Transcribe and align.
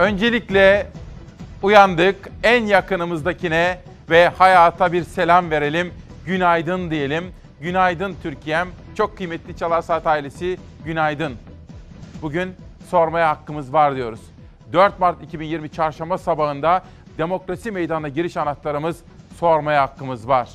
Öncelikle 0.00 0.86
uyandık. 1.62 2.28
En 2.42 2.64
yakınımızdakine 2.66 3.78
ve 4.10 4.28
hayata 4.28 4.92
bir 4.92 5.04
selam 5.04 5.50
verelim. 5.50 5.92
Günaydın 6.26 6.90
diyelim. 6.90 7.24
Günaydın 7.60 8.16
Türkiye'm. 8.22 8.68
Çok 8.94 9.16
kıymetli 9.16 9.56
Çalar 9.56 9.82
Saat 9.82 10.06
ailesi 10.06 10.58
günaydın. 10.84 11.36
Bugün 12.22 12.54
sormaya 12.90 13.28
hakkımız 13.28 13.72
var 13.72 13.96
diyoruz. 13.96 14.20
4 14.72 15.00
Mart 15.00 15.22
2020 15.22 15.68
çarşamba 15.68 16.18
sabahında 16.18 16.84
demokrasi 17.18 17.70
meydanına 17.70 18.08
giriş 18.08 18.36
anahtarımız 18.36 19.00
sormaya 19.38 19.82
hakkımız 19.82 20.28
var. 20.28 20.48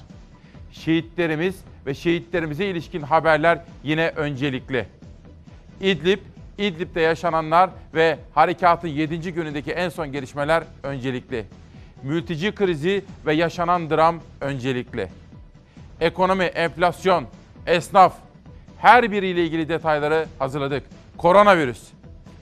Şehitlerimiz 0.72 1.56
ve 1.86 1.94
şehitlerimize 1.94 2.66
ilişkin 2.66 3.02
haberler 3.02 3.60
yine 3.84 4.10
öncelikli. 4.10 4.88
İdlib, 5.82 6.20
İdlib'de 6.58 7.02
yaşananlar 7.02 7.70
ve 7.94 8.18
harekatın 8.34 8.88
7. 8.88 9.34
günündeki 9.34 9.72
en 9.72 9.90
son 9.90 10.12
gelişmeler 10.12 10.64
öncelikli. 10.84 11.46
Mülteci 12.04 12.56
krizi 12.56 13.06
ve 13.26 13.34
yaşanan 13.34 13.90
dram 13.90 14.20
öncelikli. 14.42 15.08
Ekonomi, 16.02 16.44
enflasyon, 16.44 17.26
esnaf 17.68 18.14
her 18.78 19.12
biriyle 19.12 19.44
ilgili 19.44 19.70
detayları 19.70 20.26
hazırladık. 20.40 20.84
Koronavirüs. 21.18 21.84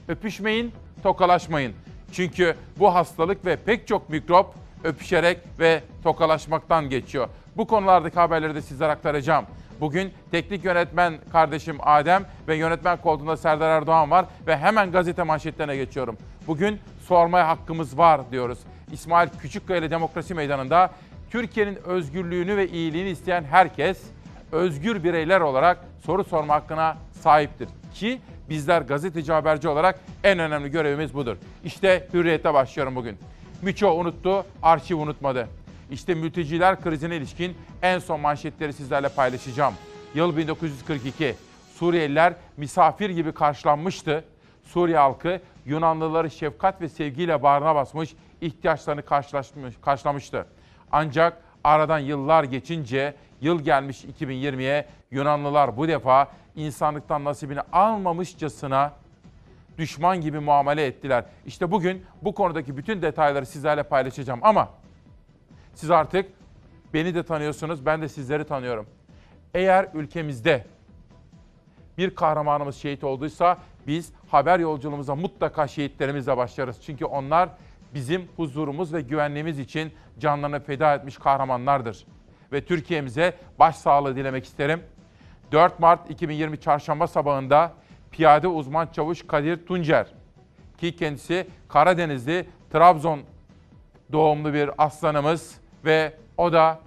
Öpüşmeyin, 0.08 0.72
tokalaşmayın. 1.02 1.72
Çünkü 2.12 2.54
bu 2.78 2.94
hastalık 2.94 3.46
ve 3.46 3.56
pek 3.56 3.88
çok 3.88 4.10
mikrop 4.10 4.54
öpüşerek 4.84 5.38
ve 5.58 5.82
tokalaşmaktan 6.02 6.90
geçiyor. 6.90 7.28
Bu 7.56 7.66
konulardaki 7.66 8.14
haberleri 8.16 8.54
de 8.54 8.62
sizlere 8.62 8.92
aktaracağım. 8.92 9.44
Bugün 9.80 10.12
teknik 10.30 10.64
yönetmen 10.64 11.14
kardeşim 11.32 11.76
Adem 11.82 12.24
ve 12.48 12.56
yönetmen 12.56 13.00
koltuğunda 13.00 13.36
Serdar 13.36 13.70
Erdoğan 13.70 14.10
var 14.10 14.26
ve 14.46 14.56
hemen 14.56 14.92
gazete 14.92 15.22
manşetlerine 15.22 15.76
geçiyorum. 15.76 16.16
Bugün 16.46 16.80
sormaya 17.00 17.48
hakkımız 17.48 17.98
var 17.98 18.20
diyoruz. 18.30 18.58
İsmail 18.92 19.28
Küçükkaya 19.40 19.78
ile 19.78 19.90
Demokrasi 19.90 20.34
Meydanı'nda 20.34 20.90
Türkiye'nin 21.30 21.78
özgürlüğünü 21.84 22.56
ve 22.56 22.68
iyiliğini 22.68 23.10
isteyen 23.10 23.44
herkes 23.44 24.02
özgür 24.52 25.04
bireyler 25.04 25.40
olarak 25.40 25.78
soru 26.06 26.24
sorma 26.24 26.54
hakkına 26.54 26.96
sahiptir. 27.12 27.68
Ki 27.94 28.20
bizler 28.48 28.82
gazeteci 28.82 29.32
haberci 29.32 29.68
olarak 29.68 30.00
en 30.24 30.38
önemli 30.38 30.70
görevimiz 30.70 31.14
budur. 31.14 31.36
İşte 31.64 32.08
hürriyete 32.14 32.54
başlıyorum 32.54 32.96
bugün. 32.96 33.18
Miço 33.62 33.94
unuttu, 33.94 34.44
arşiv 34.62 34.98
unutmadı. 34.98 35.48
İşte 35.94 36.14
mülteciler 36.14 36.80
krizine 36.80 37.16
ilişkin 37.16 37.56
en 37.82 37.98
son 37.98 38.20
manşetleri 38.20 38.72
sizlerle 38.72 39.08
paylaşacağım. 39.08 39.74
Yıl 40.14 40.36
1942. 40.36 41.34
Suriyeliler 41.74 42.34
misafir 42.56 43.10
gibi 43.10 43.32
karşılanmıştı. 43.32 44.24
Suriye 44.64 44.98
halkı 44.98 45.40
Yunanlıları 45.66 46.30
şefkat 46.30 46.80
ve 46.80 46.88
sevgiyle 46.88 47.42
bağrına 47.42 47.74
basmış, 47.74 48.14
ihtiyaçlarını 48.40 49.02
karşılamıştı. 49.82 50.46
Ancak 50.92 51.42
aradan 51.64 51.98
yıllar 51.98 52.44
geçince 52.44 53.14
yıl 53.40 53.60
gelmiş 53.60 54.04
2020'ye 54.04 54.86
Yunanlılar 55.10 55.76
bu 55.76 55.88
defa 55.88 56.28
insanlıktan 56.56 57.24
nasibini 57.24 57.60
almamışçasına 57.72 58.92
düşman 59.78 60.20
gibi 60.20 60.38
muamele 60.40 60.86
ettiler. 60.86 61.24
İşte 61.46 61.70
bugün 61.70 62.06
bu 62.22 62.34
konudaki 62.34 62.76
bütün 62.76 63.02
detayları 63.02 63.46
sizlerle 63.46 63.82
paylaşacağım 63.82 64.40
ama 64.42 64.68
siz 65.74 65.90
artık 65.90 66.30
beni 66.94 67.14
de 67.14 67.22
tanıyorsunuz, 67.22 67.86
ben 67.86 68.02
de 68.02 68.08
sizleri 68.08 68.44
tanıyorum. 68.44 68.86
Eğer 69.54 69.88
ülkemizde 69.94 70.64
bir 71.98 72.14
kahramanımız 72.14 72.76
şehit 72.76 73.04
olduysa 73.04 73.58
biz 73.86 74.12
haber 74.28 74.58
yolculuğumuza 74.58 75.14
mutlaka 75.14 75.68
şehitlerimizle 75.68 76.36
başlarız. 76.36 76.82
Çünkü 76.82 77.04
onlar 77.04 77.48
bizim 77.94 78.28
huzurumuz 78.36 78.92
ve 78.94 79.00
güvenliğimiz 79.00 79.58
için 79.58 79.92
canlarını 80.18 80.60
feda 80.60 80.94
etmiş 80.94 81.18
kahramanlardır. 81.18 82.06
Ve 82.52 82.64
Türkiye'mize 82.64 83.34
başsağlığı 83.58 84.16
dilemek 84.16 84.44
isterim. 84.44 84.82
4 85.52 85.80
Mart 85.80 86.10
2020 86.10 86.60
Çarşamba 86.60 87.06
sabahında 87.06 87.72
piyade 88.10 88.48
uzman 88.48 88.86
çavuş 88.86 89.26
Kadir 89.26 89.66
Tuncer 89.66 90.06
ki 90.78 90.96
kendisi 90.96 91.46
Karadenizli, 91.68 92.48
Trabzon 92.72 93.20
doğumlu 94.12 94.54
bir 94.54 94.70
aslanımız 94.78 95.60
ve 95.84 96.12
o 96.36 96.52
da 96.52 96.80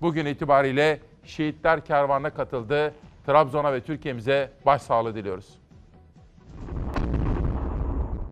bugün 0.00 0.26
itibariyle 0.26 1.00
şehitler 1.24 1.84
kervanına 1.84 2.30
katıldı. 2.30 2.94
Trabzon'a 3.26 3.72
ve 3.72 3.80
Türkiye'mize 3.80 4.50
başsağlığı 4.66 5.14
diliyoruz. 5.14 5.58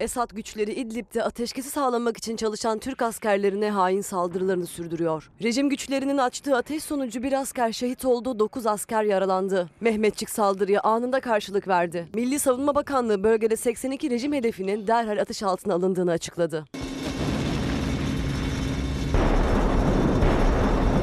Esad 0.00 0.31
güçleri 0.31 0.72
İdlib'de 0.72 1.25
ateşkesi 1.25 1.70
sağlamak 1.70 2.16
için 2.16 2.37
çalışan 2.37 2.78
Türk 2.78 3.03
askerlerine 3.03 3.70
hain 3.70 4.00
saldırılarını 4.00 4.66
sürdürüyor. 4.66 5.31
Rejim 5.43 5.69
güçlerinin 5.69 6.19
açtığı 6.19 6.56
ateş 6.56 6.84
sonucu 6.84 7.22
bir 7.22 7.32
asker 7.32 7.72
şehit 7.72 8.04
oldu, 8.04 8.38
9 8.38 8.66
asker 8.66 9.03
yaralandı. 9.03 9.70
Mehmetçik 9.81 10.31
saldırıya 10.31 10.81
anında 10.81 11.20
karşılık 11.20 11.69
verdi. 11.69 12.09
Milli 12.14 12.38
Savunma 12.38 12.75
Bakanlığı 12.75 13.22
bölgede 13.25 13.56
82 13.56 14.10
rejim 14.10 14.32
hedefinin 14.32 14.87
derhal 14.87 15.19
atış 15.19 15.43
altına 15.43 15.75
alındığını 15.75 16.10
açıkladı. 16.10 16.64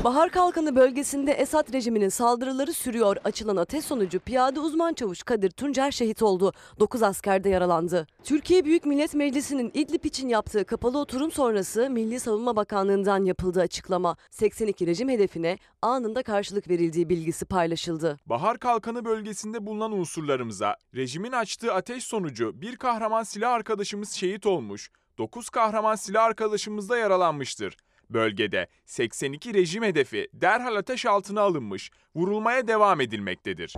Bahar 0.09 0.29
Kalkanı 0.29 0.75
bölgesinde 0.75 1.31
Esad 1.31 1.73
rejiminin 1.73 2.09
saldırıları 2.09 2.73
sürüyor. 2.73 3.17
Açılan 3.23 3.55
ateş 3.55 3.85
sonucu 3.85 4.19
piyade 4.19 4.59
uzman 4.59 4.93
çavuş 4.93 5.23
Kadir 5.23 5.51
Tuncer 5.51 5.91
şehit 5.91 6.21
oldu. 6.21 6.53
9 6.79 7.03
asker 7.03 7.43
de 7.43 7.49
yaralandı. 7.49 8.07
Türkiye 8.23 8.65
Büyük 8.65 8.85
Millet 8.85 9.13
Meclisi'nin 9.13 9.71
İdlib 9.73 10.03
için 10.03 10.27
yaptığı 10.27 10.65
kapalı 10.65 10.99
oturum 10.99 11.31
sonrası 11.31 11.89
Milli 11.89 12.19
Savunma 12.19 12.55
Bakanlığı'ndan 12.55 13.25
yapıldığı 13.25 13.61
açıklama 13.61 14.15
82 14.29 14.87
rejim 14.87 15.09
hedefine 15.09 15.57
anında 15.81 16.23
karşılık 16.23 16.69
verildiği 16.69 17.09
bilgisi 17.09 17.45
paylaşıldı. 17.45 18.17
Bahar 18.25 18.59
Kalkanı 18.59 19.05
bölgesinde 19.05 19.65
bulunan 19.65 19.91
unsurlarımıza 19.91 20.75
rejimin 20.95 21.31
açtığı 21.31 21.73
ateş 21.73 22.03
sonucu 22.03 22.61
bir 22.61 22.75
kahraman 22.75 23.23
silah 23.23 23.51
arkadaşımız 23.51 24.11
şehit 24.11 24.45
olmuş, 24.45 24.91
9 25.17 25.49
kahraman 25.49 25.95
silah 25.95 26.23
arkadaşımız 26.23 26.89
da 26.89 26.97
yaralanmıştır. 26.97 27.77
Bölgede 28.09 28.67
82 28.85 29.53
rejim 29.53 29.83
hedefi 29.83 30.27
derhal 30.33 30.75
ateş 30.75 31.05
altına 31.05 31.41
alınmış, 31.41 31.91
vurulmaya 32.15 32.67
devam 32.67 33.01
edilmektedir. 33.01 33.75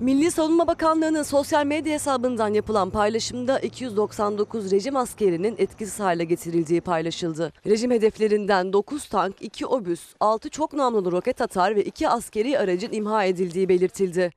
Milli 0.00 0.30
Savunma 0.30 0.66
Bakanlığı'nın 0.66 1.22
sosyal 1.22 1.66
medya 1.66 1.94
hesabından 1.94 2.54
yapılan 2.54 2.90
paylaşımda 2.90 3.58
299 3.58 4.72
rejim 4.72 4.96
askerinin 4.96 5.54
etkisiz 5.58 6.00
hale 6.00 6.24
getirildiği 6.24 6.80
paylaşıldı. 6.80 7.52
Rejim 7.66 7.90
hedeflerinden 7.90 8.72
9 8.72 9.08
tank, 9.08 9.36
2 9.40 9.66
obüs, 9.66 10.14
6 10.20 10.50
çok 10.50 10.72
namlulu 10.72 11.12
roket 11.12 11.40
atar 11.40 11.76
ve 11.76 11.84
2 11.84 12.08
askeri 12.08 12.58
aracın 12.58 12.92
imha 12.92 13.24
edildiği 13.24 13.68
belirtildi. 13.68 14.32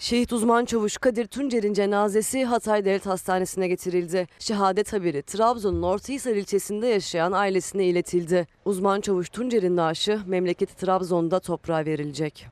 Şehit 0.00 0.32
uzman 0.32 0.64
çavuş 0.64 0.96
Kadir 0.96 1.26
Tuncer'in 1.26 1.72
cenazesi 1.72 2.44
Hatay 2.44 2.84
Devlet 2.84 3.06
Hastanesi'ne 3.06 3.68
getirildi. 3.68 4.26
Şehadet 4.38 4.92
haberi 4.92 5.22
Trabzon'un 5.22 5.82
Ortahisar 5.82 6.34
ilçesinde 6.36 6.86
yaşayan 6.86 7.32
ailesine 7.32 7.84
iletildi. 7.84 8.46
Uzman 8.64 9.00
çavuş 9.00 9.28
Tuncer'in 9.28 9.76
naaşı 9.76 10.20
memleketi 10.26 10.76
Trabzon'da 10.76 11.40
toprağa 11.40 11.84
verilecek. 11.84 12.46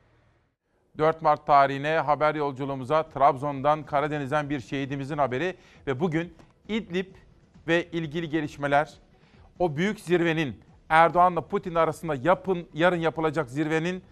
4 0.98 1.22
Mart 1.22 1.46
tarihine 1.46 1.98
haber 1.98 2.34
yolculuğumuza 2.34 3.02
Trabzon'dan, 3.02 3.82
Karadeniz'den 3.82 4.50
bir 4.50 4.60
şehidimizin 4.60 5.18
haberi 5.18 5.54
ve 5.86 6.00
bugün 6.00 6.34
İdlib 6.68 7.14
ve 7.68 7.84
ilgili 7.92 8.28
gelişmeler, 8.28 8.94
o 9.58 9.76
büyük 9.76 10.00
zirvenin 10.00 10.60
Erdoğan'la 10.88 11.40
Putin 11.40 11.74
arasında 11.74 12.14
yapın 12.14 12.66
yarın 12.74 13.00
yapılacak 13.00 13.50
zirvenin 13.50 14.02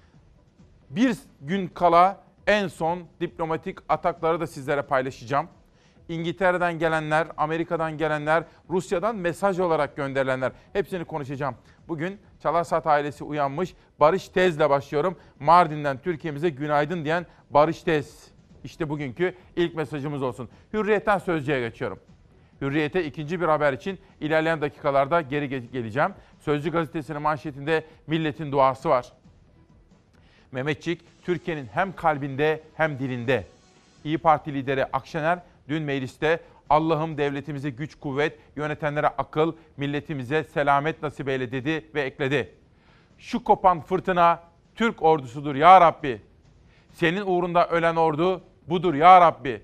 bir 0.90 1.16
gün 1.40 1.66
kala 1.68 2.24
en 2.46 2.68
son 2.68 3.02
diplomatik 3.20 3.78
atakları 3.88 4.40
da 4.40 4.46
sizlere 4.46 4.82
paylaşacağım. 4.82 5.48
İngiltere'den 6.08 6.78
gelenler, 6.78 7.28
Amerika'dan 7.36 7.98
gelenler, 7.98 8.44
Rusya'dan 8.70 9.16
mesaj 9.16 9.60
olarak 9.60 9.96
gönderilenler 9.96 10.52
hepsini 10.72 11.04
konuşacağım. 11.04 11.54
Bugün 11.88 12.18
Çalarsat 12.42 12.86
ailesi 12.86 13.24
uyanmış. 13.24 13.74
Barış 14.00 14.28
Tez'le 14.28 14.60
başlıyorum. 14.60 15.16
Mardin'den 15.40 15.98
Türkiye'mize 15.98 16.48
günaydın 16.48 17.04
diyen 17.04 17.26
Barış 17.50 17.82
Tez. 17.82 18.28
İşte 18.64 18.88
bugünkü 18.88 19.34
ilk 19.56 19.74
mesajımız 19.74 20.22
olsun. 20.22 20.48
Hürriyet'ten 20.72 21.18
Sözcü'ye 21.18 21.60
geçiyorum. 21.60 21.98
Hürriyet'e 22.60 23.04
ikinci 23.04 23.40
bir 23.40 23.46
haber 23.46 23.72
için 23.72 23.98
ilerleyen 24.20 24.60
dakikalarda 24.60 25.20
geri 25.20 25.70
geleceğim. 25.70 26.14
Sözcü 26.40 26.70
gazetesinin 26.70 27.22
manşetinde 27.22 27.84
milletin 28.06 28.52
duası 28.52 28.88
var. 28.88 29.12
Mehmetçik 30.54 31.00
Türkiye'nin 31.22 31.66
hem 31.66 31.96
kalbinde 31.96 32.62
hem 32.74 32.98
dilinde. 32.98 33.46
İyi 34.04 34.18
Parti 34.18 34.54
lideri 34.54 34.84
Akşener 34.84 35.38
dün 35.68 35.82
mecliste 35.82 36.40
Allah'ım 36.70 37.18
devletimize 37.18 37.70
güç 37.70 37.94
kuvvet, 37.94 38.38
yönetenlere 38.56 39.06
akıl, 39.08 39.52
milletimize 39.76 40.44
selamet 40.44 41.02
nasip 41.02 41.28
eyle 41.28 41.52
dedi 41.52 41.84
ve 41.94 42.02
ekledi. 42.02 42.54
Şu 43.18 43.44
kopan 43.44 43.80
fırtına 43.80 44.42
Türk 44.74 45.02
ordusudur 45.02 45.54
ya 45.54 45.80
Rabbi. 45.80 46.22
Senin 46.92 47.22
uğrunda 47.26 47.68
ölen 47.68 47.96
ordu 47.96 48.42
budur 48.68 48.94
ya 48.94 49.20
Rabbi. 49.20 49.62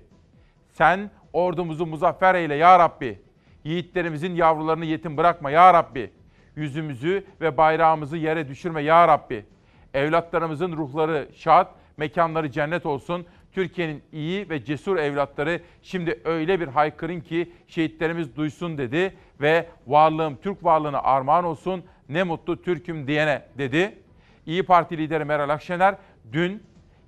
Sen 0.71 1.11
ordumuzu 1.33 1.85
muzaffer 1.85 2.35
eyle 2.35 2.55
ya 2.55 2.79
Rabbi. 2.79 3.21
Yiğitlerimizin 3.63 4.35
yavrularını 4.35 4.85
yetim 4.85 5.17
bırakma 5.17 5.51
ya 5.51 5.73
Rabbi. 5.73 6.11
Yüzümüzü 6.55 7.25
ve 7.41 7.57
bayrağımızı 7.57 8.17
yere 8.17 8.47
düşürme 8.47 8.81
ya 8.81 9.07
Rabbi. 9.07 9.45
Evlatlarımızın 9.93 10.71
ruhları 10.71 11.27
şad, 11.35 11.67
mekanları 11.97 12.51
cennet 12.51 12.85
olsun. 12.85 13.25
Türkiye'nin 13.51 14.03
iyi 14.11 14.49
ve 14.49 14.65
cesur 14.65 14.97
evlatları 14.97 15.61
şimdi 15.81 16.19
öyle 16.25 16.59
bir 16.59 16.67
haykırın 16.67 17.19
ki 17.19 17.51
şehitlerimiz 17.67 18.35
duysun 18.35 18.77
dedi 18.77 19.17
ve 19.41 19.67
varlığım 19.87 20.35
Türk 20.35 20.63
varlığına 20.63 21.01
armağan 21.01 21.45
olsun 21.45 21.83
ne 22.09 22.23
mutlu 22.23 22.61
Türk'üm 22.61 23.07
diyene 23.07 23.45
dedi. 23.57 23.97
İyi 24.45 24.63
Parti 24.63 24.97
lideri 24.97 25.25
Meral 25.25 25.49
Akşener 25.49 25.95
dün 26.31 26.63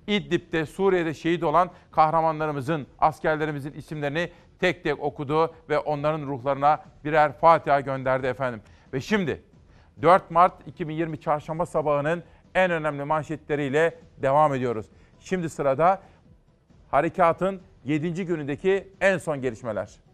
İdlib'de 0.06 0.66
Suriye'de 0.66 1.14
şehit 1.14 1.42
olan 1.42 1.70
kahramanlarımızın, 1.92 2.86
askerlerimizin 2.98 3.72
isimlerini 3.72 4.30
tek 4.60 4.84
tek 4.84 5.02
okudu 5.02 5.54
ve 5.68 5.78
onların 5.78 6.26
ruhlarına 6.26 6.84
birer 7.04 7.32
Fatiha 7.32 7.80
gönderdi 7.80 8.26
efendim. 8.26 8.60
Ve 8.92 9.00
şimdi 9.00 9.42
4 10.02 10.30
Mart 10.30 10.68
2020 10.68 11.20
Çarşamba 11.20 11.66
sabahının 11.66 12.22
en 12.54 12.70
önemli 12.70 13.04
manşetleriyle 13.04 13.98
devam 14.22 14.54
ediyoruz. 14.54 14.86
Şimdi 15.20 15.50
sırada 15.50 16.02
harekatın 16.90 17.60
7. 17.84 18.26
günündeki 18.26 18.88
en 19.00 19.18
son 19.18 19.40
gelişmeler. 19.40 20.04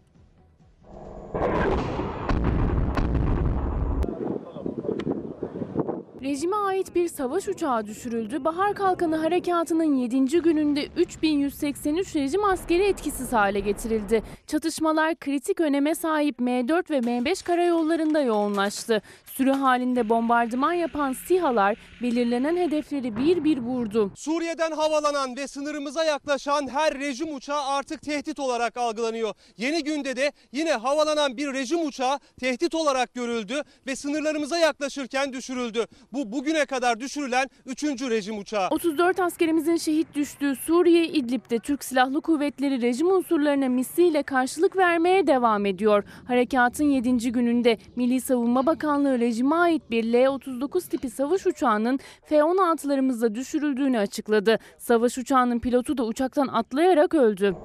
Rejime 6.21 6.55
ait 6.55 6.95
bir 6.95 7.07
savaş 7.07 7.47
uçağı 7.47 7.85
düşürüldü. 7.85 8.43
Bahar 8.43 8.73
Kalkanı 8.73 9.15
Harekatı'nın 9.15 9.95
7. 9.95 10.41
gününde 10.41 10.87
3183 10.97 12.15
rejim 12.15 12.43
askeri 12.43 12.83
etkisiz 12.83 13.33
hale 13.33 13.59
getirildi. 13.59 14.23
Çatışmalar 14.47 15.15
kritik 15.15 15.61
öneme 15.61 15.95
sahip 15.95 16.39
M4 16.39 16.89
ve 16.89 16.97
M5 16.97 17.45
karayollarında 17.45 18.21
yoğunlaştı. 18.21 19.01
Sürü 19.37 19.51
halinde 19.51 20.09
bombardıman 20.09 20.73
yapan 20.73 21.13
SİHA'lar 21.13 21.77
belirlenen 22.01 22.57
hedefleri 22.57 23.15
bir 23.15 23.43
bir 23.43 23.57
vurdu. 23.57 24.11
Suriye'den 24.15 24.71
havalanan 24.71 25.35
ve 25.37 25.47
sınırımıza 25.47 26.03
yaklaşan 26.03 26.67
her 26.67 26.99
rejim 26.99 27.35
uçağı 27.35 27.65
artık 27.65 28.01
tehdit 28.01 28.39
olarak 28.39 28.77
algılanıyor. 28.77 29.33
Yeni 29.57 29.83
günde 29.83 30.15
de 30.15 30.31
yine 30.51 30.71
havalanan 30.71 31.37
bir 31.37 31.53
rejim 31.53 31.87
uçağı 31.87 32.19
tehdit 32.39 32.75
olarak 32.75 33.13
görüldü 33.13 33.61
ve 33.87 33.95
sınırlarımıza 33.95 34.57
yaklaşırken 34.57 35.33
düşürüldü. 35.33 35.85
Bu 36.13 36.31
bugüne 36.31 36.65
kadar 36.65 36.99
düşürülen 36.99 37.49
3. 37.65 37.83
rejim 37.83 38.37
uçağı. 38.39 38.67
34 38.69 39.19
askerimizin 39.19 39.77
şehit 39.77 40.15
düştüğü 40.15 40.55
Suriye 40.55 41.07
İdlib'de 41.07 41.59
Türk 41.59 41.83
Silahlı 41.83 42.21
Kuvvetleri 42.21 42.81
rejim 42.81 43.07
unsurlarına 43.11 43.69
misliyle 43.69 44.23
karşılık 44.23 44.77
vermeye 44.77 45.27
devam 45.27 45.65
ediyor. 45.65 46.03
Harekatın 46.27 46.89
7. 46.89 47.31
gününde 47.31 47.77
Milli 47.95 48.21
Savunma 48.21 48.65
Bakanlığı 48.65 49.20
rejime 49.21 49.55
ait 49.55 49.91
bir 49.91 50.03
L-39 50.13 50.89
tipi 50.89 51.09
savaş 51.09 51.47
uçağının 51.47 51.99
F-16'larımızla 52.23 53.35
düşürüldüğünü 53.35 53.99
açıkladı. 53.99 54.59
Savaş 54.77 55.17
uçağının 55.17 55.59
pilotu 55.59 55.97
da 55.97 56.05
uçaktan 56.05 56.47
atlayarak 56.47 57.13
öldü. 57.13 57.55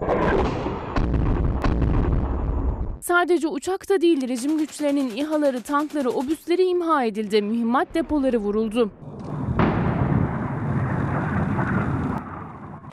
Sadece 3.00 3.48
uçakta 3.48 4.00
değil 4.00 4.28
rejim 4.28 4.58
güçlerinin 4.58 5.16
İHA'ları, 5.16 5.62
tankları, 5.62 6.10
obüsleri 6.10 6.64
imha 6.64 7.04
edildi. 7.04 7.42
Mühimmat 7.42 7.94
depoları 7.94 8.38
vuruldu. 8.38 8.90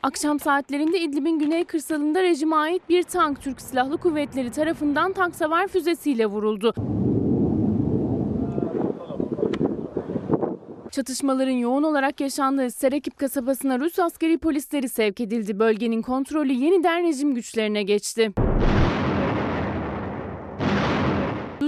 Akşam 0.03 0.39
saatlerinde 0.39 0.99
İdlib'in 0.99 1.39
güney 1.39 1.63
kırsalında 1.63 2.23
rejime 2.23 2.55
ait 2.55 2.89
bir 2.89 3.03
tank 3.03 3.41
Türk 3.41 3.61
Silahlı 3.61 3.97
Kuvvetleri 3.97 4.51
tarafından 4.51 5.13
tank 5.13 5.35
savar 5.35 5.67
füzesiyle 5.67 6.25
vuruldu. 6.25 6.73
Çatışmaların 10.93 11.51
yoğun 11.51 11.83
olarak 11.83 12.21
yaşandığı 12.21 12.71
Serekip 12.71 13.17
kasabasına 13.17 13.79
Rus 13.79 13.99
askeri 13.99 14.37
polisleri 14.37 14.89
sevk 14.89 15.21
edildi. 15.21 15.59
Bölgenin 15.59 16.01
kontrolü 16.01 16.53
yeniden 16.53 17.03
rejim 17.03 17.35
güçlerine 17.35 17.83
geçti. 17.83 18.31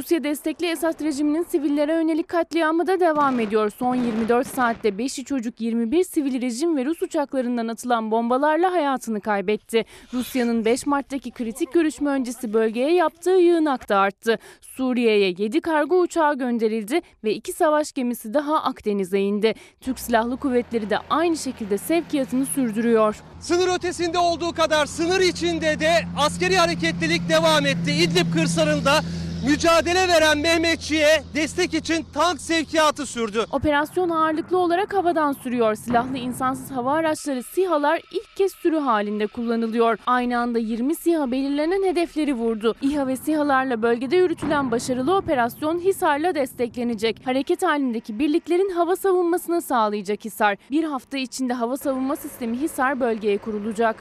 Rusya 0.06 0.24
destekli 0.24 0.68
Esad 0.68 1.04
rejiminin 1.04 1.44
sivillere 1.44 1.94
yönelik 1.94 2.28
katliamı 2.28 2.88
da 2.88 3.00
devam 3.00 3.40
ediyor. 3.40 3.72
Son 3.80 3.96
24 3.96 4.48
saatte 4.48 4.90
5'i 4.90 5.26
çocuk 5.26 5.62
21 5.62 6.04
sivil 6.04 6.42
rejim 6.42 6.78
ve 6.78 6.86
Rus 6.86 7.02
uçaklarından 7.02 7.68
atılan 7.68 8.12
bombalarla 8.12 8.72
hayatını 8.72 9.22
kaybetti. 9.22 9.86
Rusya'nın 10.14 10.66
5 10.66 10.86
Mart'taki 10.86 11.32
kritik 11.32 11.74
görüşme 11.74 12.10
öncesi 12.10 12.54
bölgeye 12.54 12.94
yaptığı 12.94 13.30
yığınak 13.30 13.90
da 13.90 13.98
arttı. 13.98 14.40
Suriye'ye 14.62 15.34
7 15.38 15.62
kargo 15.62 16.00
uçağı 16.00 16.38
gönderildi 16.38 17.02
ve 17.24 17.34
2 17.34 17.54
savaş 17.54 17.92
gemisi 17.92 18.34
daha 18.34 18.64
Akdeniz'e 18.64 19.20
indi. 19.20 19.54
Türk 19.82 20.00
Silahlı 20.00 20.38
Kuvvetleri 20.38 20.90
de 20.90 20.98
aynı 21.10 21.38
şekilde 21.38 21.78
sevkiyatını 21.78 22.46
sürdürüyor. 22.46 23.16
Sınır 23.40 23.76
ötesinde 23.76 24.18
olduğu 24.18 24.52
kadar 24.52 24.86
sınır 24.86 25.22
içinde 25.22 25.80
de 25.80 25.92
askeri 26.18 26.58
hareketlilik 26.58 27.30
devam 27.30 27.66
etti. 27.66 27.92
İdlib 27.92 28.34
kırsalında 28.34 29.02
mücadele 29.46 30.08
veren 30.08 30.38
Mehmetçi'ye 30.38 31.24
destek 31.36 31.74
için 31.74 32.06
tank 32.14 32.42
sevkiyatı 32.42 33.06
sürdü. 33.06 33.46
Operasyon 33.52 34.10
ağırlıklı 34.10 34.58
olarak 34.58 34.94
havadan 34.94 35.34
sürüyor. 35.34 35.76
Silahlı 35.76 36.18
insansız 36.18 36.72
hava 36.72 36.94
araçları 36.94 37.44
SİHA'lar 37.44 38.02
ilk 38.12 38.36
kez 38.36 38.52
sürü 38.52 38.78
halinde 38.78 39.28
kullanılıyor. 39.28 39.98
Aynı 40.06 40.40
anda 40.40 40.60
20 40.60 40.96
SİHA 40.96 41.32
belirlenen 41.32 41.84
hedefleri 41.84 42.34
vurdu. 42.34 42.76
İHA 42.82 43.08
ve 43.08 43.16
SİHA'larla 43.16 43.82
bölgede 43.82 44.16
yürütülen 44.16 44.72
başarılı 44.72 45.16
operasyon 45.18 45.80
Hisar'la 45.80 46.36
desteklenecek. 46.36 47.22
Hareket 47.26 47.64
halindeki 47.64 48.20
birliklerin 48.20 48.70
hava 48.70 48.96
savunmasını 48.96 49.62
sağlayacak 49.62 50.26
Hisar. 50.26 50.58
Bir 50.72 50.84
hafta 50.84 51.18
içinde 51.18 51.54
hava 51.54 51.78
savunma 51.78 52.16
sistemi 52.16 52.58
Hisar 52.58 53.00
bölgeye 53.00 53.38
kurulacak. 53.38 53.96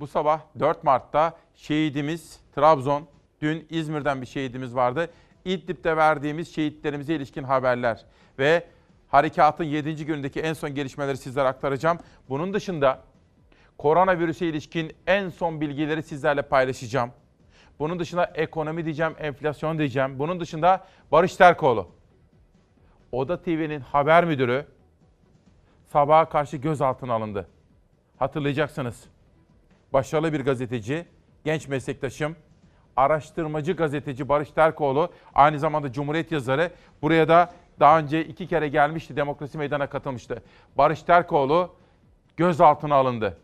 Bu 0.00 0.06
sabah 0.06 0.40
4 0.60 0.84
Mart'ta 0.84 1.32
şehidimiz 1.66 2.40
Trabzon, 2.54 3.08
dün 3.40 3.66
İzmir'den 3.70 4.20
bir 4.20 4.26
şehidimiz 4.26 4.74
vardı. 4.74 5.10
İdlib'de 5.44 5.96
verdiğimiz 5.96 6.54
şehitlerimize 6.54 7.14
ilişkin 7.14 7.42
haberler 7.42 8.04
ve 8.38 8.66
harekatın 9.08 9.64
7. 9.64 10.06
günündeki 10.06 10.40
en 10.40 10.52
son 10.52 10.74
gelişmeleri 10.74 11.16
sizlere 11.16 11.48
aktaracağım. 11.48 11.98
Bunun 12.28 12.54
dışında 12.54 13.02
koronavirüse 13.78 14.46
ilişkin 14.46 14.92
en 15.06 15.28
son 15.28 15.60
bilgileri 15.60 16.02
sizlerle 16.02 16.42
paylaşacağım. 16.42 17.10
Bunun 17.78 17.98
dışında 17.98 18.24
ekonomi 18.34 18.84
diyeceğim, 18.84 19.14
enflasyon 19.18 19.78
diyeceğim. 19.78 20.18
Bunun 20.18 20.40
dışında 20.40 20.86
Barış 21.12 21.36
Terkoğlu. 21.36 21.88
Oda 23.12 23.42
TV'nin 23.42 23.80
haber 23.80 24.24
müdürü 24.24 24.66
sabaha 25.92 26.28
karşı 26.28 26.56
gözaltına 26.56 27.14
alındı. 27.14 27.48
Hatırlayacaksınız. 28.18 29.04
Başarılı 29.92 30.32
bir 30.32 30.44
gazeteci, 30.44 31.06
genç 31.44 31.68
meslektaşım, 31.68 32.36
araştırmacı 32.96 33.72
gazeteci 33.72 34.28
Barış 34.28 34.50
Terkoğlu, 34.50 35.12
aynı 35.34 35.58
zamanda 35.58 35.92
Cumhuriyet 35.92 36.32
yazarı. 36.32 36.70
Buraya 37.02 37.28
da 37.28 37.52
daha 37.80 37.98
önce 37.98 38.24
iki 38.24 38.46
kere 38.46 38.68
gelmişti, 38.68 39.16
Demokrasi 39.16 39.58
Meydanı'na 39.58 39.86
katılmıştı. 39.86 40.42
Barış 40.78 41.02
Terkoğlu 41.02 41.74
gözaltına 42.36 42.94
alındı. 42.94 43.38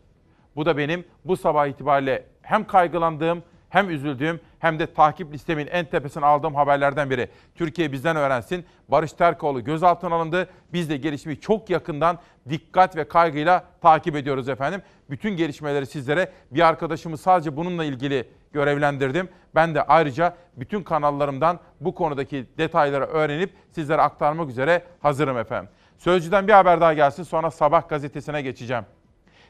Bu 0.55 0.65
da 0.65 0.77
benim 0.77 1.05
bu 1.25 1.37
sabah 1.37 1.67
itibariyle 1.67 2.25
hem 2.41 2.67
kaygılandığım, 2.67 3.43
hem 3.71 3.89
üzüldüğüm 3.89 4.39
hem 4.59 4.79
de 4.79 4.93
takip 4.93 5.33
listemin 5.33 5.67
en 5.67 5.85
tepesine 5.85 6.25
aldığım 6.25 6.55
haberlerden 6.55 7.09
biri. 7.09 7.29
Türkiye 7.55 7.91
bizden 7.91 8.15
öğrensin. 8.15 8.65
Barış 8.87 9.13
Terkoğlu 9.13 9.63
gözaltına 9.63 10.15
alındı. 10.15 10.49
Biz 10.73 10.89
de 10.89 10.97
gelişmeyi 10.97 11.39
çok 11.39 11.69
yakından 11.69 12.19
dikkat 12.49 12.95
ve 12.95 13.07
kaygıyla 13.07 13.63
takip 13.81 14.15
ediyoruz 14.15 14.49
efendim. 14.49 14.81
Bütün 15.09 15.29
gelişmeleri 15.29 15.85
sizlere 15.85 16.31
bir 16.51 16.67
arkadaşımı 16.67 17.17
sadece 17.17 17.57
bununla 17.57 17.83
ilgili 17.83 18.27
görevlendirdim. 18.53 19.29
Ben 19.55 19.75
de 19.75 19.83
ayrıca 19.83 20.35
bütün 20.57 20.83
kanallarımdan 20.83 21.59
bu 21.81 21.95
konudaki 21.95 22.45
detayları 22.57 23.05
öğrenip 23.05 23.53
sizlere 23.71 24.01
aktarmak 24.01 24.49
üzere 24.49 24.83
hazırım 24.99 25.37
efendim. 25.37 25.69
Sözcüden 25.97 26.47
bir 26.47 26.53
haber 26.53 26.81
daha 26.81 26.93
gelsin 26.93 27.23
sonra 27.23 27.51
Sabah 27.51 27.89
gazetesine 27.89 28.41
geçeceğim. 28.41 28.85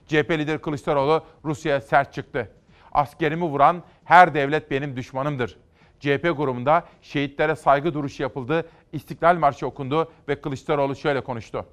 CHP 0.08 0.32
lideri 0.32 0.58
Kılıçdaroğlu 0.58 1.24
Rusya'ya 1.46 1.82
sert 1.82 2.14
çıktı. 2.14 2.52
Askerimi 2.92 3.44
vuran 3.44 3.84
her 4.04 4.34
devlet 4.34 4.72
benim 4.72 4.96
düşmanımdır. 4.96 5.58
CHP 6.00 6.24
grubunda 6.24 6.86
şehitlere 7.02 7.56
saygı 7.56 7.94
duruşu 7.94 8.24
yapıldı, 8.24 8.70
İstiklal 8.92 9.36
Marşı 9.38 9.68
okundu 9.68 10.12
ve 10.28 10.42
Kılıçdaroğlu 10.42 10.96
şöyle 10.96 11.22
konuştu. 11.22 11.66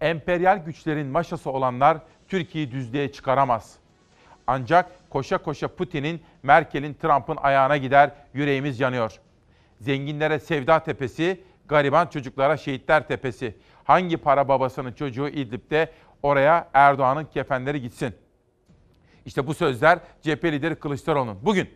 Emperyal 0.00 0.58
güçlerin 0.58 1.06
maşası 1.06 1.50
olanlar 1.50 1.98
Türkiye'yi 2.28 2.70
düzlüğe 2.70 3.12
çıkaramaz. 3.12 3.78
Ancak 4.46 5.10
koşa 5.10 5.38
koşa 5.38 5.68
Putin'in, 5.68 6.22
Merkel'in, 6.42 6.94
Trump'ın 6.94 7.36
ayağına 7.36 7.76
gider, 7.76 8.10
yüreğimiz 8.34 8.80
yanıyor. 8.80 9.20
Zenginlere 9.80 10.38
sevda 10.38 10.78
tepesi, 10.78 11.40
gariban 11.68 12.06
çocuklara 12.06 12.56
şehitler 12.56 13.08
tepesi. 13.08 13.56
Hangi 13.84 14.16
para 14.16 14.48
babasının 14.48 14.92
çocuğu 14.92 15.28
İdlib'de 15.28 15.92
oraya 16.22 16.68
Erdoğan'ın 16.74 17.24
kefenleri 17.24 17.82
gitsin. 17.82 18.14
İşte 19.26 19.46
bu 19.46 19.54
sözler 19.54 19.98
CHP 20.22 20.44
lideri 20.44 20.74
Kılıçdaroğlu'nun. 20.74 21.38
Bugün, 21.42 21.68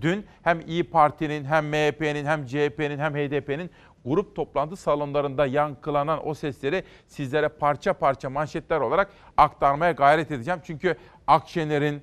dün 0.00 0.26
hem 0.42 0.60
İyi 0.60 0.84
Parti'nin 0.84 1.44
hem 1.44 1.68
MHP'nin 1.68 2.24
hem 2.24 2.46
CHP'nin 2.46 2.98
hem 2.98 3.14
HDP'nin 3.14 3.70
grup 4.04 4.36
toplantı 4.36 4.76
salonlarında 4.76 5.46
yankılanan 5.46 6.28
o 6.28 6.34
sesleri 6.34 6.84
sizlere 7.06 7.48
parça 7.48 7.92
parça 7.92 8.30
manşetler 8.30 8.80
olarak 8.80 9.10
aktarmaya 9.36 9.92
gayret 9.92 10.30
edeceğim. 10.30 10.60
Çünkü 10.64 10.96
Akşener'in, 11.26 12.02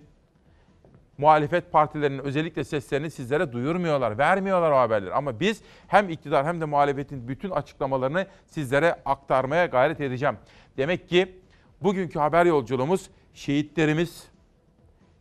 muhalefet 1.17 1.71
partilerinin 1.71 2.23
özellikle 2.23 2.63
seslerini 2.63 3.11
sizlere 3.11 3.51
duyurmuyorlar, 3.51 4.17
vermiyorlar 4.17 4.71
o 4.71 4.77
haberleri. 4.77 5.13
Ama 5.13 5.39
biz 5.39 5.61
hem 5.87 6.09
iktidar 6.09 6.45
hem 6.45 6.61
de 6.61 6.65
muhalefetin 6.65 7.27
bütün 7.27 7.49
açıklamalarını 7.49 8.27
sizlere 8.45 8.95
aktarmaya 9.05 9.65
gayret 9.65 10.01
edeceğim. 10.01 10.37
Demek 10.77 11.09
ki 11.09 11.41
bugünkü 11.81 12.19
haber 12.19 12.45
yolculuğumuz 12.45 13.09
şehitlerimiz, 13.33 14.30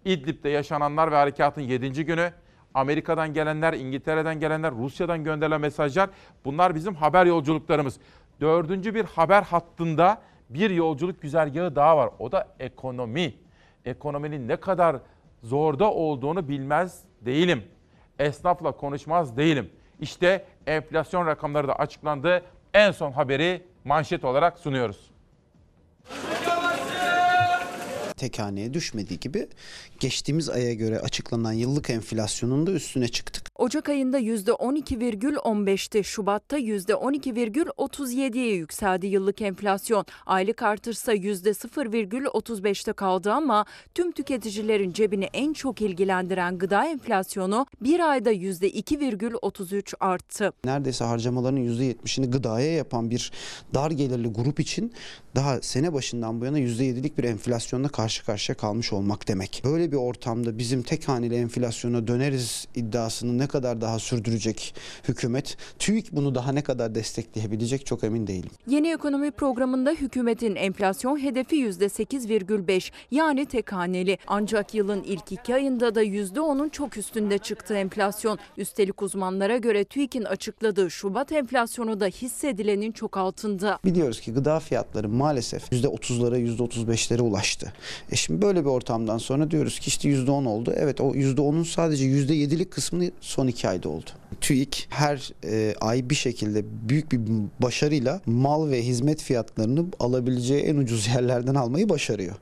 İdlib'de 0.04 0.48
yaşananlar 0.48 1.10
ve 1.10 1.16
harekatın 1.16 1.60
7. 1.60 2.04
günü, 2.04 2.32
Amerika'dan 2.74 3.32
gelenler, 3.32 3.72
İngiltere'den 3.72 4.40
gelenler, 4.40 4.72
Rusya'dan 4.72 5.24
gönderilen 5.24 5.60
mesajlar 5.60 6.10
bunlar 6.44 6.74
bizim 6.74 6.94
haber 6.94 7.26
yolculuklarımız. 7.26 8.00
Dördüncü 8.40 8.94
bir 8.94 9.04
haber 9.04 9.42
hattında 9.42 10.22
bir 10.50 10.70
yolculuk 10.70 11.22
güzergahı 11.22 11.76
daha 11.76 11.96
var. 11.96 12.10
O 12.18 12.32
da 12.32 12.48
ekonomi. 12.60 13.34
Ekonominin 13.84 14.48
ne 14.48 14.56
kadar 14.56 14.96
zorda 15.42 15.92
olduğunu 15.92 16.48
bilmez 16.48 17.04
değilim. 17.20 17.64
Esnafla 18.18 18.72
konuşmaz 18.72 19.36
değilim. 19.36 19.70
İşte 20.00 20.44
enflasyon 20.66 21.26
rakamları 21.26 21.68
da 21.68 21.74
açıklandı. 21.74 22.42
En 22.74 22.90
son 22.90 23.12
haberi 23.12 23.62
manşet 23.84 24.24
olarak 24.24 24.58
sunuyoruz. 24.58 25.10
Tek 28.20 28.38
haneye 28.38 28.74
düşmediği 28.74 29.20
gibi 29.20 29.48
geçtiğimiz 30.00 30.48
aya 30.48 30.74
göre 30.74 31.00
açıklanan 31.00 31.52
yıllık 31.52 31.90
enflasyonun 31.90 32.66
da 32.66 32.70
üstüne 32.70 33.08
çıktık. 33.08 33.50
Ocak 33.56 33.88
ayında 33.88 34.20
%12,15'ti. 34.20 36.04
Şubat'ta 36.04 36.58
%12,37'ye 36.58 38.54
yükseldi 38.54 39.06
yıllık 39.06 39.42
enflasyon. 39.42 40.04
Aylık 40.26 40.62
artırsa 40.62 41.14
%0,35'te 41.14 42.92
kaldı 42.92 43.32
ama 43.32 43.64
tüm 43.94 44.12
tüketicilerin 44.12 44.92
cebini 44.92 45.28
en 45.32 45.52
çok 45.52 45.80
ilgilendiren 45.80 46.58
gıda 46.58 46.86
enflasyonu 46.86 47.66
bir 47.80 48.10
ayda 48.10 48.32
%2,33 48.32 49.94
arttı. 50.00 50.52
Neredeyse 50.64 51.04
harcamaların 51.04 51.60
%70'ini 51.60 52.30
gıdaya 52.30 52.72
yapan 52.72 53.10
bir 53.10 53.32
dar 53.74 53.90
gelirli 53.90 54.28
grup 54.28 54.60
için 54.60 54.92
daha 55.34 55.62
sene 55.62 55.92
başından 55.92 56.40
bu 56.40 56.44
yana 56.44 56.58
%7'lik 56.58 57.18
bir 57.18 57.24
enflasyonla 57.24 57.88
karşı 57.88 58.09
karşıya 58.18 58.56
kalmış 58.56 58.92
olmak 58.92 59.28
demek. 59.28 59.62
Böyle 59.64 59.92
bir 59.92 59.96
ortamda 59.96 60.58
bizim 60.58 60.82
tek 60.82 61.08
haneli 61.08 61.34
enflasyona 61.34 62.06
döneriz 62.06 62.66
iddiasını 62.74 63.38
ne 63.38 63.46
kadar 63.46 63.80
daha 63.80 63.98
sürdürecek 63.98 64.74
hükümet? 65.08 65.56
TÜİK 65.78 66.12
bunu 66.12 66.34
daha 66.34 66.52
ne 66.52 66.62
kadar 66.62 66.94
destekleyebilecek 66.94 67.86
çok 67.86 68.04
emin 68.04 68.26
değilim. 68.26 68.50
Yeni 68.66 68.92
ekonomi 68.92 69.30
programında 69.30 69.90
hükümetin 69.90 70.56
enflasyon 70.56 71.22
hedefi 71.22 71.56
%8,5 71.56 72.90
yani 73.10 73.46
tek 73.46 73.72
haneli. 73.72 74.18
Ancak 74.26 74.74
yılın 74.74 75.02
ilk 75.02 75.32
iki 75.32 75.54
ayında 75.54 75.94
da 75.94 76.04
%10'un 76.04 76.68
çok 76.68 76.96
üstünde 76.96 77.38
çıktı 77.38 77.74
enflasyon. 77.74 78.38
Üstelik 78.56 79.02
uzmanlara 79.02 79.56
göre 79.56 79.84
TÜİK'in 79.84 80.24
açıkladığı 80.24 80.90
Şubat 80.90 81.32
enflasyonu 81.32 82.00
da 82.00 82.06
hissedilenin 82.06 82.92
çok 82.92 83.16
altında. 83.16 83.78
Biliyoruz 83.84 84.20
ki 84.20 84.32
gıda 84.32 84.60
fiyatları 84.60 85.08
maalesef 85.08 85.72
%30'lara 85.72 86.56
%35'lere 86.56 87.20
ulaştı. 87.20 87.72
E 88.12 88.16
şimdi 88.16 88.42
böyle 88.42 88.60
bir 88.60 88.70
ortamdan 88.70 89.18
sonra 89.18 89.50
diyoruz 89.50 89.78
ki 89.78 89.88
işte 89.88 90.08
%10 90.08 90.48
oldu. 90.48 90.74
Evet 90.76 91.00
o 91.00 91.14
%10'un 91.14 91.62
sadece 91.62 92.04
%7'lik 92.04 92.70
kısmını 92.70 93.10
son 93.20 93.46
iki 93.46 93.68
ayda 93.68 93.88
oldu. 93.88 94.10
TÜİK 94.40 94.86
her 94.90 95.32
e, 95.44 95.74
ay 95.80 96.10
bir 96.10 96.14
şekilde 96.14 96.64
büyük 96.88 97.12
bir 97.12 97.20
başarıyla 97.62 98.20
mal 98.26 98.70
ve 98.70 98.82
hizmet 98.82 99.22
fiyatlarını 99.22 99.84
alabileceği 100.00 100.62
en 100.62 100.76
ucuz 100.76 101.06
yerlerden 101.06 101.54
almayı 101.54 101.88
başarıyor. 101.88 102.36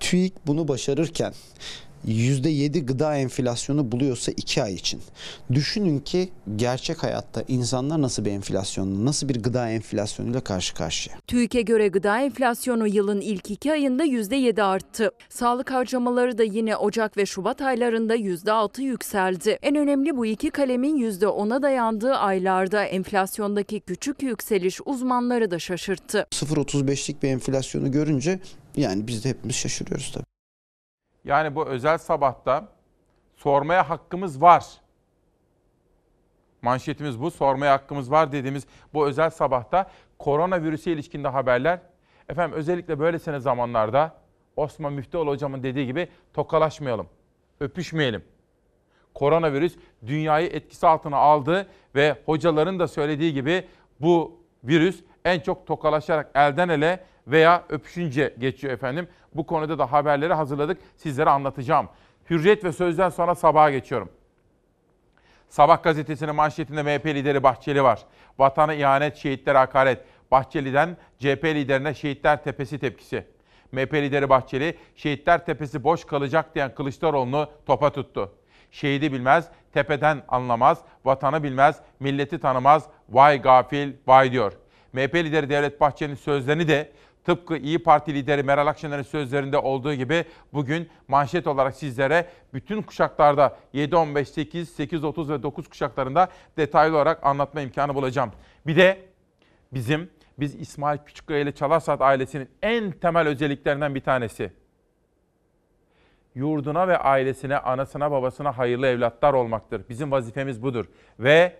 TÜİK 0.00 0.32
bunu 0.46 0.68
başarırken 0.68 1.32
%7 2.08 2.86
gıda 2.86 3.16
enflasyonu 3.16 3.92
buluyorsa 3.92 4.32
2 4.32 4.62
ay 4.62 4.74
için. 4.74 5.00
Düşünün 5.52 5.98
ki 5.98 6.28
gerçek 6.56 7.02
hayatta 7.02 7.44
insanlar 7.48 8.02
nasıl 8.02 8.24
bir 8.24 8.30
enflasyonla, 8.30 9.04
nasıl 9.04 9.28
bir 9.28 9.42
gıda 9.42 9.70
enflasyonuyla 9.70 10.40
karşı 10.40 10.74
karşıya. 10.74 11.16
TÜİK'e 11.26 11.62
göre 11.62 11.88
gıda 11.88 12.20
enflasyonu 12.20 12.86
yılın 12.86 13.20
ilk 13.20 13.50
iki 13.50 13.72
ayında 13.72 14.04
%7 14.04 14.62
arttı. 14.62 15.10
Sağlık 15.28 15.70
harcamaları 15.70 16.38
da 16.38 16.42
yine 16.42 16.76
Ocak 16.76 17.16
ve 17.16 17.26
Şubat 17.26 17.62
aylarında 17.62 18.16
%6 18.16 18.82
yükseldi. 18.82 19.58
En 19.62 19.76
önemli 19.76 20.16
bu 20.16 20.26
iki 20.26 20.50
kalemin 20.50 20.96
%10'a 20.96 21.62
dayandığı 21.62 22.14
aylarda 22.14 22.84
enflasyondaki 22.84 23.80
küçük 23.80 24.22
yükseliş 24.22 24.80
uzmanları 24.86 25.50
da 25.50 25.58
şaşırttı. 25.58 26.26
0.35'lik 26.30 27.22
bir 27.22 27.28
enflasyonu 27.28 27.92
görünce 27.92 28.40
yani 28.76 29.06
biz 29.06 29.24
de 29.24 29.28
hepimiz 29.28 29.56
şaşırıyoruz 29.56 30.12
tabii. 30.14 30.31
Yani 31.24 31.54
bu 31.54 31.66
özel 31.66 31.98
sabahta 31.98 32.68
sormaya 33.36 33.90
hakkımız 33.90 34.42
var. 34.42 34.64
Manşetimiz 36.62 37.20
bu. 37.20 37.30
Sormaya 37.30 37.72
hakkımız 37.72 38.10
var 38.10 38.32
dediğimiz 38.32 38.66
bu 38.94 39.06
özel 39.06 39.30
sabahta 39.30 39.90
koronavirüse 40.18 40.92
ilişkinde 40.92 41.28
haberler. 41.28 41.80
Efendim 42.28 42.56
özellikle 42.56 42.98
böylesine 42.98 43.40
zamanlarda 43.40 44.14
Osman 44.56 44.92
Müftüoğlu 44.92 45.30
hocamın 45.30 45.62
dediği 45.62 45.86
gibi 45.86 46.08
tokalaşmayalım, 46.32 47.06
öpüşmeyelim. 47.60 48.24
Koronavirüs 49.14 49.76
dünyayı 50.06 50.48
etkisi 50.48 50.86
altına 50.86 51.16
aldı 51.16 51.66
ve 51.94 52.16
hocaların 52.26 52.78
da 52.78 52.88
söylediği 52.88 53.32
gibi 53.32 53.68
bu 54.00 54.40
virüs 54.64 55.02
en 55.24 55.40
çok 55.40 55.66
tokalaşarak 55.66 56.30
elden 56.34 56.68
ele 56.68 57.04
veya 57.26 57.64
öpüşünce 57.68 58.34
geçiyor 58.38 58.72
efendim. 58.72 59.08
Bu 59.34 59.46
konuda 59.46 59.78
da 59.78 59.92
haberleri 59.92 60.32
hazırladık. 60.32 60.78
Sizlere 60.96 61.30
anlatacağım. 61.30 61.88
Hürriyet 62.30 62.64
ve 62.64 62.72
Söz'den 62.72 63.10
sonra 63.10 63.34
sabaha 63.34 63.70
geçiyorum. 63.70 64.08
Sabah 65.48 65.82
gazetesinin 65.82 66.34
manşetinde 66.34 66.82
MHP 66.82 67.06
lideri 67.06 67.42
Bahçeli 67.42 67.82
var. 67.82 68.02
Vatana 68.38 68.74
ihanet, 68.74 69.16
şehitlere 69.16 69.58
hakaret. 69.58 70.04
Bahçeli'den 70.30 70.96
CHP 71.18 71.44
liderine 71.44 71.94
şehitler 71.94 72.44
tepesi 72.44 72.78
tepkisi. 72.78 73.24
MHP 73.72 73.94
lideri 73.94 74.28
Bahçeli, 74.28 74.78
şehitler 74.96 75.46
tepesi 75.46 75.84
boş 75.84 76.04
kalacak 76.04 76.54
diyen 76.54 76.74
Kılıçdaroğlu'nu 76.74 77.48
topa 77.66 77.90
tuttu. 77.90 78.32
Şehidi 78.70 79.12
bilmez, 79.12 79.48
tepeden 79.72 80.22
anlamaz, 80.28 80.78
vatanı 81.04 81.42
bilmez, 81.42 81.80
milleti 82.00 82.38
tanımaz, 82.38 82.86
vay 83.08 83.42
gafil, 83.42 83.92
vay 84.06 84.32
diyor. 84.32 84.52
MHP 84.92 85.14
lideri 85.14 85.50
Devlet 85.50 85.80
Bahçeli'nin 85.80 86.16
sözlerini 86.16 86.68
de 86.68 86.92
tıpkı 87.24 87.56
İyi 87.56 87.78
Parti 87.78 88.14
lideri 88.14 88.42
Meral 88.42 88.66
Akşener'in 88.66 89.02
sözlerinde 89.02 89.58
olduğu 89.58 89.94
gibi 89.94 90.24
bugün 90.52 90.88
manşet 91.08 91.46
olarak 91.46 91.74
sizlere 91.74 92.26
bütün 92.54 92.82
kuşaklarda 92.82 93.56
7, 93.72 93.96
15, 93.96 94.28
8, 94.28 94.68
8, 94.68 95.04
30 95.04 95.30
ve 95.30 95.42
9 95.42 95.68
kuşaklarında 95.68 96.28
detaylı 96.56 96.96
olarak 96.96 97.26
anlatma 97.26 97.60
imkanı 97.60 97.94
bulacağım. 97.94 98.32
Bir 98.66 98.76
de 98.76 99.00
bizim, 99.72 100.10
biz 100.38 100.54
İsmail 100.54 100.98
Küçükkaya 100.98 101.40
ile 101.40 101.52
Çalar 101.52 101.82
ailesinin 102.00 102.48
en 102.62 102.90
temel 102.90 103.28
özelliklerinden 103.28 103.94
bir 103.94 104.00
tanesi. 104.00 104.52
Yurduna 106.34 106.88
ve 106.88 106.98
ailesine, 106.98 107.58
anasına, 107.58 108.10
babasına 108.10 108.58
hayırlı 108.58 108.86
evlatlar 108.86 109.34
olmaktır. 109.34 109.82
Bizim 109.88 110.10
vazifemiz 110.10 110.62
budur. 110.62 110.84
Ve 111.18 111.56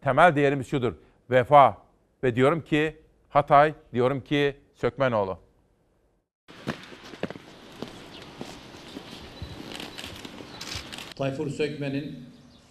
temel 0.00 0.36
değerimiz 0.36 0.66
şudur. 0.66 0.94
Vefa. 1.30 1.78
Ve 2.22 2.36
diyorum 2.36 2.60
ki 2.60 2.96
Hatay, 3.28 3.74
diyorum 3.92 4.20
ki 4.20 4.56
Sökmenoğlu. 4.74 5.38
Tayfur 11.16 11.50
Sökmen'in 11.50 12.16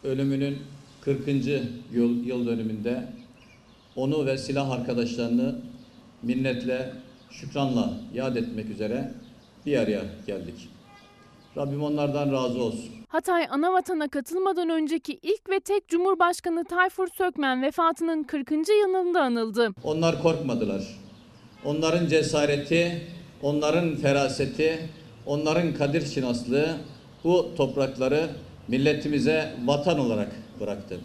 ölümünün 0.03 0.57
40. 1.01 1.27
yıl, 1.91 2.25
yıl 2.25 2.47
dönümünde 2.47 3.03
onu 3.95 4.25
ve 4.25 4.37
silah 4.37 4.71
arkadaşlarını 4.71 5.55
minnetle, 6.23 6.93
şükranla 7.29 7.93
yad 8.13 8.35
etmek 8.35 8.69
üzere 8.69 9.11
bir 9.65 9.77
araya 9.77 10.01
geldik. 10.27 10.69
Rabbim 11.57 11.83
onlardan 11.83 12.31
razı 12.31 12.63
olsun. 12.63 12.89
Hatay 13.07 13.47
Anavatan'a 13.49 14.07
katılmadan 14.07 14.69
önceki 14.69 15.19
ilk 15.21 15.49
ve 15.49 15.59
tek 15.59 15.87
Cumhurbaşkanı 15.87 16.65
Tayfur 16.65 17.07
Sökmen 17.07 17.61
vefatının 17.61 18.23
40. 18.23 18.51
yılında 18.51 19.21
anıldı. 19.21 19.69
Onlar 19.83 20.21
korkmadılar. 20.21 21.02
Onların 21.65 22.07
cesareti, 22.07 23.01
onların 23.41 23.95
feraseti, 23.95 24.79
onların 25.25 25.73
kadir 25.73 26.05
şinaslığı 26.05 26.77
bu 27.23 27.55
toprakları 27.57 28.29
milletimize 28.67 29.55
vatan 29.65 29.99
olarak 29.99 30.31
bıraktı. 30.59 30.99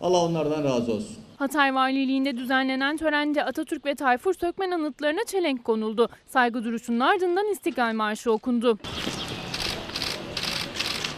Allah 0.00 0.24
onlardan 0.24 0.64
razı 0.64 0.92
olsun. 0.92 1.16
Hatay 1.38 1.74
Valiliğinde 1.74 2.36
düzenlenen 2.36 2.96
törende 2.96 3.44
Atatürk 3.44 3.86
ve 3.86 3.94
Tayfur 3.94 4.34
Sökmen 4.34 4.70
anıtlarına 4.70 5.24
çelenk 5.26 5.64
konuldu. 5.64 6.08
Saygı 6.26 6.64
duruşunun 6.64 7.00
ardından 7.00 7.52
İstiklal 7.52 7.94
Marşı 7.94 8.32
okundu. 8.32 8.78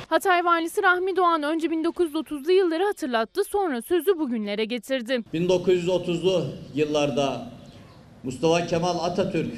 Hatay 0.08 0.44
Valisi 0.44 0.82
Rahmi 0.82 1.16
Doğan 1.16 1.42
önce 1.42 1.66
1930'lu 1.66 2.52
yılları 2.52 2.84
hatırlattı 2.84 3.44
sonra 3.44 3.82
sözü 3.82 4.18
bugünlere 4.18 4.64
getirdi. 4.64 5.24
1930'lu 5.34 6.44
yıllarda 6.74 7.57
Mustafa 8.22 8.66
Kemal 8.66 8.98
Atatürk 8.98 9.52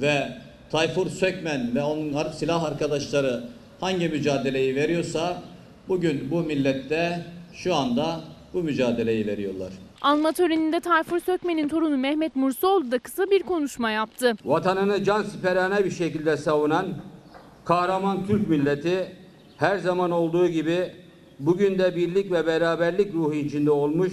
ve 0.00 0.28
Tayfur 0.70 1.06
Sökmen 1.06 1.74
ve 1.74 1.82
onun 1.82 2.30
silah 2.32 2.64
arkadaşları 2.64 3.44
hangi 3.80 4.08
mücadeleyi 4.08 4.76
veriyorsa 4.76 5.42
bugün 5.88 6.30
bu 6.30 6.40
millette 6.40 7.24
şu 7.52 7.74
anda 7.74 8.20
bu 8.54 8.62
mücadeleyi 8.62 9.26
veriyorlar. 9.26 9.72
Anma 10.00 10.32
töreninde 10.32 10.80
Tayfur 10.80 11.20
Sökmen'in 11.20 11.68
torunu 11.68 11.96
Mehmet 11.96 12.36
Mursoğlu 12.36 12.90
da 12.90 12.98
kısa 12.98 13.30
bir 13.30 13.42
konuşma 13.42 13.90
yaptı. 13.90 14.34
Vatanını 14.44 15.04
can 15.04 15.22
siperhane 15.22 15.84
bir 15.84 15.90
şekilde 15.90 16.36
savunan 16.36 16.86
kahraman 17.64 18.26
Türk 18.26 18.48
milleti 18.48 19.12
her 19.56 19.78
zaman 19.78 20.10
olduğu 20.10 20.48
gibi 20.48 20.92
bugün 21.38 21.78
de 21.78 21.96
birlik 21.96 22.32
ve 22.32 22.46
beraberlik 22.46 23.14
ruhu 23.14 23.34
içinde 23.34 23.70
olmuş 23.70 24.12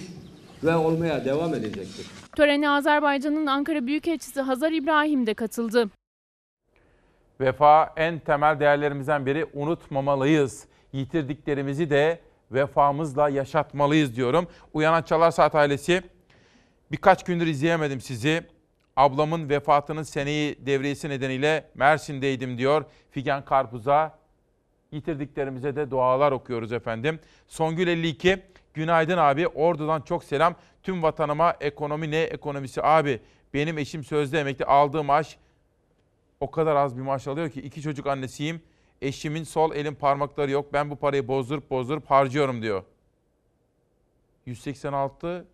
ve 0.64 0.76
olmaya 0.76 1.26
devam 1.26 1.54
edecektir. 1.54 2.23
Törene 2.36 2.70
Azerbaycan'ın 2.70 3.46
Ankara 3.46 3.88
Büyükelçisi 3.88 4.42
Hazar 4.42 4.72
İbrahim 4.72 5.28
de 5.28 5.34
katıldı. 5.34 5.90
Vefa 7.40 7.94
en 7.96 8.20
temel 8.20 8.60
değerlerimizden 8.60 9.26
biri 9.26 9.46
unutmamalıyız. 9.54 10.66
Yitirdiklerimizi 10.94 11.90
de 11.90 12.20
vefamızla 12.52 13.30
yaşatmalıyız 13.30 14.16
diyorum. 14.16 14.48
Uyanan 14.74 15.02
Çalar 15.02 15.32
Saat 15.32 15.56
ailesi 15.56 16.02
birkaç 16.92 17.24
gündür 17.24 17.48
izleyemedim 17.48 18.02
sizi. 18.02 18.44
Ablamın 18.96 19.50
vefatının 19.50 20.04
seneyi 20.04 20.66
devriyesi 20.66 21.10
nedeniyle 21.10 21.70
Mersin'deydim 21.76 22.58
diyor. 22.58 22.86
Figen 23.12 23.46
Karpuz'a 23.46 24.20
yitirdiklerimize 24.92 25.76
de 25.76 25.92
dualar 25.92 26.32
okuyoruz 26.32 26.72
efendim. 26.72 27.20
Songül 27.48 27.88
52 27.88 28.40
günaydın 28.74 29.18
abi 29.18 29.48
Ordu'dan 29.48 30.02
çok 30.02 30.24
selam. 30.24 30.56
Tüm 30.84 31.04
vatanıma 31.04 31.56
ekonomi 31.60 32.12
ne 32.12 32.22
ekonomisi 32.22 32.84
abi. 32.84 33.22
Benim 33.54 33.78
eşim 33.78 34.04
sözde 34.04 34.40
emekli 34.40 34.66
aldığı 34.66 35.04
maaş 35.04 35.38
o 36.40 36.52
kadar 36.52 36.76
az 36.76 36.98
bir 36.98 37.02
maaş 37.02 37.28
alıyor 37.28 37.50
ki 37.50 37.62
iki 37.62 37.82
çocuk 37.82 38.08
annesiyim. 38.08 38.62
Eşimin 39.02 39.44
sol 39.44 39.76
elin 39.76 39.96
parmakları 39.96 40.52
yok. 40.52 40.74
Ben 40.74 40.90
bu 40.90 40.96
parayı 40.96 41.28
bozdurup 41.28 41.70
bozdurup 41.70 42.12
harcıyorum 42.12 42.62
diyor. 42.62 42.84
186 44.46 45.46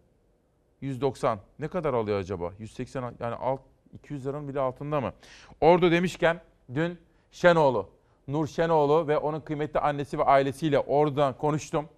190 0.82 1.40
ne 1.60 1.68
kadar 1.68 1.94
alıyor 1.94 2.20
acaba? 2.20 2.54
180 2.60 3.16
yani 3.20 3.36
alt 3.36 3.62
200 3.94 4.26
liranın 4.26 4.48
bile 4.48 4.60
altında 4.60 5.02
mı? 5.02 5.14
Ordu 5.62 5.92
demişken 5.92 6.42
dün 6.74 7.00
Şenoğlu, 7.32 7.90
Nur 8.28 8.48
Şenoğlu 8.48 9.08
ve 9.08 9.18
onun 9.18 9.40
kıymetli 9.40 9.80
annesi 9.80 10.20
ve 10.20 10.24
ailesiyle 10.24 10.80
Ordu'dan 10.80 11.38
konuştum. 11.38 11.90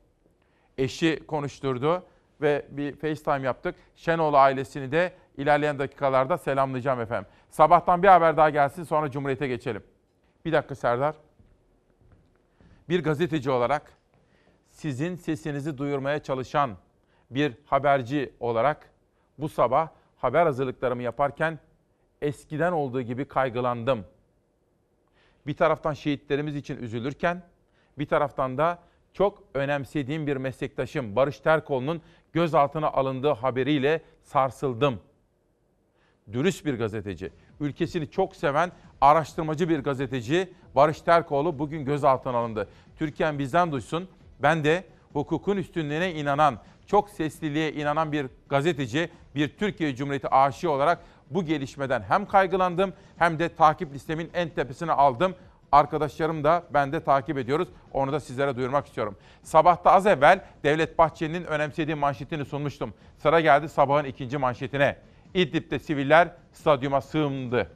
Eşi 0.78 1.24
konuşturdu 1.28 2.04
ve 2.42 2.66
bir 2.70 2.96
FaceTime 2.96 3.42
yaptık. 3.42 3.76
Şenoğlu 3.96 4.38
ailesini 4.38 4.92
de 4.92 5.14
ilerleyen 5.38 5.80
dakikalarda 5.80 6.38
selamlayacağım 6.38 7.02
efendim. 7.02 7.30
Sabahtan 7.50 8.04
bir 8.04 8.08
haber 8.08 8.38
daha 8.38 8.50
gelsin 8.50 8.84
sonra 8.84 9.12
Cumhuriyet'e 9.12 9.48
geçelim. 9.48 9.84
Bir 10.46 10.52
dakika 10.52 10.76
Serdar. 10.76 11.16
Bir 12.90 13.04
gazeteci 13.04 13.52
olarak 13.52 13.94
sizin 14.70 15.16
sesinizi 15.16 15.78
duyurmaya 15.78 16.24
çalışan 16.24 16.78
bir 17.32 17.54
haberci 17.66 18.34
olarak 18.40 18.90
bu 19.38 19.50
sabah 19.50 19.90
haber 20.18 20.46
hazırlıklarımı 20.46 21.04
yaparken 21.04 21.60
eskiden 22.22 22.72
olduğu 22.72 23.02
gibi 23.02 23.26
kaygılandım. 23.26 24.06
Bir 25.48 25.56
taraftan 25.56 25.94
şehitlerimiz 25.94 26.56
için 26.56 26.78
üzülürken 26.78 27.44
bir 27.98 28.06
taraftan 28.06 28.58
da 28.58 28.80
çok 29.14 29.44
önemsediğim 29.54 30.28
bir 30.28 30.38
meslektaşım 30.38 31.16
Barış 31.16 31.40
Terkoğlu'nun 31.40 32.02
gözaltına 32.34 32.88
alındığı 32.88 33.32
haberiyle 33.32 34.02
sarsıldım. 34.24 35.00
Dürüst 36.32 36.66
bir 36.66 36.74
gazeteci, 36.74 37.32
ülkesini 37.60 38.12
çok 38.12 38.36
seven 38.36 38.72
araştırmacı 39.02 39.70
bir 39.70 39.80
gazeteci 39.80 40.54
Barış 40.76 41.02
Terkoğlu 41.02 41.60
bugün 41.60 41.86
gözaltına 41.86 42.38
alındı. 42.38 42.70
Türkiye'm 42.98 43.40
bizden 43.40 43.72
duysun. 43.72 44.10
Ben 44.40 44.64
de 44.64 44.84
hukukun 45.14 45.58
üstünlüğüne 45.58 46.14
inanan, 46.14 46.60
çok 46.88 47.10
sesliliğe 47.10 47.74
inanan 47.74 48.12
bir 48.12 48.28
gazeteci, 48.50 49.10
bir 49.36 49.58
Türkiye 49.58 49.96
Cumhuriyeti 49.96 50.28
aşığı 50.28 50.72
olarak 50.72 51.04
bu 51.30 51.46
gelişmeden 51.46 52.02
hem 52.02 52.26
kaygılandım 52.26 52.94
hem 53.18 53.40
de 53.40 53.56
takip 53.56 53.94
listemin 53.94 54.30
en 54.34 54.50
tepesine 54.50 54.92
aldım. 54.92 55.36
Arkadaşlarım 55.72 56.44
da 56.44 56.64
ben 56.74 56.92
de 56.92 57.04
takip 57.04 57.38
ediyoruz. 57.38 57.68
Onu 57.94 58.12
da 58.12 58.20
sizlere 58.20 58.56
duyurmak 58.56 58.88
istiyorum. 58.88 59.16
Sabahta 59.44 59.92
az 59.92 60.06
evvel 60.06 60.46
Devlet 60.64 60.98
Bahçeli'nin 60.98 61.44
önemsediği 61.44 61.96
manşetini 61.96 62.46
sunmuştum. 62.46 62.94
Sıra 63.18 63.40
geldi 63.40 63.70
sabahın 63.70 64.06
ikinci 64.06 64.38
manşetine. 64.38 64.98
İdlib'de 65.34 65.80
siviller 65.80 66.30
stadyuma 66.52 67.02
sığındı. 67.02 67.72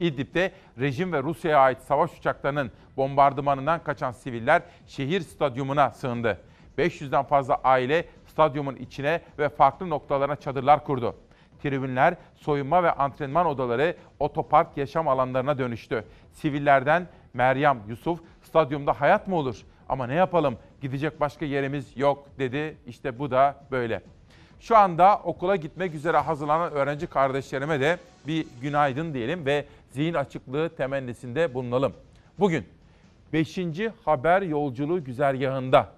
İdlib'de 0.00 0.52
rejim 0.78 1.12
ve 1.12 1.22
Rusya'ya 1.22 1.58
ait 1.58 1.78
savaş 1.78 2.18
uçaklarının 2.18 2.70
bombardımanından 2.96 3.84
kaçan 3.84 4.12
siviller 4.12 4.62
şehir 4.86 5.20
stadyumuna 5.20 5.90
sığındı. 5.90 6.40
500'den 6.78 7.24
fazla 7.24 7.54
aile 7.64 8.04
stadyumun 8.26 8.76
içine 8.76 9.20
ve 9.38 9.48
farklı 9.48 9.90
noktalarına 9.90 10.36
çadırlar 10.36 10.84
kurdu. 10.84 11.16
Tribünler, 11.62 12.14
soyunma 12.36 12.82
ve 12.82 12.92
antrenman 12.92 13.46
odaları 13.46 13.96
otopark 14.18 14.76
yaşam 14.76 15.08
alanlarına 15.08 15.58
dönüştü. 15.58 16.04
Sivillerden 16.32 17.06
Meryem 17.34 17.78
Yusuf, 17.88 18.20
stadyumda 18.42 19.00
hayat 19.00 19.28
mı 19.28 19.36
olur? 19.36 19.56
Ama 19.88 20.06
ne 20.06 20.14
yapalım, 20.14 20.56
gidecek 20.80 21.20
başka 21.20 21.44
yerimiz 21.44 21.96
yok 21.96 22.26
dedi. 22.38 22.76
İşte 22.86 23.18
bu 23.18 23.30
da 23.30 23.56
böyle. 23.70 24.02
Şu 24.60 24.76
anda 24.76 25.20
okula 25.24 25.56
gitmek 25.56 25.94
üzere 25.94 26.16
hazırlanan 26.16 26.72
öğrenci 26.72 27.06
kardeşlerime 27.06 27.80
de 27.80 27.98
bir 28.26 28.46
günaydın 28.62 29.14
diyelim 29.14 29.46
ve 29.46 29.64
zihin 29.90 30.14
açıklığı 30.14 30.76
temennisinde 30.76 31.54
bulunalım. 31.54 31.92
Bugün 32.38 32.64
5. 33.32 33.58
haber 34.04 34.42
yolculuğu 34.42 35.04
güzergahında 35.04 35.88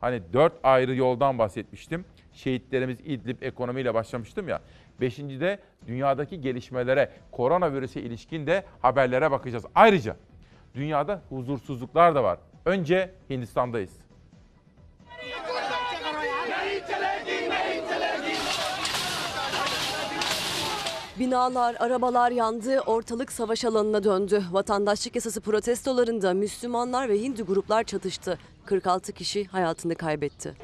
hani 0.00 0.22
4 0.32 0.52
ayrı 0.62 0.94
yoldan 0.94 1.38
bahsetmiştim. 1.38 2.04
Şehitlerimiz 2.32 3.00
İdlib 3.00 3.42
ekonomiyle 3.42 3.94
başlamıştım 3.94 4.48
ya. 4.48 4.60
Beşinci 5.00 5.40
de 5.40 5.58
dünyadaki 5.86 6.40
gelişmelere, 6.40 7.12
koronavirüse 7.32 8.00
ilişkin 8.00 8.46
de 8.46 8.64
haberlere 8.82 9.30
bakacağız. 9.30 9.64
Ayrıca 9.74 10.16
dünyada 10.74 11.22
huzursuzluklar 11.28 12.14
da 12.14 12.24
var. 12.24 12.38
Önce 12.64 13.14
Hindistan'dayız. 13.30 13.92
Binalar, 21.18 21.76
arabalar 21.78 22.30
yandı, 22.30 22.80
ortalık 22.80 23.32
savaş 23.32 23.64
alanına 23.64 24.04
döndü. 24.04 24.42
Vatandaşlık 24.52 25.14
yasası 25.14 25.40
protestolarında 25.40 26.34
Müslümanlar 26.34 27.08
ve 27.08 27.20
Hindu 27.20 27.46
gruplar 27.46 27.84
çatıştı. 27.84 28.38
46 28.66 29.12
kişi 29.12 29.44
hayatını 29.44 29.94
kaybetti. 29.94 30.54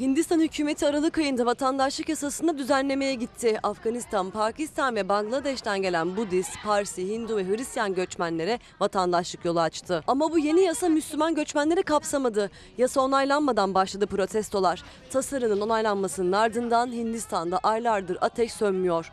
Hindistan 0.00 0.40
hükümeti 0.40 0.86
Aralık 0.86 1.18
ayında 1.18 1.46
vatandaşlık 1.46 2.08
yasasında 2.08 2.58
düzenlemeye 2.58 3.14
gitti. 3.14 3.58
Afganistan, 3.62 4.30
Pakistan 4.30 4.96
ve 4.96 5.08
Bangladeş'ten 5.08 5.82
gelen 5.82 6.16
Budist, 6.16 6.50
Parsi, 6.64 7.08
Hindu 7.08 7.36
ve 7.36 7.48
Hristiyan 7.48 7.94
göçmenlere 7.94 8.58
vatandaşlık 8.80 9.44
yolu 9.44 9.60
açtı. 9.60 10.04
Ama 10.06 10.32
bu 10.32 10.38
yeni 10.38 10.60
yasa 10.60 10.88
Müslüman 10.88 11.34
göçmenleri 11.34 11.82
kapsamadı. 11.82 12.50
Yasa 12.78 13.00
onaylanmadan 13.00 13.74
başladı 13.74 14.06
protestolar. 14.06 14.82
Tasarının 15.10 15.60
onaylanmasının 15.60 16.32
ardından 16.32 16.92
Hindistan'da 16.92 17.58
aylardır 17.58 18.18
ateş 18.20 18.52
sönmüyor. 18.52 19.10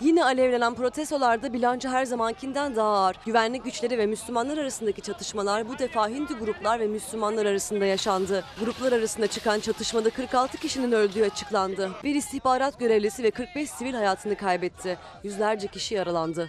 Yine 0.00 0.24
alevlenen 0.24 0.74
protestolarda 0.74 1.52
bilanço 1.52 1.88
her 1.88 2.04
zamankinden 2.04 2.76
daha 2.76 2.88
ağır. 2.88 3.16
Güvenlik 3.26 3.64
güçleri 3.64 3.98
ve 3.98 4.06
Müslümanlar 4.06 4.58
arasındaki 4.58 5.00
çatışmalar 5.02 5.68
bu 5.68 5.78
defa 5.78 6.08
Hindu 6.08 6.38
gruplar 6.38 6.80
ve 6.80 6.86
Müslümanlar 6.86 7.46
arasında 7.46 7.84
yaşandı. 7.84 8.44
Gruplar 8.60 8.92
arasında 8.92 9.26
çıkan 9.26 9.60
çatışmada 9.60 10.10
46 10.10 10.58
kişinin 10.58 10.92
öldüğü 10.92 11.24
açıklandı. 11.24 11.90
Bir 12.04 12.14
istihbarat 12.14 12.78
görevlisi 12.78 13.22
ve 13.22 13.30
45 13.30 13.70
sivil 13.70 13.94
hayatını 13.94 14.36
kaybetti. 14.36 14.98
Yüzlerce 15.24 15.66
kişi 15.66 15.94
yaralandı. 15.94 16.48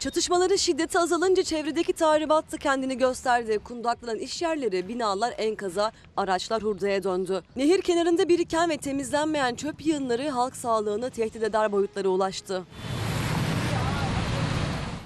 Çatışmaların 0.00 0.56
şiddeti 0.56 0.98
azalınca 0.98 1.42
çevredeki 1.42 1.92
tahribat 1.92 2.52
da 2.52 2.56
kendini 2.56 2.98
gösterdi. 2.98 3.58
Kundaklanan 3.58 4.18
iş 4.18 4.42
yerleri, 4.42 4.88
binalar 4.88 5.34
enkaza, 5.38 5.92
araçlar 6.16 6.62
hurdaya 6.62 7.02
döndü. 7.04 7.42
Nehir 7.56 7.82
kenarında 7.82 8.28
biriken 8.28 8.70
ve 8.70 8.76
temizlenmeyen 8.76 9.54
çöp 9.54 9.86
yığınları 9.86 10.28
halk 10.28 10.56
sağlığını 10.56 11.10
tehdit 11.10 11.42
eder 11.42 11.72
boyutlara 11.72 12.08
ulaştı. 12.08 12.62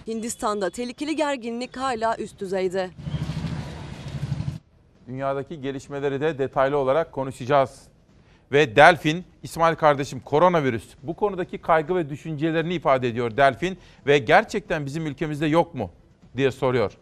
Hindistan'da 0.07 0.71
tehlikeli 0.71 1.17
gerginlik 1.17 1.77
hala 1.77 2.17
üst 2.17 2.41
düzeyde. 2.41 2.91
Dünyadaki 5.07 5.61
gelişmeleri 5.61 6.21
de 6.21 6.39
detaylı 6.39 6.77
olarak 6.77 7.13
konuşacağız. 7.13 7.90
Ve 8.53 8.77
Delfin, 8.77 9.25
İsmail 9.43 9.75
kardeşim 9.75 10.21
koronavirüs 10.21 10.95
bu 11.03 11.17
konudaki 11.17 11.59
kaygı 11.59 11.95
ve 11.95 12.09
düşüncelerini 12.09 12.75
ifade 12.75 13.09
ediyor 13.09 13.37
Delfin 13.37 13.79
ve 14.07 14.19
gerçekten 14.19 14.87
bizim 14.87 15.07
ülkemizde 15.07 15.47
yok 15.47 15.75
mu 15.75 15.91
diye 16.37 16.51
soruyor. 16.51 16.93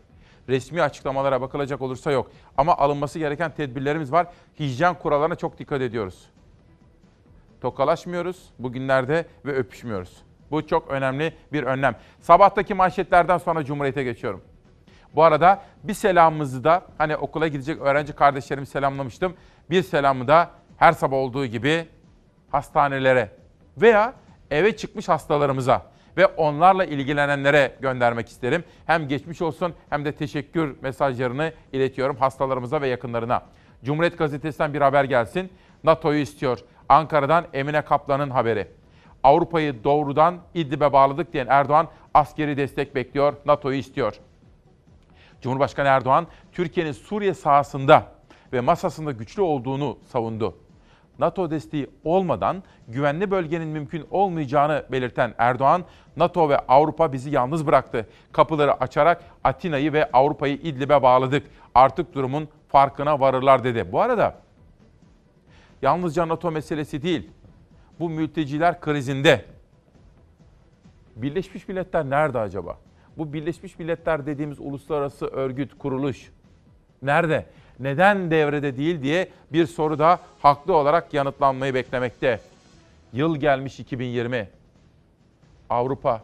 Resmi 0.48 0.82
açıklamalara 0.82 1.40
bakılacak 1.40 1.82
olursa 1.82 2.12
yok 2.12 2.30
ama 2.56 2.76
alınması 2.76 3.18
gereken 3.18 3.54
tedbirlerimiz 3.54 4.12
var. 4.12 4.26
Hijyen 4.60 4.94
kurallarına 4.94 5.34
çok 5.34 5.58
dikkat 5.58 5.82
ediyoruz. 5.82 6.26
Tokalaşmıyoruz 7.60 8.42
bugünlerde 8.58 9.26
ve 9.44 9.52
öpüşmüyoruz. 9.52 10.22
Bu 10.50 10.66
çok 10.66 10.88
önemli 10.88 11.34
bir 11.52 11.62
önlem. 11.62 11.96
Sabahtaki 12.20 12.74
manşetlerden 12.74 13.38
sonra 13.38 13.64
Cumhuriyet'e 13.64 14.04
geçiyorum. 14.04 14.42
Bu 15.14 15.22
arada 15.22 15.62
bir 15.84 15.94
selamımızı 15.94 16.64
da 16.64 16.82
hani 16.98 17.16
okula 17.16 17.48
gidecek 17.48 17.80
öğrenci 17.80 18.12
kardeşlerimi 18.12 18.66
selamlamıştım. 18.66 19.34
Bir 19.70 19.82
selamı 19.82 20.28
da 20.28 20.50
her 20.78 20.92
sabah 20.92 21.16
olduğu 21.16 21.46
gibi 21.46 21.86
hastanelere 22.50 23.30
veya 23.76 24.14
eve 24.50 24.76
çıkmış 24.76 25.08
hastalarımıza 25.08 25.82
ve 26.16 26.26
onlarla 26.26 26.84
ilgilenenlere 26.84 27.76
göndermek 27.80 28.28
isterim. 28.28 28.64
Hem 28.86 29.08
geçmiş 29.08 29.42
olsun 29.42 29.74
hem 29.90 30.04
de 30.04 30.12
teşekkür 30.12 30.76
mesajlarını 30.82 31.52
iletiyorum 31.72 32.16
hastalarımıza 32.16 32.80
ve 32.80 32.88
yakınlarına. 32.88 33.42
Cumhuriyet 33.84 34.18
Gazetesi'nden 34.18 34.74
bir 34.74 34.80
haber 34.80 35.04
gelsin. 35.04 35.52
NATO'yu 35.84 36.18
istiyor. 36.18 36.58
Ankara'dan 36.88 37.46
Emine 37.52 37.82
Kaplan'ın 37.82 38.30
haberi. 38.30 38.68
Avrupa'yı 39.22 39.84
doğrudan 39.84 40.38
İdlib'e 40.54 40.92
bağladık 40.92 41.32
diyen 41.32 41.46
Erdoğan 41.50 41.88
askeri 42.14 42.56
destek 42.56 42.94
bekliyor, 42.94 43.34
NATO'yu 43.46 43.78
istiyor. 43.78 44.14
Cumhurbaşkanı 45.40 45.88
Erdoğan, 45.88 46.26
Türkiye'nin 46.52 46.92
Suriye 46.92 47.34
sahasında 47.34 48.06
ve 48.52 48.60
masasında 48.60 49.12
güçlü 49.12 49.42
olduğunu 49.42 49.98
savundu. 50.12 50.54
NATO 51.18 51.50
desteği 51.50 51.86
olmadan 52.04 52.62
güvenli 52.88 53.30
bölgenin 53.30 53.68
mümkün 53.68 54.06
olmayacağını 54.10 54.84
belirten 54.92 55.34
Erdoğan, 55.38 55.84
NATO 56.16 56.48
ve 56.48 56.58
Avrupa 56.58 57.12
bizi 57.12 57.30
yalnız 57.30 57.66
bıraktı. 57.66 58.06
Kapıları 58.32 58.74
açarak 58.74 59.24
Atina'yı 59.44 59.92
ve 59.92 60.10
Avrupa'yı 60.12 60.54
İdlib'e 60.54 61.02
bağladık. 61.02 61.46
Artık 61.74 62.14
durumun 62.14 62.48
farkına 62.68 63.20
varırlar 63.20 63.64
dedi. 63.64 63.92
Bu 63.92 64.00
arada 64.00 64.34
yalnızca 65.82 66.28
NATO 66.28 66.50
meselesi 66.50 67.02
değil. 67.02 67.30
Bu 68.00 68.10
mülteciler 68.10 68.80
krizinde. 68.80 69.44
Birleşmiş 71.16 71.68
Milletler 71.68 72.10
nerede 72.10 72.38
acaba? 72.38 72.78
Bu 73.16 73.32
Birleşmiş 73.32 73.78
Milletler 73.78 74.26
dediğimiz 74.26 74.60
uluslararası 74.60 75.26
örgüt, 75.26 75.78
kuruluş 75.78 76.30
nerede? 77.02 77.46
Neden 77.80 78.30
devrede 78.30 78.76
değil 78.76 79.02
diye 79.02 79.28
bir 79.52 79.66
soru 79.66 79.98
da 79.98 80.18
haklı 80.42 80.76
olarak 80.76 81.14
yanıtlanmayı 81.14 81.74
beklemekte. 81.74 82.40
Yıl 83.12 83.36
gelmiş 83.36 83.80
2020. 83.80 84.48
Avrupa 85.70 86.22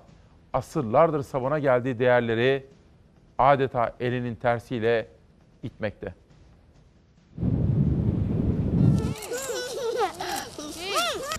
asırlardır 0.53 1.23
savuna 1.23 1.59
geldiği 1.59 1.99
değerleri 1.99 2.67
adeta 3.39 3.93
elinin 4.01 4.35
tersiyle 4.35 5.07
itmekte. 5.63 6.15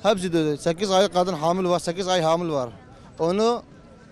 Hepsi 0.03 0.33
dövdü. 0.33 0.57
8 0.57 0.91
ay 0.91 1.07
kadın 1.07 1.33
hamil 1.33 1.69
var, 1.69 1.79
8 1.79 2.07
ay 2.07 2.21
hamil 2.21 2.49
var. 2.49 2.69
Onu 3.19 3.63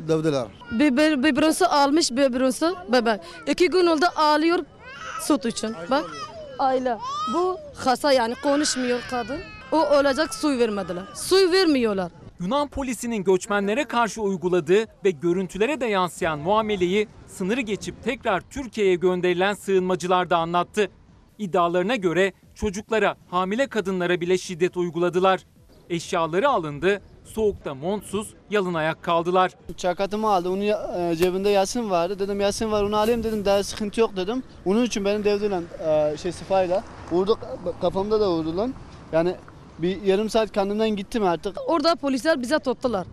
dövdüler. 0.07 0.45
Biber, 0.71 1.23
biberonsu 1.23 1.65
almış 1.65 2.11
biberonsu 2.11 2.75
bebek. 2.91 3.21
İki 3.47 3.69
gün 3.69 3.87
oldu 3.87 4.05
ağlıyor 4.15 4.59
süt 5.23 5.45
için. 5.45 5.75
Bak 5.91 6.05
aile. 6.59 6.97
Bu 7.33 7.57
hasta 7.75 8.11
yani 8.11 8.35
konuşmuyor 8.43 8.99
kadın. 9.09 9.39
O 9.71 9.77
olacak 9.77 10.33
suyu 10.35 10.59
vermediler. 10.59 11.03
Suyu 11.15 11.51
vermiyorlar. 11.51 12.11
Yunan 12.39 12.67
polisinin 12.67 13.23
göçmenlere 13.23 13.83
karşı 13.83 14.21
uyguladığı 14.21 14.85
ve 15.05 15.11
görüntülere 15.11 15.81
de 15.81 15.85
yansıyan 15.85 16.39
muameleyi 16.39 17.07
sınırı 17.27 17.61
geçip 17.61 18.03
tekrar 18.03 18.41
Türkiye'ye 18.41 18.95
gönderilen 18.95 19.53
sığınmacılar 19.53 20.29
da 20.29 20.37
anlattı. 20.37 20.89
İddialarına 21.37 21.95
göre 21.95 22.33
çocuklara, 22.55 23.15
hamile 23.29 23.67
kadınlara 23.67 24.21
bile 24.21 24.37
şiddet 24.37 24.77
uyguladılar. 24.77 25.45
Eşyaları 25.89 26.49
alındı, 26.49 27.01
soğukta 27.33 27.75
montsuz, 27.75 28.33
yalın 28.49 28.73
ayak 28.73 29.03
kaldılar. 29.03 29.51
Çakatımı 29.77 30.29
aldı. 30.29 30.49
Onun 30.49 30.61
e, 30.61 31.15
cebinde 31.15 31.49
Yasin 31.49 31.89
vardı. 31.89 32.19
Dedim 32.19 32.41
Yasin 32.41 32.71
var 32.71 32.83
onu 32.83 32.97
alayım 32.97 33.23
dedim. 33.23 33.45
Daha 33.45 33.63
sıkıntı 33.63 34.01
yok 34.01 34.15
dedim. 34.15 34.43
Onun 34.65 34.83
için 34.83 35.05
benim 35.05 35.23
devdiyle 35.23 35.61
e, 35.87 36.17
şey 36.17 36.31
sıfayla 36.31 36.83
vurdu 37.11 37.39
kafamda 37.81 38.21
da 38.21 38.29
vurdu 38.29 38.57
lan. 38.57 38.73
Yani 39.11 39.35
bir 39.79 40.01
yarım 40.01 40.29
saat 40.29 40.51
kendimden 40.51 40.89
gittim 40.89 41.23
artık. 41.23 41.57
Orada 41.67 41.95
polisler 41.95 42.41
bize 42.41 42.59
tuttular. 42.59 43.07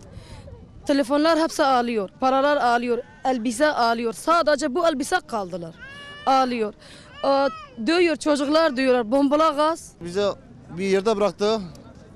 Telefonlar 0.85 1.39
hepsi 1.39 1.63
ağlıyor. 1.63 2.09
Paralar 2.19 2.57
ağlıyor. 2.57 2.97
Elbise 3.25 3.71
ağlıyor. 3.71 4.13
Sadece 4.13 4.75
bu 4.75 4.87
elbise 4.87 5.19
kaldılar. 5.27 5.75
Ağlıyor. 6.25 6.73
Dövüyor 7.87 8.15
çocuklar 8.15 8.77
diyorlar. 8.77 9.11
Bombala 9.11 9.49
gaz. 9.49 9.91
Bize 10.01 10.29
bir 10.77 10.85
yerde 10.85 11.17
bıraktı. 11.17 11.59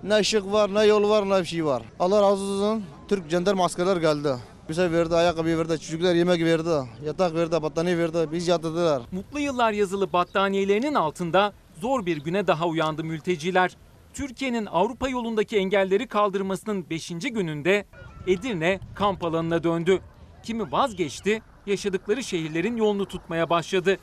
Ne 0.06 0.16
ışık 0.16 0.52
var, 0.52 0.74
ne 0.74 0.86
yol 0.86 1.10
var, 1.10 1.30
ne 1.30 1.40
bir 1.40 1.46
şey 1.46 1.66
var. 1.66 1.84
Allah 2.00 2.22
razı 2.22 2.44
olsun. 2.44 2.84
Türk 3.08 3.30
jandarma 3.30 3.66
askerler 3.66 3.98
geldi. 3.98 4.36
Bize 4.70 4.92
verdi, 4.92 5.16
ayakkabı 5.16 5.58
verdi, 5.58 5.80
çocuklar 5.80 6.16
yemek 6.16 6.44
verdi, 6.44 6.90
yatak 7.06 7.36
verdi, 7.36 7.62
battaniye 7.62 7.98
verdi. 7.98 8.28
Biz 8.32 8.48
yatırdılar. 8.48 9.02
Mutlu 9.12 9.40
yıllar 9.40 9.72
yazılı 9.72 10.14
battaniyelerinin 10.14 10.94
altında 10.94 11.54
zor 11.82 12.06
bir 12.06 12.18
güne 12.18 12.48
daha 12.48 12.68
uyandı 12.68 13.04
mülteciler. 13.04 13.78
Türkiye'nin 14.14 14.66
Avrupa 14.66 15.10
yolundaki 15.10 15.58
engelleri 15.58 16.08
kaldırmasının 16.08 16.90
5. 16.90 17.10
gününde 17.10 17.86
Edirne 18.28 18.80
kamp 18.96 19.24
alanına 19.24 19.64
döndü. 19.64 20.00
Kimi 20.44 20.72
vazgeçti, 20.72 21.42
yaşadıkları 21.66 22.24
şehirlerin 22.24 22.78
yolunu 22.78 23.06
tutmaya 23.06 23.50
başladı. 23.50 23.98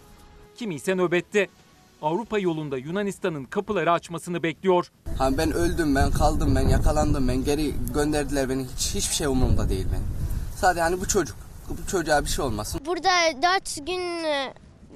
Kimi 0.57 0.75
ise 0.75 0.97
nöbette. 0.97 1.49
Avrupa 2.03 2.39
yolunda 2.39 2.79
Yunanistan'ın 2.79 3.45
kapıları 3.45 3.93
açmasını 3.93 4.43
bekliyor. 4.43 4.93
Hani 5.19 5.39
ben 5.39 5.53
öldüm 5.53 5.95
ben 5.95 6.11
kaldım 6.11 6.57
ben 6.57 6.69
yakalandım 6.69 7.29
ben 7.29 7.45
geri 7.45 7.75
gönderdiler 7.95 8.49
beni 8.49 8.65
hiç 8.65 8.95
hiçbir 8.95 9.15
şey 9.15 9.27
umurumda 9.27 9.69
değil 9.69 9.87
benim. 9.93 10.07
Sadece 10.57 10.81
hani 10.81 11.01
bu 11.01 11.09
çocuk 11.09 11.37
bu 11.69 11.87
çocuğa 11.91 12.23
bir 12.25 12.29
şey 12.29 12.45
olmasın. 12.45 12.81
Burada 12.87 13.11
dört 13.43 13.87
gün 13.87 14.25
e, 14.25 14.55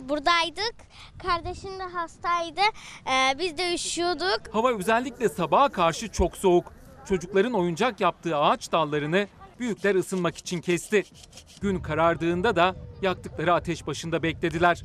buradaydık. 0.08 0.74
Kardeşim 1.22 1.78
de 1.78 1.82
hastaydı. 1.82 2.60
Ee, 3.06 3.38
biz 3.38 3.58
de 3.58 3.74
üşüyorduk. 3.74 4.40
Hava 4.52 4.78
özellikle 4.78 5.28
sabaha 5.28 5.68
karşı 5.68 6.08
çok 6.08 6.36
soğuk. 6.36 6.72
Çocukların 7.08 7.52
oyuncak 7.52 8.00
yaptığı 8.00 8.36
ağaç 8.36 8.72
dallarını 8.72 9.26
büyükler 9.60 9.94
ısınmak 9.94 10.36
için 10.36 10.60
kesti. 10.60 11.04
Gün 11.60 11.80
karardığında 11.80 12.56
da 12.56 12.76
yaktıkları 13.02 13.54
ateş 13.54 13.86
başında 13.86 14.22
beklediler. 14.22 14.82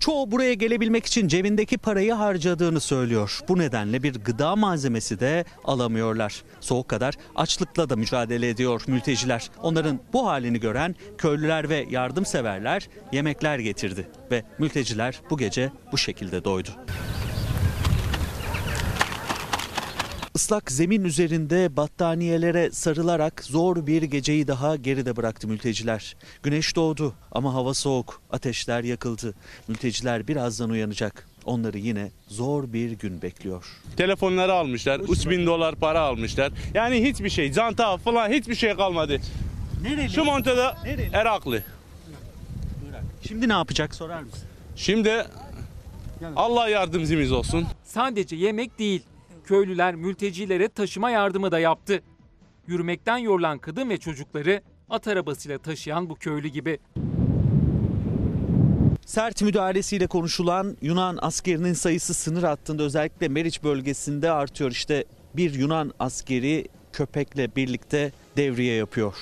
Çoğu 0.00 0.30
buraya 0.30 0.54
gelebilmek 0.54 1.06
için 1.06 1.28
cebindeki 1.28 1.78
parayı 1.78 2.12
harcadığını 2.12 2.80
söylüyor. 2.80 3.40
Bu 3.48 3.58
nedenle 3.58 4.02
bir 4.02 4.14
gıda 4.14 4.56
malzemesi 4.56 5.20
de 5.20 5.44
alamıyorlar. 5.64 6.42
Soğuk 6.60 6.88
kadar 6.88 7.14
açlıkla 7.36 7.90
da 7.90 7.96
mücadele 7.96 8.48
ediyor 8.48 8.82
mülteciler. 8.86 9.50
Onların 9.62 10.00
bu 10.12 10.26
halini 10.26 10.60
gören 10.60 10.96
köylüler 11.18 11.68
ve 11.68 11.86
yardımseverler 11.90 12.88
yemekler 13.12 13.58
getirdi 13.58 14.08
ve 14.30 14.44
mülteciler 14.58 15.20
bu 15.30 15.38
gece 15.38 15.72
bu 15.92 15.98
şekilde 15.98 16.44
doydu. 16.44 16.70
Islak 20.38 20.72
zemin 20.72 21.04
üzerinde 21.04 21.76
battaniyelere 21.76 22.70
sarılarak 22.70 23.44
zor 23.44 23.86
bir 23.86 24.02
geceyi 24.02 24.48
daha 24.48 24.76
geride 24.76 25.16
bıraktı 25.16 25.48
mülteciler. 25.48 26.16
Güneş 26.42 26.76
doğdu 26.76 27.14
ama 27.32 27.54
hava 27.54 27.74
soğuk, 27.74 28.22
ateşler 28.30 28.84
yakıldı. 28.84 29.34
Mülteciler 29.68 30.28
birazdan 30.28 30.70
uyanacak. 30.70 31.28
Onları 31.44 31.78
yine 31.78 32.10
zor 32.28 32.72
bir 32.72 32.90
gün 32.90 33.22
bekliyor. 33.22 33.64
Telefonları 33.96 34.52
almışlar, 34.52 35.00
3000 35.00 35.46
dolar 35.46 35.74
para 35.74 36.00
almışlar. 36.00 36.52
Yani 36.74 37.08
hiçbir 37.08 37.30
şey, 37.30 37.52
canta 37.52 37.96
falan 37.96 38.30
hiçbir 38.30 38.54
şey 38.54 38.74
kalmadı. 38.74 39.20
Nereli? 39.82 40.10
Şu 40.10 40.24
montada 40.24 40.76
Nereli? 40.84 41.10
Eraklı. 41.12 41.62
Şimdi 43.28 43.48
ne 43.48 43.52
yapacak 43.52 43.94
sorar 43.94 44.22
mısın? 44.22 44.48
Şimdi 44.76 45.26
Allah 46.36 46.68
yardımcımız 46.68 47.32
olsun. 47.32 47.66
Sadece 47.84 48.36
yemek 48.36 48.78
değil, 48.78 49.02
köylüler 49.48 49.94
mültecilere 49.94 50.68
taşıma 50.68 51.10
yardımı 51.10 51.52
da 51.52 51.58
yaptı. 51.58 52.02
Yürümekten 52.66 53.18
yorulan 53.18 53.58
kadın 53.58 53.90
ve 53.90 53.96
çocukları 53.96 54.62
at 54.90 55.08
arabasıyla 55.08 55.58
taşıyan 55.58 56.10
bu 56.10 56.14
köylü 56.14 56.48
gibi. 56.48 56.78
Sert 59.06 59.42
müdahalesiyle 59.42 60.06
konuşulan 60.06 60.76
Yunan 60.82 61.18
askerinin 61.20 61.72
sayısı 61.72 62.14
sınır 62.14 62.42
hattında 62.42 62.82
özellikle 62.82 63.28
Meriç 63.28 63.62
bölgesinde 63.64 64.30
artıyor. 64.30 64.70
İşte 64.70 65.04
bir 65.34 65.54
Yunan 65.54 65.92
askeri 65.98 66.68
köpekle 66.92 67.56
birlikte 67.56 68.12
devriye 68.36 68.74
yapıyor. 68.74 69.14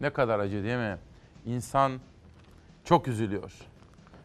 Ne 0.00 0.10
kadar 0.10 0.38
acı 0.38 0.64
değil 0.64 0.76
mi? 0.76 0.98
İnsan 1.46 1.92
çok 2.84 3.08
üzülüyor 3.08 3.52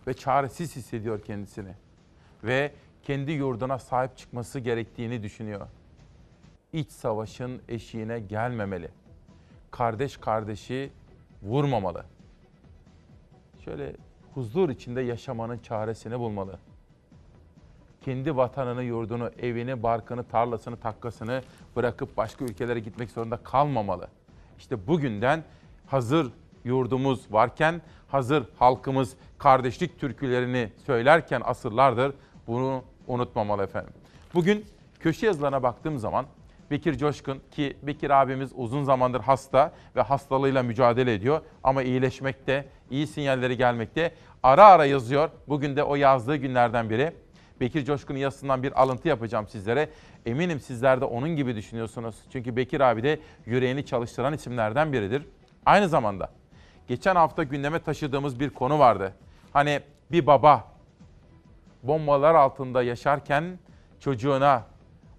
ve 0.07 0.13
çaresiz 0.13 0.75
hissediyor 0.75 1.21
kendisini 1.21 1.88
ve 2.43 2.71
kendi 3.03 3.31
yurduna 3.31 3.79
sahip 3.79 4.17
çıkması 4.17 4.59
gerektiğini 4.59 5.23
düşünüyor. 5.23 5.67
İç 6.73 6.91
savaşın 6.91 7.61
eşiğine 7.67 8.19
gelmemeli. 8.19 8.89
Kardeş 9.71 10.17
kardeşi 10.17 10.91
vurmamalı. 11.43 12.05
Şöyle 13.65 13.95
huzur 14.33 14.69
içinde 14.69 15.01
yaşamanın 15.01 15.57
çaresini 15.57 16.19
bulmalı. 16.19 16.59
Kendi 18.01 18.35
vatanını, 18.35 18.83
yurdunu, 18.83 19.31
evini, 19.39 19.83
barkını, 19.83 20.23
tarlasını, 20.23 20.77
takkasını 20.77 21.41
bırakıp 21.75 22.17
başka 22.17 22.45
ülkelere 22.45 22.79
gitmek 22.79 23.11
zorunda 23.11 23.37
kalmamalı. 23.37 24.07
İşte 24.57 24.87
bugünden 24.87 25.43
hazır 25.87 26.31
yurdumuz 26.63 27.33
varken, 27.33 27.81
hazır 28.07 28.43
halkımız 28.59 29.15
kardeşlik 29.37 29.99
türkülerini 29.99 30.71
söylerken 30.85 31.41
asırlardır 31.45 32.13
bunu 32.49 32.83
unutmamalı 33.07 33.63
efendim. 33.63 33.93
Bugün 34.33 34.65
köşe 34.99 35.25
yazılarına 35.25 35.63
baktığım 35.63 35.97
zaman 35.97 36.25
Bekir 36.71 36.97
Coşkun 36.97 37.41
ki 37.51 37.77
Bekir 37.83 38.09
abimiz 38.09 38.51
uzun 38.55 38.83
zamandır 38.83 39.19
hasta 39.19 39.73
ve 39.95 40.01
hastalığıyla 40.01 40.63
mücadele 40.63 41.13
ediyor 41.13 41.41
ama 41.63 41.83
iyileşmekte, 41.83 42.65
iyi 42.91 43.07
sinyalleri 43.07 43.57
gelmekte. 43.57 44.13
Ara 44.43 44.65
ara 44.65 44.85
yazıyor. 44.85 45.29
Bugün 45.47 45.75
de 45.75 45.83
o 45.83 45.95
yazdığı 45.95 46.35
günlerden 46.35 46.89
biri. 46.89 47.13
Bekir 47.61 47.85
Coşkun'un 47.85 48.19
yazısından 48.19 48.63
bir 48.63 48.81
alıntı 48.81 49.07
yapacağım 49.07 49.47
sizlere. 49.47 49.89
Eminim 50.25 50.59
sizler 50.59 51.01
de 51.01 51.05
onun 51.05 51.29
gibi 51.29 51.55
düşünüyorsunuz. 51.55 52.15
Çünkü 52.31 52.55
Bekir 52.55 52.79
abi 52.81 53.03
de 53.03 53.19
yüreğini 53.45 53.85
çalıştıran 53.85 54.33
isimlerden 54.33 54.93
biridir. 54.93 55.25
Aynı 55.65 55.89
zamanda 55.89 56.29
geçen 56.87 57.15
hafta 57.15 57.43
gündeme 57.43 57.79
taşıdığımız 57.79 58.39
bir 58.39 58.49
konu 58.49 58.79
vardı. 58.79 59.13
Hani 59.53 59.79
bir 60.11 60.27
baba 60.27 60.68
bombalar 61.83 62.35
altında 62.35 62.83
yaşarken 62.83 63.59
çocuğuna 63.99 64.63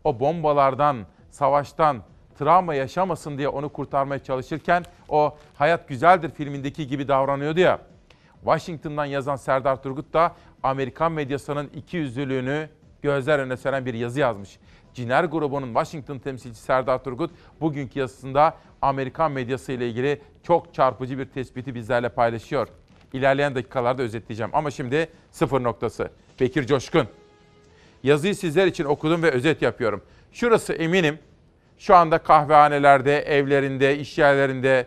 o 0.04 0.20
bombalardan, 0.20 1.06
savaştan 1.30 2.02
travma 2.38 2.74
yaşamasın 2.74 3.38
diye 3.38 3.48
onu 3.48 3.68
kurtarmaya 3.68 4.18
çalışırken 4.18 4.84
o 5.08 5.36
Hayat 5.54 5.88
Güzeldir 5.88 6.30
filmindeki 6.30 6.86
gibi 6.86 7.08
davranıyordu 7.08 7.60
ya. 7.60 7.78
Washington'dan 8.44 9.04
yazan 9.04 9.36
Serdar 9.36 9.82
Turgut 9.82 10.12
da 10.12 10.34
Amerikan 10.62 11.12
medyasının 11.12 11.70
iki 11.74 11.96
yüzlülüğünü 11.96 12.68
gözler 13.02 13.38
önüne 13.38 13.56
seren 13.56 13.86
bir 13.86 13.94
yazı 13.94 14.20
yazmış. 14.20 14.58
Ciner 14.94 15.24
grubunun 15.24 15.66
Washington 15.66 16.18
temsilcisi 16.18 16.62
Serdar 16.62 17.04
Turgut 17.04 17.30
bugünkü 17.60 17.98
yazısında 17.98 18.54
Amerikan 18.82 19.32
medyası 19.32 19.72
ile 19.72 19.88
ilgili 19.88 20.20
çok 20.42 20.74
çarpıcı 20.74 21.18
bir 21.18 21.24
tespiti 21.24 21.74
bizlerle 21.74 22.08
paylaşıyor. 22.08 22.68
İlerleyen 23.12 23.54
dakikalarda 23.54 24.02
özetleyeceğim 24.02 24.50
ama 24.54 24.70
şimdi 24.70 25.08
sıfır 25.30 25.62
noktası. 25.62 26.10
Bekir 26.40 26.66
Coşkun. 26.66 27.08
Yazıyı 28.02 28.34
sizler 28.36 28.66
için 28.66 28.84
okudum 28.84 29.22
ve 29.22 29.30
özet 29.30 29.62
yapıyorum. 29.62 30.02
Şurası 30.32 30.72
eminim 30.72 31.18
şu 31.78 31.94
anda 31.94 32.18
kahvehanelerde, 32.18 33.18
evlerinde, 33.18 33.98
iş 33.98 34.18
yerlerinde, 34.18 34.86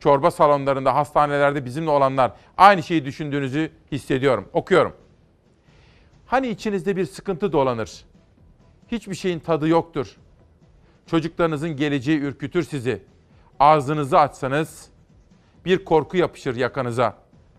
çorba 0.00 0.30
salonlarında, 0.30 0.94
hastanelerde 0.94 1.64
bizimle 1.64 1.90
olanlar 1.90 2.32
aynı 2.56 2.82
şeyi 2.82 3.04
düşündüğünüzü 3.04 3.70
hissediyorum. 3.92 4.48
Okuyorum. 4.52 4.92
Hani 6.26 6.48
içinizde 6.48 6.96
bir 6.96 7.06
sıkıntı 7.06 7.52
dolanır. 7.52 8.04
Hiçbir 8.88 9.14
şeyin 9.14 9.38
tadı 9.38 9.68
yoktur. 9.68 10.16
Çocuklarınızın 11.06 11.76
geleceği 11.76 12.18
ürkütür 12.18 12.62
sizi. 12.62 13.02
Ağzınızı 13.60 14.18
açsanız 14.18 14.88
bir 15.64 15.84
korku 15.84 16.16
yapışır 16.16 16.56
yakanıza. 16.56 17.16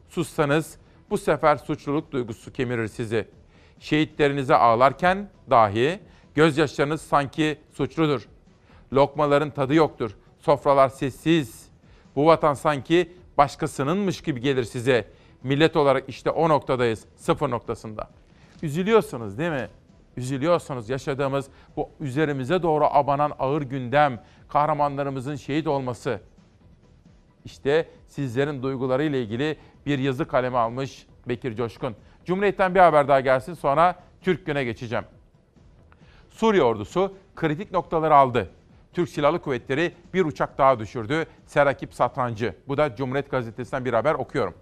Sussanız 0.10 0.78
bu 1.10 1.18
sefer 1.18 1.58
suçluluk 1.58 2.12
duygusu 2.12 2.54
kemirir 2.54 2.88
sizi. 2.88 3.28
Şehitlerinize 3.80 4.56
ağlarken 4.56 5.30
dahi 5.50 6.00
gözyaşlarınız 6.36 7.02
sanki 7.02 7.58
suçludur. 7.74 8.28
Lokmaların 8.94 9.50
tadı 9.50 9.74
yoktur. 9.74 10.12
Sofralar 10.40 10.90
sessiz. 10.90 11.70
Bu 12.16 12.26
vatan 12.26 12.54
sanki 12.54 13.12
başkasınınmış 13.38 14.22
gibi 14.22 14.42
gelir 14.42 14.64
size. 14.64 15.08
Millet 15.44 15.76
olarak 15.76 16.10
işte 16.10 16.30
o 16.30 16.50
noktadayız, 16.50 17.06
sıfır 17.16 17.50
noktasında. 17.50 18.10
Üzülüyorsunuz 18.64 19.38
değil 19.38 19.52
mi? 19.52 19.68
Üzülüyorsunuz 20.18 20.90
yaşadığımız 20.90 21.48
bu 21.76 21.90
üzerimize 22.00 22.64
doğru 22.64 22.86
abanan 22.86 23.32
ağır 23.40 23.62
gündem, 23.62 24.24
kahramanlarımızın 24.50 25.36
şehit 25.36 25.68
olması. 25.68 26.20
İşte 27.46 27.88
sizlerin 28.08 28.64
duygularıyla 28.64 29.20
ilgili 29.20 29.58
bir 29.88 30.00
yazı 30.00 30.28
kaleme 30.28 30.58
almış 30.58 31.08
Bekir 31.28 31.56
Coşkun. 31.56 31.96
Cumhuriyet'ten 32.26 32.76
bir 32.76 32.80
haber 32.80 33.08
daha 33.08 33.20
gelsin 33.20 33.54
sonra 33.54 33.96
Türk 34.22 34.46
Gün'e 34.46 34.64
geçeceğim. 34.64 35.06
Suriye 36.30 36.64
ordusu 36.64 37.16
kritik 37.36 37.72
noktaları 37.72 38.16
aldı. 38.16 38.50
Türk 38.94 39.10
Silahlı 39.10 39.42
Kuvvetleri 39.42 39.94
bir 40.14 40.26
uçak 40.26 40.58
daha 40.58 40.80
düşürdü. 40.80 41.26
Serakip 41.46 41.94
Satrancı. 41.94 42.56
Bu 42.68 42.78
da 42.78 42.96
Cumhuriyet 42.96 43.32
Gazetesi'nden 43.32 43.86
bir 43.86 43.94
haber 43.94 44.14
okuyorum. 44.14 44.54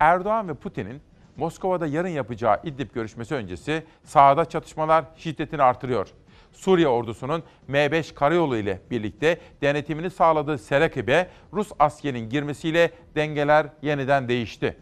Erdoğan 0.00 0.48
ve 0.48 0.54
Putin'in 0.54 1.02
Moskova'da 1.36 1.86
yarın 1.86 2.08
yapacağı 2.08 2.60
İdlib 2.64 2.94
görüşmesi 2.94 3.34
öncesi 3.34 3.84
sahada 4.04 4.44
çatışmalar 4.44 5.04
şiddetini 5.16 5.62
artırıyor. 5.62 6.08
Suriye 6.52 6.88
ordusunun 6.88 7.42
M5 7.68 8.14
karayolu 8.14 8.56
ile 8.56 8.80
birlikte 8.90 9.38
denetimini 9.62 10.10
sağladığı 10.10 10.58
Serakib'e 10.58 11.28
Rus 11.52 11.68
askerinin 11.78 12.30
girmesiyle 12.30 12.90
dengeler 13.14 13.66
yeniden 13.82 14.28
değişti. 14.28 14.76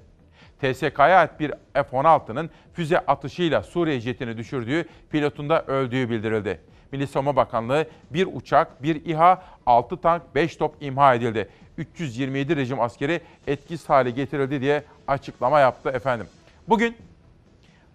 TSK'ya 0.60 1.18
ait 1.18 1.40
bir 1.40 1.52
F-16'nın 1.74 2.50
füze 2.72 2.98
atışıyla 2.98 3.62
Suriye 3.62 4.00
jetini 4.00 4.36
düşürdüğü, 4.36 4.84
pilotunda 5.10 5.62
öldüğü 5.62 6.10
bildirildi. 6.10 6.60
Milli 6.92 7.06
Savunma 7.06 7.36
Bakanlığı 7.36 7.86
bir 8.10 8.28
uçak, 8.34 8.82
bir 8.82 9.04
İHA, 9.04 9.42
6 9.66 9.96
tank, 9.96 10.22
5 10.34 10.56
top 10.56 10.76
imha 10.80 11.14
edildi. 11.14 11.48
327 11.78 12.56
rejim 12.56 12.80
askeri 12.80 13.20
etkisiz 13.46 13.88
hale 13.88 14.10
getirildi 14.10 14.60
diye 14.60 14.82
açıklama 15.08 15.60
yaptı 15.60 15.90
efendim. 15.90 16.26
Bugün 16.68 16.96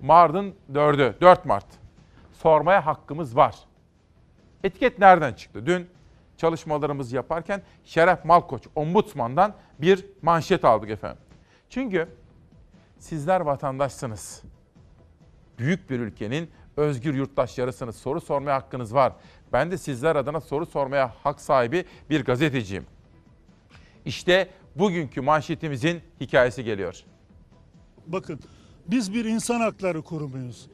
Mart'ın 0.01 0.55
4'ü, 0.73 1.21
4 1.21 1.45
Mart. 1.45 1.65
Sormaya 2.45 2.85
hakkımız 2.85 3.35
var. 3.35 3.55
Etiket 4.63 4.99
nereden 4.99 5.33
çıktı? 5.33 5.65
Dün 5.65 5.87
çalışmalarımızı 6.37 7.15
yaparken 7.15 7.61
Şeref 7.83 8.25
Malkoç, 8.25 8.63
Ombudsman'dan 8.75 9.53
bir 9.79 10.05
manşet 10.21 10.65
aldık 10.65 10.89
efendim. 10.89 11.21
Çünkü 11.69 12.07
sizler 12.99 13.41
vatandaşsınız. 13.41 14.43
Büyük 15.59 15.89
bir 15.89 15.99
ülkenin 15.99 16.51
özgür 16.77 17.13
yurttaşlarısınız. 17.13 17.95
Soru 17.95 18.21
sormaya 18.21 18.55
hakkınız 18.55 18.93
var. 18.93 19.13
Ben 19.53 19.71
de 19.71 19.77
sizler 19.77 20.15
adına 20.15 20.41
soru 20.41 20.65
sormaya 20.65 21.13
hak 21.23 21.41
sahibi 21.41 21.85
bir 22.09 22.25
gazeteciyim. 22.25 22.85
İşte 24.05 24.49
bugünkü 24.75 25.21
manşetimizin 25.21 26.01
hikayesi 26.21 26.63
geliyor. 26.63 27.03
Bakın 28.07 28.39
biz 28.87 29.13
bir 29.13 29.25
insan 29.25 29.59
hakları 29.59 30.01
kurumuyuz. 30.01 30.67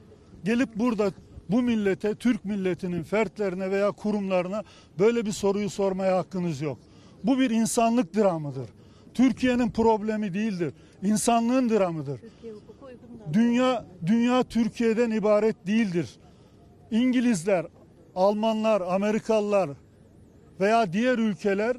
Gelip 0.43 0.75
burada 0.75 1.11
bu 1.51 1.61
millete, 1.61 2.15
Türk 2.15 2.45
milletinin 2.45 3.03
fertlerine 3.03 3.71
veya 3.71 3.91
kurumlarına 3.91 4.63
böyle 4.99 5.25
bir 5.25 5.31
soruyu 5.31 5.69
sormaya 5.69 6.17
hakkınız 6.17 6.61
yok. 6.61 6.77
Bu 7.23 7.39
bir 7.39 7.49
insanlık 7.49 8.15
dramıdır. 8.15 8.69
Türkiye'nin 9.13 9.71
problemi 9.71 10.33
değildir. 10.33 10.73
İnsanlığın 11.03 11.69
dramıdır. 11.69 12.19
Dünya 13.33 13.85
dünya 14.05 14.43
Türkiye'den 14.43 15.11
ibaret 15.11 15.67
değildir. 15.67 16.09
İngilizler, 16.91 17.65
Almanlar, 18.15 18.81
Amerikalılar 18.81 19.69
veya 20.59 20.93
diğer 20.93 21.17
ülkeler 21.17 21.77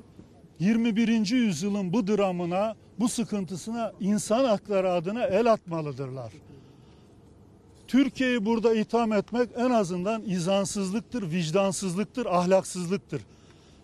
21. 0.59 1.31
yüzyılın 1.31 1.93
bu 1.93 2.07
dramına, 2.07 2.77
bu 2.99 3.09
sıkıntısına 3.09 3.93
insan 4.01 4.45
hakları 4.45 4.93
adına 4.93 5.25
el 5.25 5.53
atmalıdırlar. 5.53 6.33
Türkiye'yi 7.93 8.45
burada 8.45 8.75
itham 8.75 9.13
etmek 9.13 9.51
en 9.57 9.71
azından 9.71 10.23
izansızlıktır, 10.23 11.31
vicdansızlıktır, 11.31 12.27
ahlaksızlıktır. 12.27 13.23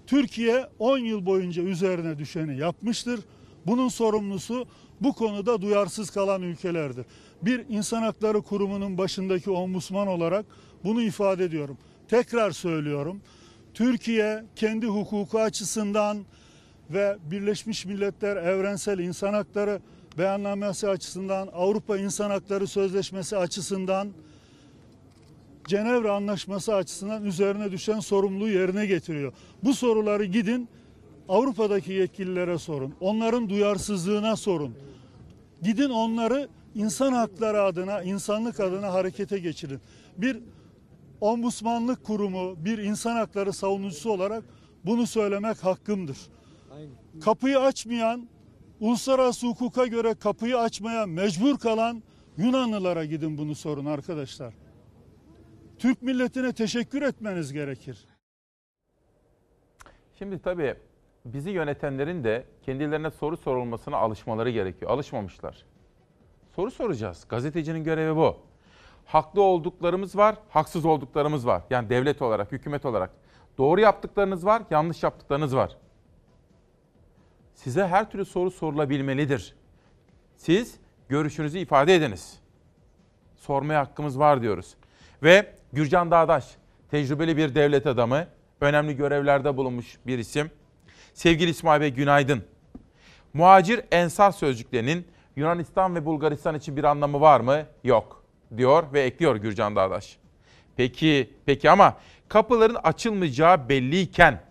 Türkiye 0.07 0.69
10 0.79 0.99
yıl 0.99 1.27
boyunca 1.27 1.63
üzerine 1.63 2.19
düşeni 2.19 2.59
yapmıştır. 2.59 3.21
Bunun 3.67 3.89
sorumlusu 3.89 4.67
bu 5.01 5.13
konuda 5.13 5.63
duyarsız 5.63 6.11
kalan 6.11 6.43
ülkelerdir. 6.43 7.07
Bir 7.43 7.65
insan 7.69 8.03
hakları 8.03 8.43
kurumunun 8.43 8.99
başındaki 8.99 9.51
ombudsman 9.51 10.09
olarak 10.09 10.47
bunu 10.85 11.03
ifade 11.03 11.45
ediyorum. 11.45 11.79
Tekrar 12.09 12.51
söylüyorum. 12.51 13.21
Türkiye 13.75 14.45
kendi 14.57 14.87
hukuku 14.87 15.41
açısından 15.41 16.19
ve 16.91 17.17
Birleşmiş 17.31 17.85
Milletler 17.85 18.37
Evrensel 18.37 18.99
İnsan 18.99 19.35
Hakları 19.35 19.81
Beyannamesi 20.19 20.89
açısından, 20.89 21.49
Avrupa 21.53 21.99
İnsan 21.99 22.31
Hakları 22.31 22.67
Sözleşmesi 22.67 23.37
açısından, 23.37 24.09
Cenevre 25.67 26.11
Anlaşması 26.11 26.75
açısından 26.75 27.25
üzerine 27.25 27.73
düşen 27.73 28.01
sorumluluğu 28.01 28.49
yerine 28.49 28.87
getiriyor. 28.87 29.33
Bu 29.65 29.75
soruları 29.75 30.25
gidin 30.25 30.69
Avrupa'daki 31.29 31.93
yetkililere 31.93 32.59
sorun. 32.59 32.95
Onların 33.01 33.49
duyarsızlığına 33.49 34.37
sorun. 34.37 34.75
Gidin 35.63 35.91
onları 35.91 36.49
insan 36.75 37.13
hakları 37.13 37.63
adına, 37.63 38.03
insanlık 38.03 38.61
adına 38.61 38.93
harekete 38.93 39.39
geçirin. 39.39 39.81
Bir 40.17 40.41
ombudsmanlık 41.21 42.05
kurumu, 42.05 42.65
bir 42.65 42.79
insan 42.79 43.17
hakları 43.17 43.53
savunucusu 43.53 44.11
olarak 44.11 44.45
bunu 44.85 45.07
söylemek 45.07 45.65
hakkımdır. 45.65 46.19
Kapıyı 47.21 47.59
açmayan, 47.59 48.29
uluslararası 48.81 49.47
hukuka 49.47 49.87
göre 49.87 50.15
kapıyı 50.15 50.59
açmaya 50.59 51.07
mecbur 51.07 51.59
kalan 51.59 52.03
Yunanlılara 52.39 53.05
gidin 53.05 53.39
bunu 53.39 53.55
sorun 53.55 53.85
arkadaşlar. 53.85 54.55
Türk 55.79 56.03
milletine 56.03 56.53
teşekkür 56.53 57.03
etmeniz 57.03 57.53
gerekir. 57.53 58.07
Şimdi 60.19 60.39
tabii 60.39 60.75
bizi 61.25 61.51
yönetenlerin 61.51 62.25
de 62.25 62.45
kendilerine 62.63 63.11
soru 63.11 63.37
sorulmasına 63.37 63.97
alışmaları 63.97 64.51
gerekiyor. 64.51 64.91
Alışmamışlar. 64.91 65.65
Soru 66.57 66.71
soracağız. 66.71 67.25
Gazetecinin 67.29 67.85
görevi 67.85 68.17
bu. 68.17 68.37
Haklı 69.07 69.43
olduklarımız 69.43 70.17
var, 70.17 70.37
haksız 70.49 70.85
olduklarımız 70.85 71.47
var. 71.47 71.63
Yani 71.71 71.91
devlet 71.91 72.23
olarak, 72.23 72.53
hükümet 72.53 72.85
olarak. 72.85 73.11
Doğru 73.59 73.81
yaptıklarınız 73.81 74.47
var, 74.47 74.63
yanlış 74.71 75.03
yaptıklarınız 75.03 75.57
var. 75.57 75.77
Size 77.59 77.87
her 77.87 78.11
türlü 78.11 78.25
soru 78.25 78.51
sorulabilmelidir. 78.51 79.55
Siz 80.37 80.75
görüşünüzü 81.09 81.59
ifade 81.59 81.95
ediniz. 81.95 82.39
Sormaya 83.37 83.81
hakkımız 83.81 84.19
var 84.19 84.43
diyoruz. 84.43 84.75
Ve 85.23 85.55
Gürcan 85.73 86.11
Dağdaş, 86.11 86.57
tecrübeli 86.91 87.37
bir 87.37 87.55
devlet 87.55 87.87
adamı, 87.87 88.27
önemli 88.61 88.97
görevlerde 88.97 89.57
bulunmuş 89.57 89.99
bir 90.07 90.19
isim. 90.19 90.51
Sevgili 91.15 91.51
İsmail 91.51 91.81
Bey 91.81 91.91
günaydın. 91.91 92.45
Muhacir 93.35 93.81
ensar 93.91 94.31
sözcüklerinin 94.31 95.07
Yunanistan 95.37 95.95
ve 95.95 96.05
Bulgaristan 96.05 96.55
için 96.55 96.77
bir 96.77 96.85
anlamı 96.85 97.21
var 97.21 97.41
mı? 97.41 97.67
Yok 97.85 98.25
diyor 98.57 98.93
ve 98.93 99.01
ekliyor 99.01 99.37
Gürcan 99.37 99.77
Dağdaş. 99.77 100.19
Peki, 100.77 101.31
peki 101.47 101.71
ama 101.71 101.97
kapıların 102.29 102.77
açılmayacağı 102.83 103.69
belliyken 103.69 104.48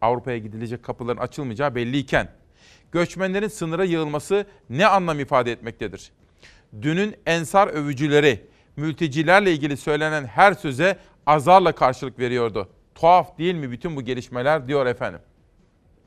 Avrupa'ya 0.00 0.38
gidilecek 0.38 0.82
kapıların 0.82 1.18
açılmayacağı 1.18 1.74
belliyken 1.74 2.28
göçmenlerin 2.92 3.48
sınıra 3.48 3.84
yığılması 3.84 4.46
ne 4.70 4.86
anlam 4.86 5.20
ifade 5.20 5.52
etmektedir? 5.52 6.12
Dünün 6.82 7.16
ensar 7.26 7.68
övücüleri 7.68 8.46
mültecilerle 8.76 9.52
ilgili 9.52 9.76
söylenen 9.76 10.24
her 10.24 10.52
söze 10.52 10.98
azarla 11.26 11.72
karşılık 11.72 12.18
veriyordu. 12.18 12.68
Tuhaf 12.94 13.38
değil 13.38 13.54
mi 13.54 13.70
bütün 13.70 13.96
bu 13.96 14.02
gelişmeler 14.02 14.68
diyor 14.68 14.86
efendim. 14.86 15.20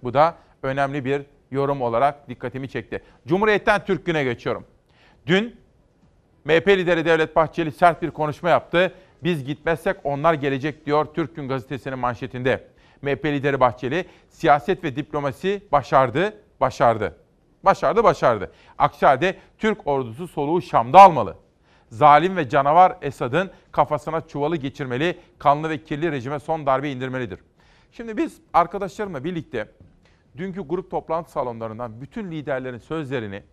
Bu 0.03 0.13
da 0.13 0.35
önemli 0.63 1.05
bir 1.05 1.21
yorum 1.51 1.81
olarak 1.81 2.29
dikkatimi 2.29 2.69
çekti. 2.69 3.03
Cumhuriyet'ten 3.27 3.85
Türk 3.85 4.05
Günü'ne 4.05 4.23
geçiyorum. 4.23 4.65
Dün 5.27 5.55
MHP 6.45 6.67
lideri 6.67 7.05
Devlet 7.05 7.35
Bahçeli 7.35 7.71
sert 7.71 8.01
bir 8.01 8.11
konuşma 8.11 8.49
yaptı. 8.49 8.93
Biz 9.23 9.43
gitmezsek 9.43 9.97
onlar 10.03 10.33
gelecek 10.33 10.85
diyor 10.85 11.05
Türk 11.13 11.35
Gün 11.35 11.47
gazetesinin 11.47 11.99
manşetinde. 11.99 12.67
MHP 13.01 13.25
lideri 13.25 13.59
Bahçeli 13.59 14.05
siyaset 14.29 14.83
ve 14.83 14.95
diplomasi 14.95 15.61
başardı, 15.71 16.33
başardı. 16.61 17.17
Başardı, 17.63 18.03
başardı. 18.03 18.51
Aksi 18.77 19.05
halde 19.05 19.37
Türk 19.57 19.87
ordusu 19.87 20.27
soluğu 20.27 20.61
Şam'da 20.61 21.01
almalı. 21.01 21.37
Zalim 21.89 22.37
ve 22.37 22.49
canavar 22.49 22.97
Esad'ın 23.01 23.51
kafasına 23.71 24.27
çuvalı 24.27 24.57
geçirmeli, 24.57 25.19
kanlı 25.39 25.69
ve 25.69 25.83
kirli 25.83 26.11
rejime 26.11 26.39
son 26.39 26.65
darbe 26.65 26.91
indirmelidir. 26.91 27.39
Şimdi 27.91 28.17
biz 28.17 28.41
arkadaşlarımla 28.53 29.23
birlikte 29.23 29.67
dünkü 30.37 30.61
grup 30.61 30.91
toplantı 30.91 31.31
salonlarından 31.31 32.01
bütün 32.01 32.31
liderlerin 32.31 32.77
sözlerini 32.77 33.43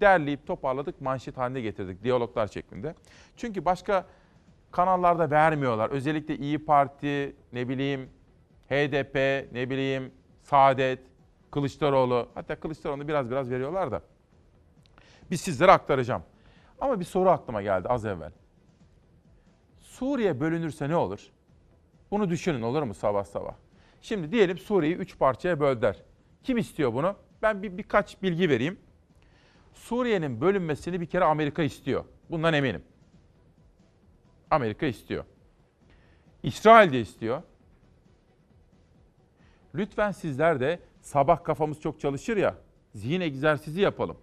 derleyip 0.00 0.46
toparladık, 0.46 1.00
manşet 1.00 1.38
haline 1.38 1.60
getirdik 1.60 2.04
diyaloglar 2.04 2.46
şeklinde. 2.46 2.94
Çünkü 3.36 3.64
başka 3.64 4.06
kanallarda 4.70 5.30
vermiyorlar. 5.30 5.90
Özellikle 5.90 6.36
İyi 6.36 6.64
Parti, 6.64 7.36
ne 7.52 7.68
bileyim 7.68 8.10
HDP, 8.72 9.16
ne 9.52 9.70
bileyim 9.70 10.12
Saadet, 10.42 10.98
Kılıçdaroğlu. 11.50 12.28
Hatta 12.34 12.60
Kılıçdaroğlu'nu 12.60 13.08
biraz 13.08 13.30
biraz 13.30 13.50
veriyorlar 13.50 13.90
da. 13.90 14.02
Biz 15.30 15.40
sizlere 15.40 15.72
aktaracağım. 15.72 16.22
Ama 16.80 17.00
bir 17.00 17.04
soru 17.04 17.30
aklıma 17.30 17.62
geldi 17.62 17.88
az 17.88 18.06
evvel. 18.06 18.32
Suriye 19.80 20.40
bölünürse 20.40 20.88
ne 20.88 20.96
olur? 20.96 21.30
Bunu 22.10 22.30
düşünün 22.30 22.62
olur 22.62 22.82
mu 22.82 22.94
sabah 22.94 23.24
sabah? 23.24 23.54
Şimdi 24.02 24.32
diyelim 24.32 24.58
Suriye'yi 24.58 24.96
üç 24.96 25.18
parçaya 25.18 25.60
böldüler. 25.60 26.02
Kim 26.42 26.58
istiyor 26.58 26.94
bunu? 26.94 27.16
Ben 27.42 27.62
bir 27.62 27.78
birkaç 27.78 28.22
bilgi 28.22 28.48
vereyim. 28.48 28.78
Suriye'nin 29.74 30.40
bölünmesini 30.40 31.00
bir 31.00 31.06
kere 31.06 31.24
Amerika 31.24 31.62
istiyor. 31.62 32.04
Bundan 32.30 32.54
eminim. 32.54 32.82
Amerika 34.50 34.86
istiyor. 34.86 35.24
İsrail 36.42 36.92
de 36.92 37.00
istiyor. 37.00 37.42
Lütfen 39.74 40.10
sizler 40.10 40.60
de 40.60 40.78
sabah 41.00 41.44
kafamız 41.44 41.80
çok 41.80 42.00
çalışır 42.00 42.36
ya, 42.36 42.54
zihin 42.94 43.20
egzersizi 43.20 43.80
yapalım. 43.80 44.16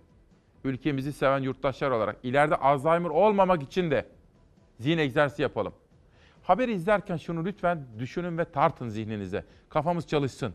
Ülkemizi 0.64 1.14
seven 1.14 1.40
yurttaşlar 1.40 1.92
olarak 1.92 2.18
ileride 2.24 2.56
Alzheimer 2.56 3.10
olmamak 3.10 3.64
için 3.64 3.92
de 3.92 4.06
zihin 4.80 4.98
egzersizi 4.98 5.42
yapalım. 5.42 5.74
Haberi 6.44 6.74
izlerken 6.74 7.18
şunu 7.18 7.46
lütfen 7.46 7.86
düşünün 8.00 8.38
ve 8.38 8.46
tartın 8.46 8.90
zihninize. 8.90 9.46
Kafamız 9.70 10.08
çalışsın. 10.08 10.54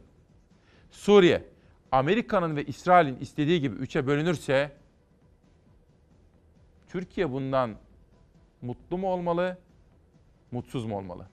Suriye, 0.90 1.44
Amerika'nın 1.92 2.56
ve 2.56 2.64
İsrail'in 2.64 3.16
istediği 3.20 3.60
gibi 3.60 3.76
üçe 3.76 4.06
bölünürse 4.06 4.72
Türkiye 6.88 7.32
bundan 7.32 7.74
mutlu 8.62 8.98
mu 8.98 9.08
olmalı, 9.08 9.58
mutsuz 10.50 10.84
mu 10.84 10.98
olmalı? 10.98 11.26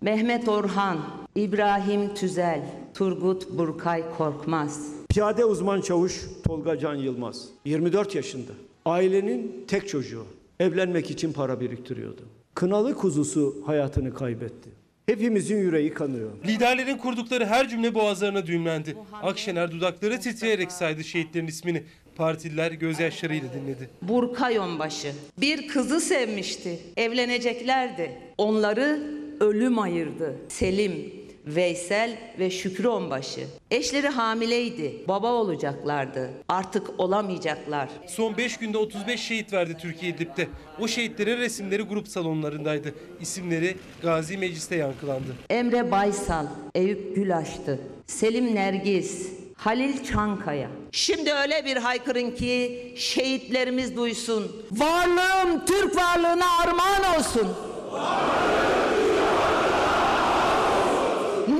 Mehmet 0.00 0.48
Orhan, 0.48 0.98
İbrahim 1.34 2.14
Tüzel, 2.14 2.60
Turgut 2.94 3.50
Burkay 3.58 4.04
Korkmaz. 4.18 4.86
Piyade 5.08 5.44
uzman 5.44 5.80
çavuş 5.80 6.20
Tolga 6.44 6.78
Can 6.78 6.94
Yılmaz. 6.94 7.48
24 7.64 8.14
yaşında. 8.14 8.52
Ailenin 8.84 9.64
tek 9.68 9.88
çocuğu. 9.88 10.24
Evlenmek 10.60 11.10
için 11.10 11.32
para 11.32 11.60
biriktiriyordu. 11.60 12.20
Kınalı 12.54 12.94
kuzusu 12.94 13.62
hayatını 13.66 14.14
kaybetti. 14.14 14.70
Hepimizin 15.06 15.56
yüreği 15.56 15.94
kanıyor. 15.94 16.30
Liderlerin 16.46 16.96
kurdukları 16.96 17.46
her 17.46 17.68
cümle 17.68 17.94
boğazlarına 17.94 18.46
düğümlendi. 18.46 18.96
Akşener 19.22 19.70
dudakları 19.70 20.20
titreyerek 20.20 20.72
saydı 20.72 21.04
şehitlerin 21.04 21.46
ismini. 21.46 21.82
Partililer 22.16 22.72
gözyaşlarıyla 22.72 23.48
dinledi. 23.54 23.90
Burkay 24.02 24.58
Onbaşı. 24.58 25.12
Bir 25.40 25.68
kızı 25.68 26.00
sevmişti. 26.00 26.78
Evleneceklerdi. 26.96 28.10
Onları 28.38 29.19
ölüm 29.40 29.78
ayırdı. 29.78 30.36
Selim, 30.48 31.12
Veysel 31.46 32.18
ve 32.38 32.50
Şükrü 32.50 32.88
Onbaşı. 32.88 33.46
Eşleri 33.70 34.08
hamileydi. 34.08 34.94
Baba 35.08 35.32
olacaklardı. 35.32 36.30
Artık 36.48 37.00
olamayacaklar. 37.00 37.88
Son 38.06 38.36
5 38.36 38.56
günde 38.56 38.78
35 38.78 39.20
şehit 39.20 39.52
verdi 39.52 39.76
Türkiye 39.80 40.12
İdlib'de. 40.12 40.48
O 40.80 40.88
şehitlerin 40.88 41.38
resimleri 41.38 41.82
grup 41.82 42.08
salonlarındaydı. 42.08 42.94
İsimleri 43.20 43.76
Gazi 44.02 44.38
Meclis'te 44.38 44.76
yankılandı. 44.76 45.36
Emre 45.50 45.90
Baysal, 45.90 46.46
Eyüp 46.74 47.16
Gülaştı, 47.16 47.80
Selim 48.06 48.54
Nergis, 48.54 49.28
Halil 49.56 50.04
Çankaya. 50.04 50.68
Şimdi 50.92 51.32
öyle 51.32 51.64
bir 51.64 51.76
haykırın 51.76 52.30
ki 52.30 52.92
şehitlerimiz 52.96 53.96
duysun. 53.96 54.66
Varlığım 54.70 55.64
Türk 55.66 55.96
varlığına 55.96 56.58
armağan 56.62 57.18
olsun. 57.18 57.48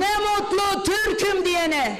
Ne 0.01 0.07
mutlu 0.07 0.83
Türk'üm 0.83 1.45
diyene. 1.45 1.99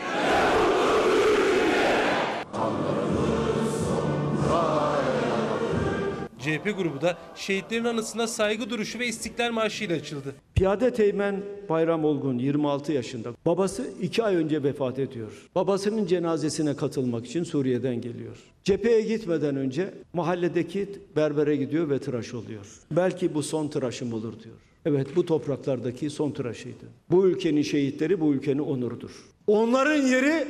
CHP 6.39 6.77
grubu 6.77 7.01
da 7.01 7.17
şehitlerin 7.35 7.83
anısına 7.85 8.27
saygı 8.27 8.69
duruşu 8.69 8.99
ve 8.99 9.07
istiklal 9.07 9.51
marşı 9.51 9.83
ile 9.83 9.93
açıldı. 9.93 10.35
Piyade 10.55 10.93
Teğmen 10.93 11.43
Bayram 11.69 12.05
Olgun 12.05 12.37
26 12.37 12.91
yaşında. 12.91 13.29
Babası 13.45 13.89
2 14.01 14.23
ay 14.23 14.35
önce 14.35 14.63
vefat 14.63 14.99
ediyor. 14.99 15.31
Babasının 15.55 16.05
cenazesine 16.05 16.75
katılmak 16.75 17.25
için 17.25 17.43
Suriye'den 17.43 18.01
geliyor. 18.01 18.37
Cepheye 18.63 19.01
gitmeden 19.01 19.55
önce 19.55 19.93
mahalledeki 20.13 20.89
berbere 21.15 21.55
gidiyor 21.55 21.89
ve 21.89 21.99
tıraş 21.99 22.33
oluyor. 22.33 22.65
Belki 22.91 23.33
bu 23.33 23.43
son 23.43 23.67
tıraşım 23.67 24.13
olur 24.13 24.33
diyor. 24.43 24.55
Evet 24.85 25.15
bu 25.15 25.25
topraklardaki 25.25 26.09
son 26.09 26.31
tıraşıydı. 26.31 26.85
Bu 27.11 27.27
ülkenin 27.27 27.61
şehitleri 27.61 28.21
bu 28.21 28.33
ülkenin 28.33 28.59
onurudur. 28.59 29.11
Onların 29.47 30.07
yeri 30.07 30.47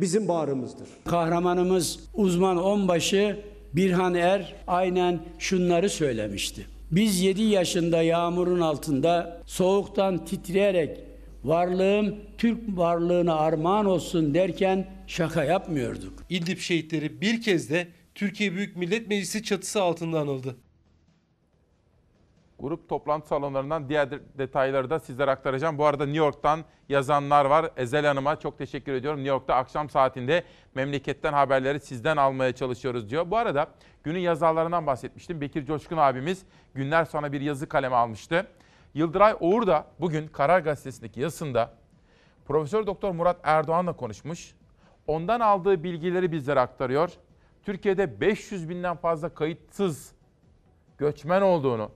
bizim 0.00 0.28
bağrımızdır. 0.28 0.88
Kahramanımız 1.04 2.00
uzman 2.14 2.56
onbaşı 2.56 3.38
Birhan 3.72 4.14
Er 4.14 4.54
aynen 4.66 5.20
şunları 5.38 5.90
söylemişti. 5.90 6.66
Biz 6.90 7.20
7 7.20 7.42
yaşında 7.42 8.02
yağmurun 8.02 8.60
altında 8.60 9.42
soğuktan 9.46 10.24
titreyerek 10.24 11.00
varlığım 11.44 12.14
Türk 12.38 12.58
varlığına 12.68 13.34
armağan 13.34 13.86
olsun 13.86 14.34
derken 14.34 14.86
şaka 15.06 15.44
yapmıyorduk. 15.44 16.12
İdlib 16.30 16.58
şehitleri 16.58 17.20
bir 17.20 17.42
kez 17.42 17.70
de 17.70 17.88
Türkiye 18.14 18.54
Büyük 18.54 18.76
Millet 18.76 19.08
Meclisi 19.08 19.42
çatısı 19.42 19.82
altında 19.82 20.20
anıldı. 20.20 20.56
Grup 22.58 22.88
toplantı 22.88 23.28
salonlarından 23.28 23.88
diğer 23.88 24.10
de- 24.10 24.20
detayları 24.38 24.90
da 24.90 24.98
sizlere 24.98 25.30
aktaracağım. 25.30 25.78
Bu 25.78 25.86
arada 25.86 26.04
New 26.04 26.18
York'tan 26.18 26.64
yazanlar 26.88 27.44
var. 27.44 27.70
Ezel 27.76 28.06
Hanım'a 28.06 28.36
çok 28.36 28.58
teşekkür 28.58 28.92
ediyorum. 28.92 29.20
New 29.20 29.30
York'ta 29.30 29.54
akşam 29.54 29.90
saatinde 29.90 30.44
memleketten 30.74 31.32
haberleri 31.32 31.80
sizden 31.80 32.16
almaya 32.16 32.52
çalışıyoruz 32.52 33.10
diyor. 33.10 33.30
Bu 33.30 33.36
arada 33.36 33.66
günün 34.02 34.18
yazarlarından 34.18 34.86
bahsetmiştim. 34.86 35.40
Bekir 35.40 35.66
Coşkun 35.66 35.96
abimiz 35.96 36.42
günler 36.74 37.04
sonra 37.04 37.32
bir 37.32 37.40
yazı 37.40 37.68
kaleme 37.68 37.96
almıştı. 37.96 38.46
Yıldıray 38.94 39.34
Oğur 39.40 39.66
da 39.66 39.86
bugün 40.00 40.28
Karar 40.28 40.60
Gazetesi'ndeki 40.60 41.20
yazısında 41.20 41.74
Profesör 42.46 42.86
Doktor 42.86 43.10
Murat 43.10 43.40
Erdoğan'la 43.42 43.92
konuşmuş. 43.92 44.54
Ondan 45.06 45.40
aldığı 45.40 45.84
bilgileri 45.84 46.32
bizlere 46.32 46.60
aktarıyor. 46.60 47.10
Türkiye'de 47.62 48.20
500 48.20 48.68
binden 48.68 48.96
fazla 48.96 49.28
kayıtsız 49.28 50.12
göçmen 50.98 51.42
olduğunu, 51.42 51.90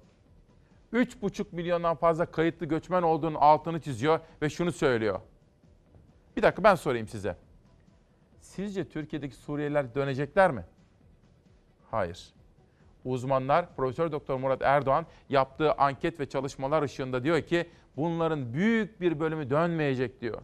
3,5 0.93 1.47
milyondan 1.53 1.97
fazla 1.97 2.27
kayıtlı 2.27 2.67
göçmen 2.67 3.03
olduğunun 3.03 3.35
altını 3.35 3.81
çiziyor 3.81 4.21
ve 4.43 4.51
şunu 4.51 4.73
söylüyor. 4.73 5.21
Bir 6.37 6.43
dakika 6.43 6.65
ben 6.65 6.75
sorayım 6.75 7.09
size. 7.09 7.37
Sizce 8.41 8.89
Türkiye'deki 8.89 9.35
Suriyeliler 9.35 9.95
dönecekler 9.95 10.51
mi? 10.51 10.65
Hayır. 11.91 12.33
Uzmanlar 13.05 13.77
Profesör 13.77 14.13
Doktor 14.13 14.37
Murat 14.37 14.63
Erdoğan 14.63 15.07
yaptığı 15.29 15.73
anket 15.73 16.21
ve 16.21 16.29
çalışmalar 16.29 16.83
ışığında 16.83 17.25
diyor 17.25 17.43
ki 17.43 17.71
bunların 17.97 18.55
büyük 18.55 19.01
bir 19.01 19.21
bölümü 19.21 19.51
dönmeyecek 19.51 20.21
diyor. 20.21 20.43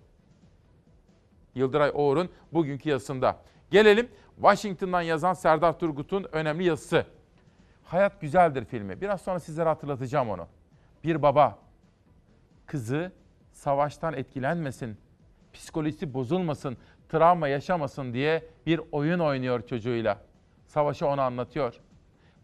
Yıldıray 1.54 1.90
Oğur'un 1.94 2.28
bugünkü 2.52 2.88
yazısında. 2.88 3.36
Gelelim 3.70 4.08
Washington'dan 4.36 5.02
yazan 5.02 5.32
Serdar 5.32 5.78
Turgut'un 5.78 6.26
önemli 6.32 6.64
yazısı. 6.64 7.06
Hayat 7.84 8.20
Güzeldir 8.20 8.64
filmi. 8.64 9.00
Biraz 9.00 9.22
sonra 9.22 9.40
sizlere 9.40 9.68
hatırlatacağım 9.68 10.30
onu. 10.30 10.48
Bir 11.04 11.22
baba 11.22 11.58
kızı 12.66 13.12
savaştan 13.52 14.14
etkilenmesin, 14.14 14.98
psikolojisi 15.52 16.14
bozulmasın, 16.14 16.76
travma 17.08 17.48
yaşamasın 17.48 18.12
diye 18.14 18.44
bir 18.66 18.80
oyun 18.92 19.18
oynuyor 19.18 19.66
çocuğuyla. 19.66 20.18
Savaşı 20.66 21.06
ona 21.06 21.22
anlatıyor. 21.22 21.80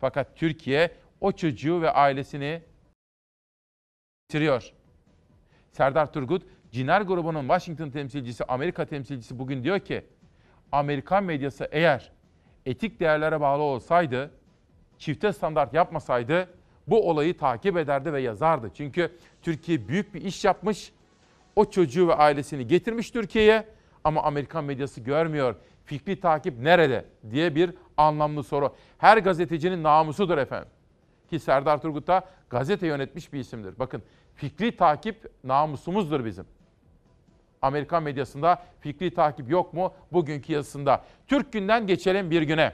Fakat 0.00 0.36
Türkiye 0.36 0.90
o 1.20 1.32
çocuğu 1.32 1.82
ve 1.82 1.90
ailesini 1.90 2.62
bitiriyor. 4.28 4.72
Serdar 5.72 6.12
Turgut, 6.12 6.42
Ciner 6.70 7.00
grubunun 7.00 7.40
Washington 7.40 7.90
temsilcisi, 7.90 8.44
Amerika 8.44 8.84
temsilcisi 8.84 9.38
bugün 9.38 9.64
diyor 9.64 9.78
ki, 9.78 10.04
Amerikan 10.72 11.24
medyası 11.24 11.68
eğer 11.72 12.12
etik 12.66 13.00
değerlere 13.00 13.40
bağlı 13.40 13.62
olsaydı, 13.62 14.30
çifte 15.00 15.32
standart 15.32 15.74
yapmasaydı 15.74 16.48
bu 16.86 17.10
olayı 17.10 17.36
takip 17.36 17.76
ederdi 17.76 18.12
ve 18.12 18.20
yazardı. 18.20 18.70
Çünkü 18.74 19.12
Türkiye 19.42 19.88
büyük 19.88 20.14
bir 20.14 20.22
iş 20.22 20.44
yapmış, 20.44 20.92
o 21.56 21.70
çocuğu 21.70 22.08
ve 22.08 22.14
ailesini 22.14 22.66
getirmiş 22.66 23.10
Türkiye'ye 23.10 23.66
ama 24.04 24.22
Amerikan 24.22 24.64
medyası 24.64 25.00
görmüyor. 25.00 25.54
Fikri 25.84 26.20
takip 26.20 26.58
nerede 26.58 27.04
diye 27.30 27.54
bir 27.54 27.74
anlamlı 27.96 28.42
soru. 28.42 28.74
Her 28.98 29.18
gazetecinin 29.18 29.82
namusudur 29.82 30.38
efendim. 30.38 30.68
Ki 31.30 31.38
Serdar 31.38 31.82
Turgut 31.82 32.06
da 32.06 32.28
gazete 32.50 32.86
yönetmiş 32.86 33.32
bir 33.32 33.40
isimdir. 33.40 33.78
Bakın 33.78 34.02
fikri 34.34 34.76
takip 34.76 35.30
namusumuzdur 35.44 36.24
bizim. 36.24 36.44
Amerikan 37.62 38.02
medyasında 38.02 38.62
fikri 38.80 39.14
takip 39.14 39.50
yok 39.50 39.74
mu? 39.74 39.94
Bugünkü 40.12 40.52
yazısında. 40.52 41.04
Türk 41.28 41.52
günden 41.52 41.86
geçelim 41.86 42.30
bir 42.30 42.42
güne. 42.42 42.72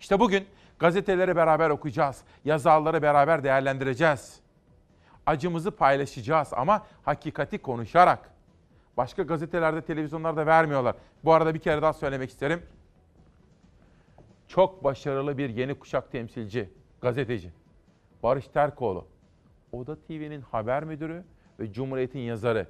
İşte 0.00 0.20
bugün 0.20 0.46
gazeteleri 0.80 1.36
beraber 1.36 1.70
okuyacağız. 1.70 2.22
Yazarları 2.44 3.02
beraber 3.02 3.44
değerlendireceğiz. 3.44 4.40
Acımızı 5.26 5.70
paylaşacağız 5.70 6.48
ama 6.52 6.86
hakikati 7.02 7.58
konuşarak. 7.58 8.30
Başka 8.96 9.22
gazetelerde, 9.22 9.82
televizyonlarda 9.82 10.46
vermiyorlar. 10.46 10.96
Bu 11.24 11.32
arada 11.32 11.54
bir 11.54 11.58
kere 11.58 11.82
daha 11.82 11.92
söylemek 11.92 12.30
isterim. 12.30 12.62
Çok 14.48 14.84
başarılı 14.84 15.38
bir 15.38 15.50
yeni 15.50 15.78
kuşak 15.78 16.12
temsilci, 16.12 16.70
gazeteci. 17.00 17.52
Barış 18.22 18.48
Terkoğlu. 18.48 19.06
Oda 19.72 19.96
TV'nin 19.96 20.40
haber 20.40 20.84
müdürü 20.84 21.24
ve 21.60 21.72
Cumhuriyet'in 21.72 22.20
yazarı. 22.20 22.66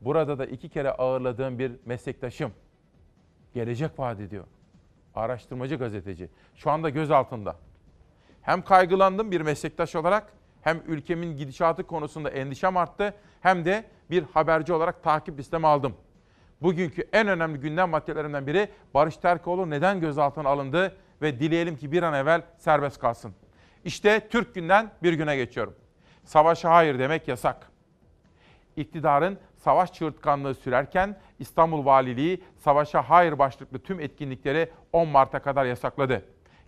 Burada 0.00 0.38
da 0.38 0.46
iki 0.46 0.68
kere 0.68 0.90
ağırladığım 0.90 1.58
bir 1.58 1.72
meslektaşım. 1.84 2.52
Gelecek 3.54 3.98
vaat 3.98 4.20
ediyor. 4.20 4.44
Araştırmacı 5.18 5.76
gazeteci. 5.76 6.28
Şu 6.54 6.70
anda 6.70 6.90
gözaltında. 6.90 7.56
Hem 8.42 8.62
kaygılandım 8.62 9.30
bir 9.30 9.40
meslektaş 9.40 9.96
olarak 9.96 10.32
hem 10.62 10.82
ülkemin 10.86 11.36
gidişatı 11.36 11.86
konusunda 11.86 12.30
endişem 12.30 12.76
arttı 12.76 13.14
hem 13.40 13.64
de 13.64 13.84
bir 14.10 14.22
haberci 14.22 14.72
olarak 14.72 15.02
takip 15.02 15.38
listeme 15.38 15.68
aldım. 15.68 15.94
Bugünkü 16.62 17.08
en 17.12 17.28
önemli 17.28 17.60
gündem 17.60 17.90
maddelerinden 17.90 18.46
biri 18.46 18.68
Barış 18.94 19.16
Terkoğlu 19.16 19.70
neden 19.70 20.00
gözaltına 20.00 20.48
alındı 20.48 20.96
ve 21.22 21.40
dileyelim 21.40 21.76
ki 21.76 21.92
bir 21.92 22.02
an 22.02 22.14
evvel 22.14 22.42
serbest 22.56 22.98
kalsın. 22.98 23.34
İşte 23.84 24.28
Türk 24.28 24.54
günden 24.54 24.90
bir 25.02 25.12
güne 25.12 25.36
geçiyorum. 25.36 25.74
Savaşa 26.24 26.70
hayır 26.70 26.98
demek 26.98 27.28
yasak. 27.28 27.70
İktidarın 28.76 29.38
savaş 29.58 29.92
çığırtkanlığı 29.92 30.54
sürerken 30.54 31.16
İstanbul 31.38 31.84
Valiliği 31.84 32.44
savaşa 32.56 33.02
hayır 33.02 33.38
başlıklı 33.38 33.78
tüm 33.78 34.00
etkinlikleri 34.00 34.70
10 34.92 35.08
Mart'a 35.08 35.38
kadar 35.38 35.64
yasakladı. 35.64 36.24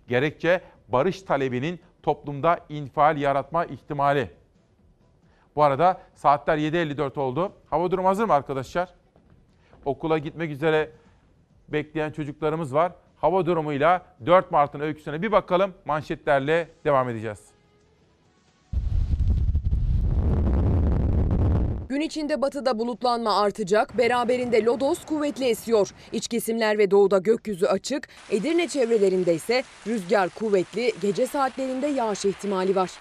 Gerekçe 0.07 0.61
barış 0.87 1.21
talebinin 1.21 1.79
toplumda 2.03 2.59
infial 2.69 3.17
yaratma 3.17 3.65
ihtimali. 3.65 4.31
Bu 5.55 5.63
arada 5.63 6.01
saatler 6.15 6.57
7.54 6.57 7.19
oldu. 7.19 7.51
Hava 7.69 7.91
durumu 7.91 8.07
hazır 8.07 8.25
mı 8.25 8.33
arkadaşlar? 8.33 8.93
Okula 9.85 10.17
gitmek 10.17 10.51
üzere 10.51 10.91
bekleyen 11.69 12.11
çocuklarımız 12.11 12.73
var. 12.73 12.91
Hava 13.17 13.45
durumuyla 13.45 14.05
4 14.25 14.51
Mart'ın 14.51 14.79
öyküsüne 14.79 15.21
bir 15.21 15.31
bakalım. 15.31 15.73
Manşetlerle 15.85 16.69
devam 16.85 17.09
edeceğiz. 17.09 17.50
Gün 21.91 22.01
içinde 22.01 22.41
batıda 22.41 22.79
bulutlanma 22.79 23.39
artacak, 23.41 23.97
beraberinde 23.97 24.65
lodos 24.65 25.05
kuvvetli 25.05 25.45
esiyor. 25.45 25.89
İç 26.11 26.27
kesimler 26.27 26.77
ve 26.77 26.91
doğuda 26.91 27.17
gökyüzü 27.17 27.65
açık, 27.65 28.07
Edirne 28.29 28.67
çevrelerinde 28.67 29.33
ise 29.35 29.63
rüzgar 29.87 30.29
kuvvetli, 30.29 30.93
gece 31.01 31.27
saatlerinde 31.27 31.87
yağış 31.87 32.25
ihtimali 32.25 32.75
var. 32.75 32.91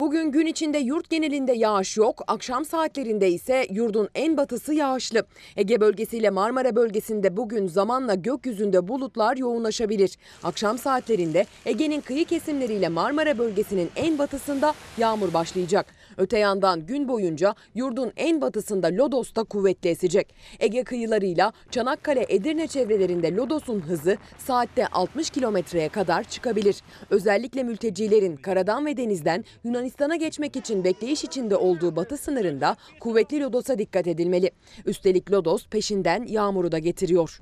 Bugün 0.00 0.32
gün 0.32 0.46
içinde 0.46 0.78
yurt 0.78 1.10
genelinde 1.10 1.52
yağış 1.52 1.96
yok, 1.96 2.22
akşam 2.26 2.64
saatlerinde 2.64 3.30
ise 3.30 3.66
yurdun 3.70 4.08
en 4.14 4.36
batısı 4.36 4.74
yağışlı. 4.74 5.26
Ege 5.56 5.80
bölgesiyle 5.80 6.30
Marmara 6.30 6.76
bölgesinde 6.76 7.36
bugün 7.36 7.66
zamanla 7.66 8.14
gökyüzünde 8.14 8.88
bulutlar 8.88 9.36
yoğunlaşabilir. 9.36 10.18
Akşam 10.42 10.78
saatlerinde 10.78 11.46
Ege'nin 11.66 12.00
kıyı 12.00 12.24
kesimleriyle 12.24 12.88
Marmara 12.88 13.38
bölgesinin 13.38 13.90
en 13.96 14.18
batısında 14.18 14.74
yağmur 14.98 15.32
başlayacak. 15.34 15.97
Öte 16.18 16.38
yandan 16.38 16.86
gün 16.86 17.08
boyunca 17.08 17.54
yurdun 17.74 18.12
en 18.16 18.40
batısında 18.40 18.86
Lodos'ta 18.86 19.44
kuvvetli 19.44 19.90
esecek. 19.90 20.34
Ege 20.60 20.84
kıyılarıyla 20.84 21.52
Çanakkale, 21.70 22.26
Edirne 22.28 22.66
çevrelerinde 22.66 23.34
Lodos'un 23.34 23.80
hızı 23.80 24.16
saatte 24.38 24.86
60 24.86 25.30
kilometreye 25.30 25.88
kadar 25.88 26.24
çıkabilir. 26.24 26.76
Özellikle 27.10 27.62
mültecilerin 27.62 28.36
karadan 28.36 28.86
ve 28.86 28.96
denizden 28.96 29.44
Yunanistan'a 29.64 30.16
geçmek 30.16 30.56
için 30.56 30.84
bekleyiş 30.84 31.24
içinde 31.24 31.56
olduğu 31.56 31.96
batı 31.96 32.16
sınırında 32.16 32.76
kuvvetli 33.00 33.40
Lodos'a 33.40 33.78
dikkat 33.78 34.06
edilmeli. 34.06 34.50
Üstelik 34.86 35.32
Lodos 35.32 35.66
peşinden 35.66 36.26
yağmuru 36.26 36.72
da 36.72 36.78
getiriyor. 36.78 37.40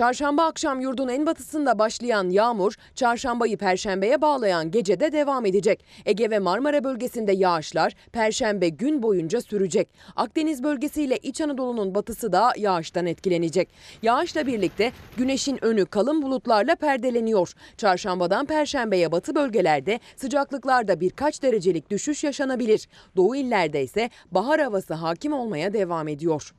Çarşamba 0.00 0.44
akşam 0.44 0.80
yurdun 0.80 1.08
en 1.08 1.26
batısında 1.26 1.78
başlayan 1.78 2.30
yağmur, 2.30 2.74
çarşambayı 2.94 3.56
perşembeye 3.56 4.20
bağlayan 4.20 4.70
gecede 4.70 5.12
devam 5.12 5.46
edecek. 5.46 5.84
Ege 6.06 6.30
ve 6.30 6.38
Marmara 6.38 6.84
bölgesinde 6.84 7.32
yağışlar 7.32 7.92
perşembe 8.12 8.68
gün 8.68 9.02
boyunca 9.02 9.40
sürecek. 9.40 9.88
Akdeniz 10.16 10.62
bölgesiyle 10.62 11.16
İç 11.16 11.40
Anadolu'nun 11.40 11.94
batısı 11.94 12.32
da 12.32 12.52
yağıştan 12.56 13.06
etkilenecek. 13.06 13.68
Yağışla 14.02 14.46
birlikte 14.46 14.92
güneşin 15.16 15.64
önü 15.64 15.86
kalın 15.86 16.22
bulutlarla 16.22 16.76
perdeleniyor. 16.76 17.52
Çarşambadan 17.76 18.46
perşembeye 18.46 19.12
batı 19.12 19.34
bölgelerde 19.34 20.00
sıcaklıklarda 20.16 21.00
birkaç 21.00 21.42
derecelik 21.42 21.90
düşüş 21.90 22.24
yaşanabilir. 22.24 22.88
Doğu 23.16 23.36
illerde 23.36 23.82
ise 23.82 24.10
bahar 24.30 24.60
havası 24.60 24.94
hakim 24.94 25.32
olmaya 25.32 25.72
devam 25.72 26.08
ediyor. 26.08 26.54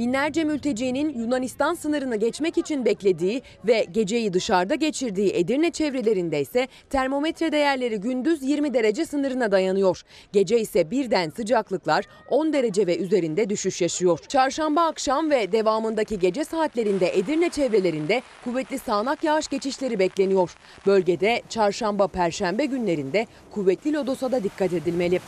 Binlerce 0.00 0.44
mültecinin 0.44 1.18
Yunanistan 1.18 1.74
sınırını 1.74 2.16
geçmek 2.16 2.58
için 2.58 2.84
beklediği 2.84 3.42
ve 3.66 3.86
geceyi 3.92 4.32
dışarıda 4.32 4.74
geçirdiği 4.74 5.32
Edirne 5.34 5.70
çevrelerinde 5.70 6.40
ise 6.40 6.68
termometre 6.90 7.52
değerleri 7.52 7.96
gündüz 7.96 8.42
20 8.42 8.74
derece 8.74 9.06
sınırına 9.06 9.52
dayanıyor. 9.52 10.02
Gece 10.32 10.60
ise 10.60 10.90
birden 10.90 11.30
sıcaklıklar 11.30 12.04
10 12.28 12.52
derece 12.52 12.86
ve 12.86 12.98
üzerinde 12.98 13.50
düşüş 13.50 13.82
yaşıyor. 13.82 14.18
Çarşamba 14.28 14.82
akşam 14.82 15.30
ve 15.30 15.52
devamındaki 15.52 16.18
gece 16.18 16.44
saatlerinde 16.44 17.18
Edirne 17.18 17.50
çevrelerinde 17.50 18.22
kuvvetli 18.44 18.78
sağanak 18.78 19.24
yağış 19.24 19.48
geçişleri 19.48 19.98
bekleniyor. 19.98 20.54
Bölgede 20.86 21.42
çarşamba 21.48 22.08
perşembe 22.08 22.64
günlerinde 22.64 23.26
kuvvetli 23.50 23.92
lodosa 23.92 24.32
da 24.32 24.44
dikkat 24.44 24.72
edilmeli. 24.72 25.20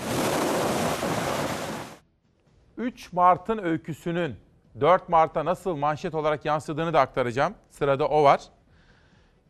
3 2.77 3.13
Mart'ın 3.13 3.59
öyküsünün 3.59 4.35
4 4.81 5.09
Mart'a 5.09 5.45
nasıl 5.45 5.77
manşet 5.77 6.15
olarak 6.15 6.45
yansıdığını 6.45 6.93
da 6.93 7.01
aktaracağım. 7.01 7.55
Sırada 7.71 8.09
o 8.09 8.25
var. 8.25 8.43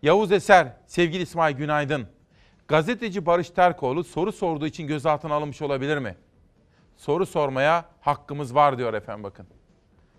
Yavuz 0.03 0.33
Eser, 0.33 0.73
sevgili 0.87 1.23
İsmail 1.23 1.57
Günaydın. 1.57 2.07
Gazeteci 2.69 3.27
Barış 3.27 3.51
Terkoğlu 3.51 4.05
soru 4.05 4.33
sorduğu 4.33 4.67
için 4.67 4.87
gözaltına 4.87 5.35
alınmış 5.35 5.63
olabilir 5.63 5.99
mi? 5.99 6.17
Soru 6.97 7.27
sormaya 7.27 7.85
hakkımız 8.01 8.55
var 8.55 8.79
diyor 8.79 8.95
efendim 8.95 9.25
bakın. 9.25 9.47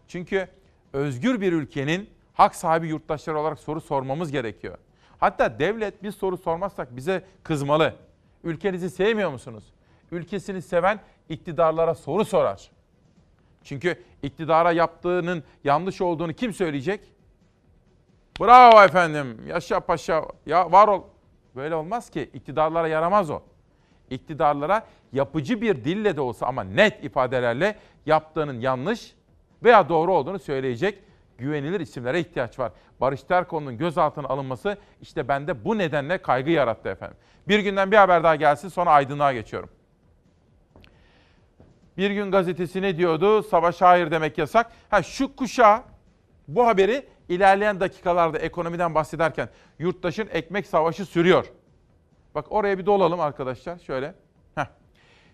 Çünkü 0.07 0.47
özgür 0.93 1.41
bir 1.41 1.53
ülkenin 1.53 2.09
hak 2.33 2.55
sahibi 2.55 2.87
yurttaşları 2.87 3.39
olarak 3.39 3.59
soru 3.59 3.81
sormamız 3.81 4.31
gerekiyor. 4.31 4.77
Hatta 5.19 5.59
devlet 5.59 6.03
biz 6.03 6.15
soru 6.15 6.37
sormazsak 6.37 6.95
bize 6.95 7.25
kızmalı. 7.43 7.95
Ülkenizi 8.43 8.89
sevmiyor 8.89 9.31
musunuz? 9.31 9.63
Ülkesini 10.11 10.61
seven 10.61 10.99
iktidarlara 11.29 11.95
soru 11.95 12.25
sorar. 12.25 12.71
Çünkü 13.63 14.03
iktidara 14.23 14.71
yaptığının 14.71 15.43
yanlış 15.63 16.01
olduğunu 16.01 16.33
kim 16.33 16.53
söyleyecek? 16.53 17.01
Bravo 18.39 18.83
efendim, 18.83 19.47
yaşa 19.47 19.79
paşa, 19.79 20.25
ya 20.45 20.71
var 20.71 20.87
ol. 20.87 21.03
Böyle 21.55 21.75
olmaz 21.75 22.09
ki, 22.09 22.29
iktidarlara 22.33 22.87
yaramaz 22.87 23.29
o. 23.29 23.41
İktidarlara 24.09 24.87
yapıcı 25.13 25.61
bir 25.61 25.83
dille 25.83 26.15
de 26.15 26.21
olsa 26.21 26.45
ama 26.47 26.63
net 26.63 27.03
ifadelerle 27.03 27.75
yaptığının 28.05 28.59
yanlış 28.59 29.15
veya 29.63 29.89
doğru 29.89 30.13
olduğunu 30.13 30.39
söyleyecek 30.39 30.99
güvenilir 31.37 31.79
isimlere 31.79 32.19
ihtiyaç 32.19 32.59
var. 32.59 32.71
Barış 33.01 33.23
Terkoğlu'nun 33.23 33.77
gözaltına 33.77 34.27
alınması 34.27 34.77
işte 35.01 35.27
bende 35.27 35.65
bu 35.65 35.77
nedenle 35.77 36.17
kaygı 36.17 36.51
yarattı 36.51 36.89
efendim. 36.89 37.17
Bir 37.47 37.59
günden 37.59 37.91
bir 37.91 37.97
haber 37.97 38.23
daha 38.23 38.35
gelsin 38.35 38.69
sonra 38.69 38.91
aydınlığa 38.91 39.33
geçiyorum. 39.33 39.69
Bir 41.97 42.11
gün 42.11 42.31
gazetesi 42.31 42.81
ne 42.81 42.97
diyordu? 42.97 43.43
Savaş 43.43 43.81
hayır 43.81 44.11
demek 44.11 44.37
yasak. 44.37 44.71
Ha 44.89 45.03
şu 45.03 45.35
kuşağı 45.35 45.81
bu 46.47 46.67
haberi 46.67 47.05
ilerleyen 47.29 47.79
dakikalarda 47.79 48.37
ekonomiden 48.39 48.95
bahsederken 48.95 49.49
yurttaşın 49.79 50.29
ekmek 50.31 50.67
savaşı 50.67 51.05
sürüyor. 51.05 51.45
Bak 52.35 52.45
oraya 52.49 52.77
bir 52.77 52.85
dolalım 52.85 53.19
arkadaşlar 53.19 53.77
şöyle. 53.77 54.15
Heh. 54.55 54.65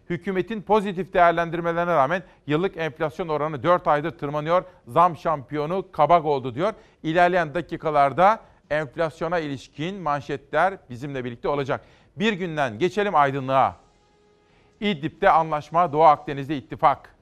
Hükümetin 0.10 0.62
pozitif 0.62 1.14
değerlendirmelerine 1.14 1.96
rağmen 1.96 2.24
yıllık 2.48 2.78
enflasyon 2.78 3.28
oranı 3.28 3.64
4 3.64 3.88
aydır 3.88 4.12
tırmanıyor. 4.12 4.64
Zam 4.88 5.18
şampiyonu 5.18 5.92
kabak 5.92 6.26
oldu 6.26 6.56
diyor. 6.56 6.74
İlerleyen 7.04 7.54
dakikalarda 7.54 8.40
enflasyona 8.70 9.40
ilişkin 9.40 9.96
manşetler 9.96 10.78
bizimle 10.90 11.26
birlikte 11.26 11.48
olacak. 11.48 11.82
Bir 12.16 12.34
günden 12.34 12.80
geçelim 12.80 13.16
aydınlığa. 13.16 13.76
İdlib'de 14.80 15.30
anlaşma, 15.30 15.94
Doğu 15.94 16.04
Akdeniz'de 16.04 16.58
ittifak. 16.58 17.16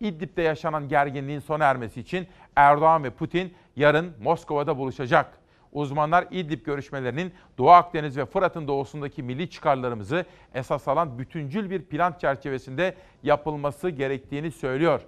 İdlib'de 0.00 0.42
yaşanan 0.42 0.88
gerginliğin 0.88 1.40
sona 1.40 1.64
ermesi 1.64 2.00
için 2.00 2.28
Erdoğan 2.56 3.04
ve 3.04 3.10
Putin 3.10 3.54
yarın 3.76 4.12
Moskova'da 4.22 4.78
buluşacak. 4.78 5.38
Uzmanlar 5.72 6.26
İdlib 6.30 6.66
görüşmelerinin 6.66 7.34
Doğu 7.58 7.70
Akdeniz 7.70 8.16
ve 8.16 8.26
Fırat'ın 8.26 8.68
doğusundaki 8.68 9.22
milli 9.22 9.50
çıkarlarımızı 9.50 10.24
esas 10.54 10.88
alan 10.88 11.18
bütüncül 11.18 11.70
bir 11.70 11.82
plan 11.82 12.14
çerçevesinde 12.20 12.94
yapılması 13.22 13.90
gerektiğini 13.90 14.50
söylüyor. 14.50 15.00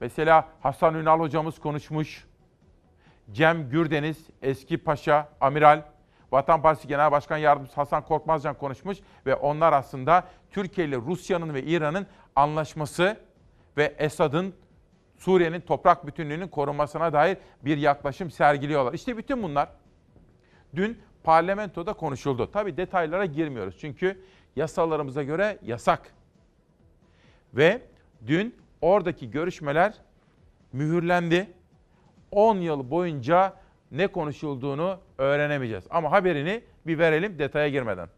Mesela 0.00 0.48
Hasan 0.60 0.94
Ünal 0.94 1.20
hocamız 1.20 1.58
konuşmuş. 1.58 2.24
Cem 3.32 3.70
Gürdeniz, 3.70 4.26
eski 4.42 4.78
paşa, 4.78 5.28
amiral, 5.40 5.82
Vatan 6.32 6.62
Partisi 6.62 6.88
Genel 6.88 7.12
Başkan 7.12 7.36
Yardımcısı 7.36 7.76
Hasan 7.76 8.04
Korkmazcan 8.04 8.54
konuşmuş 8.58 8.98
ve 9.26 9.34
onlar 9.34 9.72
aslında 9.72 10.24
Türkiye 10.50 10.86
ile 10.86 10.96
Rusya'nın 10.96 11.54
ve 11.54 11.62
İran'ın 11.62 12.06
anlaşması 12.36 13.16
ve 13.76 13.94
Esad'ın 13.98 14.54
Suriye'nin 15.18 15.60
toprak 15.60 16.06
bütünlüğünün 16.06 16.48
korunmasına 16.48 17.12
dair 17.12 17.38
bir 17.64 17.78
yaklaşım 17.78 18.30
sergiliyorlar. 18.30 18.94
İşte 18.94 19.16
bütün 19.16 19.42
bunlar 19.42 19.68
dün 20.76 20.98
parlamentoda 21.24 21.92
konuşuldu. 21.92 22.50
Tabii 22.52 22.76
detaylara 22.76 23.24
girmiyoruz 23.24 23.78
çünkü 23.80 24.24
yasalarımıza 24.56 25.22
göre 25.22 25.58
yasak. 25.62 26.12
Ve 27.54 27.82
dün 28.26 28.56
oradaki 28.80 29.30
görüşmeler 29.30 29.94
mühürlendi. 30.72 31.50
10 32.30 32.56
yıl 32.56 32.90
boyunca 32.90 33.54
ne 33.90 34.06
konuşulduğunu 34.06 34.98
öğrenemeyeceğiz. 35.18 35.84
Ama 35.90 36.12
haberini 36.12 36.62
bir 36.86 36.98
verelim 36.98 37.38
detaya 37.38 37.68
girmeden. 37.68 38.08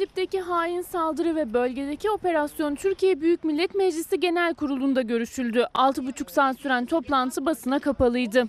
İdlib'deki 0.00 0.40
hain 0.40 0.82
saldırı 0.82 1.36
ve 1.36 1.52
bölgedeki 1.52 2.10
operasyon 2.10 2.74
Türkiye 2.74 3.20
Büyük 3.20 3.44
Millet 3.44 3.74
Meclisi 3.74 4.20
Genel 4.20 4.54
Kurulu'nda 4.54 5.02
görüşüldü. 5.02 5.66
6,5 5.74 6.30
saat 6.30 6.60
süren 6.60 6.86
toplantı 6.86 7.46
basına 7.46 7.78
kapalıydı. 7.78 8.44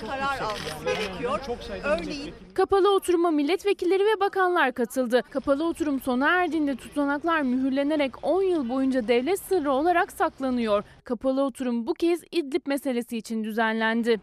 karar 0.00 0.38
alması 0.38 0.84
gerekiyor. 0.84 1.40
Örneğin 1.84 2.34
Kapalı 2.54 2.94
oturuma 2.94 3.30
milletvekilleri 3.30 4.04
ve 4.04 4.20
bakanlar 4.20 4.72
katıldı. 4.72 5.22
Kapalı 5.30 5.64
oturum 5.64 6.00
sona 6.00 6.28
erdiğinde 6.28 6.76
tutanaklar 6.76 7.42
mühürlenerek 7.42 8.12
10 8.24 8.42
yıl 8.42 8.68
boyunca 8.68 9.08
devlet 9.08 9.40
sırrı 9.40 9.72
olarak 9.72 10.12
saklanıyor. 10.12 10.84
Kapalı 11.04 11.42
oturum 11.42 11.86
bu 11.86 11.94
kez 11.94 12.20
İdlib 12.32 12.66
meselesi 12.66 13.16
için 13.16 13.44
düzenlendi. 13.44 14.20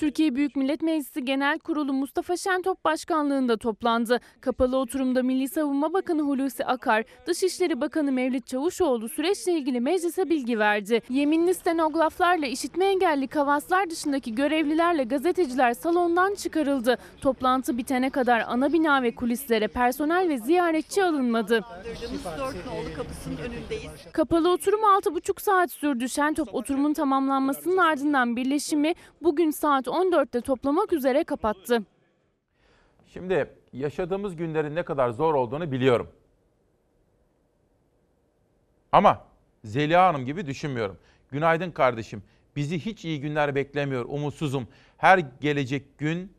Türkiye 0.00 0.34
Büyük 0.34 0.56
Millet 0.56 0.82
Meclisi 0.82 1.24
Genel 1.24 1.58
Kurulu 1.58 1.92
Mustafa 1.92 2.36
Şentop 2.36 2.84
başkanlığında 2.84 3.56
toplandı. 3.56 4.20
Kapalı 4.40 4.76
oturumda 4.76 5.22
Milli 5.22 5.48
Savunma 5.48 5.92
Bakanı 5.92 6.22
Hulusi 6.22 6.64
Akar, 6.64 7.04
Dışişleri 7.26 7.80
Bakanı 7.80 8.12
Mevlüt 8.12 8.46
Çavuşoğlu 8.46 9.08
süreçle 9.08 9.52
ilgili 9.52 9.80
meclise 9.80 10.30
bilgi 10.30 10.58
verdi. 10.58 11.02
Yeminli 11.10 11.54
stenograflarla 11.54 12.46
işitme 12.46 12.84
engelli 12.84 13.28
kavaslar 13.28 13.90
dışındaki 13.90 14.34
görevlilerle 14.34 15.04
gazeteciler 15.04 15.74
salondan 15.74 16.34
çıkarıldı. 16.34 16.98
Toplantı 17.20 17.78
bitene 17.78 18.10
kadar 18.10 18.44
ana 18.48 18.72
bina 18.72 19.02
ve 19.02 19.14
kulislere 19.14 19.68
personel 19.68 20.28
ve 20.28 20.38
ziyaretçi 20.38 21.04
alınmadı. 21.04 21.64
Kapalı 24.12 24.50
oturum 24.50 24.80
6,5 24.80 25.42
saat 25.42 25.72
sürdü. 25.72 26.08
Şentop 26.08 26.54
oturumun 26.54 26.92
tamamlanmasının 26.92 27.76
ardından 27.76 28.36
birleşimi 28.36 28.94
bugün 29.22 29.50
saat 29.50 29.89
14'te 29.90 30.40
toplamak 30.40 30.92
üzere 30.92 31.24
kapattı. 31.24 31.82
Şimdi 33.06 33.50
yaşadığımız 33.72 34.36
günlerin 34.36 34.74
ne 34.74 34.82
kadar 34.82 35.10
zor 35.10 35.34
olduğunu 35.34 35.72
biliyorum. 35.72 36.10
Ama 38.92 39.24
Zeliha 39.64 40.06
Hanım 40.06 40.24
gibi 40.24 40.46
düşünmüyorum. 40.46 40.98
Günaydın 41.30 41.70
kardeşim. 41.70 42.22
Bizi 42.56 42.78
hiç 42.78 43.04
iyi 43.04 43.20
günler 43.20 43.54
beklemiyor. 43.54 44.04
Umutsuzum. 44.08 44.68
Her 44.96 45.18
gelecek 45.18 45.98
gün 45.98 46.32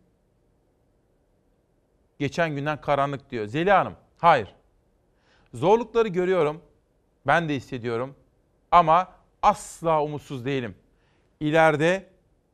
geçen 2.20 2.56
günden 2.56 2.82
karanlık 2.82 3.30
diyor. 3.32 3.46
Zeliha 3.46 3.80
Hanım, 3.80 3.96
hayır. 4.18 4.56
Zorlukları 5.54 6.08
görüyorum. 6.08 6.62
Ben 7.28 7.50
de 7.50 7.56
hissediyorum. 7.56 8.16
Ama 8.72 9.12
asla 9.42 10.04
umutsuz 10.04 10.46
değilim. 10.46 10.76
İleride 11.40 12.11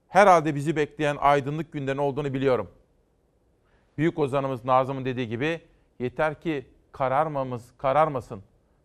herhalde 0.10 0.56
bizi 0.56 0.76
bekleyen 0.76 1.18
aydınlık 1.20 1.72
günlerin 1.72 1.98
olduğunu 1.98 2.34
biliyorum. 2.34 2.72
Büyük 3.98 4.20
ozanımız 4.20 4.66
Nazım'ın 4.66 5.06
dediği 5.06 5.28
gibi 5.28 5.62
yeter 6.00 6.42
ki 6.42 6.66
kararmamız 6.92 7.72
kararmasın. 7.78 8.44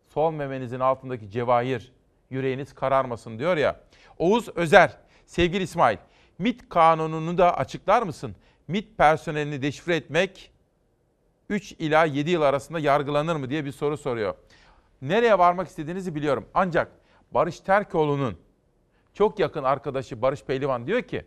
Sol 0.09 0.33
memenizin 0.33 0.81
altındaki 0.81 1.31
cevahir, 1.31 1.93
yüreğiniz 2.31 2.75
kararmasın 2.75 3.39
diyor 3.39 3.57
ya. 3.57 3.81
Oğuz 4.19 4.49
Özer, 4.49 4.99
sevgili 5.27 5.63
İsmail, 5.63 5.97
MIT 6.39 6.69
kanununu 6.69 7.39
da 7.39 7.57
açıklar 7.57 8.03
mısın? 8.03 8.37
MIT 8.69 8.99
personelini 8.99 9.63
deşifre 9.63 9.97
etmek 9.97 10.53
3 11.49 11.73
ila 11.73 12.05
7 12.05 12.31
yıl 12.31 12.43
arasında 12.43 12.79
yargılanır 12.79 13.37
mı 13.37 13.51
diye 13.51 13.65
bir 13.65 13.73
soru 13.73 13.97
soruyor. 13.97 14.35
Nereye 15.03 15.39
varmak 15.39 15.69
istediğinizi 15.69 16.15
biliyorum. 16.15 16.47
Ancak 16.55 16.93
Barış 17.31 17.61
Terkoğlu'nun 17.61 18.39
çok 19.15 19.39
yakın 19.39 19.65
arkadaşı 19.65 20.23
Barış 20.23 20.45
Pehlivan 20.45 20.87
diyor 20.87 21.03
ki, 21.03 21.25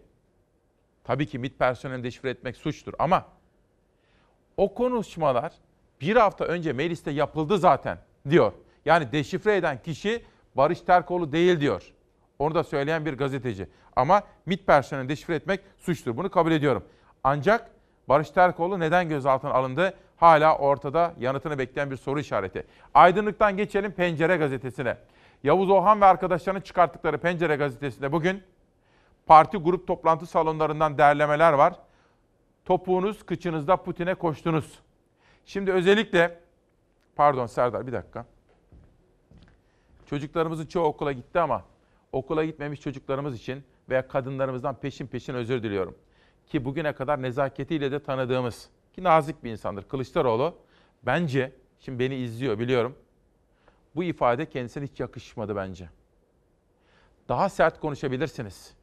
tabii 1.03 1.25
ki 1.25 1.39
MİT 1.39 1.59
personelini 1.59 2.03
deşifre 2.03 2.29
etmek 2.29 2.57
suçtur 2.57 2.93
ama 2.99 3.25
o 4.57 4.73
konuşmalar 4.73 5.53
bir 6.01 6.15
hafta 6.15 6.45
önce 6.45 6.73
mecliste 6.73 7.11
yapıldı 7.11 7.57
zaten 7.57 7.97
diyor. 8.29 8.51
Yani 8.85 9.11
deşifre 9.11 9.55
eden 9.55 9.81
kişi 9.81 10.25
Barış 10.55 10.81
Terkoğlu 10.81 11.31
değil 11.31 11.59
diyor. 11.59 11.93
Onu 12.39 12.55
da 12.55 12.63
söyleyen 12.63 13.05
bir 13.05 13.13
gazeteci. 13.13 13.67
Ama 13.95 14.21
MİT 14.45 14.67
personelini 14.67 15.09
deşifre 15.09 15.35
etmek 15.35 15.59
suçtur. 15.77 16.17
Bunu 16.17 16.29
kabul 16.29 16.51
ediyorum. 16.51 16.83
Ancak 17.23 17.71
Barış 18.09 18.29
Terkoğlu 18.29 18.79
neden 18.79 19.09
gözaltına 19.09 19.51
alındı? 19.51 19.93
Hala 20.17 20.57
ortada 20.57 21.13
yanıtını 21.19 21.57
bekleyen 21.57 21.91
bir 21.91 21.97
soru 21.97 22.19
işareti. 22.19 22.65
Aydınlıktan 22.93 23.57
geçelim 23.57 23.91
Pencere 23.91 24.37
gazetesine. 24.37 24.97
Yavuz 25.45 25.69
Ohan 25.69 26.01
ve 26.01 26.05
arkadaşlarının 26.05 26.61
çıkarttıkları 26.61 27.17
Pencere 27.17 27.55
gazetesinde 27.55 28.11
bugün 28.11 28.43
parti 29.25 29.57
grup 29.57 29.87
toplantı 29.87 30.25
salonlarından 30.25 30.97
derlemeler 30.97 31.53
var. 31.53 31.73
Topuğunuz 32.65 33.25
kıçınızda 33.25 33.77
Putin'e 33.77 34.15
koştunuz. 34.15 34.79
Şimdi 35.45 35.71
özellikle 35.71 36.39
pardon 37.15 37.45
Serdar 37.45 37.87
bir 37.87 37.91
dakika. 37.91 38.25
Çocuklarımızın 40.05 40.65
çoğu 40.65 40.85
okula 40.85 41.11
gitti 41.11 41.39
ama 41.39 41.63
okula 42.11 42.45
gitmemiş 42.45 42.81
çocuklarımız 42.81 43.35
için 43.35 43.63
veya 43.89 44.07
kadınlarımızdan 44.07 44.75
peşin 44.75 45.07
peşin 45.07 45.33
özür 45.33 45.63
diliyorum. 45.63 45.95
Ki 46.47 46.65
bugüne 46.65 46.93
kadar 46.93 47.21
nezaketiyle 47.21 47.91
de 47.91 48.03
tanıdığımız 48.03 48.69
ki 48.93 49.03
nazik 49.03 49.43
bir 49.43 49.51
insandır 49.51 49.83
Kılıçdaroğlu. 49.83 50.55
Bence 51.03 51.51
şimdi 51.79 51.99
beni 51.99 52.15
izliyor 52.15 52.59
biliyorum. 52.59 52.95
Bu 53.95 54.03
ifade 54.03 54.49
kendisine 54.49 54.83
hiç 54.83 54.99
yakışmadı 54.99 55.55
bence. 55.55 55.89
Daha 57.29 57.49
sert 57.49 57.79
konuşabilirsiniz. 57.79 58.73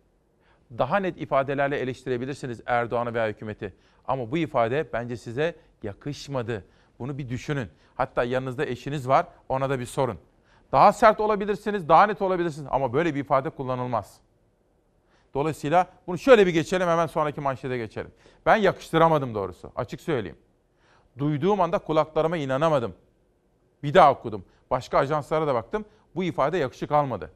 Daha 0.78 0.96
net 0.96 1.20
ifadelerle 1.20 1.78
eleştirebilirsiniz 1.78 2.60
Erdoğan'ı 2.66 3.14
veya 3.14 3.28
hükümeti. 3.28 3.74
Ama 4.08 4.30
bu 4.30 4.38
ifade 4.38 4.92
bence 4.92 5.16
size 5.16 5.56
yakışmadı. 5.82 6.64
Bunu 6.98 7.18
bir 7.18 7.28
düşünün. 7.28 7.68
Hatta 7.94 8.24
yanınızda 8.24 8.66
eşiniz 8.66 9.08
var, 9.08 9.26
ona 9.48 9.70
da 9.70 9.78
bir 9.80 9.86
sorun. 9.86 10.18
Daha 10.72 10.92
sert 10.92 11.20
olabilirsiniz, 11.20 11.88
daha 11.88 12.06
net 12.06 12.22
olabilirsiniz 12.22 12.68
ama 12.70 12.92
böyle 12.92 13.14
bir 13.14 13.20
ifade 13.20 13.50
kullanılmaz. 13.50 14.20
Dolayısıyla 15.34 15.86
bunu 16.06 16.18
şöyle 16.18 16.46
bir 16.46 16.52
geçelim 16.52 16.88
hemen 16.88 17.06
sonraki 17.06 17.40
manşete 17.40 17.78
geçelim. 17.78 18.10
Ben 18.46 18.56
yakıştıramadım 18.56 19.34
doğrusu 19.34 19.72
açık 19.76 20.00
söyleyeyim. 20.00 20.38
Duyduğum 21.18 21.60
anda 21.60 21.78
kulaklarıma 21.78 22.36
inanamadım. 22.36 22.94
Bir 23.82 23.94
daha 23.94 24.12
okudum. 24.12 24.44
Başka 24.72 24.98
ajanslara 24.98 25.46
da 25.46 25.54
baktım. 25.54 25.84
Bu 26.14 26.24
ifade 26.24 26.58
yakışık 26.58 26.92
almadı. 26.92 27.30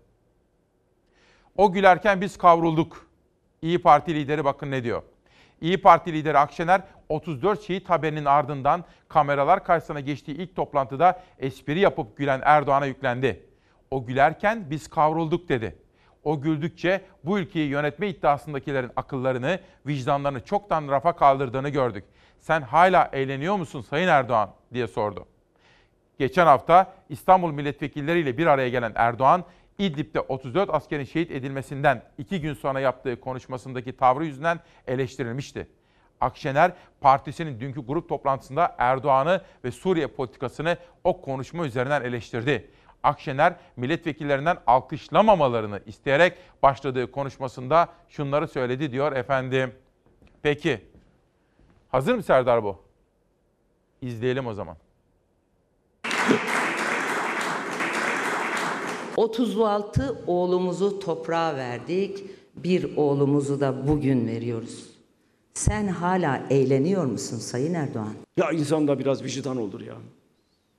O 1.56 1.72
gülerken 1.72 2.20
biz 2.20 2.38
kavrulduk. 2.38 3.06
İyi 3.62 3.82
Parti 3.82 4.14
lideri 4.14 4.44
bakın 4.44 4.70
ne 4.70 4.84
diyor. 4.84 5.02
İyi 5.60 5.82
Parti 5.82 6.12
lideri 6.12 6.38
Akşener 6.38 6.80
34 7.08 7.62
şehit 7.62 7.90
haberinin 7.90 8.24
ardından 8.24 8.84
kameralar 9.08 9.64
karşısına 9.64 10.00
geçtiği 10.00 10.32
ilk 10.32 10.56
toplantıda 10.56 11.22
espri 11.38 11.80
yapıp 11.80 12.16
gülen 12.16 12.40
Erdoğan'a 12.44 12.86
yüklendi. 12.86 13.46
O 13.90 14.06
gülerken 14.06 14.70
biz 14.70 14.90
kavrulduk 14.90 15.48
dedi. 15.48 15.76
O 16.24 16.40
güldükçe 16.40 17.00
bu 17.24 17.38
ülkeyi 17.38 17.68
yönetme 17.68 18.08
iddiasındakilerin 18.08 18.90
akıllarını, 18.96 19.60
vicdanlarını 19.86 20.44
çoktan 20.44 20.88
rafa 20.88 21.16
kaldırdığını 21.16 21.68
gördük. 21.68 22.04
Sen 22.38 22.62
hala 22.62 23.10
eğleniyor 23.12 23.56
musun 23.56 23.80
Sayın 23.80 24.08
Erdoğan 24.08 24.50
diye 24.72 24.86
sordu. 24.86 25.26
Geçen 26.18 26.46
hafta 26.46 26.92
İstanbul 27.08 27.52
milletvekilleriyle 27.52 28.38
bir 28.38 28.46
araya 28.46 28.68
gelen 28.68 28.92
Erdoğan, 28.94 29.44
İdlib'de 29.78 30.20
34 30.20 30.70
askerin 30.74 31.04
şehit 31.04 31.30
edilmesinden 31.30 32.02
iki 32.18 32.40
gün 32.40 32.54
sonra 32.54 32.80
yaptığı 32.80 33.20
konuşmasındaki 33.20 33.96
tavrı 33.96 34.24
yüzünden 34.24 34.60
eleştirilmişti. 34.86 35.66
Akşener 36.20 36.72
partisinin 37.00 37.60
dünkü 37.60 37.80
grup 37.86 38.08
toplantısında 38.08 38.74
Erdoğan'ı 38.78 39.42
ve 39.64 39.70
Suriye 39.70 40.06
politikasını 40.06 40.76
o 41.04 41.20
konuşma 41.20 41.66
üzerinden 41.66 42.02
eleştirdi. 42.02 42.70
Akşener 43.02 43.56
milletvekillerinden 43.76 44.56
alkışlamamalarını 44.66 45.80
isteyerek 45.86 46.38
başladığı 46.62 47.10
konuşmasında 47.10 47.88
şunları 48.08 48.48
söyledi 48.48 48.92
diyor 48.92 49.12
efendim. 49.12 49.74
Peki 50.42 50.84
hazır 51.88 52.14
mı 52.14 52.22
Serdar 52.22 52.64
bu? 52.64 52.82
İzleyelim 54.00 54.46
o 54.46 54.54
zaman. 54.54 54.76
36 59.16 60.22
oğlumuzu 60.26 61.00
toprağa 61.00 61.56
verdik. 61.56 62.24
Bir 62.56 62.96
oğlumuzu 62.96 63.60
da 63.60 63.88
bugün 63.88 64.26
veriyoruz. 64.26 64.82
Sen 65.54 65.86
hala 65.88 66.42
eğleniyor 66.50 67.04
musun 67.04 67.38
Sayın 67.38 67.74
Erdoğan? 67.74 68.14
Ya 68.36 68.50
insanda 68.50 68.98
biraz 68.98 69.24
vicdan 69.24 69.56
olur 69.56 69.80
ya. 69.80 69.94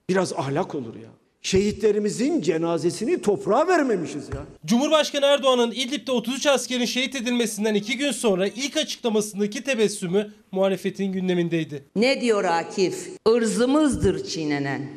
Biraz 0.10 0.34
ahlak 0.34 0.76
olur 0.76 0.96
ya. 0.96 1.10
Şehitlerimizin 1.42 2.42
cenazesini 2.42 3.22
toprağa 3.22 3.68
vermemişiz 3.68 4.30
ya. 4.30 4.44
Cumhurbaşkanı 4.66 5.26
Erdoğan'ın 5.26 5.72
İdlib'de 5.72 6.12
33 6.12 6.46
askerin 6.48 6.86
şehit 6.86 7.16
edilmesinden 7.16 7.76
iki 7.76 7.98
gün 7.98 8.12
sonra 8.12 8.48
ilk 8.48 8.78
açıklamasındaki 8.78 9.64
tebessümü 9.64 10.32
muhalefetin 10.52 11.12
gündemindeydi. 11.12 11.84
Ne 11.96 12.22
diyor 12.22 12.44
Akif? 12.44 13.10
Irzımızdır 13.28 14.24
çiğnenen, 14.24 14.90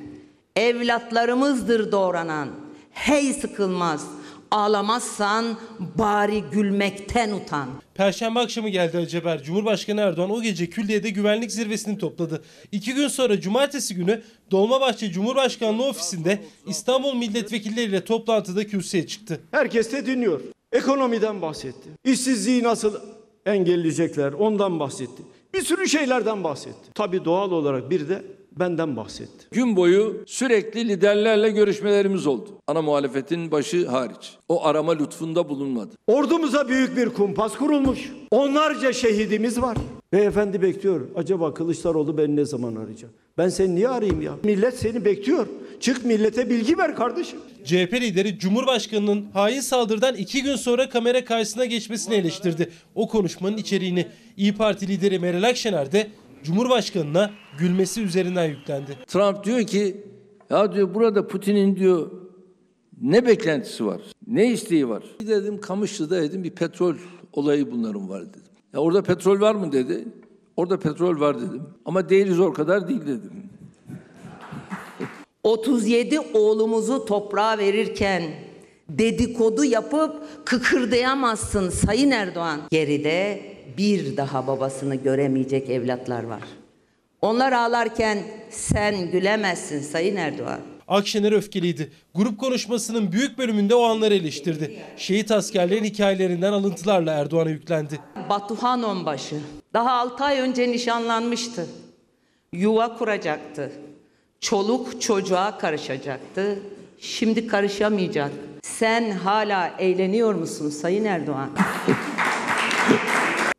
evlatlarımızdır 0.57 1.93
doğranan. 1.93 2.49
Hey 2.91 3.33
sıkılmaz, 3.33 4.07
ağlamazsan 4.51 5.59
bari 5.99 6.45
gülmekten 6.53 7.33
utan. 7.33 7.69
Perşembe 7.95 8.41
akşamı 8.41 8.69
geldi 8.69 8.99
acı 8.99 9.19
haber. 9.19 9.43
Cumhurbaşkanı 9.43 10.01
Erdoğan 10.01 10.31
o 10.31 10.43
gece 10.43 10.71
Külliye'de 10.71 11.11
güvenlik 11.11 11.53
zirvesini 11.53 11.99
topladı. 11.99 12.43
İki 12.73 12.95
gün 12.95 13.09
sonra 13.09 13.41
cumartesi 13.41 13.95
günü 13.95 14.23
Dolmabahçe 14.51 15.11
Cumhurbaşkanlığı 15.13 15.89
ofisinde 15.89 16.43
İstanbul 16.67 17.15
milletvekilleriyle 17.15 18.05
toplantıda 18.05 18.67
kürsüye 18.67 19.07
çıktı. 19.07 19.41
Herkes 19.51 19.93
de 19.93 20.07
dinliyor. 20.07 20.41
Ekonomiden 20.73 21.43
bahsetti. 21.43 21.89
İşsizliği 22.05 22.63
nasıl 22.63 22.95
engelleyecekler 23.47 24.33
ondan 24.33 24.81
bahsetti. 24.81 25.23
Bir 25.55 25.63
sürü 25.63 25.89
şeylerden 25.89 26.45
bahsetti. 26.45 26.91
Tabii 26.95 27.25
doğal 27.25 27.51
olarak 27.51 27.91
bir 27.91 28.09
de 28.09 28.23
benden 28.59 28.97
bahsetti. 28.97 29.47
Gün 29.51 29.77
boyu 29.77 30.23
sürekli 30.27 30.89
liderlerle 30.89 31.51
görüşmelerimiz 31.51 32.27
oldu. 32.27 32.49
Ana 32.67 32.83
muhalefetin 32.83 33.51
başı 33.51 33.89
hariç. 33.89 34.37
O 34.49 34.65
arama 34.65 34.93
lütfunda 34.93 35.49
bulunmadı. 35.49 35.95
Ordumuza 36.07 36.69
büyük 36.69 36.97
bir 36.97 37.09
kumpas 37.09 37.57
kurulmuş. 37.57 38.13
Onlarca 38.31 38.93
şehidimiz 38.93 39.63
var. 39.63 39.77
Beyefendi 40.13 40.63
bekliyor. 40.63 41.01
Acaba 41.17 41.55
Kılıçdaroğlu 41.55 42.19
beni 42.19 42.37
ne 42.37 42.45
zaman 42.45 42.77
arayacak? 42.77 43.11
Ben 43.39 43.49
seni 43.49 43.75
niye 43.75 43.89
arayayım 43.89 44.23
ya? 44.23 44.33
Millet 44.45 44.79
seni 44.79 45.05
bekliyor. 45.05 45.47
Çık 45.81 46.05
millete 46.05 46.51
bilgi 46.51 46.79
ver 46.79 46.97
kardeşim. 46.97 47.39
CHP 47.65 47.93
lideri 47.93 48.39
Cumhurbaşkanı'nın 48.39 49.27
hain 49.33 49.61
saldırıdan 49.61 50.15
iki 50.15 50.43
gün 50.43 50.57
sonra 50.57 50.89
kamera 50.89 51.25
karşısına 51.25 51.65
geçmesini 51.65 52.15
eleştirdi. 52.15 52.71
O 52.95 53.09
konuşmanın 53.09 53.57
içeriğini 53.57 54.07
İyi 54.37 54.55
Parti 54.55 54.89
lideri 54.89 55.19
Meral 55.19 55.43
Akşener 55.43 55.93
de 55.93 56.07
Cumhurbaşkanı'na 56.43 57.31
gülmesi 57.59 58.03
üzerinden 58.03 58.45
yüklendi. 58.45 58.99
Trump 59.07 59.45
diyor 59.45 59.63
ki 59.63 59.97
ya 60.51 60.73
diyor 60.73 60.95
burada 60.95 61.27
Putin'in 61.27 61.77
diyor 61.77 62.11
ne 63.03 63.27
beklentisi 63.27 63.87
var? 63.87 64.01
Ne 64.27 64.53
isteği 64.53 64.89
var? 64.89 65.03
Dedim 65.21 65.61
Kamışlı'da 65.61 66.23
dedim 66.23 66.45
bir 66.45 66.51
petrol 66.51 66.95
olayı 67.33 67.73
bunların 67.73 68.09
var 68.09 68.23
dedim. 68.23 68.43
Ya 68.73 68.81
orada 68.81 69.03
petrol 69.03 69.41
var 69.41 69.55
mı 69.55 69.73
dedi. 69.73 70.09
Orada 70.57 70.79
petrol 70.79 71.21
var 71.21 71.37
dedim. 71.41 71.63
Ama 71.85 72.09
değiliz 72.09 72.41
o 72.41 72.53
kadar 72.53 72.89
değil 72.89 73.01
dedim. 73.01 73.33
37 75.43 76.21
oğlumuzu 76.21 77.05
toprağa 77.05 77.59
verirken 77.59 78.23
dedikodu 78.89 79.65
yapıp 79.65 80.23
kıkırdayamazsın 80.47 81.71
Sayın 81.71 82.11
Erdoğan. 82.11 82.61
Geride 82.71 83.41
bir 83.77 84.17
daha 84.17 84.47
babasını 84.47 84.95
göremeyecek 84.95 85.71
evlatlar 85.71 86.25
var. 86.25 86.43
Onlar 87.23 87.53
ağlarken 87.53 88.19
sen 88.51 89.11
gülemezsin 89.11 89.81
Sayın 89.81 90.17
Erdoğan. 90.17 90.61
Akşener 90.89 91.33
öfkeliydi. 91.33 91.93
Grup 92.15 92.39
konuşmasının 92.39 93.13
büyük 93.13 93.39
bölümünde 93.39 93.75
o 93.75 93.83
anları 93.83 94.15
eleştirdi. 94.15 94.77
Şehit 94.97 95.31
askerlerin 95.31 95.85
hikayelerinden 95.85 96.53
alıntılarla 96.53 97.13
Erdoğan'a 97.13 97.51
yüklendi. 97.51 98.01
Batuhan 98.31 98.83
Onbaşı 98.83 99.37
daha 99.75 99.93
6 99.93 100.25
ay 100.25 100.39
önce 100.41 100.69
nişanlanmıştı. 100.69 101.67
Yuva 102.53 102.99
kuracaktı. 102.99 103.73
Çoluk 104.41 105.03
çocuğa 105.03 105.59
karışacaktı. 105.59 106.59
Şimdi 107.01 107.47
karışamayacak. 107.47 108.31
Sen 108.63 109.11
hala 109.11 109.75
eğleniyor 109.79 110.35
musun 110.35 110.71
Sayın 110.71 111.05
Erdoğan? 111.05 111.51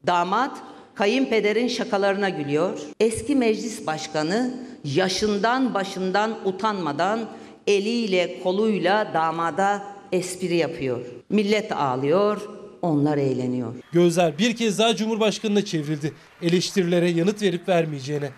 Damat 0.07 0.63
kayınpederin 0.95 1.67
şakalarına 1.67 2.29
gülüyor. 2.29 2.79
Eski 2.99 3.35
meclis 3.35 3.87
başkanı 3.87 4.53
yaşından 4.83 5.73
başından 5.73 6.39
utanmadan 6.45 7.29
eliyle 7.67 8.39
koluyla 8.43 9.13
damada 9.13 9.83
espri 10.11 10.55
yapıyor. 10.55 11.05
Millet 11.29 11.71
ağlıyor, 11.71 12.41
onlar 12.81 13.17
eğleniyor. 13.17 13.75
Gözler 13.91 14.37
bir 14.37 14.55
kez 14.55 14.79
daha 14.79 14.95
Cumhurbaşkanı'na 14.95 15.65
çevrildi. 15.65 16.13
Eleştirilere 16.41 17.09
yanıt 17.09 17.41
verip 17.41 17.67
vermeyeceğine. 17.67 18.31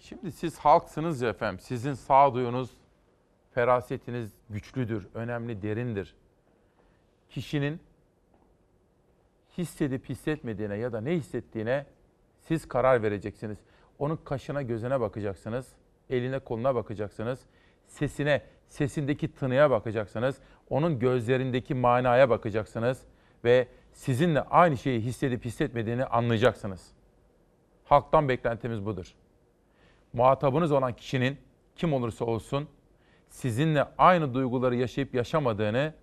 Şimdi 0.00 0.32
siz 0.32 0.58
halksınız 0.58 1.20
ya 1.20 1.28
efendim. 1.28 1.60
Sizin 1.60 1.94
sağduyunuz, 1.94 2.70
ferasetiniz 3.54 4.30
güçlüdür, 4.50 5.08
önemli, 5.14 5.62
derindir. 5.62 6.14
Kişinin 7.30 7.80
hissedip 9.58 10.08
hissetmediğine 10.08 10.76
ya 10.76 10.92
da 10.92 11.00
ne 11.00 11.10
hissettiğine 11.10 11.86
siz 12.40 12.68
karar 12.68 13.02
vereceksiniz. 13.02 13.58
Onun 13.98 14.16
kaşına 14.16 14.62
gözüne 14.62 15.00
bakacaksınız. 15.00 15.68
Eline 16.10 16.38
koluna 16.38 16.74
bakacaksınız. 16.74 17.40
Sesine, 17.86 18.42
sesindeki 18.68 19.34
tınıya 19.34 19.70
bakacaksınız. 19.70 20.38
Onun 20.70 20.98
gözlerindeki 20.98 21.74
manaya 21.74 22.30
bakacaksınız. 22.30 23.02
Ve 23.44 23.68
sizinle 23.92 24.40
aynı 24.40 24.76
şeyi 24.76 25.00
hissedip 25.00 25.44
hissetmediğini 25.44 26.04
anlayacaksınız. 26.04 26.92
Halktan 27.84 28.28
beklentimiz 28.28 28.86
budur. 28.86 29.14
Muhatabınız 30.12 30.72
olan 30.72 30.92
kişinin 30.92 31.38
kim 31.76 31.92
olursa 31.92 32.24
olsun 32.24 32.68
sizinle 33.28 33.86
aynı 33.98 34.34
duyguları 34.34 34.76
yaşayıp 34.76 35.14
yaşamadığını 35.14 35.94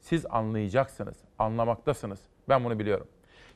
siz 0.00 0.26
anlayacaksınız. 0.30 1.16
Anlamaktasınız. 1.38 2.20
Ben 2.48 2.64
bunu 2.64 2.78
biliyorum. 2.78 3.06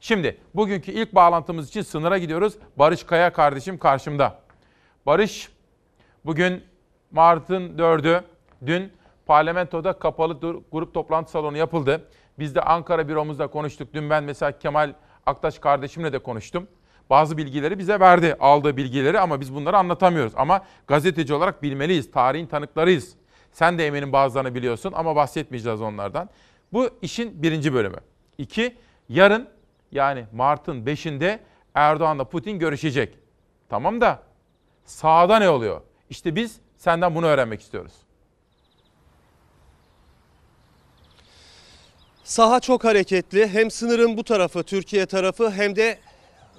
Şimdi 0.01 0.39
bugünkü 0.55 0.93
ilk 0.93 1.15
bağlantımız 1.15 1.69
için 1.69 1.83
sınıra 1.83 2.19
gidiyoruz. 2.19 2.55
Barış 2.77 3.05
Kaya 3.05 3.33
kardeşim 3.33 3.79
karşımda. 3.79 4.39
Barış 5.07 5.49
bugün 6.25 6.63
Mart'ın 7.11 7.79
4'ü 7.79 8.23
dün 8.67 8.93
parlamentoda 9.27 9.93
kapalı 9.93 10.63
grup 10.73 10.95
toplantı 10.95 11.31
salonu 11.31 11.57
yapıldı. 11.57 12.09
Biz 12.39 12.55
de 12.55 12.61
Ankara 12.61 13.09
büromuzda 13.09 13.47
konuştuk. 13.47 13.89
Dün 13.95 14.11
ben 14.11 14.25
mesela 14.25 14.59
Kemal 14.59 14.95
Aktaş 15.27 15.59
kardeşimle 15.59 16.13
de 16.13 16.19
konuştum. 16.19 16.69
Bazı 17.11 17.37
bilgileri 17.37 17.79
bize 17.79 18.01
verdi, 18.01 18.37
aldığı 18.41 18.77
bilgileri 18.77 19.21
ama 19.21 19.41
biz 19.41 19.55
bunları 19.55 19.79
anlatamıyoruz. 19.79 20.33
Ama 20.37 20.65
gazeteci 20.87 21.35
olarak 21.35 21.63
bilmeliyiz, 21.63 22.11
tarihin 22.11 22.47
tanıklarıyız. 22.47 23.15
Sen 23.53 23.79
de 23.79 23.87
eminim 23.87 24.13
bazılarını 24.13 24.55
biliyorsun 24.55 24.93
ama 24.97 25.17
bahsetmeyeceğiz 25.17 25.81
onlardan. 25.81 26.29
Bu 26.73 26.91
işin 27.03 27.43
birinci 27.43 27.75
bölümü. 27.75 27.99
İki, 28.43 28.77
yarın 29.09 29.49
yani 29.93 30.27
Mart'ın 30.33 30.87
5'inde 30.87 31.39
Erdoğan'la 31.75 32.25
Putin 32.25 32.59
görüşecek. 32.59 33.19
Tamam 33.69 34.01
da 34.01 34.23
sağda 34.85 35.39
ne 35.39 35.51
oluyor? 35.51 35.81
İşte 36.11 36.37
biz 36.37 36.61
senden 36.77 37.15
bunu 37.15 37.27
öğrenmek 37.27 37.61
istiyoruz. 37.61 37.93
Saha 42.25 42.61
çok 42.61 42.85
hareketli. 42.85 43.49
Hem 43.49 43.71
sınırın 43.71 44.17
bu 44.17 44.25
tarafı 44.25 44.63
Türkiye 44.63 45.07
tarafı 45.07 45.51
hem 45.51 45.77
de 45.77 45.99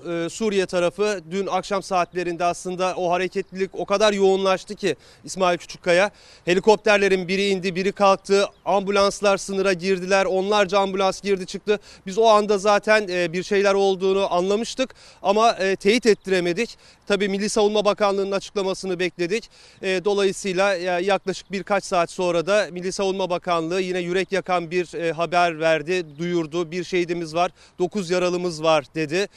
e, 0.10 0.30
Suriye 0.30 0.66
tarafı 0.66 1.20
dün 1.32 1.48
akşam 1.48 1.84
saatlerinde 1.84 2.46
aslında 2.46 2.94
o 2.96 3.12
hareketlilik 3.12 3.70
o 3.74 3.86
kadar 3.86 4.14
yoğunlaştı 4.14 4.76
ki 4.76 4.96
İsmail 5.24 5.58
Küçükkaya. 5.58 6.12
Helikopterlerin 6.46 7.28
biri 7.28 7.48
indi 7.48 7.76
biri 7.76 7.92
kalktı. 7.92 8.46
Ambulanslar 8.66 9.38
sınıra 9.38 9.74
girdiler. 9.74 10.26
Onlarca 10.26 10.80
ambulans 10.80 11.22
girdi 11.22 11.46
çıktı. 11.46 11.80
Biz 12.06 12.18
o 12.18 12.26
anda 12.26 12.58
zaten 12.58 13.08
e, 13.10 13.34
bir 13.34 13.44
şeyler 13.44 13.74
olduğunu 13.74 14.34
anlamıştık 14.34 14.96
ama 15.22 15.52
e, 15.52 15.76
teyit 15.76 16.06
ettiremedik. 16.06 16.78
Tabii 17.08 17.30
Milli 17.30 17.50
Savunma 17.50 17.86
Bakanlığı'nın 17.86 18.32
açıklamasını 18.32 19.00
bekledik. 19.00 19.50
Dolayısıyla 19.82 20.74
yaklaşık 21.00 21.52
birkaç 21.52 21.84
saat 21.84 22.12
sonra 22.12 22.46
da 22.46 22.68
Milli 22.72 22.92
Savunma 22.92 23.30
Bakanlığı 23.30 23.82
yine 23.82 24.00
yürek 24.00 24.32
yakan 24.32 24.72
bir 24.72 25.12
haber 25.12 25.60
verdi, 25.60 26.06
duyurdu. 26.20 26.72
Bir 26.72 26.84
şehidimiz 26.84 27.36
var, 27.36 27.52
9 27.80 28.10
yaralımız 28.10 28.64
var 28.64 28.86
dedi. 28.96 29.28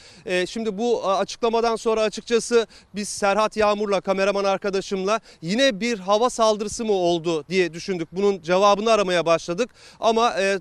Şimdi 0.57 0.78
bu 0.78 1.11
açıklamadan 1.11 1.76
sonra 1.76 2.02
açıkçası 2.02 2.66
biz 2.94 3.09
Serhat 3.09 3.57
Yağmur'la 3.57 4.00
kameraman 4.00 4.44
arkadaşımla 4.44 5.20
yine 5.42 5.80
bir 5.80 5.98
hava 5.98 6.30
saldırısı 6.30 6.84
mı 6.84 6.92
oldu 6.92 7.44
diye 7.48 7.74
düşündük. 7.74 8.09
Bunun 8.12 8.42
cevabını 8.42 8.92
aramaya 8.92 9.26
başladık. 9.26 9.70
Ama 10.00 10.34
e, 10.40 10.59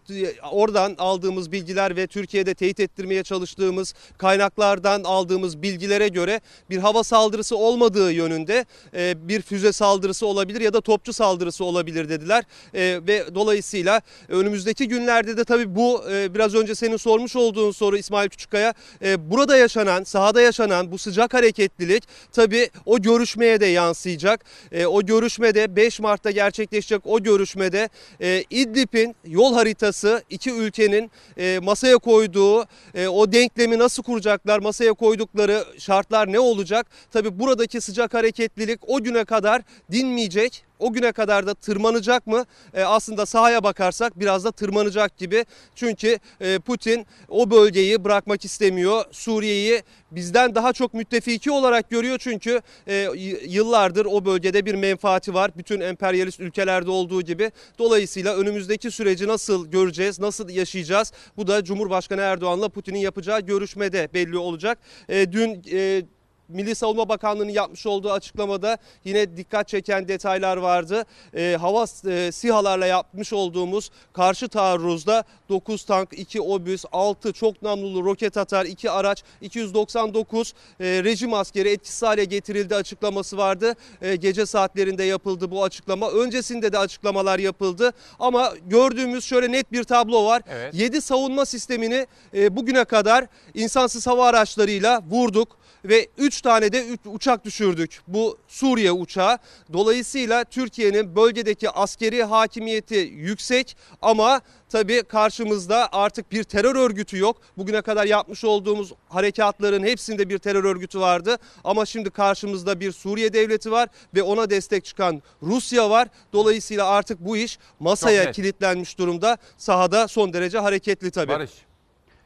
oradan 0.51 0.95
aldığımız 0.97 1.51
bilgiler 1.51 1.95
ve 1.95 2.07
Türkiye'de 2.07 2.53
teyit 2.53 2.79
ettirmeye 2.79 3.23
çalıştığımız 3.23 3.93
kaynaklardan 4.17 5.03
aldığımız 5.03 5.61
bilgilere 5.61 6.07
göre 6.07 6.41
bir 6.69 6.77
hava 6.77 7.03
saldırısı 7.03 7.57
olmadığı 7.57 8.11
yönünde 8.11 8.65
e, 8.93 9.27
bir 9.27 9.41
füze 9.41 9.71
saldırısı 9.71 10.25
olabilir 10.27 10.61
ya 10.61 10.73
da 10.73 10.81
topçu 10.81 11.13
saldırısı 11.13 11.65
olabilir 11.65 12.09
dediler. 12.09 12.43
E, 12.73 12.99
ve 13.07 13.35
dolayısıyla 13.35 14.01
önümüzdeki 14.27 14.87
günlerde 14.87 15.37
de 15.37 15.43
tabii 15.43 15.75
bu 15.75 16.03
e, 16.11 16.33
biraz 16.33 16.55
önce 16.55 16.75
senin 16.75 16.97
sormuş 16.97 17.35
olduğun 17.35 17.71
soru 17.71 17.97
İsmail 17.97 18.29
Küçükkaya 18.29 18.73
e, 19.01 19.31
burada 19.31 19.57
yaşanan 19.57 19.84
yaşanan, 19.85 20.03
sahada 20.03 20.41
yaşanan 20.41 20.91
bu 20.91 20.97
sıcak 20.97 21.33
hareketlilik 21.33 22.03
tabii 22.31 22.69
o 22.85 23.01
görüşmeye 23.01 23.59
de 23.59 23.65
yansıyacak. 23.65 24.45
E, 24.71 24.85
o 24.85 25.01
görüşmede 25.05 25.75
5 25.75 25.99
Mart'ta 25.99 26.31
gerçekleşecek 26.31 27.01
o 27.05 27.23
görüşmede 27.23 27.89
e, 28.21 28.43
İdlib'in 28.49 29.15
yol 29.25 29.53
haritası 29.53 30.23
iki 30.29 30.51
ülkenin 30.51 31.11
e, 31.37 31.59
masaya 31.59 31.97
koyduğu 31.97 32.65
e, 32.95 33.07
o 33.07 33.31
denklemi 33.31 33.79
nasıl 33.79 34.03
kuracaklar, 34.03 34.59
masaya 34.59 34.93
koydukları 34.93 35.65
şartlar 35.77 36.31
ne 36.31 36.39
olacak? 36.39 36.87
Tabii 37.11 37.39
buradaki 37.39 37.81
sıcak 37.81 38.13
hareketlilik 38.13 38.79
o 38.87 39.03
güne 39.03 39.25
kadar 39.25 39.61
dinmeyecek 39.91 40.65
o 40.79 40.93
güne 40.93 41.11
kadar 41.11 41.47
da 41.47 41.53
tırmanacak 41.53 42.27
mı? 42.27 42.45
E, 42.73 42.83
aslında 42.83 43.25
sahaya 43.25 43.63
bakarsak 43.63 44.19
biraz 44.19 44.45
da 44.45 44.51
tırmanacak 44.51 45.17
gibi. 45.17 45.45
Çünkü 45.75 46.19
e, 46.41 46.59
Putin 46.59 47.05
o 47.29 47.51
bölgeyi 47.51 48.03
bırakmak 48.03 48.45
istemiyor. 48.45 49.05
Suriye'yi 49.11 49.83
bizden 50.11 50.55
daha 50.55 50.73
çok 50.73 50.93
müttefiki 50.93 51.51
olarak 51.51 51.89
görüyor 51.89 52.17
çünkü 52.19 52.61
e, 52.87 53.09
yıllardır 53.47 54.05
o 54.05 54.25
bölgede 54.25 54.65
bir 54.65 54.75
menfaati 54.75 55.33
var. 55.33 55.51
Bütün 55.57 55.79
emperyalist 55.79 56.39
ülkelerde 56.39 56.91
olduğu 56.91 57.21
gibi. 57.21 57.51
Dolayısıyla 57.79 58.35
önümüzdeki 58.35 58.91
süreci 58.91 59.27
nasıl 59.27 59.67
göreceğiz, 59.67 60.19
nasıl 60.19 60.49
yaşayacağız? 60.49 61.11
Bu 61.37 61.47
da 61.47 61.63
Cumhurbaşkanı 61.63 62.21
Erdoğan'la 62.21 62.69
Putin'in 62.69 62.99
yapacağı 62.99 63.41
görüşmede 63.41 64.09
belli 64.13 64.37
olacak. 64.37 64.79
E, 65.09 65.31
dün 65.31 65.63
e, 65.71 66.03
Milli 66.49 66.75
Savunma 66.75 67.09
Bakanlığı'nın 67.09 67.51
yapmış 67.51 67.85
olduğu 67.85 68.11
açıklamada 68.11 68.77
yine 69.03 69.37
dikkat 69.37 69.67
çeken 69.67 70.07
detaylar 70.07 70.57
vardı. 70.57 71.05
E, 71.33 71.57
hava 71.61 71.85
e, 72.07 72.31
SİHA'larla 72.31 72.85
yapmış 72.85 73.33
olduğumuz 73.33 73.89
karşı 74.13 74.47
taarruzda 74.47 75.23
9 75.49 75.85
tank, 75.85 76.09
2 76.19 76.41
obüs, 76.41 76.85
6 76.91 77.33
çok 77.33 77.61
namlulu 77.61 78.05
roket 78.05 78.37
atar, 78.37 78.65
2 78.65 78.91
araç, 78.91 79.23
299 79.41 80.53
e, 80.79 80.85
rejim 81.03 81.33
askeri 81.33 81.69
etkisiz 81.69 82.03
hale 82.03 82.25
getirildi 82.25 82.75
açıklaması 82.75 83.37
vardı. 83.37 83.73
E, 84.01 84.15
gece 84.15 84.45
saatlerinde 84.45 85.03
yapıldı 85.03 85.51
bu 85.51 85.63
açıklama. 85.63 86.11
Öncesinde 86.11 86.71
de 86.71 86.77
açıklamalar 86.79 87.39
yapıldı 87.39 87.91
ama 88.19 88.53
gördüğümüz 88.67 89.25
şöyle 89.25 89.51
net 89.51 89.71
bir 89.71 89.83
tablo 89.83 90.25
var. 90.25 90.41
Evet. 90.49 90.73
7 90.73 91.01
savunma 91.01 91.45
sistemini 91.45 92.07
e, 92.33 92.55
bugüne 92.55 92.85
kadar 92.85 93.25
insansız 93.53 94.07
hava 94.07 94.27
araçlarıyla 94.27 95.01
vurduk 95.09 95.57
ve 95.89 96.07
3 96.17 96.41
tane 96.41 96.71
de 96.71 96.85
uçak 97.05 97.45
düşürdük. 97.45 98.01
Bu 98.07 98.37
Suriye 98.47 98.91
uçağı. 98.91 99.37
Dolayısıyla 99.73 100.43
Türkiye'nin 100.43 101.15
bölgedeki 101.15 101.69
askeri 101.69 102.23
hakimiyeti 102.23 102.95
yüksek 103.15 103.77
ama 104.01 104.41
tabii 104.69 105.03
karşımızda 105.03 105.89
artık 105.91 106.31
bir 106.31 106.43
terör 106.43 106.75
örgütü 106.75 107.17
yok. 107.17 107.37
Bugüne 107.57 107.81
kadar 107.81 108.05
yapmış 108.05 108.43
olduğumuz 108.43 108.93
harekatların 109.09 109.83
hepsinde 109.83 110.29
bir 110.29 110.37
terör 110.37 110.63
örgütü 110.63 110.99
vardı. 110.99 111.37
Ama 111.63 111.85
şimdi 111.85 112.09
karşımızda 112.09 112.79
bir 112.79 112.91
Suriye 112.91 113.33
devleti 113.33 113.71
var 113.71 113.89
ve 114.15 114.23
ona 114.23 114.49
destek 114.49 114.85
çıkan 114.85 115.21
Rusya 115.43 115.89
var. 115.89 116.07
Dolayısıyla 116.33 116.87
artık 116.87 117.19
bu 117.19 117.37
iş 117.37 117.59
masaya 117.79 118.31
kilitlenmiş 118.31 118.97
durumda. 118.97 119.37
Sahada 119.57 120.07
son 120.07 120.33
derece 120.33 120.59
hareketli 120.59 121.11
tabii. 121.11 121.31
Barış, 121.31 121.51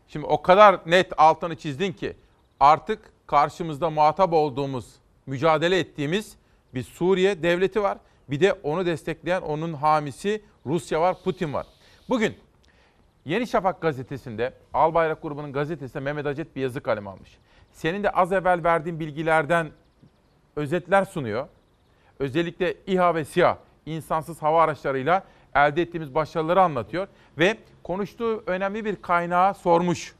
şimdi 0.07 0.25
o 0.25 0.41
kadar 0.41 0.79
net 0.85 1.11
altını 1.17 1.55
çizdin 1.55 1.93
ki 1.93 2.15
artık 2.59 3.11
karşımızda 3.27 3.89
muhatap 3.89 4.33
olduğumuz, 4.33 4.95
mücadele 5.25 5.79
ettiğimiz 5.79 6.35
bir 6.73 6.83
Suriye 6.83 7.43
devleti 7.43 7.83
var. 7.83 7.97
Bir 8.29 8.39
de 8.39 8.53
onu 8.53 8.85
destekleyen 8.85 9.41
onun 9.41 9.73
hamisi 9.73 10.41
Rusya 10.65 11.01
var, 11.01 11.15
Putin 11.23 11.53
var. 11.53 11.65
Bugün 12.09 12.35
Yeni 13.25 13.47
Şafak 13.47 13.81
gazetesinde, 13.81 14.53
Albayrak 14.73 15.21
grubunun 15.21 15.53
gazetesinde 15.53 16.03
Mehmet 16.03 16.25
Acet 16.25 16.55
bir 16.55 16.61
yazı 16.61 16.81
kalem 16.81 17.07
almış. 17.07 17.37
Senin 17.71 18.03
de 18.03 18.09
az 18.09 18.31
evvel 18.31 18.63
verdiğin 18.63 18.99
bilgilerden 18.99 19.71
özetler 20.55 21.05
sunuyor. 21.05 21.47
Özellikle 22.19 22.75
İHA 22.87 23.15
ve 23.15 23.25
SİHA 23.25 23.57
insansız 23.85 24.41
hava 24.41 24.63
araçlarıyla 24.63 25.23
elde 25.55 25.81
ettiğimiz 25.81 26.15
başarıları 26.15 26.61
anlatıyor 26.61 27.07
ve 27.37 27.57
konuştuğu 27.83 28.43
önemli 28.47 28.85
bir 28.85 28.95
kaynağa 28.95 29.53
sormuş. 29.53 30.15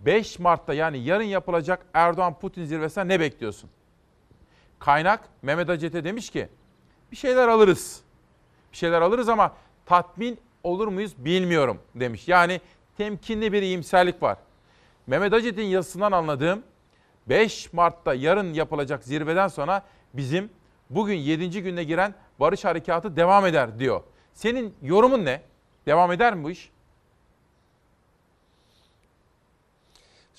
5 0.00 0.38
Mart'ta 0.38 0.74
yani 0.74 0.98
yarın 0.98 1.24
yapılacak 1.24 1.86
Erdoğan-Putin 1.94 2.64
zirvesine 2.64 3.08
ne 3.08 3.20
bekliyorsun? 3.20 3.70
Kaynak 4.78 5.20
Mehmet 5.42 5.70
Acet'e 5.70 6.04
demiş 6.04 6.30
ki 6.30 6.48
bir 7.12 7.16
şeyler 7.16 7.48
alırız. 7.48 8.00
Bir 8.72 8.76
şeyler 8.76 9.00
alırız 9.00 9.28
ama 9.28 9.52
tatmin 9.86 10.38
olur 10.62 10.88
muyuz 10.88 11.24
bilmiyorum 11.24 11.78
demiş. 11.94 12.28
Yani 12.28 12.60
temkinli 12.96 13.52
bir 13.52 13.62
iyimserlik 13.62 14.22
var. 14.22 14.38
Mehmet 15.06 15.32
Acet'in 15.32 15.62
yazısından 15.62 16.12
anladığım 16.12 16.62
5 17.26 17.72
Mart'ta 17.72 18.14
yarın 18.14 18.52
yapılacak 18.52 19.04
zirveden 19.04 19.48
sonra 19.48 19.82
bizim 20.14 20.50
bugün 20.90 21.14
7. 21.14 21.62
gününe 21.62 21.84
giren 21.84 22.14
barış 22.40 22.64
harekatı 22.64 23.16
devam 23.16 23.46
eder 23.46 23.78
diyor. 23.78 24.02
Senin 24.34 24.74
yorumun 24.82 25.24
ne? 25.24 25.42
Devam 25.86 26.12
eder 26.12 26.34
mi 26.34 26.44
bu 26.44 26.50
iş? 26.50 26.70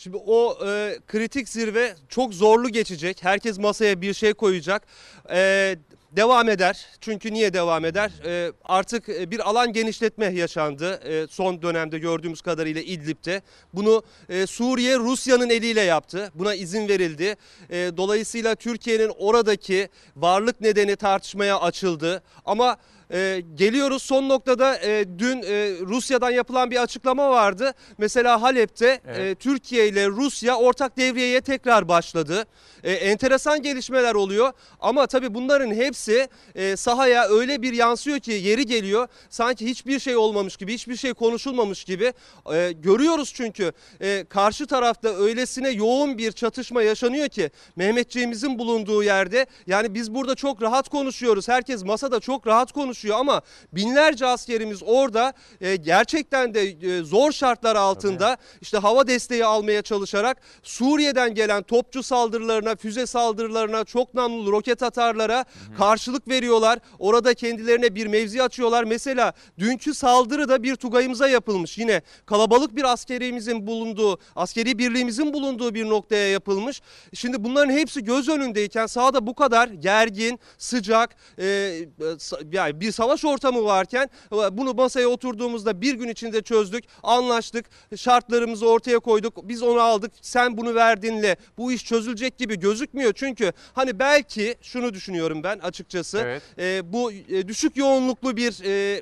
Şimdi 0.03 0.17
o 0.17 0.57
e, 0.67 0.99
kritik 1.07 1.49
zirve 1.49 1.95
çok 2.09 2.33
zorlu 2.33 2.69
geçecek. 2.69 3.23
Herkes 3.23 3.59
masaya 3.59 4.01
bir 4.01 4.13
şey 4.13 4.33
koyacak. 4.33 4.87
E, 5.31 5.75
devam 6.11 6.49
eder. 6.49 6.87
Çünkü 7.01 7.33
niye 7.33 7.53
devam 7.53 7.85
eder? 7.85 8.11
E, 8.25 8.51
artık 8.63 9.09
e, 9.09 9.31
bir 9.31 9.49
alan 9.49 9.73
genişletme 9.73 10.25
yaşandı. 10.25 10.93
E, 10.93 11.27
son 11.27 11.61
dönemde 11.61 11.99
gördüğümüz 11.99 12.41
kadarıyla 12.41 12.81
İdlib'de. 12.81 13.41
Bunu 13.73 14.03
e, 14.29 14.47
Suriye 14.47 14.97
Rusya'nın 14.97 15.49
eliyle 15.49 15.81
yaptı. 15.81 16.31
Buna 16.35 16.55
izin 16.55 16.87
verildi. 16.87 17.35
E, 17.69 17.91
dolayısıyla 17.97 18.55
Türkiye'nin 18.55 19.11
oradaki 19.17 19.89
varlık 20.15 20.61
nedeni 20.61 20.95
tartışmaya 20.95 21.59
açıldı. 21.59 22.23
Ama 22.45 22.77
ee, 23.13 23.43
geliyoruz. 23.55 24.03
Son 24.03 24.29
noktada 24.29 24.77
e, 24.77 25.05
dün 25.19 25.41
e, 25.41 25.71
Rusya'dan 25.81 26.31
yapılan 26.31 26.71
bir 26.71 26.81
açıklama 26.83 27.29
vardı. 27.29 27.73
Mesela 27.97 28.41
Halep'te 28.41 29.01
e, 29.17 29.35
Türkiye 29.35 29.87
ile 29.87 30.07
Rusya 30.07 30.55
ortak 30.55 30.97
devriyeye 30.97 31.41
tekrar 31.41 31.87
başladı. 31.87 32.45
E, 32.83 32.91
enteresan 32.91 33.61
gelişmeler 33.61 34.15
oluyor. 34.15 34.53
Ama 34.79 35.07
tabii 35.07 35.33
bunların 35.33 35.73
hepsi 35.73 36.27
e, 36.55 36.75
sahaya 36.75 37.27
öyle 37.29 37.61
bir 37.61 37.73
yansıyor 37.73 38.19
ki 38.19 38.31
yeri 38.31 38.65
geliyor. 38.65 39.07
Sanki 39.29 39.65
hiçbir 39.65 39.99
şey 39.99 40.17
olmamış 40.17 40.57
gibi 40.57 40.73
hiçbir 40.73 40.95
şey 40.95 41.13
konuşulmamış 41.13 41.83
gibi. 41.83 42.13
E, 42.53 42.71
görüyoruz 42.71 43.33
çünkü 43.35 43.71
e, 44.01 44.25
karşı 44.29 44.67
tarafta 44.67 45.09
öylesine 45.09 45.69
yoğun 45.69 46.17
bir 46.17 46.31
çatışma 46.31 46.83
yaşanıyor 46.83 47.27
ki 47.27 47.51
Mehmetçiğimizin 47.75 48.59
bulunduğu 48.59 49.03
yerde. 49.03 49.45
Yani 49.67 49.93
biz 49.93 50.13
burada 50.13 50.35
çok 50.35 50.61
rahat 50.61 50.89
konuşuyoruz. 50.89 51.47
Herkes 51.47 51.83
masada 51.83 52.19
çok 52.19 52.47
rahat 52.47 52.71
konuşuyor 52.71 53.00
ama 53.09 53.41
binlerce 53.73 54.25
askerimiz 54.25 54.83
orada 54.85 55.33
e, 55.61 55.75
gerçekten 55.75 56.53
de 56.53 56.61
e, 56.61 57.03
zor 57.03 57.31
şartlar 57.31 57.75
altında 57.75 58.37
işte 58.61 58.77
hava 58.77 59.07
desteği 59.07 59.45
almaya 59.45 59.81
çalışarak 59.81 60.37
Suriye'den 60.63 61.35
gelen 61.35 61.63
topçu 61.63 62.03
saldırılarına, 62.03 62.75
füze 62.75 63.05
saldırılarına, 63.05 63.83
çok 63.83 64.13
namlulu 64.13 64.51
roket 64.51 64.83
atarlara 64.83 65.45
karşılık 65.77 66.27
veriyorlar. 66.27 66.79
Orada 66.99 67.33
kendilerine 67.33 67.95
bir 67.95 68.07
mevzi 68.07 68.43
açıyorlar. 68.43 68.83
Mesela 68.83 69.33
dünkü 69.59 69.93
saldırı 69.93 70.49
da 70.49 70.63
bir 70.63 70.75
tugayımıza 70.75 71.27
yapılmış. 71.27 71.77
Yine 71.77 72.01
kalabalık 72.25 72.75
bir 72.75 72.83
askerimizin 72.83 73.67
bulunduğu, 73.67 74.19
askeri 74.35 74.77
birliğimizin 74.77 75.33
bulunduğu 75.33 75.73
bir 75.73 75.89
noktaya 75.89 76.29
yapılmış. 76.29 76.81
Şimdi 77.13 77.43
bunların 77.43 77.73
hepsi 77.73 78.03
göz 78.03 78.29
önündeyken 78.29 78.85
sahada 78.85 79.27
bu 79.27 79.35
kadar 79.35 79.67
gergin, 79.67 80.39
sıcak, 80.57 81.15
e, 81.37 81.43
sa- 81.99 82.55
yani 82.55 82.81
bir 82.81 82.90
savaş 82.91 83.25
ortamı 83.25 83.63
varken 83.63 84.09
e, 84.33 84.57
bunu 84.57 84.73
masaya 84.73 85.07
oturduğumuzda 85.07 85.81
bir 85.81 85.93
gün 85.93 86.07
içinde 86.07 86.41
çözdük, 86.41 86.83
anlaştık, 87.03 87.65
şartlarımızı 87.95 88.69
ortaya 88.69 88.99
koyduk. 88.99 89.49
Biz 89.49 89.63
onu 89.63 89.79
aldık, 89.79 90.11
sen 90.21 90.57
bunu 90.57 90.75
verdinle 90.75 91.35
bu 91.57 91.71
iş 91.71 91.85
çözülecek 91.85 92.37
gibi 92.37 92.59
gözükmüyor. 92.59 93.13
Çünkü 93.13 93.53
hani 93.73 93.99
belki 93.99 94.55
şunu 94.61 94.93
düşünüyorum 94.93 95.43
ben 95.43 95.59
açıkçası. 95.59 96.17
Evet. 96.17 96.41
e, 96.57 96.93
bu 96.93 97.11
e, 97.11 97.47
düşük 97.47 97.77
yoğunluklu 97.77 98.37
bir 98.37 98.63
e, 98.65 99.01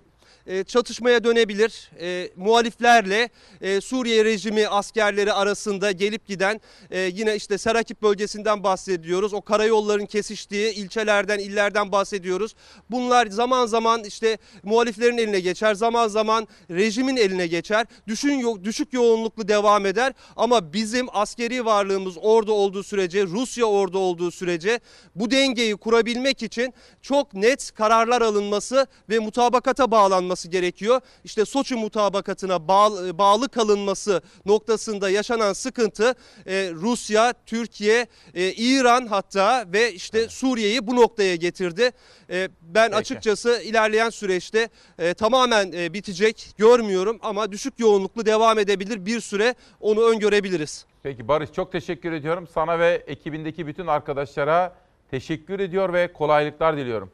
e, 0.50 0.64
çatışmaya 0.64 1.24
dönebilir. 1.24 1.92
E, 2.00 2.30
muhaliflerle 2.36 3.30
e, 3.62 3.82
Suriye 3.82 4.26
rejimi 4.26 4.68
askerleri 4.68 5.34
arasında 5.34 5.92
gelip 5.92 6.28
giden 6.28 6.62
e, 6.92 7.00
yine 7.00 7.36
işte 7.36 7.58
Serakip 7.58 8.02
bölgesinden 8.02 8.64
bahsediyoruz. 8.64 9.34
O 9.34 9.42
karayolların 9.42 10.06
kesiştiği 10.06 10.74
ilçelerden, 10.74 11.40
illerden 11.40 11.92
bahsediyoruz. 11.92 12.56
Bunlar 12.92 13.28
zaman 13.28 13.66
zaman 13.66 14.04
işte 14.04 14.38
muhaliflerin 14.64 15.18
eline 15.18 15.40
geçer, 15.40 15.74
zaman 15.74 16.08
zaman 16.08 16.48
rejimin 16.72 17.18
eline 17.18 17.48
geçer. 17.48 17.86
Düşün, 18.08 18.34
yo- 18.34 18.64
düşük 18.64 18.94
yoğunluklu 18.94 19.48
devam 19.48 19.86
eder 19.86 20.14
ama 20.36 20.74
bizim 20.74 21.08
askeri 21.14 21.66
varlığımız 21.66 22.14
orada 22.22 22.52
olduğu 22.52 22.84
sürece, 22.84 23.24
Rusya 23.24 23.66
orada 23.66 23.98
olduğu 23.98 24.32
sürece 24.32 24.80
bu 25.16 25.32
dengeyi 25.32 25.78
kurabilmek 25.78 26.44
için 26.44 26.74
çok 27.02 27.34
net 27.34 27.72
kararlar 27.72 28.22
alınması 28.22 28.88
ve 29.10 29.20
mutabakata 29.20 29.92
bağlanması 29.92 30.39
gerekiyor. 30.48 31.02
İşte 31.24 31.46
Soçi 31.46 31.76
mutabakatına 31.76 32.68
bağlı, 32.68 33.18
bağlı 33.18 33.50
kalınması 33.50 34.22
noktasında 34.46 35.10
yaşanan 35.10 35.54
sıkıntı 35.54 36.16
e, 36.46 36.72
Rusya, 36.74 37.34
Türkiye, 37.46 38.08
e, 38.34 38.52
İran 38.52 39.08
hatta 39.08 39.66
ve 39.74 39.94
işte 39.94 40.30
Suriye'yi 40.30 40.88
bu 40.88 40.96
noktaya 40.96 41.36
getirdi. 41.36 41.92
E, 42.30 42.50
ben 42.62 42.92
açıkçası 42.92 43.62
ilerleyen 43.64 44.10
süreçte 44.10 44.70
e, 45.00 45.14
tamamen 45.14 45.72
e, 45.72 45.94
bitecek 45.94 46.54
görmüyorum 46.58 47.20
ama 47.22 47.52
düşük 47.52 47.80
yoğunluklu 47.80 48.26
devam 48.26 48.60
edebilir 48.60 49.06
bir 49.06 49.20
süre 49.20 49.56
onu 49.80 50.10
öngörebiliriz. 50.10 50.86
Peki 51.04 51.28
Barış 51.28 51.52
çok 51.52 51.72
teşekkür 51.72 52.12
ediyorum. 52.12 52.48
Sana 52.54 52.80
ve 52.80 53.04
ekibindeki 53.08 53.68
bütün 53.68 53.88
arkadaşlara 53.88 54.76
teşekkür 55.12 55.60
ediyor 55.60 55.94
ve 55.94 56.14
kolaylıklar 56.14 56.78
diliyorum. 56.78 57.12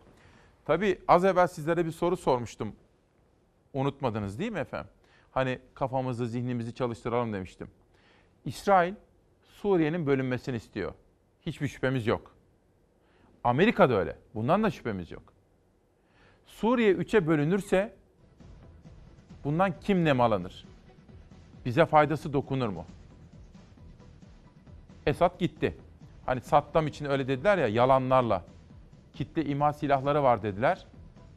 Tabii 0.65 0.99
az 1.07 1.25
evvel 1.25 1.47
sizlere 1.47 1.85
bir 1.85 1.91
soru 1.91 2.17
sormuştum. 2.17 2.75
Unutmadınız 3.75 4.39
değil 4.39 4.51
mi 4.51 4.59
efendim? 4.59 4.89
Hani 5.31 5.59
kafamızı, 5.73 6.27
zihnimizi 6.27 6.73
çalıştıralım 6.73 7.33
demiştim. 7.33 7.67
İsrail 8.45 8.93
Suriye'nin 9.43 10.07
bölünmesini 10.07 10.55
istiyor. 10.55 10.93
Hiçbir 11.45 11.67
şüphemiz 11.67 12.07
yok. 12.07 12.35
Amerika 13.43 13.89
da 13.89 13.93
öyle. 13.99 14.17
Bundan 14.35 14.63
da 14.63 14.71
şüphemiz 14.71 15.11
yok. 15.11 15.23
Suriye 16.45 16.91
üçe 16.91 17.27
bölünürse 17.27 17.93
bundan 19.43 19.79
kim 19.79 20.05
nemalanır? 20.05 20.65
Bize 21.65 21.85
faydası 21.85 22.33
dokunur 22.33 22.69
mu? 22.69 22.85
Esad 25.05 25.39
gitti. 25.39 25.77
Hani 26.25 26.41
Saddam 26.41 26.87
için 26.87 27.05
öyle 27.05 27.27
dediler 27.27 27.57
ya 27.57 27.67
yalanlarla. 27.67 28.45
Kitle 29.13 29.45
imha 29.45 29.73
silahları 29.73 30.23
var 30.23 30.43
dediler. 30.43 30.85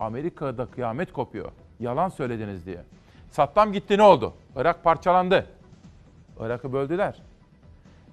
Amerika'da 0.01 0.67
kıyamet 0.67 1.13
kopuyor. 1.13 1.53
Yalan 1.81 2.09
söylediniz 2.09 2.67
diye. 2.67 2.83
Saddam 3.31 3.73
gitti 3.73 3.99
ne 3.99 4.03
oldu? 4.03 4.35
Irak 4.57 4.85
parçalandı. 4.85 5.47
Irak'ı 6.41 6.73
böldüler. 6.73 7.23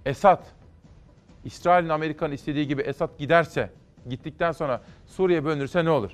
Esad, 0.06 0.44
İsrail'in 1.44 1.90
Amerika'nın 1.90 2.34
istediği 2.34 2.68
gibi 2.68 2.82
Esad 2.82 3.20
giderse, 3.20 3.70
gittikten 4.10 4.52
sonra 4.52 4.82
Suriye 5.08 5.46
bölünürse 5.46 5.86
ne 5.86 5.90
olur? 5.90 6.12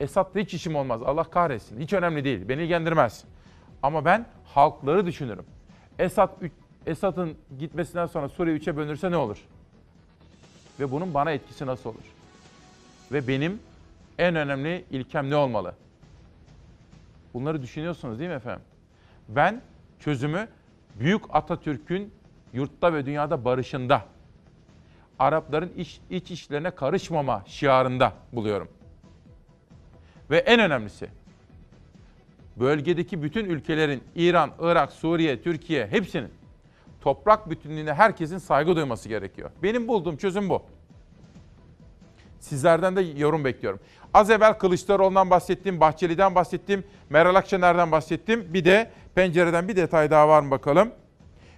Esad'la 0.00 0.40
hiç 0.40 0.54
işim 0.54 0.76
olmaz. 0.76 1.02
Allah 1.02 1.24
kahretsin. 1.24 1.80
Hiç 1.80 1.92
önemli 1.92 2.24
değil. 2.24 2.48
Beni 2.48 2.62
ilgilendirmez. 2.62 3.24
Ama 3.82 4.04
ben 4.04 4.26
halkları 4.44 5.06
düşünürüm. 5.06 5.44
Esad 5.98 6.30
Esad'ın 6.86 7.36
gitmesinden 7.58 8.06
sonra 8.06 8.28
Suriye 8.28 8.56
3'e 8.56 8.76
bölünürse 8.76 9.10
ne 9.10 9.16
olur? 9.16 9.38
Ve 10.80 10.90
bunun 10.90 11.14
bana 11.14 11.30
etkisi 11.30 11.66
nasıl 11.66 11.90
olur? 11.90 12.04
Ve 13.12 13.28
benim 13.28 13.60
en 14.18 14.36
önemli 14.36 14.84
ilkem 14.90 15.30
ne 15.30 15.36
olmalı? 15.36 15.74
Bunları 17.34 17.62
düşünüyorsunuz 17.62 18.18
değil 18.18 18.30
mi 18.30 18.36
efendim? 18.36 18.62
Ben 19.28 19.62
çözümü 20.00 20.48
Büyük 20.98 21.22
Atatürk'ün 21.30 22.12
yurtta 22.52 22.94
ve 22.94 23.06
dünyada 23.06 23.44
barışında, 23.44 24.02
Arapların 25.18 25.72
iç, 25.76 26.00
iç 26.10 26.30
işlerine 26.30 26.70
karışmama 26.70 27.42
şiarında 27.46 28.12
buluyorum. 28.32 28.68
Ve 30.30 30.38
en 30.38 30.60
önemlisi, 30.60 31.08
bölgedeki 32.56 33.22
bütün 33.22 33.44
ülkelerin, 33.44 34.02
İran, 34.14 34.50
Irak, 34.60 34.92
Suriye, 34.92 35.42
Türkiye 35.42 35.86
hepsinin 35.86 36.28
toprak 37.00 37.50
bütünlüğüne 37.50 37.94
herkesin 37.94 38.38
saygı 38.38 38.76
duyması 38.76 39.08
gerekiyor. 39.08 39.50
Benim 39.62 39.88
bulduğum 39.88 40.16
çözüm 40.16 40.48
bu. 40.48 40.62
Sizlerden 42.44 42.96
de 42.96 43.00
yorum 43.00 43.44
bekliyorum. 43.44 43.80
Az 44.14 44.30
evvel 44.30 44.58
Kılıçdaroğlu'ndan 44.58 45.30
bahsettim, 45.30 45.80
Bahçeli'den 45.80 46.34
bahsettim, 46.34 46.84
Meral 47.10 47.34
Akşener'den 47.34 47.92
bahsettim. 47.92 48.54
Bir 48.54 48.64
de 48.64 48.90
pencereden 49.14 49.68
bir 49.68 49.76
detay 49.76 50.10
daha 50.10 50.28
var 50.28 50.42
mı 50.42 50.50
bakalım. 50.50 50.90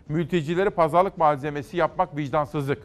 Mültecileri 0.09 0.70
pazarlık 0.70 1.18
malzemesi 1.18 1.76
yapmak 1.76 2.16
vicdansızlık. 2.16 2.82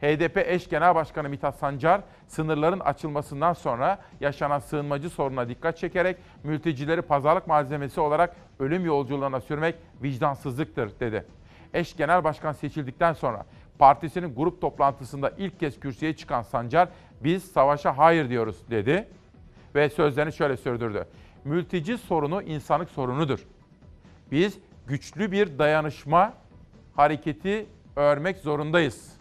HDP 0.00 0.36
eş 0.36 0.68
genel 0.68 0.94
başkanı 0.94 1.28
Mithat 1.28 1.58
Sancar, 1.58 2.00
sınırların 2.28 2.80
açılmasından 2.80 3.52
sonra 3.52 3.98
yaşanan 4.20 4.58
sığınmacı 4.58 5.10
sorununa 5.10 5.48
dikkat 5.48 5.78
çekerek 5.78 6.16
mültecileri 6.44 7.02
pazarlık 7.02 7.46
malzemesi 7.46 8.00
olarak 8.00 8.36
ölüm 8.58 8.84
yolculuğuna 8.84 9.40
sürmek 9.40 9.74
vicdansızlıktır 10.02 11.00
dedi. 11.00 11.26
Eş 11.74 11.96
genel 11.96 12.24
başkan 12.24 12.52
seçildikten 12.52 13.12
sonra 13.12 13.46
partisinin 13.80 14.34
grup 14.34 14.60
toplantısında 14.60 15.32
ilk 15.38 15.60
kez 15.60 15.80
kürsüye 15.80 16.16
çıkan 16.16 16.42
Sancar, 16.42 16.88
biz 17.20 17.44
savaşa 17.44 17.98
hayır 17.98 18.28
diyoruz 18.28 18.56
dedi 18.70 19.08
ve 19.74 19.88
sözlerini 19.88 20.32
şöyle 20.32 20.56
sürdürdü. 20.56 21.04
Mülteci 21.44 21.98
sorunu 21.98 22.42
insanlık 22.42 22.90
sorunudur. 22.90 23.46
Biz 24.30 24.58
güçlü 24.86 25.32
bir 25.32 25.58
dayanışma 25.58 26.34
hareketi 26.96 27.66
örmek 27.96 28.38
zorundayız. 28.38 29.16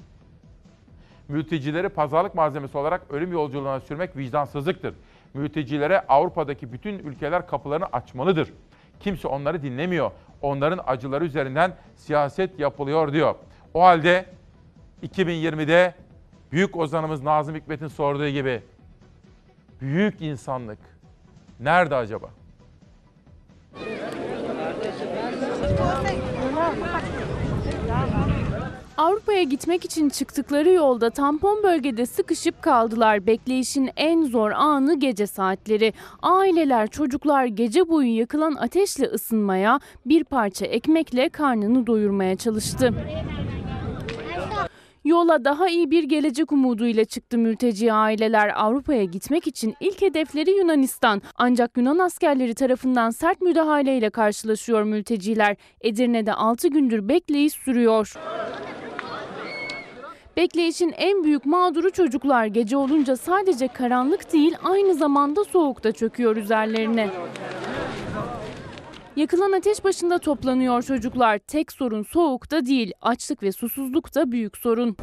Mültecileri 1.27 1.89
pazarlık 1.89 2.35
malzemesi 2.35 2.77
olarak 2.77 3.01
ölüm 3.09 3.31
yolculuğuna 3.31 3.79
sürmek 3.79 4.17
vicdansızlıktır. 4.17 4.93
Mültecilere 5.33 5.99
Avrupa'daki 5.99 6.73
bütün 6.73 6.99
ülkeler 6.99 7.47
kapılarını 7.47 7.85
açmalıdır. 7.85 8.53
Kimse 8.99 9.27
onları 9.27 9.63
dinlemiyor. 9.63 10.11
Onların 10.41 10.83
acıları 10.87 11.25
üzerinden 11.25 11.75
siyaset 11.95 12.59
yapılıyor 12.59 13.13
diyor. 13.13 13.35
O 13.73 13.83
halde 13.83 14.25
2020'de 15.03 15.93
büyük 16.51 16.77
ozanımız 16.77 17.23
Nazım 17.23 17.55
Hikmet'in 17.55 17.87
sorduğu 17.87 18.29
gibi 18.29 18.61
büyük 19.81 20.21
insanlık 20.21 20.79
nerede 21.59 21.95
acaba? 21.95 22.29
Avrupa'ya 28.97 29.43
gitmek 29.43 29.85
için 29.85 30.09
çıktıkları 30.09 30.69
yolda 30.69 31.09
tampon 31.09 31.63
bölgede 31.63 32.05
sıkışıp 32.05 32.61
kaldılar. 32.61 33.25
Bekleyişin 33.27 33.89
en 33.97 34.23
zor 34.23 34.51
anı 34.51 34.99
gece 34.99 35.27
saatleri. 35.27 35.93
Aileler, 36.21 36.87
çocuklar 36.87 37.45
gece 37.45 37.89
boyu 37.89 38.17
yakılan 38.17 38.55
ateşle 38.55 39.05
ısınmaya, 39.05 39.79
bir 40.05 40.23
parça 40.23 40.65
ekmekle 40.65 41.29
karnını 41.29 41.87
doyurmaya 41.87 42.35
çalıştı. 42.35 42.93
Yola 45.03 45.45
daha 45.45 45.69
iyi 45.69 45.91
bir 45.91 46.03
gelecek 46.03 46.51
umuduyla 46.51 47.05
çıktı 47.05 47.37
mülteci 47.37 47.93
aileler. 47.93 48.51
Avrupa'ya 48.55 49.03
gitmek 49.03 49.47
için 49.47 49.75
ilk 49.79 50.01
hedefleri 50.01 50.51
Yunanistan. 50.51 51.21
Ancak 51.35 51.77
Yunan 51.77 51.97
askerleri 51.97 52.55
tarafından 52.55 53.09
sert 53.09 53.41
müdahaleyle 53.41 54.09
karşılaşıyor 54.09 54.83
mülteciler. 54.83 55.57
Edirne'de 55.81 56.33
6 56.33 56.67
gündür 56.67 57.09
bekleyiş 57.09 57.53
sürüyor. 57.53 58.13
Bekleyişin 60.37 60.93
en 60.97 61.23
büyük 61.23 61.45
mağduru 61.45 61.91
çocuklar 61.91 62.45
gece 62.45 62.77
olunca 62.77 63.17
sadece 63.17 63.67
karanlık 63.67 64.33
değil 64.33 64.55
aynı 64.63 64.93
zamanda 64.93 65.43
soğuk 65.43 65.83
da 65.83 65.91
çöküyor 65.91 66.35
üzerlerine. 66.35 67.09
Yakılan 69.19 69.51
ateş 69.51 69.83
başında 69.83 70.19
toplanıyor 70.19 70.83
çocuklar. 70.83 71.37
Tek 71.37 71.71
sorun 71.71 72.03
soğukta 72.03 72.65
değil, 72.65 72.91
açlık 73.01 73.43
ve 73.43 73.51
susuzluk 73.51 74.15
da 74.15 74.31
büyük 74.31 74.57
sorun. 74.57 74.97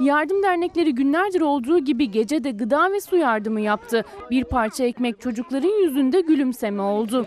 Yardım 0.00 0.42
dernekleri 0.42 0.94
günlerdir 0.94 1.40
olduğu 1.40 1.78
gibi 1.78 2.10
gece 2.10 2.44
de 2.44 2.50
gıda 2.50 2.92
ve 2.92 3.00
su 3.00 3.16
yardımı 3.16 3.60
yaptı. 3.60 4.04
Bir 4.30 4.44
parça 4.44 4.84
ekmek 4.84 5.20
çocukların 5.20 5.84
yüzünde 5.84 6.20
gülümseme 6.20 6.82
oldu. 6.82 7.26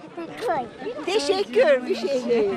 Teşekkür 1.06 1.88
bir 1.90 1.96
şey 1.96 2.30
değil. 2.30 2.50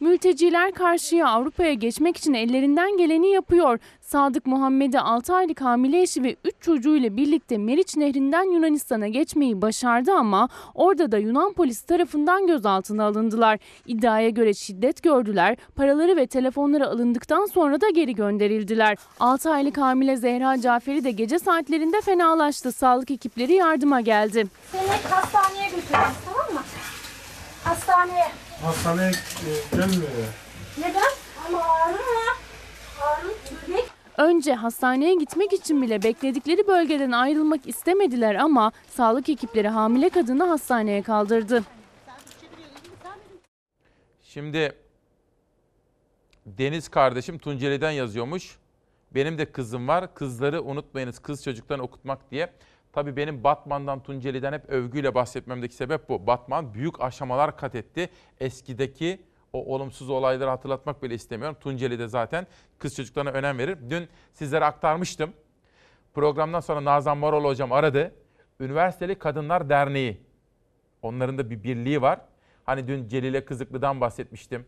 Mülteciler 0.00 0.72
karşıya 0.72 1.28
Avrupa'ya 1.28 1.74
geçmek 1.74 2.16
için 2.16 2.34
ellerinden 2.34 2.96
geleni 2.96 3.30
yapıyor. 3.30 3.78
Sadık 4.12 4.46
Muhammed'e 4.46 5.00
6 5.00 5.34
aylık 5.34 5.60
hamile 5.60 6.02
eşi 6.02 6.22
ve 6.22 6.36
3 6.44 6.54
çocuğuyla 6.60 7.16
birlikte 7.16 7.58
Meriç 7.58 7.96
Nehri'nden 7.96 8.52
Yunanistan'a 8.52 9.08
geçmeyi 9.08 9.62
başardı 9.62 10.12
ama 10.12 10.48
orada 10.74 11.12
da 11.12 11.18
Yunan 11.18 11.52
polisi 11.52 11.86
tarafından 11.86 12.46
gözaltına 12.46 13.04
alındılar. 13.04 13.58
İddiaya 13.86 14.28
göre 14.28 14.54
şiddet 14.54 15.02
gördüler, 15.02 15.56
paraları 15.76 16.16
ve 16.16 16.26
telefonları 16.26 16.88
alındıktan 16.88 17.46
sonra 17.46 17.80
da 17.80 17.90
geri 17.90 18.14
gönderildiler. 18.14 18.98
6 19.20 19.50
aylık 19.50 19.78
hamile 19.78 20.16
Zehra 20.16 20.60
Caferi 20.60 21.04
de 21.04 21.10
gece 21.10 21.38
saatlerinde 21.38 22.00
fenalaştı. 22.00 22.72
Sağlık 22.72 23.10
ekipleri 23.10 23.52
yardıma 23.52 24.00
geldi. 24.00 24.46
Seni 24.72 24.88
hastaneye 25.10 25.64
götüreceğiz 25.64 26.14
tamam 26.26 26.54
mı? 26.54 26.62
Hastaneye. 27.64 28.28
Hastaneye 28.64 29.10
e, 29.10 29.76
gelmiyor 29.76 30.02
ya. 30.02 30.28
Neden? 30.78 31.12
Ama 31.48 31.58
ağrı. 31.58 32.41
Önce 34.16 34.54
hastaneye 34.54 35.14
gitmek 35.14 35.52
için 35.52 35.82
bile 35.82 36.02
bekledikleri 36.02 36.66
bölgeden 36.66 37.10
ayrılmak 37.10 37.68
istemediler 37.68 38.34
ama 38.34 38.72
sağlık 38.88 39.28
ekipleri 39.28 39.68
hamile 39.68 40.08
kadını 40.08 40.44
hastaneye 40.44 41.02
kaldırdı. 41.02 41.64
Şimdi 44.22 44.72
Deniz 46.46 46.88
kardeşim 46.88 47.38
Tunceli'den 47.38 47.90
yazıyormuş. 47.90 48.58
Benim 49.14 49.38
de 49.38 49.52
kızım 49.52 49.88
var. 49.88 50.14
Kızları 50.14 50.62
unutmayınız 50.62 51.18
kız 51.18 51.44
çocuklarını 51.44 51.82
okutmak 51.82 52.30
diye. 52.30 52.52
Tabii 52.92 53.16
benim 53.16 53.44
Batman'dan 53.44 54.02
Tunceli'den 54.02 54.52
hep 54.52 54.68
övgüyle 54.68 55.14
bahsetmemdeki 55.14 55.74
sebep 55.74 56.08
bu. 56.08 56.26
Batman 56.26 56.74
büyük 56.74 57.00
aşamalar 57.00 57.56
kat 57.56 57.74
etti. 57.74 58.08
Eskideki 58.40 59.20
o 59.52 59.74
olumsuz 59.74 60.10
olayları 60.10 60.50
hatırlatmak 60.50 61.02
bile 61.02 61.14
istemiyorum. 61.14 61.56
Tunceli'de 61.60 62.08
zaten 62.08 62.46
kız 62.78 62.96
çocuklarına 62.96 63.30
önem 63.30 63.58
verir. 63.58 63.78
Dün 63.90 64.08
sizlere 64.32 64.64
aktarmıştım. 64.64 65.32
Programdan 66.14 66.60
sonra 66.60 66.84
Nazan 66.84 67.18
Marol 67.18 67.44
hocam 67.44 67.72
aradı. 67.72 68.14
Üniversiteli 68.60 69.14
Kadınlar 69.14 69.68
Derneği. 69.68 70.20
Onların 71.02 71.38
da 71.38 71.50
bir 71.50 71.62
birliği 71.62 72.02
var. 72.02 72.20
Hani 72.64 72.88
dün 72.88 73.08
Celile 73.08 73.44
Kızıklı'dan 73.44 74.00
bahsetmiştim. 74.00 74.66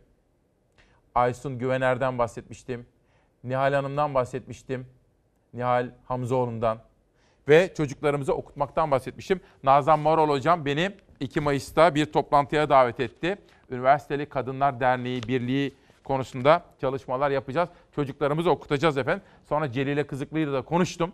Aysun 1.15 1.59
Güvener'den 1.59 2.19
bahsetmiştim. 2.19 2.87
Nihal 3.45 3.73
Hanım'dan 3.73 4.15
bahsetmiştim. 4.15 4.87
Nihal 5.55 5.91
Hamzoğlu'ndan. 6.05 6.79
Ve 7.49 7.75
çocuklarımızı 7.77 8.35
okutmaktan 8.35 8.91
bahsetmiştim. 8.91 9.41
Nazan 9.63 9.99
Marol 9.99 10.29
hocam 10.29 10.65
beni 10.65 10.93
2 11.21 11.41
Mayıs'ta 11.41 11.95
bir 11.95 12.13
toplantıya 12.13 12.69
davet 12.69 13.01
etti. 13.01 13.39
Üniversiteli 13.71 14.27
Kadınlar 14.27 14.81
Derneği 14.81 15.23
Birliği 15.23 15.75
konusunda 16.05 16.63
çalışmalar 16.81 17.31
yapacağız. 17.31 17.69
Çocuklarımızı 17.93 18.51
okutacağız 18.51 18.99
efendim. 18.99 19.23
Sonra 19.49 19.73
Celile 19.73 20.07
Kızıklı'yla 20.07 20.53
da 20.53 20.63
konuştum. 20.63 21.13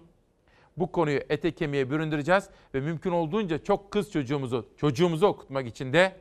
Bu 0.76 0.92
konuyu 0.92 1.20
ete 1.28 1.51
kemiğe 1.51 1.90
büründüreceğiz 1.90 2.48
ve 2.74 2.80
mümkün 2.80 3.11
olduğunca 3.11 3.64
çok 3.64 3.90
kız 3.90 4.12
çocuğumuzu, 4.12 4.68
çocuğumuzu 4.76 5.26
okutmak 5.26 5.66
için 5.66 5.92
de 5.92 6.16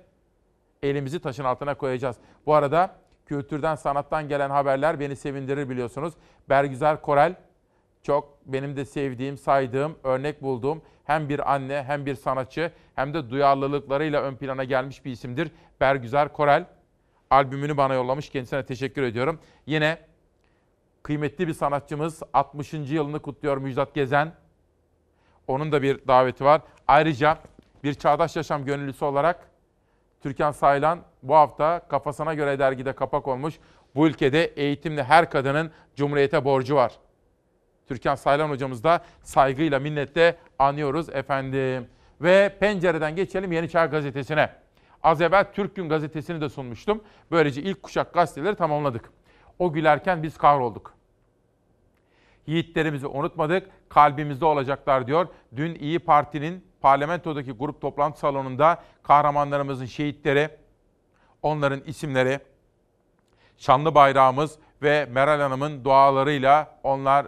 elimizi 0.84 1.20
taşın 1.20 1.44
altına 1.44 1.76
koyacağız. 1.76 2.16
Bu 2.46 2.54
arada 2.54 2.96
kültürden, 3.26 3.76
sanattan 3.76 4.28
gelen 4.28 4.50
haberler 4.50 5.00
beni 5.00 5.16
sevindirir 5.16 5.70
biliyorsunuz. 5.70 6.14
Bergüzar 6.50 7.02
Korel 7.02 7.36
çok 8.04 8.46
benim 8.46 8.76
de 8.76 8.86
sevdiğim, 8.86 9.38
saydığım, 9.38 9.96
örnek 10.04 10.42
bulduğum 10.42 10.82
hem 11.04 11.30
bir 11.30 11.54
anne 11.54 11.84
hem 11.84 12.06
bir 12.06 12.16
sanatçı 12.16 12.72
hem 12.96 13.14
de 13.14 13.30
duyarlılıklarıyla 13.30 14.22
ön 14.22 14.36
plana 14.36 14.64
gelmiş 14.64 15.06
bir 15.06 15.12
isimdir. 15.12 15.52
Bergüzar 15.82 16.34
Korel 16.34 16.66
albümünü 17.30 17.78
bana 17.78 17.94
yollamış. 17.94 18.30
Kendisine 18.30 18.66
teşekkür 18.66 19.04
ediyorum. 19.04 19.40
Yine 19.66 19.98
kıymetli 21.04 21.48
bir 21.48 21.54
sanatçımız 21.54 22.24
60. 22.34 22.74
yılını 22.74 23.20
kutluyor 23.20 23.58
Müjdat 23.58 23.96
Gezen. 23.96 24.34
Onun 25.48 25.72
da 25.72 25.82
bir 25.82 26.08
daveti 26.08 26.46
var. 26.46 26.62
Ayrıca 26.88 27.38
bir 27.84 27.94
çağdaş 27.94 28.36
yaşam 28.36 28.66
gönüllüsü 28.66 29.06
olarak 29.06 29.50
Türkan 30.22 30.52
Saylan 30.52 31.00
bu 31.24 31.36
hafta 31.36 31.88
Kafasına 31.90 32.34
Göre 32.34 32.60
dergide 32.60 32.94
kapak 32.94 33.28
olmuş. 33.28 33.56
Bu 33.96 34.08
ülkede 34.08 34.46
eğitimli 34.46 35.04
her 35.04 35.30
kadının 35.30 35.72
Cumhuriyete 35.96 36.46
borcu 36.46 36.76
var. 36.76 37.00
Türkan 37.90 38.16
Saylan 38.16 38.50
hocamız 38.50 38.84
da 38.84 39.04
saygıyla, 39.24 39.80
minnetle 39.80 40.38
anıyoruz 40.60 41.10
efendim. 41.10 41.88
Ve 42.22 42.58
pencereden 42.60 43.16
geçelim 43.16 43.52
Yeni 43.52 43.70
Çağ 43.70 43.86
Gazetesi'ne. 43.86 44.50
Az 45.04 45.22
evvel 45.22 45.46
Türk 45.54 45.76
Gün 45.76 45.90
Gazetesi'ni 45.90 46.42
de 46.42 46.50
sunmuştum. 46.50 47.04
Böylece 47.32 47.62
ilk 47.62 47.84
kuşak 47.84 48.14
gazeteleri 48.14 48.56
tamamladık. 48.56 49.10
O 49.60 49.74
gülerken 49.74 50.24
biz 50.24 50.38
kahrolduk. 50.38 50.94
Yiğitlerimizi 52.48 53.08
unutmadık, 53.08 53.70
kalbimizde 53.90 54.46
olacaklar 54.46 55.08
diyor. 55.08 55.28
Dün 55.56 55.76
İyi 55.76 56.00
Parti'nin 56.00 56.66
parlamentodaki 56.82 57.52
grup 57.52 57.82
toplantı 57.82 58.20
salonunda 58.20 58.84
kahramanlarımızın 59.04 59.86
şehitleri, 59.86 60.50
onların 61.42 61.82
isimleri, 61.86 62.40
şanlı 63.58 63.96
bayrağımız 63.96 64.60
ve 64.82 65.06
Meral 65.12 65.42
Hanım'ın 65.42 65.84
dualarıyla 65.84 66.80
onlar 66.84 67.28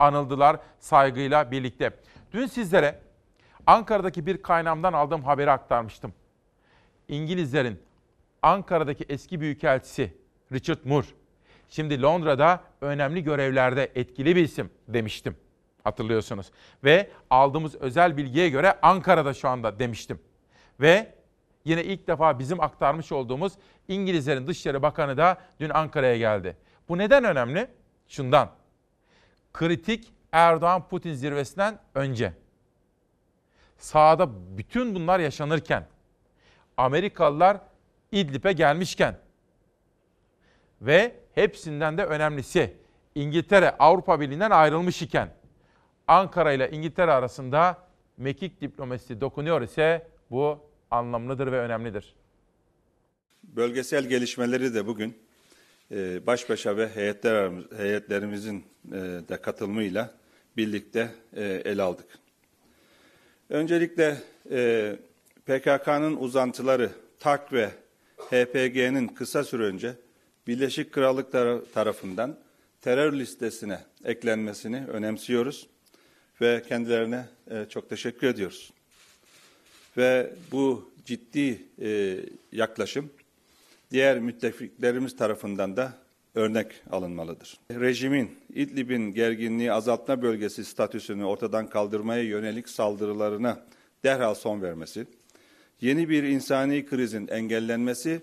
anıldılar 0.00 0.56
saygıyla 0.78 1.50
birlikte. 1.50 1.90
Dün 2.32 2.46
sizlere 2.46 3.00
Ankara'daki 3.66 4.26
bir 4.26 4.42
kaynağımdan 4.42 4.92
aldığım 4.92 5.22
haberi 5.22 5.50
aktarmıştım. 5.50 6.12
İngilizlerin 7.08 7.82
Ankara'daki 8.42 9.04
eski 9.08 9.40
büyükelçisi 9.40 10.14
Richard 10.52 10.78
Moore 10.84 11.06
şimdi 11.68 12.02
Londra'da 12.02 12.60
önemli 12.80 13.24
görevlerde 13.24 13.90
etkili 13.94 14.36
bir 14.36 14.44
isim 14.44 14.70
demiştim. 14.88 15.36
Hatırlıyorsunuz. 15.84 16.50
Ve 16.84 17.10
aldığımız 17.30 17.74
özel 17.74 18.16
bilgiye 18.16 18.48
göre 18.48 18.78
Ankara'da 18.82 19.34
şu 19.34 19.48
anda 19.48 19.78
demiştim. 19.78 20.20
Ve 20.80 21.14
yine 21.64 21.84
ilk 21.84 22.08
defa 22.08 22.38
bizim 22.38 22.60
aktarmış 22.60 23.12
olduğumuz 23.12 23.52
İngilizlerin 23.88 24.46
Dışişleri 24.46 24.82
Bakanı 24.82 25.16
da 25.16 25.38
dün 25.60 25.70
Ankara'ya 25.70 26.16
geldi. 26.16 26.56
Bu 26.88 26.98
neden 26.98 27.24
önemli? 27.24 27.68
Şundan. 28.08 28.59
Kritik 29.52 30.12
Erdoğan-Putin 30.32 31.14
zirvesinden 31.14 31.78
önce. 31.94 32.32
Sahada 33.78 34.28
bütün 34.58 34.94
bunlar 34.94 35.20
yaşanırken, 35.20 35.86
Amerikalılar 36.76 37.60
İdlib'e 38.12 38.52
gelmişken, 38.52 39.18
Ve 40.80 41.16
hepsinden 41.34 41.98
de 41.98 42.04
önemlisi 42.04 42.76
İngiltere 43.14 43.70
Avrupa 43.70 44.20
Birliği'nden 44.20 44.50
ayrılmış 44.50 45.02
iken 45.02 45.34
Ankara 46.06 46.52
ile 46.52 46.70
İngiltere 46.70 47.12
arasında 47.12 47.78
mekik 48.16 48.60
diplomasisi 48.60 49.20
dokunuyor 49.20 49.62
ise 49.62 50.08
bu 50.30 50.58
anlamlıdır 50.90 51.52
ve 51.52 51.58
önemlidir. 51.58 52.14
Bölgesel 53.42 54.08
gelişmeleri 54.08 54.74
de 54.74 54.86
bugün 54.86 55.18
e, 55.92 56.26
baş 56.26 56.50
başa 56.50 56.76
ve 56.76 56.88
heyetler, 56.88 57.52
heyetlerimizin 57.76 58.64
e, 58.88 58.96
de 59.28 59.40
katılımıyla 59.42 60.14
birlikte 60.56 61.10
e, 61.36 61.44
ele 61.44 61.82
aldık. 61.82 62.06
Öncelikle 63.50 64.16
e, 64.50 64.96
PKK'nın 65.46 66.16
uzantıları 66.16 66.90
TAK 67.18 67.52
ve 67.52 67.70
HPG'nin 68.18 69.08
kısa 69.08 69.44
süre 69.44 69.62
önce 69.62 69.94
Birleşik 70.46 70.92
Krallık 70.92 71.32
tarafından 71.74 72.36
terör 72.80 73.12
listesine 73.12 73.78
eklenmesini 74.04 74.86
önemsiyoruz 74.86 75.66
ve 76.40 76.62
kendilerine 76.68 77.26
e, 77.50 77.66
çok 77.68 77.90
teşekkür 77.90 78.26
ediyoruz. 78.26 78.72
Ve 79.96 80.30
bu 80.52 80.90
ciddi 81.04 81.62
yaklaşım 82.52 83.10
diğer 83.90 84.18
müttefiklerimiz 84.18 85.16
tarafından 85.16 85.76
da 85.76 85.92
örnek 86.34 86.66
alınmalıdır. 86.90 87.58
Rejimin 87.70 88.30
İdlib'in 88.54 89.14
gerginliği 89.14 89.72
azaltma 89.72 90.22
bölgesi 90.22 90.64
statüsünü 90.64 91.24
ortadan 91.24 91.66
kaldırmaya 91.70 92.22
yönelik 92.22 92.68
saldırılarına 92.68 93.66
derhal 94.04 94.34
son 94.34 94.62
vermesi, 94.62 95.06
yeni 95.80 96.08
bir 96.08 96.22
insani 96.22 96.86
krizin 96.86 97.28
engellenmesi 97.28 98.20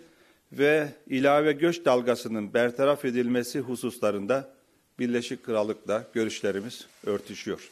ve 0.51 0.88
ilave 1.07 1.51
göç 1.51 1.86
dalgasının 1.86 2.53
bertaraf 2.53 3.05
edilmesi 3.05 3.59
hususlarında 3.59 4.57
Birleşik 4.99 5.45
Krallık'la 5.45 6.03
görüşlerimiz 6.13 6.88
örtüşüyor. 7.05 7.70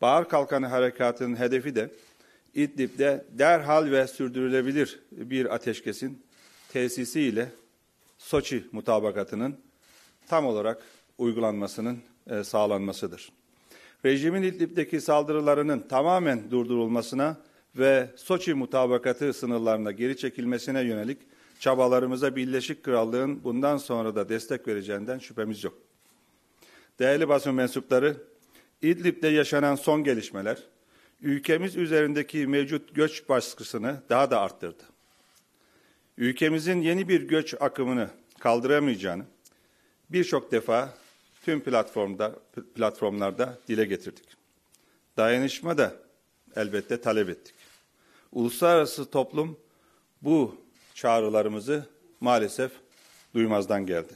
Bahar 0.00 0.28
Kalkanı 0.28 0.66
Harekatı'nın 0.66 1.36
hedefi 1.36 1.74
de 1.74 1.90
İdlib'de 2.54 3.24
derhal 3.30 3.90
ve 3.90 4.06
sürdürülebilir 4.06 5.00
bir 5.12 5.54
ateşkesin 5.54 6.22
tesisiyle 6.72 7.48
Soçi 8.18 8.64
mutabakatının 8.72 9.56
tam 10.26 10.46
olarak 10.46 10.82
uygulanmasının 11.18 11.98
e, 12.26 12.44
sağlanmasıdır. 12.44 13.32
Rejimin 14.04 14.42
İdlib'deki 14.42 15.00
saldırılarının 15.00 15.80
tamamen 15.80 16.50
durdurulmasına 16.50 17.36
ve 17.76 18.10
Soçi 18.16 18.54
mutabakatı 18.54 19.32
sınırlarına 19.32 19.92
geri 19.92 20.16
çekilmesine 20.16 20.80
yönelik 20.80 21.18
çabalarımıza 21.60 22.36
Birleşik 22.36 22.82
Krallığın 22.82 23.44
bundan 23.44 23.76
sonra 23.76 24.14
da 24.14 24.28
destek 24.28 24.68
vereceğinden 24.68 25.18
şüphemiz 25.18 25.64
yok. 25.64 25.74
Değerli 26.98 27.28
basın 27.28 27.54
mensupları, 27.54 28.16
İdlib'de 28.82 29.28
yaşanan 29.28 29.74
son 29.74 30.04
gelişmeler, 30.04 30.58
ülkemiz 31.20 31.76
üzerindeki 31.76 32.46
mevcut 32.46 32.94
göç 32.94 33.28
baskısını 33.28 34.02
daha 34.08 34.30
da 34.30 34.40
arttırdı. 34.40 34.91
Ülkemizin 36.18 36.80
yeni 36.82 37.08
bir 37.08 37.22
göç 37.22 37.54
akımını 37.60 38.10
kaldıramayacağını 38.38 39.24
birçok 40.10 40.52
defa 40.52 40.94
tüm 41.44 41.60
platformda 41.60 42.38
platformlarda 42.74 43.58
dile 43.68 43.84
getirdik. 43.84 44.24
Dayanışma 45.16 45.78
da 45.78 45.94
elbette 46.56 47.00
talep 47.00 47.28
ettik. 47.28 47.54
Uluslararası 48.32 49.10
toplum 49.10 49.58
bu 50.22 50.56
çağrılarımızı 50.94 51.86
maalesef 52.20 52.72
duymazdan 53.34 53.86
geldi. 53.86 54.12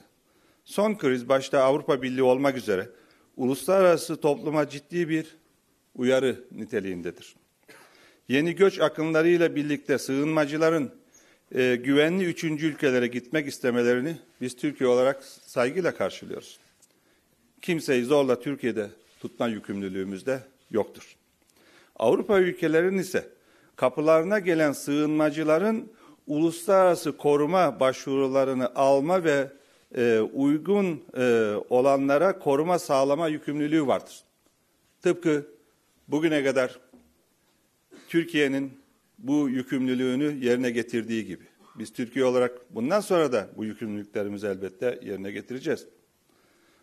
Son 0.64 0.98
kriz 0.98 1.28
başta 1.28 1.62
Avrupa 1.62 2.02
Birliği 2.02 2.22
olmak 2.22 2.56
üzere 2.56 2.90
uluslararası 3.36 4.20
topluma 4.20 4.68
ciddi 4.68 5.08
bir 5.08 5.36
uyarı 5.94 6.44
niteliğindedir. 6.52 7.36
Yeni 8.28 8.54
göç 8.54 8.80
akımlarıyla 8.80 9.56
birlikte 9.56 9.98
sığınmacıların 9.98 10.92
e, 11.54 11.76
güvenli 11.76 12.24
üçüncü 12.24 12.66
ülkelere 12.66 13.06
gitmek 13.06 13.48
istemelerini 13.48 14.16
biz 14.40 14.56
Türkiye 14.56 14.88
olarak 14.88 15.24
saygıyla 15.24 15.94
karşılıyoruz. 15.94 16.58
Kimseyi 17.62 18.04
zorla 18.04 18.40
Türkiye'de 18.40 18.90
tutma 19.20 19.48
yükümlülüğümüz 19.48 20.26
de 20.26 20.40
yoktur. 20.70 21.16
Avrupa 21.98 22.38
ülkelerinin 22.38 22.98
ise 22.98 23.28
kapılarına 23.76 24.38
gelen 24.38 24.72
sığınmacıların 24.72 25.92
uluslararası 26.26 27.16
koruma 27.16 27.80
başvurularını 27.80 28.74
alma 28.74 29.24
ve 29.24 29.50
e, 29.96 30.18
uygun 30.18 31.04
e, 31.16 31.54
olanlara 31.70 32.38
koruma 32.38 32.78
sağlama 32.78 33.28
yükümlülüğü 33.28 33.86
vardır. 33.86 34.22
Tıpkı 35.02 35.46
bugüne 36.08 36.44
kadar 36.44 36.78
Türkiye'nin 38.08 38.80
bu 39.18 39.48
yükümlülüğünü 39.48 40.44
yerine 40.44 40.70
getirdiği 40.70 41.26
gibi. 41.26 41.44
Biz 41.78 41.92
Türkiye 41.92 42.24
olarak 42.24 42.74
bundan 42.74 43.00
sonra 43.00 43.32
da 43.32 43.48
bu 43.56 43.64
yükümlülüklerimizi 43.64 44.46
elbette 44.46 45.00
yerine 45.02 45.30
getireceğiz. 45.30 45.86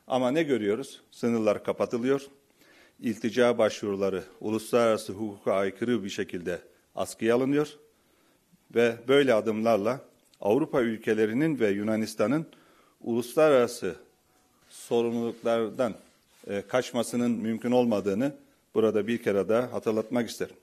Ama 0.08 0.32
ne 0.32 0.44
görüyoruz? 0.44 1.02
Sınırlar 1.12 1.64
kapatılıyor. 1.64 2.22
İltica 3.00 3.58
başvuruları 3.58 4.24
uluslararası 4.42 5.14
hukuka 5.14 5.54
aykırı 5.54 6.04
bir 6.04 6.10
şekilde 6.10 6.60
askıya 6.96 7.36
alınıyor 7.36 7.68
ve 8.76 8.96
böyle 9.08 9.34
adımlarla 9.34 10.02
Avrupa 10.42 10.82
ülkelerinin 10.82 11.60
ve 11.60 11.70
Yunanistan'ın 11.70 12.46
uluslararası 13.02 13.96
sorumluluklardan 14.70 15.96
e, 16.48 16.62
kaçmasının 16.62 17.32
mümkün 17.32 17.72
olmadığını 17.72 18.36
burada 18.76 19.08
bir 19.08 19.24
kere 19.24 19.50
daha 19.50 19.74
hatırlatmak 19.74 20.30
isterim. 20.30 20.56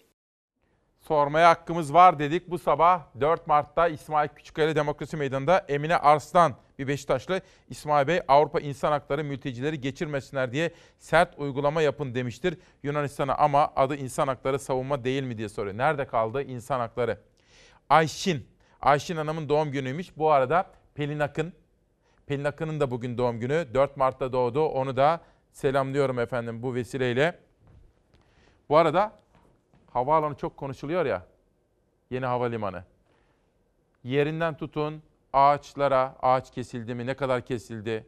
Sormaya 1.10 1.48
hakkımız 1.48 1.94
var 1.94 2.18
dedik. 2.18 2.50
Bu 2.50 2.58
sabah 2.58 3.02
4 3.20 3.46
Mart'ta 3.46 3.88
İsmail 3.88 4.28
Küçükkaya 4.28 4.74
Demokrasi 4.74 5.16
Meydanı'nda 5.16 5.58
Emine 5.68 5.96
Arslan 5.96 6.54
bir 6.78 6.88
Beşiktaşlı 6.88 7.40
İsmail 7.68 8.06
Bey 8.06 8.20
Avrupa 8.28 8.60
İnsan 8.60 8.92
Hakları 8.92 9.24
mültecileri 9.24 9.80
geçirmesinler 9.80 10.52
diye 10.52 10.72
sert 10.98 11.38
uygulama 11.38 11.82
yapın 11.82 12.14
demiştir 12.14 12.58
Yunanistan'a 12.82 13.34
ama 13.34 13.72
adı 13.76 13.96
İnsan 13.96 14.28
Hakları 14.28 14.58
savunma 14.58 15.04
değil 15.04 15.22
mi 15.22 15.38
diye 15.38 15.48
soruyor. 15.48 15.78
Nerede 15.78 16.06
kaldı 16.06 16.42
İnsan 16.42 16.80
Hakları? 16.80 17.18
Ayşin, 17.88 18.46
Ayşin 18.80 19.16
Hanım'ın 19.16 19.48
doğum 19.48 19.72
günüymüş. 19.72 20.16
Bu 20.16 20.30
arada 20.30 20.66
Pelin 20.94 21.20
Akın, 21.20 21.52
Pelin 22.26 22.44
Akın'ın 22.44 22.80
da 22.80 22.90
bugün 22.90 23.18
doğum 23.18 23.40
günü. 23.40 23.74
4 23.74 23.96
Mart'ta 23.96 24.32
doğdu. 24.32 24.64
Onu 24.64 24.96
da 24.96 25.20
selamlıyorum 25.52 26.18
efendim 26.18 26.62
bu 26.62 26.74
vesileyle. 26.74 27.38
Bu 28.68 28.76
arada 28.76 29.19
havaalanı 29.90 30.34
çok 30.34 30.56
konuşuluyor 30.56 31.06
ya. 31.06 31.26
Yeni 32.10 32.26
havalimanı. 32.26 32.84
Yerinden 34.04 34.56
tutun 34.56 35.02
ağaçlara, 35.32 36.16
ağaç 36.22 36.50
kesildi 36.50 36.94
mi, 36.94 37.06
ne 37.06 37.14
kadar 37.14 37.44
kesildi, 37.44 38.06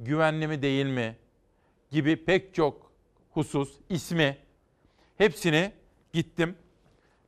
güvenli 0.00 0.46
mi 0.46 0.62
değil 0.62 0.86
mi 0.86 1.16
gibi 1.90 2.24
pek 2.24 2.54
çok 2.54 2.92
husus, 3.30 3.78
ismi 3.88 4.38
hepsini 5.18 5.72
gittim 6.12 6.56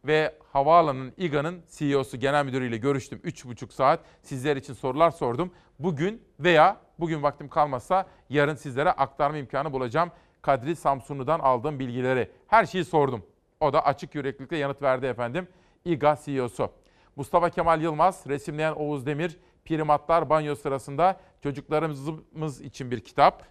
ve 0.05 0.35
havaalanının 0.53 1.13
İGA'nın 1.17 1.63
CEO'su 1.71 2.17
genel 2.17 2.45
müdürüyle 2.45 2.77
görüştüm. 2.77 3.21
3,5 3.25 3.73
saat 3.73 4.01
sizler 4.23 4.57
için 4.57 4.75
sorular 4.75 5.11
sordum. 5.11 5.53
Bugün 5.79 6.23
veya 6.41 6.77
bugün 6.99 7.23
vaktim 7.23 7.49
kalmazsa 7.49 8.07
yarın 8.29 8.55
sizlere 8.55 8.91
aktarma 8.91 9.37
imkanı 9.37 9.73
bulacağım. 9.73 10.11
Kadri 10.43 10.77
Samsunlu'dan 10.77 11.41
aldığım 11.41 11.79
bilgileri. 11.79 12.31
Her 12.47 12.67
şeyi 12.67 12.85
sordum. 12.85 13.27
O 13.61 13.73
da 13.73 13.87
açık 13.87 14.15
yüreklilikle 14.15 14.57
yanıt 14.57 14.83
verdi 14.83 15.07
efendim. 15.07 15.49
İGA 15.85 16.19
CEO'su. 16.25 16.71
Mustafa 17.17 17.51
Kemal 17.51 17.83
Yılmaz, 17.83 18.25
resimleyen 18.29 18.73
Oğuz 18.73 19.07
Demir, 19.07 19.39
primatlar 19.65 20.31
banyo 20.31 20.55
sırasında 20.55 21.21
çocuklarımız 21.43 22.61
için 22.61 22.91
bir 22.91 23.01
kitap. 23.01 23.45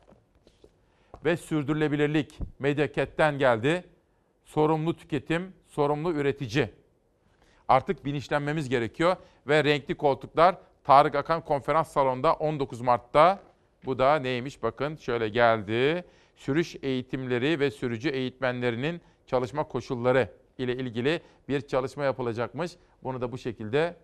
Ve 1.26 1.38
sürdürülebilirlik 1.38 2.40
Medyaket'ten 2.60 3.38
geldi. 3.38 3.84
Sorumlu 4.46 4.98
tüketim, 4.98 5.54
sorumlu 5.68 6.14
üretici. 6.14 6.70
Artık 7.68 8.06
bilinçlenmemiz 8.06 8.70
gerekiyor 8.70 9.16
ve 9.48 9.64
renkli 9.64 9.96
koltuklar 9.96 10.58
Tarık 10.84 11.16
Akan 11.16 11.42
konferans 11.42 11.92
salonunda 11.92 12.34
19 12.34 12.82
Mart'ta. 12.82 13.40
Bu 13.86 14.00
da 14.00 14.16
neymiş 14.16 14.64
bakın 14.64 14.96
şöyle 14.96 15.30
geldi. 15.30 16.06
Sürüş 16.36 16.76
eğitimleri 16.82 17.60
ve 17.60 17.72
sürücü 17.72 18.10
eğitmenlerinin 18.10 19.02
çalışma 19.30 19.64
koşulları 19.64 20.30
ile 20.58 20.76
ilgili 20.76 21.22
bir 21.48 21.62
çalışma 21.62 22.04
yapılacakmış. 22.04 22.72
Bunu 23.04 23.22
da 23.22 23.32
bu 23.32 23.38
şekilde 23.38 23.96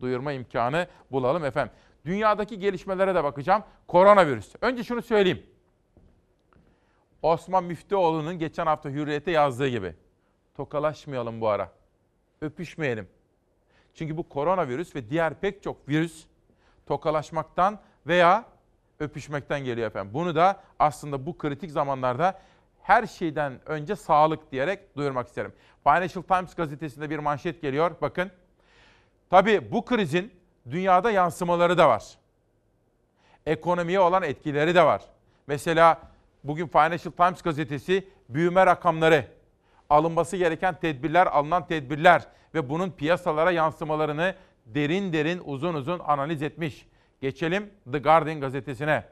duyurma 0.00 0.32
imkanı 0.32 0.86
bulalım 1.10 1.44
efendim. 1.44 1.72
Dünyadaki 2.04 2.58
gelişmelere 2.58 3.14
de 3.14 3.24
bakacağım. 3.24 3.62
Koronavirüs. 3.86 4.54
Önce 4.60 4.84
şunu 4.84 5.02
söyleyeyim. 5.02 5.42
Osman 7.22 7.64
Müftüoğlu'nun 7.64 8.38
geçen 8.38 8.66
hafta 8.66 8.88
Hürriyet'te 8.88 9.30
yazdığı 9.30 9.68
gibi. 9.68 9.94
Tokalaşmayalım 10.54 11.40
bu 11.40 11.48
ara. 11.48 11.72
Öpüşmeyelim. 12.40 13.08
Çünkü 13.94 14.16
bu 14.16 14.28
koronavirüs 14.28 14.94
ve 14.94 15.10
diğer 15.10 15.34
pek 15.34 15.62
çok 15.62 15.88
virüs 15.88 16.26
tokalaşmaktan 16.86 17.80
veya 18.06 18.44
öpüşmekten 19.00 19.64
geliyor 19.64 19.86
efendim. 19.86 20.14
Bunu 20.14 20.34
da 20.34 20.60
aslında 20.78 21.26
bu 21.26 21.38
kritik 21.38 21.70
zamanlarda 21.70 22.40
her 22.88 23.06
şeyden 23.06 23.60
önce 23.66 23.96
sağlık 23.96 24.52
diyerek 24.52 24.96
duyurmak 24.96 25.28
isterim. 25.28 25.52
Financial 25.84 26.22
Times 26.22 26.54
gazetesinde 26.54 27.10
bir 27.10 27.18
manşet 27.18 27.62
geliyor. 27.62 27.90
Bakın. 28.00 28.30
Tabii 29.30 29.72
bu 29.72 29.84
krizin 29.84 30.32
dünyada 30.70 31.10
yansımaları 31.10 31.78
da 31.78 31.88
var. 31.88 32.04
Ekonomiye 33.46 34.00
olan 34.00 34.22
etkileri 34.22 34.74
de 34.74 34.84
var. 34.84 35.02
Mesela 35.46 36.00
bugün 36.44 36.66
Financial 36.66 37.12
Times 37.12 37.42
gazetesi 37.42 38.08
büyüme 38.28 38.66
rakamları, 38.66 39.24
alınması 39.90 40.36
gereken 40.36 40.80
tedbirler, 40.80 41.26
alınan 41.26 41.66
tedbirler 41.66 42.22
ve 42.54 42.68
bunun 42.68 42.90
piyasalara 42.90 43.50
yansımalarını 43.50 44.34
derin 44.66 45.12
derin 45.12 45.42
uzun 45.44 45.74
uzun 45.74 45.98
analiz 45.98 46.42
etmiş. 46.42 46.86
Geçelim 47.20 47.70
The 47.92 47.98
Guardian 47.98 48.40
gazetesine 48.40 49.04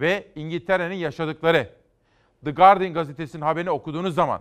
ve 0.00 0.28
İngiltere'nin 0.34 0.96
yaşadıkları. 0.96 1.77
The 2.44 2.50
Guardian 2.50 2.94
gazetesinin 2.94 3.42
haberini 3.42 3.70
okuduğunuz 3.70 4.14
zaman 4.14 4.40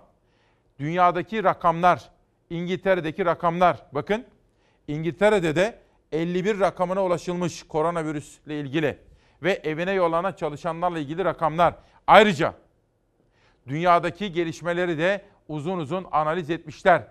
dünyadaki 0.79 1.43
rakamlar, 1.43 2.09
İngiltere'deki 2.49 3.25
rakamlar 3.25 3.77
bakın 3.91 4.25
İngiltere'de 4.87 5.55
de 5.55 5.79
51 6.11 6.59
rakamına 6.59 7.03
ulaşılmış 7.03 7.63
koronavirüsle 7.63 8.59
ilgili 8.59 8.97
ve 9.43 9.53
evine 9.53 9.91
yollanan 9.91 10.33
çalışanlarla 10.33 10.99
ilgili 10.99 11.25
rakamlar. 11.25 11.75
Ayrıca 12.07 12.53
dünyadaki 13.67 14.31
gelişmeleri 14.31 14.97
de 14.97 15.25
uzun 15.47 15.77
uzun 15.77 16.05
analiz 16.11 16.49
etmişler. 16.49 17.03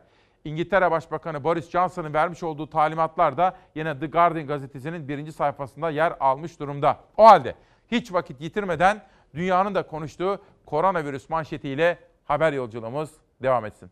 İngiltere 0.44 0.90
Başbakanı 0.90 1.44
Boris 1.44 1.70
Johnson'ın 1.70 2.14
vermiş 2.14 2.42
olduğu 2.42 2.70
talimatlar 2.70 3.36
da 3.36 3.56
yine 3.74 3.98
The 3.98 4.06
Guardian 4.06 4.46
gazetesinin 4.46 5.08
birinci 5.08 5.32
sayfasında 5.32 5.90
yer 5.90 6.14
almış 6.20 6.60
durumda. 6.60 7.00
O 7.16 7.26
halde 7.26 7.54
hiç 7.90 8.12
vakit 8.12 8.40
yitirmeden 8.40 9.02
dünyanın 9.36 9.74
da 9.74 9.86
konuştuğu 9.86 10.38
koronavirüs 10.66 11.28
manşetiyle 11.28 11.98
haber 12.24 12.52
yolculuğumuz 12.52 13.10
devam 13.42 13.64
etsin. 13.64 13.90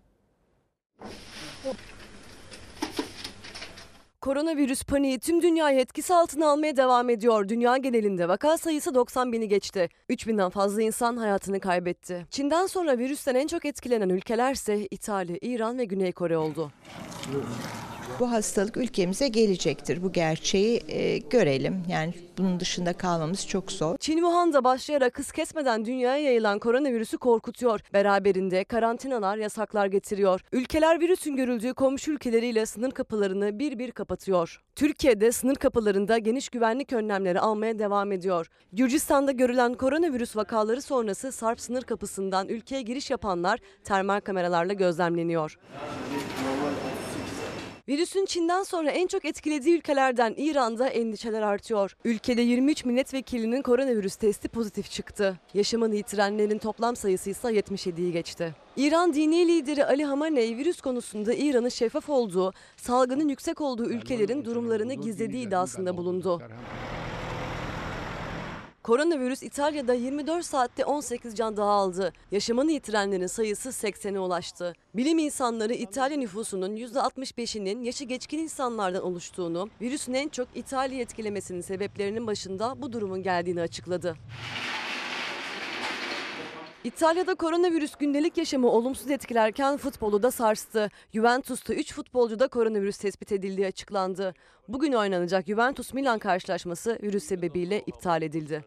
Koronavirüs 4.20 4.84
paniği 4.84 5.18
tüm 5.18 5.42
dünyayı 5.42 5.80
etkisi 5.80 6.14
altına 6.14 6.50
almaya 6.50 6.76
devam 6.76 7.10
ediyor. 7.10 7.48
Dünya 7.48 7.76
genelinde 7.76 8.28
vaka 8.28 8.58
sayısı 8.58 8.94
90 8.94 9.32
bini 9.32 9.48
geçti. 9.48 9.88
3 10.08 10.26
binden 10.26 10.50
fazla 10.50 10.82
insan 10.82 11.16
hayatını 11.16 11.60
kaybetti. 11.60 12.26
Çin'den 12.30 12.66
sonra 12.66 12.98
virüsten 12.98 13.34
en 13.34 13.46
çok 13.46 13.64
etkilenen 13.64 14.08
ülkelerse 14.08 14.86
İtalya, 14.90 15.36
İran 15.40 15.78
ve 15.78 15.84
Güney 15.84 16.12
Kore 16.12 16.36
oldu. 16.36 16.70
Bu 18.20 18.30
hastalık 18.30 18.76
ülkemize 18.76 19.28
gelecektir. 19.28 20.02
Bu 20.02 20.12
gerçeği 20.12 20.82
e, 20.88 21.18
görelim. 21.18 21.82
Yani 21.88 22.14
bunun 22.38 22.60
dışında 22.60 22.92
kalmamız 22.92 23.46
çok 23.46 23.72
zor. 23.72 23.96
Çin 23.98 24.16
Wuhan'da 24.16 24.64
başlayarak 24.64 25.18
hız 25.18 25.32
kesmeden 25.32 25.84
dünyaya 25.84 26.22
yayılan 26.22 26.58
koronavirüsü 26.58 27.18
korkutuyor. 27.18 27.80
Beraberinde 27.92 28.64
karantinalar, 28.64 29.36
yasaklar 29.36 29.86
getiriyor. 29.86 30.40
Ülkeler 30.52 31.00
virüsün 31.00 31.36
görüldüğü 31.36 31.74
komşu 31.74 32.12
ülkeleriyle 32.12 32.66
sınır 32.66 32.90
kapılarını 32.90 33.58
bir 33.58 33.78
bir 33.78 33.90
kapatıyor. 33.90 34.60
Türkiye'de 34.76 35.32
sınır 35.32 35.54
kapılarında 35.54 36.18
geniş 36.18 36.48
güvenlik 36.48 36.92
önlemleri 36.92 37.40
almaya 37.40 37.78
devam 37.78 38.12
ediyor. 38.12 38.46
Gürcistan'da 38.72 39.32
görülen 39.32 39.74
koronavirüs 39.74 40.36
vakaları 40.36 40.82
sonrası 40.82 41.32
Sarp 41.32 41.60
sınır 41.60 41.82
kapısından 41.82 42.48
ülkeye 42.48 42.82
giriş 42.82 43.10
yapanlar 43.10 43.58
termal 43.84 44.20
kameralarla 44.20 44.72
gözlemleniyor. 44.72 45.58
Virüsün 47.88 48.24
Çin'den 48.24 48.62
sonra 48.62 48.90
en 48.90 49.06
çok 49.06 49.24
etkilediği 49.24 49.76
ülkelerden 49.76 50.34
İran'da 50.36 50.88
endişeler 50.88 51.42
artıyor. 51.42 51.96
Ülkede 52.04 52.42
23 52.42 52.84
milletvekilinin 52.84 53.62
koronavirüs 53.62 54.16
testi 54.16 54.48
pozitif 54.48 54.90
çıktı. 54.90 55.40
Yaşamını 55.54 55.94
yitirenlerin 55.94 56.58
toplam 56.58 56.96
sayısı 56.96 57.30
ise 57.30 57.48
77'yi 57.48 58.12
geçti. 58.12 58.54
İran 58.76 59.14
dini 59.14 59.48
lideri 59.48 59.84
Ali 59.84 60.04
Hamaney 60.04 60.56
virüs 60.56 60.80
konusunda 60.80 61.34
İran'ın 61.34 61.68
şeffaf 61.68 62.08
olduğu, 62.08 62.52
salgının 62.76 63.28
yüksek 63.28 63.60
olduğu 63.60 63.90
ülkelerin 63.90 64.44
durumlarını 64.44 64.94
gizlediği 64.94 65.46
iddiasında 65.46 65.96
bulundu. 65.96 66.42
Koronavirüs 68.84 69.42
İtalya'da 69.42 69.94
24 69.94 70.44
saatte 70.44 70.84
18 70.84 71.34
can 71.34 71.56
daha 71.56 71.70
aldı. 71.70 72.12
Yaşamını 72.30 72.72
yitirenlerin 72.72 73.26
sayısı 73.26 73.68
80'e 73.68 74.18
ulaştı. 74.18 74.72
Bilim 74.94 75.18
insanları 75.18 75.74
İtalya 75.74 76.16
nüfusunun 76.16 76.76
%65'inin 76.76 77.82
yaşı 77.82 78.04
geçkin 78.04 78.38
insanlardan 78.38 79.02
oluştuğunu, 79.02 79.68
virüsün 79.80 80.14
en 80.14 80.28
çok 80.28 80.48
İtalya'yı 80.54 81.02
etkilemesinin 81.02 81.60
sebeplerinin 81.60 82.26
başında 82.26 82.82
bu 82.82 82.92
durumun 82.92 83.22
geldiğini 83.22 83.60
açıkladı. 83.60 84.16
İtalya'da 86.84 87.34
koronavirüs 87.34 87.94
gündelik 87.94 88.36
yaşamı 88.36 88.68
olumsuz 88.70 89.10
etkilerken 89.10 89.76
futbolu 89.76 90.22
da 90.22 90.30
sarstı. 90.30 90.90
Juventus'ta 91.14 91.74
3 91.74 91.92
futbolcuda 91.92 92.48
koronavirüs 92.48 92.98
tespit 92.98 93.32
edildiği 93.32 93.66
açıklandı. 93.66 94.34
Bugün 94.68 94.92
oynanacak 94.92 95.46
Juventus-Milan 95.46 96.18
karşılaşması 96.18 96.98
virüs 97.02 97.24
sebebiyle 97.24 97.80
iptal 97.86 98.22
edildi. 98.22 98.64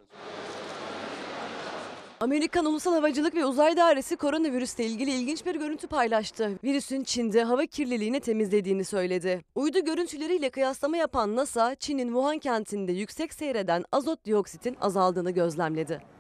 Amerikan 2.20 2.66
Ulusal 2.66 2.94
Havacılık 2.94 3.36
ve 3.36 3.46
Uzay 3.46 3.78
Dairesi 3.78 4.16
koronavirüsle 4.16 4.86
ilgili 4.86 5.12
ilginç 5.12 5.46
bir 5.46 5.56
görüntü 5.56 5.88
paylaştı. 5.88 6.52
Virüsün 6.64 7.04
Çin'de 7.04 7.44
hava 7.44 7.66
kirliliğini 7.66 8.20
temizlediğini 8.20 8.86
söyledi. 8.86 9.42
Uydu 9.56 9.86
görüntüleriyle 9.86 10.50
kıyaslama 10.50 10.98
yapan 10.98 11.36
NASA, 11.36 11.76
Çin'in 11.76 12.08
Wuhan 12.08 12.40
kentinde 12.40 12.92
yüksek 12.92 13.34
seyreden 13.34 13.86
azot 13.92 14.26
dioksitin 14.26 14.78
azaldığını 14.82 15.32
gözlemledi. 15.32 16.17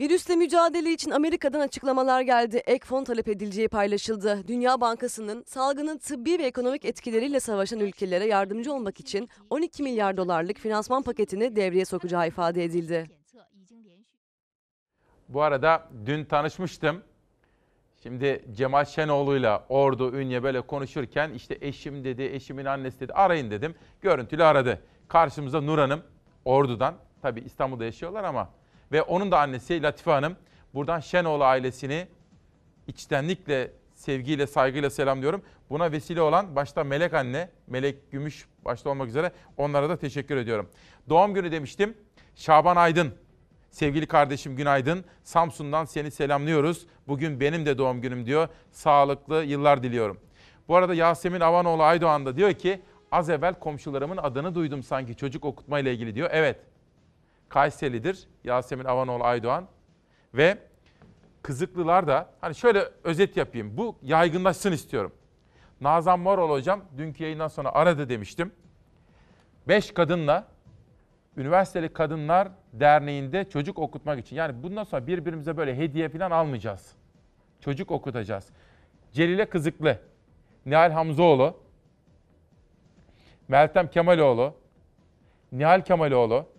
Virüsle 0.00 0.36
mücadele 0.36 0.92
için 0.92 1.10
Amerika'dan 1.10 1.60
açıklamalar 1.60 2.20
geldi. 2.20 2.56
Ek 2.56 2.86
fon 2.86 3.04
talep 3.04 3.28
edileceği 3.28 3.68
paylaşıldı. 3.68 4.48
Dünya 4.48 4.80
Bankası'nın 4.80 5.44
salgının 5.46 5.98
tıbbi 5.98 6.38
ve 6.38 6.42
ekonomik 6.42 6.84
etkileriyle 6.84 7.40
savaşan 7.40 7.80
ülkelere 7.80 8.26
yardımcı 8.26 8.72
olmak 8.74 9.00
için 9.00 9.28
12 9.50 9.82
milyar 9.82 10.16
dolarlık 10.16 10.58
finansman 10.58 11.02
paketini 11.02 11.56
devreye 11.56 11.84
sokacağı 11.84 12.28
ifade 12.28 12.64
edildi. 12.64 13.10
Bu 15.28 15.42
arada 15.42 15.88
dün 16.06 16.24
tanışmıştım. 16.24 17.02
Şimdi 18.02 18.44
Cemal 18.52 18.84
Şenoğlu'yla 18.84 19.66
Ordu, 19.68 20.16
Ünye 20.16 20.42
böyle 20.42 20.60
konuşurken 20.60 21.30
işte 21.32 21.58
eşim 21.60 22.04
dedi, 22.04 22.22
eşimin 22.22 22.64
annesi 22.64 23.00
dedi 23.00 23.12
arayın 23.12 23.50
dedim. 23.50 23.74
Görüntülü 24.00 24.44
aradı. 24.44 24.82
Karşımızda 25.08 25.60
Nur 25.60 25.78
Hanım 25.78 26.02
Ordu'dan. 26.44 26.94
Tabii 27.22 27.40
İstanbul'da 27.40 27.84
yaşıyorlar 27.84 28.24
ama 28.24 28.50
ve 28.92 29.02
onun 29.02 29.30
da 29.30 29.38
annesi 29.38 29.82
Latife 29.82 30.10
Hanım. 30.10 30.36
Buradan 30.74 31.00
Şenoğlu 31.00 31.44
ailesini 31.44 32.06
içtenlikle, 32.86 33.70
sevgiyle, 33.94 34.46
saygıyla 34.46 34.90
selamlıyorum. 34.90 35.42
Buna 35.70 35.92
vesile 35.92 36.20
olan 36.20 36.56
başta 36.56 36.84
Melek 36.84 37.14
anne, 37.14 37.50
Melek 37.66 38.12
Gümüş 38.12 38.46
başta 38.64 38.90
olmak 38.90 39.08
üzere 39.08 39.32
onlara 39.56 39.88
da 39.88 39.96
teşekkür 39.96 40.36
ediyorum. 40.36 40.68
Doğum 41.08 41.34
günü 41.34 41.52
demiştim. 41.52 41.94
Şaban 42.34 42.76
Aydın, 42.76 43.14
sevgili 43.70 44.06
kardeşim 44.06 44.56
günaydın. 44.56 45.04
Samsun'dan 45.24 45.84
seni 45.84 46.10
selamlıyoruz. 46.10 46.86
Bugün 47.08 47.40
benim 47.40 47.66
de 47.66 47.78
doğum 47.78 48.00
günüm 48.00 48.26
diyor. 48.26 48.48
Sağlıklı 48.72 49.44
yıllar 49.44 49.82
diliyorum. 49.82 50.20
Bu 50.68 50.76
arada 50.76 50.94
Yasemin 50.94 51.40
Avanoğlu 51.40 51.82
Aydoğan 51.82 52.26
da 52.26 52.36
diyor 52.36 52.52
ki 52.52 52.80
az 53.12 53.30
evvel 53.30 53.54
komşularımın 53.54 54.16
adını 54.16 54.54
duydum 54.54 54.82
sanki 54.82 55.16
çocuk 55.16 55.44
okutma 55.44 55.80
ilgili 55.80 56.14
diyor. 56.14 56.30
Evet 56.32 56.56
Kayseri'dir 57.54 58.28
Yasemin 58.44 58.84
Avanoğlu 58.84 59.24
Aydoğan 59.24 59.66
ve 60.34 60.58
Kızıklılar 61.42 62.06
da 62.06 62.30
hani 62.40 62.54
şöyle 62.54 62.88
özet 63.04 63.36
yapayım. 63.36 63.76
Bu 63.76 63.96
yaygınlaşsın 64.02 64.72
istiyorum. 64.72 65.12
Nazan 65.80 66.20
Morol 66.20 66.50
hocam 66.50 66.84
dünkü 66.98 67.24
yayından 67.24 67.48
sonra 67.48 67.74
aradı 67.74 68.08
demiştim. 68.08 68.52
Beş 69.68 69.90
kadınla 69.90 70.46
Üniversiteli 71.36 71.92
Kadınlar 71.92 72.48
Derneği'nde 72.72 73.48
çocuk 73.48 73.78
okutmak 73.78 74.18
için. 74.18 74.36
Yani 74.36 74.62
bundan 74.62 74.84
sonra 74.84 75.06
birbirimize 75.06 75.56
böyle 75.56 75.76
hediye 75.76 76.08
falan 76.08 76.30
almayacağız. 76.30 76.92
Çocuk 77.60 77.90
okutacağız. 77.90 78.48
Celile 79.12 79.46
Kızıklı, 79.46 79.98
Nihal 80.66 80.90
Hamzoğlu, 80.90 81.56
Meltem 83.48 83.90
Kemaloğlu, 83.90 84.54
Nihal 85.52 85.80
Kemaloğlu, 85.80 86.53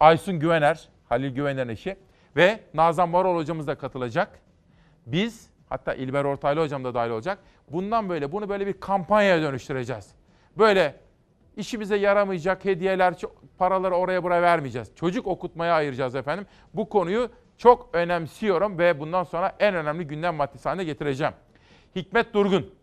Aysun 0.00 0.40
Güvener, 0.40 0.88
Halil 1.08 1.34
Güvener'in 1.34 1.68
eşi 1.68 1.96
ve 2.36 2.60
Nazan 2.74 3.08
Marol 3.08 3.36
hocamız 3.36 3.66
da 3.66 3.74
katılacak. 3.78 4.40
Biz, 5.06 5.50
hatta 5.68 5.94
İlber 5.94 6.24
Ortaylı 6.24 6.60
hocam 6.60 6.84
da 6.84 6.94
dahil 6.94 7.10
olacak. 7.10 7.38
Bundan 7.70 8.08
böyle, 8.08 8.32
bunu 8.32 8.48
böyle 8.48 8.66
bir 8.66 8.80
kampanyaya 8.80 9.42
dönüştüreceğiz. 9.42 10.14
Böyle 10.58 10.94
işimize 11.56 11.96
yaramayacak 11.96 12.64
hediyeler, 12.64 13.14
paraları 13.58 13.94
oraya 13.94 14.22
buraya 14.22 14.42
vermeyeceğiz. 14.42 14.94
Çocuk 14.94 15.26
okutmaya 15.26 15.74
ayıracağız 15.74 16.14
efendim. 16.14 16.46
Bu 16.74 16.88
konuyu 16.88 17.30
çok 17.58 17.90
önemsiyorum 17.92 18.78
ve 18.78 19.00
bundan 19.00 19.24
sonra 19.24 19.56
en 19.58 19.74
önemli 19.74 20.06
gündem 20.06 20.34
maddesi 20.34 20.68
haline 20.68 20.84
getireceğim. 20.84 21.32
Hikmet 21.96 22.34
Durgun, 22.34 22.74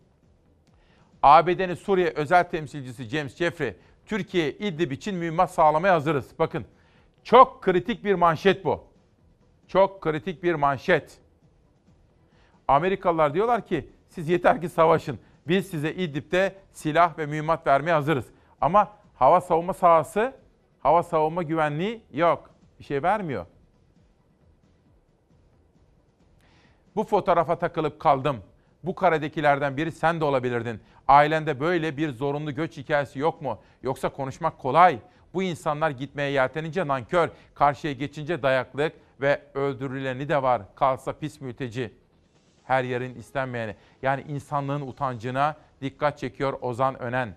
ABD'nin 1.22 1.74
Suriye 1.74 2.12
özel 2.16 2.44
temsilcisi 2.44 3.04
James 3.04 3.36
Jeffrey, 3.36 3.74
Türkiye 4.06 4.52
İdlib 4.52 4.90
için 4.90 5.14
mühimmat 5.14 5.50
sağlamaya 5.50 5.94
hazırız. 5.94 6.30
Bakın 6.38 6.64
çok 7.24 7.62
kritik 7.62 8.04
bir 8.04 8.14
manşet 8.14 8.64
bu. 8.64 8.84
Çok 9.68 10.00
kritik 10.00 10.42
bir 10.42 10.54
manşet. 10.54 11.18
Amerikalılar 12.68 13.34
diyorlar 13.34 13.66
ki 13.66 13.90
siz 14.08 14.28
yeter 14.28 14.60
ki 14.60 14.68
savaşın. 14.68 15.18
Biz 15.48 15.66
size 15.66 15.92
İdlib'de 15.92 16.56
silah 16.72 17.18
ve 17.18 17.26
mühimmat 17.26 17.66
vermeye 17.66 17.92
hazırız. 17.92 18.26
Ama 18.60 18.92
hava 19.14 19.40
savunma 19.40 19.74
sahası, 19.74 20.34
hava 20.80 21.02
savunma 21.02 21.42
güvenliği 21.42 22.02
yok. 22.12 22.50
Bir 22.78 22.84
şey 22.84 23.02
vermiyor. 23.02 23.46
Bu 26.96 27.04
fotoğrafa 27.04 27.58
takılıp 27.58 28.00
kaldım. 28.00 28.36
Bu 28.82 28.94
karedekilerden 28.94 29.76
biri 29.76 29.92
sen 29.92 30.20
de 30.20 30.24
olabilirdin. 30.24 30.80
Ailende 31.08 31.60
böyle 31.60 31.96
bir 31.96 32.10
zorunlu 32.10 32.54
göç 32.54 32.76
hikayesi 32.76 33.18
yok 33.18 33.42
mu? 33.42 33.58
Yoksa 33.82 34.08
konuşmak 34.08 34.58
kolay. 34.58 34.98
Bu 35.34 35.42
insanlar 35.42 35.90
gitmeye 35.90 36.30
yeltenince 36.30 36.86
nankör, 36.86 37.28
karşıya 37.54 37.92
geçince 37.92 38.42
dayaklık 38.42 38.92
ve 39.20 39.42
öldürüleni 39.54 40.28
de 40.28 40.42
var. 40.42 40.62
Kalsa 40.74 41.12
pis 41.12 41.40
mülteci. 41.40 41.92
Her 42.64 42.84
yerin 42.84 43.14
istenmeyeni. 43.14 43.76
Yani 44.02 44.24
insanlığın 44.28 44.80
utancına 44.80 45.56
dikkat 45.80 46.18
çekiyor 46.18 46.58
Ozan 46.60 46.98
Önen. 47.02 47.34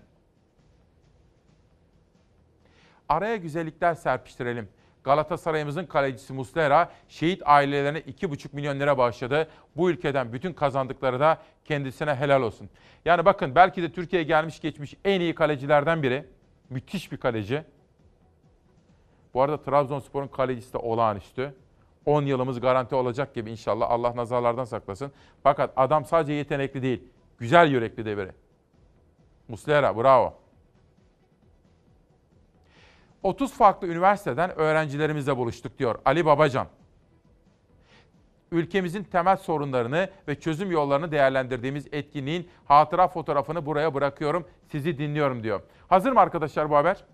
Araya 3.08 3.36
güzellikler 3.36 3.94
serpiştirelim. 3.94 4.68
Galatasaray'ımızın 5.04 5.86
kalecisi 5.86 6.32
Muslera 6.32 6.92
şehit 7.08 7.42
ailelerine 7.44 7.98
2,5 7.98 8.48
milyon 8.52 8.80
lira 8.80 8.98
bağışladı. 8.98 9.48
Bu 9.76 9.90
ülkeden 9.90 10.32
bütün 10.32 10.52
kazandıkları 10.52 11.20
da 11.20 11.38
kendisine 11.64 12.14
helal 12.14 12.42
olsun. 12.42 12.70
Yani 13.04 13.24
bakın 13.24 13.54
belki 13.54 13.82
de 13.82 13.92
Türkiye'ye 13.92 14.28
gelmiş 14.28 14.60
geçmiş 14.60 14.94
en 15.04 15.20
iyi 15.20 15.34
kalecilerden 15.34 16.02
biri. 16.02 16.24
Müthiş 16.70 17.12
bir 17.12 17.16
kaleci. 17.16 17.64
Bu 19.34 19.42
arada 19.42 19.62
Trabzonspor'un 19.62 20.28
kalecisi 20.28 20.72
de 20.72 20.78
olağanüstü. 20.78 21.54
10 22.06 22.22
yılımız 22.22 22.60
garanti 22.60 22.94
olacak 22.94 23.34
gibi 23.34 23.50
inşallah. 23.50 23.90
Allah 23.90 24.16
nazarlardan 24.16 24.64
saklasın. 24.64 25.12
Fakat 25.42 25.72
adam 25.76 26.04
sadece 26.04 26.32
yetenekli 26.32 26.82
değil. 26.82 27.04
Güzel 27.38 27.70
yürekli 27.70 28.04
de 28.04 28.16
biri. 28.16 28.32
Muslera 29.48 29.96
bravo. 29.96 30.34
30 33.22 33.52
farklı 33.52 33.88
üniversiteden 33.88 34.58
öğrencilerimizle 34.58 35.36
buluştuk 35.36 35.78
diyor 35.78 35.98
Ali 36.04 36.26
Babacan. 36.26 36.66
Ülkemizin 38.52 39.04
temel 39.04 39.36
sorunlarını 39.36 40.10
ve 40.28 40.40
çözüm 40.40 40.70
yollarını 40.70 41.10
değerlendirdiğimiz 41.12 41.86
etkinliğin 41.92 42.50
hatıra 42.64 43.08
fotoğrafını 43.08 43.66
buraya 43.66 43.94
bırakıyorum. 43.94 44.46
Sizi 44.72 44.98
dinliyorum 44.98 45.42
diyor. 45.42 45.62
Hazır 45.88 46.12
mı 46.12 46.20
arkadaşlar 46.20 46.70
bu 46.70 46.76
haber? 46.76 47.04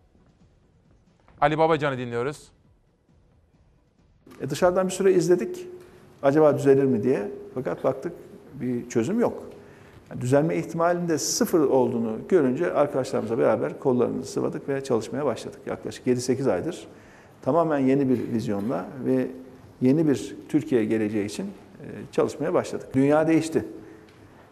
Ali 1.45 1.59
Babacan'ı 1.59 1.99
dinliyoruz. 1.99 2.49
E 4.41 4.51
dışarıdan 4.51 4.87
bir 4.87 4.93
süre 4.93 5.12
izledik. 5.12 5.66
Acaba 6.23 6.59
düzelir 6.59 6.85
mi 6.85 7.03
diye. 7.03 7.31
Fakat 7.55 7.85
baktık 7.85 8.12
bir 8.55 8.89
çözüm 8.89 9.21
yok. 9.21 9.43
Yani 10.11 10.21
düzelme 10.21 10.57
ihtimalinde 10.57 11.19
sıfır 11.19 11.61
olduğunu 11.61 12.19
görünce 12.29 12.73
arkadaşlarımızla 12.73 13.39
beraber 13.39 13.79
kollarımızı 13.79 14.33
sıvadık 14.33 14.69
ve 14.69 14.85
çalışmaya 14.85 15.25
başladık. 15.25 15.61
Yaklaşık 15.66 16.07
7-8 16.07 16.53
aydır 16.53 16.87
tamamen 17.43 17.79
yeni 17.79 18.09
bir 18.09 18.33
vizyonla 18.33 18.87
ve 19.05 19.27
yeni 19.81 20.09
bir 20.09 20.37
Türkiye 20.49 20.85
geleceği 20.85 21.27
için 21.27 21.45
e, 21.45 21.87
çalışmaya 22.12 22.55
başladık. 22.55 22.89
Dünya 22.95 23.29
değişti. 23.29 23.65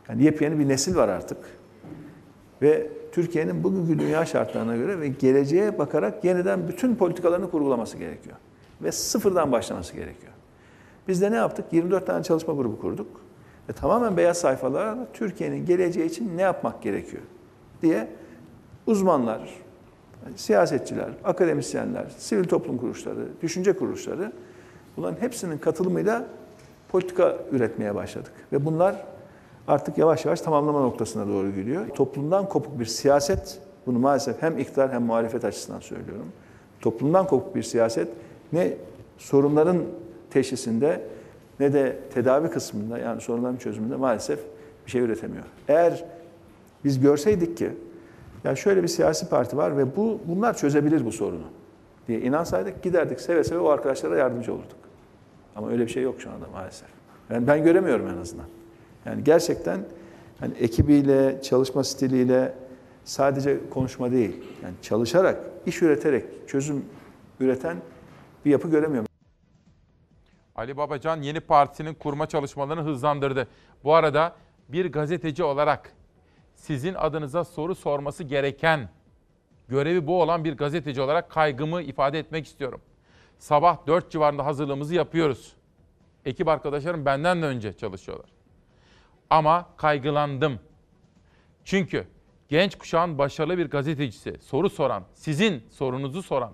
Yani 0.08 0.24
yepyeni 0.24 0.58
bir 0.58 0.68
nesil 0.68 0.96
var 0.96 1.08
artık. 1.08 1.38
Ve 2.62 2.90
Türkiye'nin 3.12 3.64
bugünkü 3.64 3.98
dünya 3.98 4.26
şartlarına 4.26 4.76
göre 4.76 5.00
ve 5.00 5.08
geleceğe 5.08 5.78
bakarak 5.78 6.24
yeniden 6.24 6.68
bütün 6.68 6.96
politikalarını 6.96 7.50
kurgulaması 7.50 7.98
gerekiyor. 7.98 8.36
Ve 8.82 8.92
sıfırdan 8.92 9.52
başlaması 9.52 9.94
gerekiyor. 9.94 10.32
Biz 11.08 11.22
de 11.22 11.30
ne 11.30 11.36
yaptık? 11.36 11.64
24 11.72 12.06
tane 12.06 12.22
çalışma 12.22 12.54
grubu 12.54 12.80
kurduk. 12.80 13.20
Ve 13.68 13.72
tamamen 13.72 14.16
beyaz 14.16 14.38
sayfalarla 14.38 15.06
Türkiye'nin 15.12 15.66
geleceği 15.66 16.06
için 16.06 16.36
ne 16.36 16.42
yapmak 16.42 16.82
gerekiyor 16.82 17.22
diye 17.82 18.08
uzmanlar, 18.86 19.54
siyasetçiler, 20.36 21.08
akademisyenler, 21.24 22.06
sivil 22.18 22.44
toplum 22.44 22.78
kuruluşları, 22.78 23.28
düşünce 23.42 23.72
kuruluşları 23.72 24.32
bunların 24.96 25.20
hepsinin 25.20 25.58
katılımıyla 25.58 26.26
politika 26.88 27.38
üretmeye 27.50 27.94
başladık. 27.94 28.32
Ve 28.52 28.64
bunlar 28.64 29.04
artık 29.72 29.98
yavaş 29.98 30.24
yavaş 30.24 30.40
tamamlama 30.40 30.80
noktasına 30.80 31.28
doğru 31.28 31.50
gidiyor. 31.50 31.88
Toplumdan 31.88 32.48
kopuk 32.48 32.80
bir 32.80 32.84
siyaset, 32.84 33.58
bunu 33.86 33.98
maalesef 33.98 34.42
hem 34.42 34.58
iktidar 34.58 34.92
hem 34.92 35.02
muhalefet 35.02 35.44
açısından 35.44 35.80
söylüyorum. 35.80 36.26
Toplumdan 36.80 37.26
kopuk 37.26 37.54
bir 37.54 37.62
siyaset 37.62 38.08
ne 38.52 38.74
sorunların 39.18 39.82
teşhisinde 40.30 41.02
ne 41.60 41.72
de 41.72 41.98
tedavi 42.14 42.50
kısmında 42.50 42.98
yani 42.98 43.20
sorunların 43.20 43.56
çözümünde 43.56 43.96
maalesef 43.96 44.40
bir 44.86 44.90
şey 44.90 45.00
üretemiyor. 45.00 45.44
Eğer 45.68 46.04
biz 46.84 47.00
görseydik 47.00 47.56
ki 47.56 47.70
ya 48.44 48.56
şöyle 48.56 48.82
bir 48.82 48.88
siyasi 48.88 49.28
parti 49.28 49.56
var 49.56 49.76
ve 49.76 49.96
bu 49.96 50.20
bunlar 50.26 50.56
çözebilir 50.56 51.04
bu 51.04 51.12
sorunu 51.12 51.46
diye 52.08 52.20
inansaydık 52.20 52.82
giderdik 52.82 53.20
seve 53.20 53.44
seve 53.44 53.58
o 53.58 53.68
arkadaşlara 53.68 54.16
yardımcı 54.16 54.52
olurduk. 54.52 54.78
Ama 55.56 55.70
öyle 55.70 55.86
bir 55.86 55.90
şey 55.90 56.02
yok 56.02 56.14
şu 56.18 56.30
anda 56.30 56.46
maalesef. 56.52 56.88
Yani 57.30 57.46
ben 57.46 57.64
göremiyorum 57.64 58.08
en 58.08 58.16
azından. 58.16 58.46
Yani 59.06 59.24
gerçekten 59.24 59.84
hani 60.40 60.54
ekibiyle, 60.54 61.42
çalışma 61.42 61.84
stiliyle 61.84 62.54
sadece 63.04 63.58
konuşma 63.70 64.12
değil. 64.12 64.44
Yani 64.62 64.74
çalışarak, 64.82 65.44
iş 65.66 65.82
üreterek 65.82 66.24
çözüm 66.48 66.84
üreten 67.40 67.76
bir 68.44 68.50
yapı 68.50 68.70
göremiyorum. 68.70 69.08
Ali 70.56 70.76
Babacan 70.76 71.22
yeni 71.22 71.40
partisinin 71.40 71.94
kurma 71.94 72.26
çalışmalarını 72.26 72.82
hızlandırdı. 72.82 73.48
Bu 73.84 73.94
arada 73.94 74.36
bir 74.68 74.92
gazeteci 74.92 75.44
olarak 75.44 75.92
sizin 76.54 76.94
adınıza 76.94 77.44
soru 77.44 77.74
sorması 77.74 78.24
gereken, 78.24 78.88
görevi 79.68 80.06
bu 80.06 80.22
olan 80.22 80.44
bir 80.44 80.56
gazeteci 80.56 81.00
olarak 81.00 81.30
kaygımı 81.30 81.82
ifade 81.82 82.18
etmek 82.18 82.46
istiyorum. 82.46 82.80
Sabah 83.38 83.86
4 83.86 84.10
civarında 84.10 84.46
hazırlığımızı 84.46 84.94
yapıyoruz. 84.94 85.56
Ekip 86.24 86.48
arkadaşlarım 86.48 87.04
benden 87.04 87.42
de 87.42 87.46
önce 87.46 87.72
çalışıyorlar. 87.72 88.41
Ama 89.32 89.66
kaygılandım. 89.76 90.60
Çünkü 91.64 92.06
genç 92.48 92.78
kuşağın 92.78 93.18
başarılı 93.18 93.58
bir 93.58 93.70
gazetecisi, 93.70 94.38
soru 94.40 94.70
soran, 94.70 95.04
sizin 95.14 95.66
sorunuzu 95.70 96.22
soran 96.22 96.52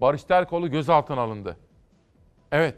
Barış 0.00 0.24
Terkoğlu 0.24 0.70
gözaltına 0.70 1.20
alındı. 1.20 1.56
Evet, 2.52 2.74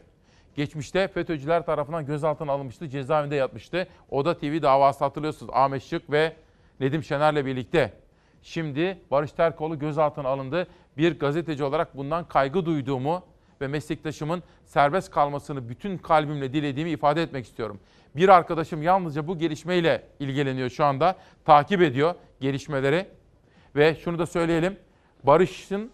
geçmişte 0.55 1.07
FETÖ'cüler 1.07 1.65
tarafından 1.65 2.05
gözaltına 2.05 2.51
alınmıştı, 2.51 2.89
cezaevinde 2.89 3.35
yatmıştı. 3.35 3.87
Oda 4.09 4.37
TV 4.37 4.61
davası 4.61 5.03
hatırlıyorsunuz 5.03 5.51
Ahmet 5.55 5.83
Şık 5.83 6.11
ve 6.11 6.35
Nedim 6.79 7.03
Şener'le 7.03 7.45
birlikte. 7.45 7.93
Şimdi 8.41 9.01
Barış 9.11 9.31
Terkoğlu 9.31 9.79
gözaltına 9.79 10.27
alındı. 10.29 10.67
Bir 10.97 11.19
gazeteci 11.19 11.63
olarak 11.63 11.97
bundan 11.97 12.27
kaygı 12.27 12.65
duyduğumu 12.65 13.23
ve 13.61 13.67
meslektaşımın 13.67 14.43
serbest 14.65 15.11
kalmasını 15.11 15.69
bütün 15.69 15.97
kalbimle 15.97 16.53
dilediğimi 16.53 16.91
ifade 16.91 17.23
etmek 17.23 17.45
istiyorum. 17.45 17.79
Bir 18.15 18.29
arkadaşım 18.29 18.81
yalnızca 18.81 19.27
bu 19.27 19.37
gelişmeyle 19.37 20.03
ilgileniyor 20.19 20.69
şu 20.69 20.85
anda. 20.85 21.15
Takip 21.45 21.81
ediyor 21.81 22.15
gelişmeleri. 22.39 23.05
Ve 23.75 23.95
şunu 23.95 24.19
da 24.19 24.25
söyleyelim. 24.25 24.77
Barış'ın 25.23 25.91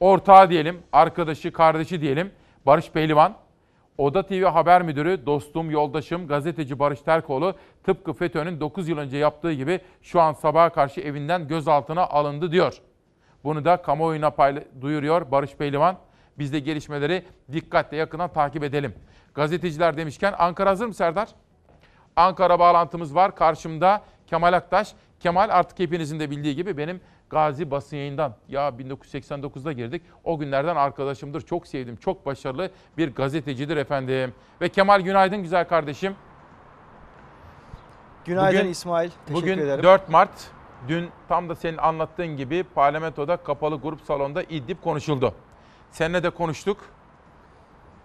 ortağı 0.00 0.50
diyelim, 0.50 0.82
arkadaşı, 0.92 1.52
kardeşi 1.52 2.00
diyelim. 2.00 2.30
Barış 2.66 2.90
Pehlivan, 2.90 3.36
Oda 3.98 4.26
TV 4.26 4.44
Haber 4.44 4.82
Müdürü, 4.82 5.26
dostum, 5.26 5.70
yoldaşım, 5.70 6.28
gazeteci 6.28 6.78
Barış 6.78 7.00
Terkoğlu 7.00 7.54
tıpkı 7.84 8.12
FETÖ'nün 8.12 8.60
9 8.60 8.88
yıl 8.88 8.98
önce 8.98 9.16
yaptığı 9.16 9.52
gibi 9.52 9.80
şu 10.02 10.20
an 10.20 10.32
sabaha 10.32 10.70
karşı 10.70 11.00
evinden 11.00 11.48
gözaltına 11.48 12.02
alındı 12.02 12.52
diyor. 12.52 12.80
Bunu 13.44 13.64
da 13.64 13.76
kamuoyuna 13.76 14.28
payla- 14.28 14.64
duyuruyor 14.80 15.30
Barış 15.30 15.54
Pehlivan. 15.56 15.98
Biz 16.38 16.52
de 16.52 16.58
gelişmeleri 16.58 17.22
dikkatle 17.52 17.96
yakından 17.96 18.32
takip 18.32 18.64
edelim. 18.64 18.94
Gazeteciler 19.36 19.96
demişken 19.96 20.34
Ankara 20.38 20.70
hazır 20.70 20.86
mı 20.86 20.94
Serdar? 20.94 21.28
Ankara 22.16 22.58
bağlantımız 22.58 23.14
var. 23.14 23.36
Karşımda 23.36 24.02
Kemal 24.26 24.52
Aktaş. 24.52 24.92
Kemal 25.20 25.48
artık 25.50 25.78
hepinizin 25.78 26.20
de 26.20 26.30
bildiği 26.30 26.56
gibi 26.56 26.76
benim 26.76 27.00
Gazi 27.30 27.70
basın 27.70 27.96
yayından. 27.96 28.34
Ya 28.48 28.68
1989'da 28.68 29.72
girdik. 29.72 30.02
O 30.24 30.38
günlerden 30.38 30.76
arkadaşımdır. 30.76 31.40
Çok 31.40 31.66
sevdim. 31.66 31.96
Çok 31.96 32.26
başarılı 32.26 32.70
bir 32.98 33.14
gazetecidir 33.14 33.76
efendim. 33.76 34.34
Ve 34.60 34.68
Kemal 34.68 35.00
günaydın 35.00 35.42
güzel 35.42 35.68
kardeşim. 35.68 36.14
Günaydın 38.24 38.58
Bugün- 38.60 38.70
İsmail. 38.70 39.10
Teşekkür 39.26 39.34
Bugün 39.34 39.58
ederim. 39.58 39.82
4 39.84 40.08
Mart. 40.08 40.50
Dün 40.88 41.10
tam 41.28 41.48
da 41.48 41.54
senin 41.54 41.78
anlattığın 41.78 42.36
gibi 42.36 42.62
parlamentoda 42.74 43.36
kapalı 43.36 43.80
grup 43.80 44.00
salonda 44.00 44.42
İdlib 44.42 44.78
konuşuldu. 44.84 45.34
Seninle 45.90 46.22
de 46.22 46.30
konuştuk. 46.30 46.78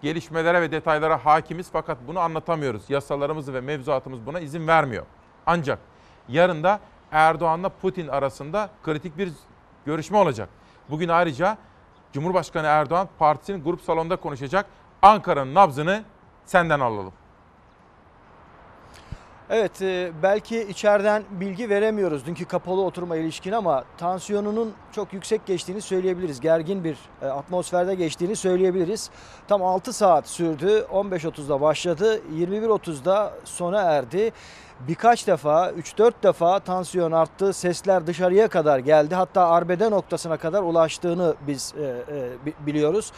Gelişmelere 0.02 0.60
ve 0.60 0.70
detaylara 0.70 1.24
hakimiz 1.24 1.70
fakat 1.72 1.98
bunu 2.06 2.20
anlatamıyoruz. 2.20 2.90
Yasalarımız 2.90 3.52
ve 3.52 3.60
mevzuatımız 3.60 4.26
buna 4.26 4.40
izin 4.40 4.68
vermiyor. 4.68 5.06
Ancak 5.46 5.78
yarın 6.28 6.62
da 6.62 6.80
Erdoğan'la 7.12 7.68
Putin 7.68 8.08
arasında 8.08 8.70
kritik 8.82 9.18
bir 9.18 9.32
görüşme 9.86 10.18
olacak. 10.18 10.48
Bugün 10.90 11.08
ayrıca 11.08 11.58
Cumhurbaşkanı 12.12 12.66
Erdoğan 12.66 13.08
partisinin 13.18 13.64
grup 13.64 13.80
salonunda 13.82 14.16
konuşacak. 14.16 14.66
Ankara'nın 15.02 15.54
nabzını 15.54 16.04
senden 16.44 16.80
alalım. 16.80 17.12
Evet 19.54 19.82
e, 19.82 20.12
belki 20.22 20.60
içeriden 20.62 21.22
bilgi 21.30 21.70
veremiyoruz 21.70 22.26
dünkü 22.26 22.44
kapalı 22.44 22.84
oturma 22.84 23.16
ilişkin 23.16 23.52
ama 23.52 23.84
tansiyonunun 23.98 24.72
çok 24.92 25.12
yüksek 25.12 25.46
geçtiğini 25.46 25.80
söyleyebiliriz. 25.80 26.40
Gergin 26.40 26.84
bir 26.84 26.96
e, 27.22 27.26
atmosferde 27.26 27.94
geçtiğini 27.94 28.36
söyleyebiliriz. 28.36 29.10
Tam 29.48 29.62
6 29.62 29.92
saat 29.92 30.28
sürdü. 30.28 30.86
15.30'da 30.92 31.60
başladı. 31.60 32.20
21.30'da 32.34 33.32
sona 33.44 33.80
erdi. 33.80 34.32
Birkaç 34.88 35.26
defa 35.26 35.70
3-4 35.70 36.12
defa 36.22 36.58
tansiyon 36.58 37.12
arttı. 37.12 37.52
Sesler 37.52 38.06
dışarıya 38.06 38.48
kadar 38.48 38.78
geldi. 38.78 39.14
Hatta 39.14 39.48
arbede 39.48 39.90
noktasına 39.90 40.36
kadar 40.36 40.62
ulaştığını 40.62 41.34
biz 41.46 41.74
e, 41.78 42.46
biliyoruz. 42.66 43.12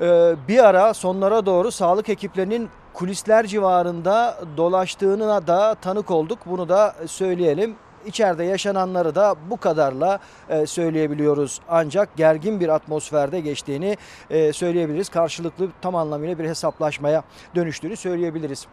E, 0.00 0.36
bir 0.48 0.64
ara 0.64 0.94
sonlara 0.94 1.46
doğru 1.46 1.70
sağlık 1.70 2.08
ekiplerinin 2.08 2.68
kulisler 2.94 3.46
civarında 3.46 4.38
dolaştığına 4.56 5.46
da 5.46 5.74
tanık 5.74 6.10
olduk. 6.10 6.38
Bunu 6.46 6.68
da 6.68 6.94
söyleyelim. 7.06 7.76
İçeride 8.06 8.44
yaşananları 8.44 9.14
da 9.14 9.34
bu 9.50 9.56
kadarla 9.56 10.18
e, 10.48 10.66
söyleyebiliyoruz. 10.66 11.60
Ancak 11.68 12.16
gergin 12.16 12.60
bir 12.60 12.68
atmosferde 12.68 13.40
geçtiğini 13.40 13.96
e, 14.30 14.52
söyleyebiliriz. 14.52 15.08
Karşılıklı 15.08 15.68
tam 15.82 15.96
anlamıyla 15.96 16.38
bir 16.38 16.44
hesaplaşmaya 16.44 17.22
dönüştüğünü 17.54 17.96
söyleyebiliriz. 17.96 18.66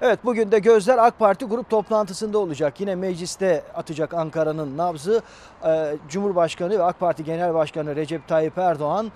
Evet 0.00 0.18
bugün 0.24 0.52
de 0.52 0.58
gözler 0.58 0.98
AK 0.98 1.18
Parti 1.18 1.44
grup 1.44 1.70
toplantısında 1.70 2.38
olacak. 2.38 2.80
Yine 2.80 2.94
mecliste 2.94 3.62
atacak 3.74 4.14
Ankara'nın 4.14 4.76
nabzı. 4.76 5.22
Ee, 5.64 5.96
Cumhurbaşkanı 6.08 6.78
ve 6.78 6.82
AK 6.82 7.00
Parti 7.00 7.24
Genel 7.24 7.54
Başkanı 7.54 7.96
Recep 7.96 8.28
Tayyip 8.28 8.58
Erdoğan 8.58 9.12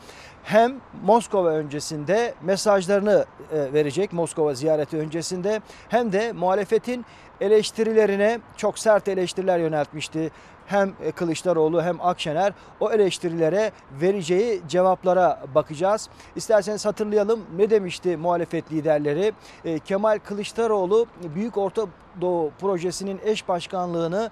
hem 0.47 0.81
Moskova 1.05 1.49
öncesinde 1.49 2.35
mesajlarını 2.43 3.27
e, 3.53 3.73
verecek 3.73 4.13
Moskova 4.13 4.55
ziyareti 4.55 4.97
öncesinde 4.97 5.61
hem 5.89 6.13
de 6.13 6.33
muhalefetin 6.33 7.07
eleştirilerine 7.41 8.41
çok 8.57 8.79
sert 8.79 9.09
eleştiriler 9.09 9.59
yöneltmişti 9.59 10.31
hem 10.67 10.93
Kılıçdaroğlu 11.15 11.83
hem 11.83 12.01
Akşener 12.01 12.53
o 12.81 12.93
eleştirilere 12.93 13.73
vereceği 14.01 14.63
cevaplara 14.69 15.43
bakacağız. 15.55 16.09
İsterseniz 16.37 16.87
hatırlayalım 16.87 17.41
ne 17.57 17.71
demişti 17.71 18.17
muhalefet 18.17 18.73
liderleri? 18.73 19.33
E, 19.65 19.79
Kemal 19.79 20.19
Kılıçdaroğlu 20.25 21.07
Büyük 21.35 21.57
Orta 21.57 21.87
Doğu 22.21 22.51
Projesi'nin 22.61 23.21
eş 23.25 23.49
başkanlığını 23.49 24.31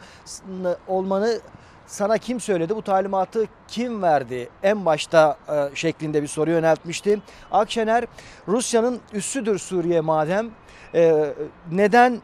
olmanı 0.88 1.40
sana 1.86 2.18
kim 2.18 2.40
söyledi? 2.40 2.76
Bu 2.76 2.82
talimatı 2.82 3.44
kim 3.68 4.02
verdi? 4.02 4.48
En 4.62 4.86
başta 4.86 5.36
e, 5.48 5.76
şeklinde 5.76 6.22
bir 6.22 6.26
soru 6.26 6.50
yöneltmişti. 6.50 7.20
Akşener 7.52 8.04
Rusya'nın 8.48 9.00
üssüdür 9.12 9.58
Suriye 9.58 10.00
madem. 10.00 10.50
E, 10.94 11.34
neden 11.72 12.20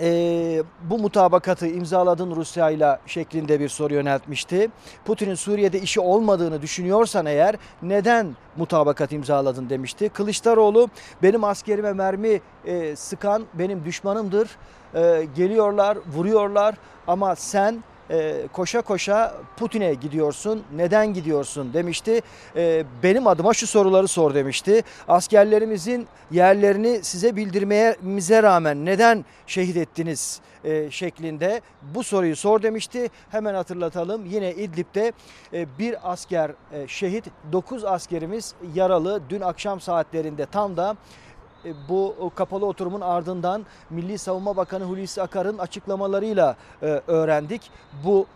e, 0.00 0.62
bu 0.82 0.98
mutabakatı 0.98 1.66
imzaladın 1.66 2.36
Rusya 2.36 2.70
ile 2.70 2.98
şeklinde 3.06 3.60
bir 3.60 3.68
soru 3.68 3.94
yöneltmişti. 3.94 4.70
Putin'in 5.04 5.34
Suriye'de 5.34 5.80
işi 5.80 6.00
olmadığını 6.00 6.62
düşünüyorsan 6.62 7.26
eğer 7.26 7.56
neden 7.82 8.36
mutabakat 8.56 9.12
imzaladın 9.12 9.70
demişti. 9.70 10.08
Kılıçdaroğlu 10.08 10.88
benim 11.22 11.44
askerime 11.44 11.92
mermi 11.92 12.40
e, 12.64 12.96
sıkan 12.96 13.44
benim 13.54 13.84
düşmanımdır. 13.84 14.50
E, 14.94 15.28
geliyorlar, 15.36 15.98
vuruyorlar 16.14 16.74
ama 17.06 17.36
sen 17.36 17.82
e, 18.10 18.46
koşa 18.52 18.82
koşa 18.82 19.34
Putin'e 19.56 19.94
gidiyorsun. 19.94 20.62
Neden 20.76 21.14
gidiyorsun 21.14 21.72
demişti. 21.72 22.20
E, 22.56 22.84
benim 23.02 23.26
adıma 23.26 23.54
şu 23.54 23.66
soruları 23.66 24.08
sor 24.08 24.34
demişti. 24.34 24.82
Askerlerimizin 25.08 26.06
yerlerini 26.30 27.04
size 27.04 27.36
bildirmemize 27.36 28.42
rağmen 28.42 28.84
neden 28.84 29.24
şehit 29.46 29.76
ettiniz 29.76 30.40
e, 30.66 30.90
şeklinde 30.90 31.60
bu 31.94 32.04
soruyu 32.04 32.36
sor 32.36 32.62
demişti. 32.62 33.10
Hemen 33.30 33.54
hatırlatalım. 33.54 34.26
Yine 34.26 34.54
İdlib'de 34.54 35.12
e, 35.52 35.66
bir 35.78 36.12
asker 36.12 36.50
e, 36.72 36.88
şehit, 36.88 37.24
9 37.52 37.84
askerimiz 37.84 38.54
yaralı. 38.74 39.22
Dün 39.28 39.40
akşam 39.40 39.80
saatlerinde 39.80 40.46
tam 40.46 40.76
da 40.76 40.96
bu 41.88 42.30
kapalı 42.34 42.66
oturumun 42.66 43.00
ardından 43.00 43.66
Milli 43.90 44.18
Savunma 44.18 44.56
Bakanı 44.56 44.84
Hulusi 44.84 45.22
Akar'ın 45.22 45.58
açıklamalarıyla 45.58 46.56
e, 46.82 46.86
öğrendik. 47.06 47.70
Bu 48.04 48.26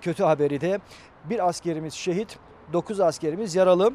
kötü 0.00 0.24
haberi 0.24 0.60
de 0.60 0.80
bir 1.24 1.48
askerimiz 1.48 1.94
şehit, 1.94 2.38
9 2.72 3.00
askerimiz 3.00 3.54
yaralı. 3.54 3.92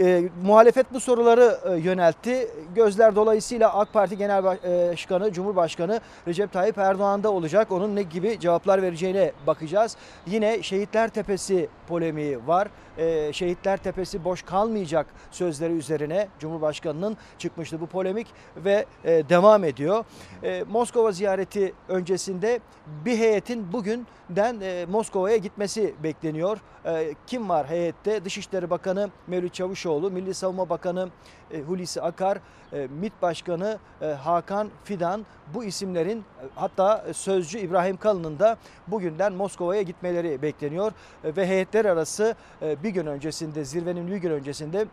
E, 0.00 0.22
muhalefet 0.44 0.92
bu 0.92 1.00
soruları 1.00 1.58
e, 1.64 1.76
yöneltti. 1.76 2.48
Gözler 2.74 3.16
dolayısıyla 3.16 3.74
AK 3.74 3.92
Parti 3.92 4.16
Genel 4.16 4.44
Başkanı, 4.44 5.32
Cumhurbaşkanı 5.32 6.00
Recep 6.28 6.52
Tayyip 6.52 6.78
Erdoğan'da 6.78 7.32
olacak. 7.32 7.72
Onun 7.72 7.96
ne 7.96 8.02
gibi 8.02 8.40
cevaplar 8.40 8.82
vereceğine 8.82 9.32
bakacağız. 9.46 9.96
Yine 10.26 10.62
Şehitler 10.62 11.08
Tepesi 11.08 11.68
polemiği 11.88 12.46
var. 12.46 12.68
E, 12.98 13.32
Şehitler 13.32 13.76
Tepesi 13.76 14.24
boş 14.24 14.42
kalmayacak 14.42 15.06
sözleri 15.30 15.72
üzerine 15.72 16.28
Cumhurbaşkanı'nın 16.38 17.16
çıkmıştı 17.38 17.80
bu 17.80 17.86
polemik 17.86 18.26
ve 18.56 18.86
e, 19.04 19.28
devam 19.28 19.64
ediyor. 19.64 20.04
E, 20.42 20.64
Moskova 20.68 21.12
ziyareti 21.12 21.74
öncesinde 21.88 22.60
bir 23.04 23.18
heyetin 23.18 23.72
bugünden 23.72 24.60
e, 24.60 24.86
Moskova'ya 24.90 25.36
gitmesi 25.36 25.94
bekleniyor. 26.02 26.58
E, 26.84 27.14
kim 27.26 27.48
var 27.48 27.68
heyette? 27.68 28.24
Dışişleri 28.24 28.70
Bakanı 28.70 29.10
Mevlüt 29.26 29.55
Çavuşoğlu, 29.56 30.10
Milli 30.10 30.34
Savunma 30.34 30.68
Bakanı 30.68 31.08
e, 31.50 31.60
Hulusi 31.60 32.02
Akar, 32.02 32.38
e, 32.72 32.86
MİT 33.00 33.12
Başkanı 33.22 33.78
e, 34.02 34.06
Hakan 34.06 34.70
Fidan 34.84 35.26
bu 35.54 35.64
isimlerin 35.64 36.24
hatta 36.54 37.04
sözcü 37.12 37.58
İbrahim 37.58 37.96
Kalın'ın 37.96 38.38
da 38.38 38.56
bugünden 38.86 39.32
Moskova'ya 39.32 39.82
gitmeleri 39.82 40.42
bekleniyor. 40.42 40.92
Ve 41.24 41.46
heyetler 41.46 41.84
arası 41.84 42.34
bir 42.62 42.90
gün 42.90 43.06
öncesinde 43.06 43.64
zirvenin 43.64 44.08
bir 44.08 44.16
gün 44.16 44.30
öncesinde 44.30 44.86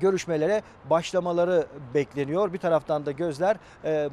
görüşmelere 0.00 0.62
başlamaları 0.90 1.66
bekleniyor. 1.94 2.52
Bir 2.52 2.58
taraftan 2.58 3.06
da 3.06 3.10
gözler 3.10 3.56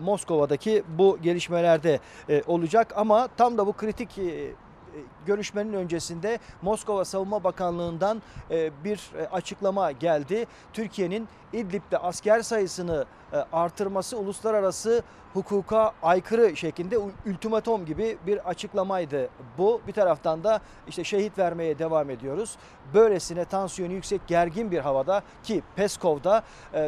Moskova'daki 0.01 0.83
bu 0.97 1.17
gelişmelerde 1.21 1.99
olacak 2.47 2.93
ama 2.95 3.27
tam 3.38 3.57
da 3.57 3.67
bu 3.67 3.73
kritik 3.73 4.19
görüşmenin 5.26 5.73
öncesinde 5.73 6.39
Moskova 6.61 7.05
Savunma 7.05 7.43
Bakanlığı'ndan 7.43 8.22
e, 8.51 8.72
bir 8.84 9.11
e, 9.18 9.27
açıklama 9.27 9.91
geldi. 9.91 10.45
Türkiye'nin 10.73 11.27
İdlib'de 11.53 11.97
asker 11.97 12.41
sayısını 12.41 13.05
e, 13.34 13.38
artırması 13.38 14.18
uluslararası 14.18 15.03
hukuka 15.34 15.91
aykırı 16.03 16.57
şeklinde 16.57 16.97
ultimatom 17.26 17.85
gibi 17.85 18.18
bir 18.27 18.49
açıklamaydı 18.49 19.30
bu. 19.57 19.81
Bir 19.88 19.93
taraftan 19.93 20.43
da 20.43 20.61
işte 20.88 21.03
şehit 21.03 21.38
vermeye 21.38 21.80
devam 21.80 22.09
ediyoruz. 22.09 22.57
Böylesine 22.93 23.45
tansiyonu 23.45 23.93
yüksek 23.93 24.27
gergin 24.27 24.72
bir 24.72 24.80
havada 24.80 25.23
ki 25.43 25.63
Peskov'da 25.76 26.43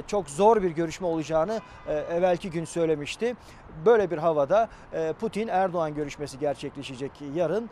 çok 0.08 0.30
zor 0.30 0.64
bir 0.64 0.72
görüşme 0.72 1.08
olacağını 1.08 1.62
evvelki 1.88 2.52
gün 2.52 2.66
söylemişti. 2.66 3.36
Böyle 3.86 4.12
bir 4.12 4.18
havada 4.18 4.70
Putin 5.20 5.48
Erdoğan 5.48 5.96
görüşmesi 5.96 6.40
gerçekleşecek 6.40 7.12
yarın. 7.36 7.70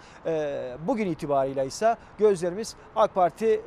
Bugün 0.87 1.07
itibarıyla 1.07 1.63
ise 1.63 1.97
gözlerimiz 2.17 2.75
AK 2.95 3.15
Parti 3.15 3.61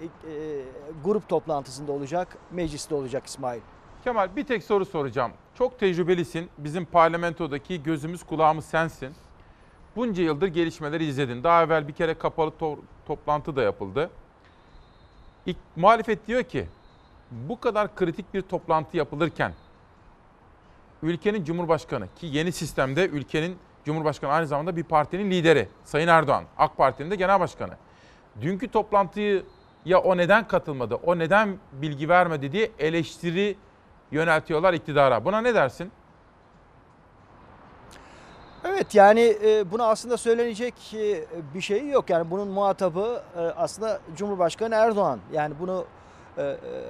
grup 1.05 1.29
toplantısında 1.29 1.93
olacak, 1.93 2.37
mecliste 2.51 2.95
olacak 2.95 3.27
İsmail. 3.27 3.61
Kemal 4.05 4.37
bir 4.37 4.45
tek 4.45 4.65
soru 4.65 4.85
soracağım. 4.85 5.33
Çok 5.55 5.79
tecrübelisin. 5.79 6.51
Bizim 6.59 6.85
parlamentodaki 6.85 7.83
gözümüz 7.83 8.23
kulağımız 8.23 8.65
sensin. 8.65 9.15
Bunca 9.97 10.23
yıldır 10.23 10.47
gelişmeleri 10.47 11.05
izledin. 11.05 11.45
Daha 11.45 11.63
evvel 11.63 11.89
bir 11.89 11.93
kere 11.93 12.15
kapalı 12.15 12.51
to- 12.61 12.79
toplantı 13.07 13.57
da 13.57 13.63
yapıldı. 13.63 14.11
İlk, 15.47 15.57
muhalefet 15.77 16.27
diyor 16.27 16.43
ki 16.43 16.67
bu 17.31 17.61
kadar 17.61 17.95
kritik 17.95 18.35
bir 18.35 18.43
toplantı 18.43 18.97
yapılırken 18.97 19.53
ülkenin 21.05 21.45
cumhurbaşkanı 21.45 22.09
ki 22.17 22.27
yeni 22.27 22.53
sistemde 22.53 23.07
ülkenin 23.07 23.59
cumhurbaşkanı 23.85 24.33
aynı 24.33 24.47
zamanda 24.47 24.77
bir 24.77 24.85
partinin 24.85 25.31
lideri 25.31 25.69
Sayın 25.85 26.09
Erdoğan, 26.09 26.45
AK 26.59 26.77
Parti'nin 26.77 27.11
de 27.11 27.17
genel 27.17 27.41
başkanı. 27.41 27.73
Dünkü 28.41 28.69
toplantıyı 28.69 29.45
ya 29.85 29.99
o 29.99 30.17
neden 30.17 30.49
katılmadı, 30.49 30.95
o 30.95 31.19
neden 31.19 31.59
bilgi 31.73 32.09
vermedi 32.09 32.53
diye 32.53 32.71
eleştiri 32.79 33.57
yöneltiyorlar 34.11 34.75
iktidara. 34.75 35.25
Buna 35.25 35.41
ne 35.41 35.55
dersin? 35.55 35.93
Evet 38.65 38.95
yani 38.95 39.37
e, 39.45 39.71
buna 39.71 39.87
aslında 39.87 40.17
söylenecek 40.17 40.95
e, 40.95 41.25
bir 41.55 41.61
şey 41.61 41.89
yok. 41.89 42.11
Yani 42.11 42.31
bunun 42.31 42.49
muhatabı 42.49 43.23
e, 43.37 43.41
aslında 43.41 44.01
Cumhurbaşkanı 44.17 44.75
Erdoğan. 44.75 45.21
Yani 45.33 45.55
bunu 45.61 45.85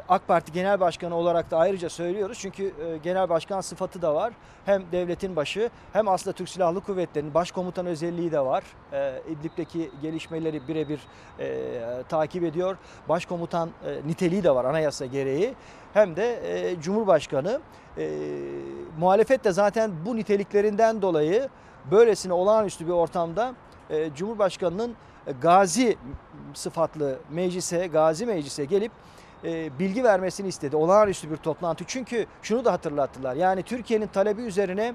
AK 0.09 0.29
Parti 0.29 0.53
Genel 0.53 0.81
Başkanı 0.81 1.15
olarak 1.15 1.51
da 1.51 1.59
ayrıca 1.59 1.91
söylüyoruz. 1.91 2.39
Çünkü 2.41 2.65
e, 2.65 2.97
genel 3.03 3.29
başkan 3.29 3.61
sıfatı 3.61 4.03
da 4.03 4.15
var. 4.15 4.33
Hem 4.65 4.83
devletin 4.93 5.37
başı 5.37 5.71
hem 5.93 6.09
aslında 6.09 6.37
Türk 6.37 6.49
Silahlı 6.49 6.81
Kuvvetleri'nin 6.81 7.35
başkomutan 7.35 7.87
özelliği 7.87 8.33
de 8.33 8.41
var. 8.41 8.65
E, 8.93 9.23
İdlib'deki 9.29 9.91
gelişmeleri 10.03 10.69
birebir 10.69 11.01
e, 11.39 11.73
takip 12.09 12.45
ediyor. 12.45 12.77
Başkomutan 13.09 13.71
e, 13.87 14.09
niteliği 14.09 14.45
de 14.45 14.55
var 14.55 14.65
anayasa 14.65 15.07
gereği. 15.07 15.55
Hem 15.95 16.17
de 16.17 16.41
e, 16.71 16.81
Cumhurbaşkanı. 16.81 17.61
E, 17.99 18.11
muhalefet 18.99 19.45
de 19.45 19.53
zaten 19.53 19.93
bu 20.07 20.17
niteliklerinden 20.17 21.03
dolayı 21.03 21.49
böylesine 21.91 22.33
olağanüstü 22.33 22.87
bir 22.87 22.93
ortamda 22.93 23.55
e, 23.91 24.15
Cumhurbaşkanı'nın 24.15 24.95
e, 25.27 25.33
gazi 25.33 25.97
sıfatlı 26.55 27.19
meclise, 27.31 27.87
gazi 27.87 28.27
meclise 28.27 28.65
gelip 28.65 28.93
e, 29.45 29.79
bilgi 29.79 30.05
vermesini 30.05 30.49
istedi. 30.49 30.77
Olağanüstü 30.77 31.31
bir 31.31 31.37
toplantı. 31.37 31.85
Çünkü 31.87 32.27
şunu 32.43 32.65
da 32.65 32.73
hatırlattılar. 32.73 33.37
Yani 33.37 33.63
Türkiye'nin 33.63 34.07
talebi 34.07 34.43
üzerine 34.43 34.95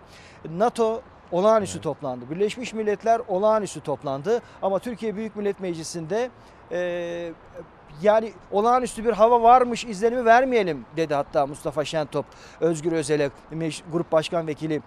NATO 0.50 1.02
olağanüstü 1.32 1.78
evet. 1.78 1.84
toplandı. 1.84 2.30
Birleşmiş 2.30 2.74
Milletler 2.74 3.22
olağanüstü 3.28 3.82
toplandı. 3.82 4.42
Ama 4.62 4.80
Türkiye 4.80 5.16
Büyük 5.16 5.36
Millet 5.36 5.60
Meclisi'nde 5.60 6.30
e, 6.72 7.32
yani 8.02 8.34
olağanüstü 8.52 9.06
bir 9.06 9.14
hava 9.14 9.42
varmış 9.44 9.86
izlenimi 9.86 10.26
vermeyelim 10.26 10.86
dedi 10.98 11.14
hatta 11.14 11.48
Mustafa 11.48 11.86
Şentop 11.86 12.26
Özgür 12.60 12.92
Özel'e 12.92 13.30
grup 13.92 14.12
başkan 14.12 14.48
vekili 14.48 14.82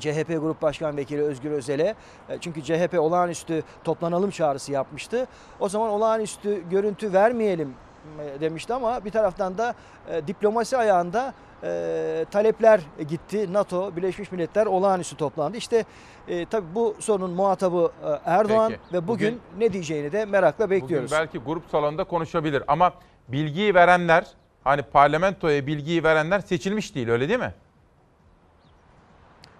CHP 0.00 0.28
Grup 0.28 0.62
Başkan 0.62 0.96
Vekili 0.96 1.22
Özgür 1.22 1.50
Özel'e 1.50 1.94
e, 2.28 2.38
çünkü 2.40 2.62
CHP 2.62 2.98
olağanüstü 2.98 3.62
toplanalım 3.84 4.30
çağrısı 4.30 4.72
yapmıştı. 4.72 5.26
O 5.60 5.68
zaman 5.68 5.90
olağanüstü 5.90 6.68
görüntü 6.70 7.12
vermeyelim 7.12 7.74
demişti 8.40 8.74
ama 8.74 9.04
bir 9.04 9.10
taraftan 9.10 9.58
da 9.58 9.74
e, 10.08 10.26
diplomasi 10.26 10.76
ayağında 10.76 11.34
e, 11.62 12.24
talepler 12.30 12.80
gitti. 13.08 13.52
NATO, 13.52 13.96
Birleşmiş 13.96 14.32
Milletler 14.32 14.66
olağanüstü 14.66 15.16
toplandı. 15.16 15.56
İşte 15.56 15.84
e, 16.28 16.46
tabii 16.46 16.74
bu 16.74 16.96
sorunun 17.00 17.30
muhatabı 17.30 17.92
e, 18.04 18.30
Erdoğan 18.30 18.70
Peki. 18.70 18.80
ve 18.92 19.08
bugün, 19.08 19.28
bugün 19.28 19.40
ne 19.58 19.72
diyeceğini 19.72 20.12
de 20.12 20.24
merakla 20.24 20.70
bekliyoruz. 20.70 21.10
Bugün 21.10 21.20
belki 21.20 21.38
grup 21.38 21.70
salonunda 21.70 22.04
konuşabilir 22.04 22.62
ama 22.68 22.92
bilgiyi 23.28 23.74
verenler 23.74 24.26
hani 24.64 24.82
parlamentoya 24.82 25.66
bilgiyi 25.66 26.04
verenler 26.04 26.40
seçilmiş 26.40 26.94
değil 26.94 27.08
öyle 27.08 27.28
değil 27.28 27.40
mi? 27.40 27.54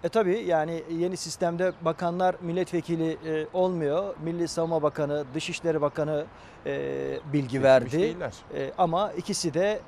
E 0.05 0.09
tabii 0.09 0.43
yani 0.47 0.83
yeni 0.89 1.17
sistemde 1.17 1.73
bakanlar 1.81 2.35
milletvekili 2.41 3.17
e, 3.25 3.47
olmuyor. 3.53 4.15
Milli 4.23 4.47
Savunma 4.47 4.81
Bakanı, 4.81 5.25
Dışişleri 5.33 5.81
Bakanı 5.81 6.25
e, 6.65 7.19
bilgi 7.33 7.63
verdi. 7.63 8.17
E, 8.55 8.71
ama 8.77 9.11
ikisi 9.11 9.53
de 9.53 9.79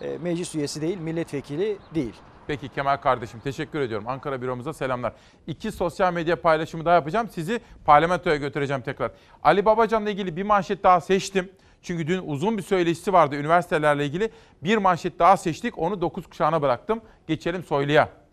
e, 0.00 0.18
meclis 0.18 0.54
üyesi 0.54 0.80
değil, 0.80 0.98
milletvekili 0.98 1.78
değil. 1.94 2.14
Peki 2.46 2.68
Kemal 2.68 2.96
kardeşim 2.96 3.40
teşekkür 3.40 3.80
ediyorum. 3.80 4.08
Ankara 4.08 4.42
büromuza 4.42 4.72
selamlar. 4.72 5.12
İki 5.46 5.72
sosyal 5.72 6.12
medya 6.12 6.40
paylaşımı 6.40 6.84
daha 6.84 6.94
yapacağım. 6.94 7.28
Sizi 7.28 7.60
parlamentoya 7.84 8.36
götüreceğim 8.36 8.82
tekrar. 8.82 9.10
Ali 9.42 9.64
Babacan'la 9.64 10.10
ilgili 10.10 10.36
bir 10.36 10.42
manşet 10.42 10.84
daha 10.84 11.00
seçtim. 11.00 11.50
Çünkü 11.82 12.06
dün 12.06 12.22
uzun 12.26 12.58
bir 12.58 12.62
söyleşisi 12.62 13.12
vardı 13.12 13.36
üniversitelerle 13.36 14.06
ilgili. 14.06 14.30
Bir 14.62 14.76
manşet 14.76 15.18
daha 15.18 15.36
seçtik. 15.36 15.78
Onu 15.78 16.00
9 16.00 16.26
kuşağına 16.26 16.62
bıraktım. 16.62 17.00
Geçelim 17.26 17.64
Soylu'ya. 17.64 18.25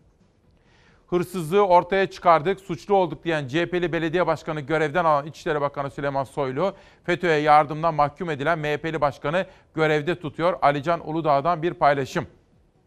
Hırsızlığı 1.14 1.68
ortaya 1.68 2.10
çıkardık, 2.10 2.60
suçlu 2.60 2.96
olduk 2.96 3.24
diyen 3.24 3.48
CHP'li 3.48 3.94
belediye 3.94 4.28
başkanı 4.28 4.62
görevden 4.62 5.06
alan 5.06 5.26
İçişleri 5.26 5.62
Bakanı 5.62 5.92
Süleyman 5.92 6.24
Soylu, 6.24 6.74
FETÖ'ye 7.04 7.40
yardımdan 7.40 7.94
mahkum 7.94 8.30
edilen 8.30 8.60
MHP'li 8.60 9.02
başkanı 9.02 9.46
görevde 9.76 10.20
tutuyor. 10.20 10.58
Alican 10.62 11.10
Uludağ'dan 11.10 11.64
bir 11.64 11.74
paylaşım. 11.74 12.28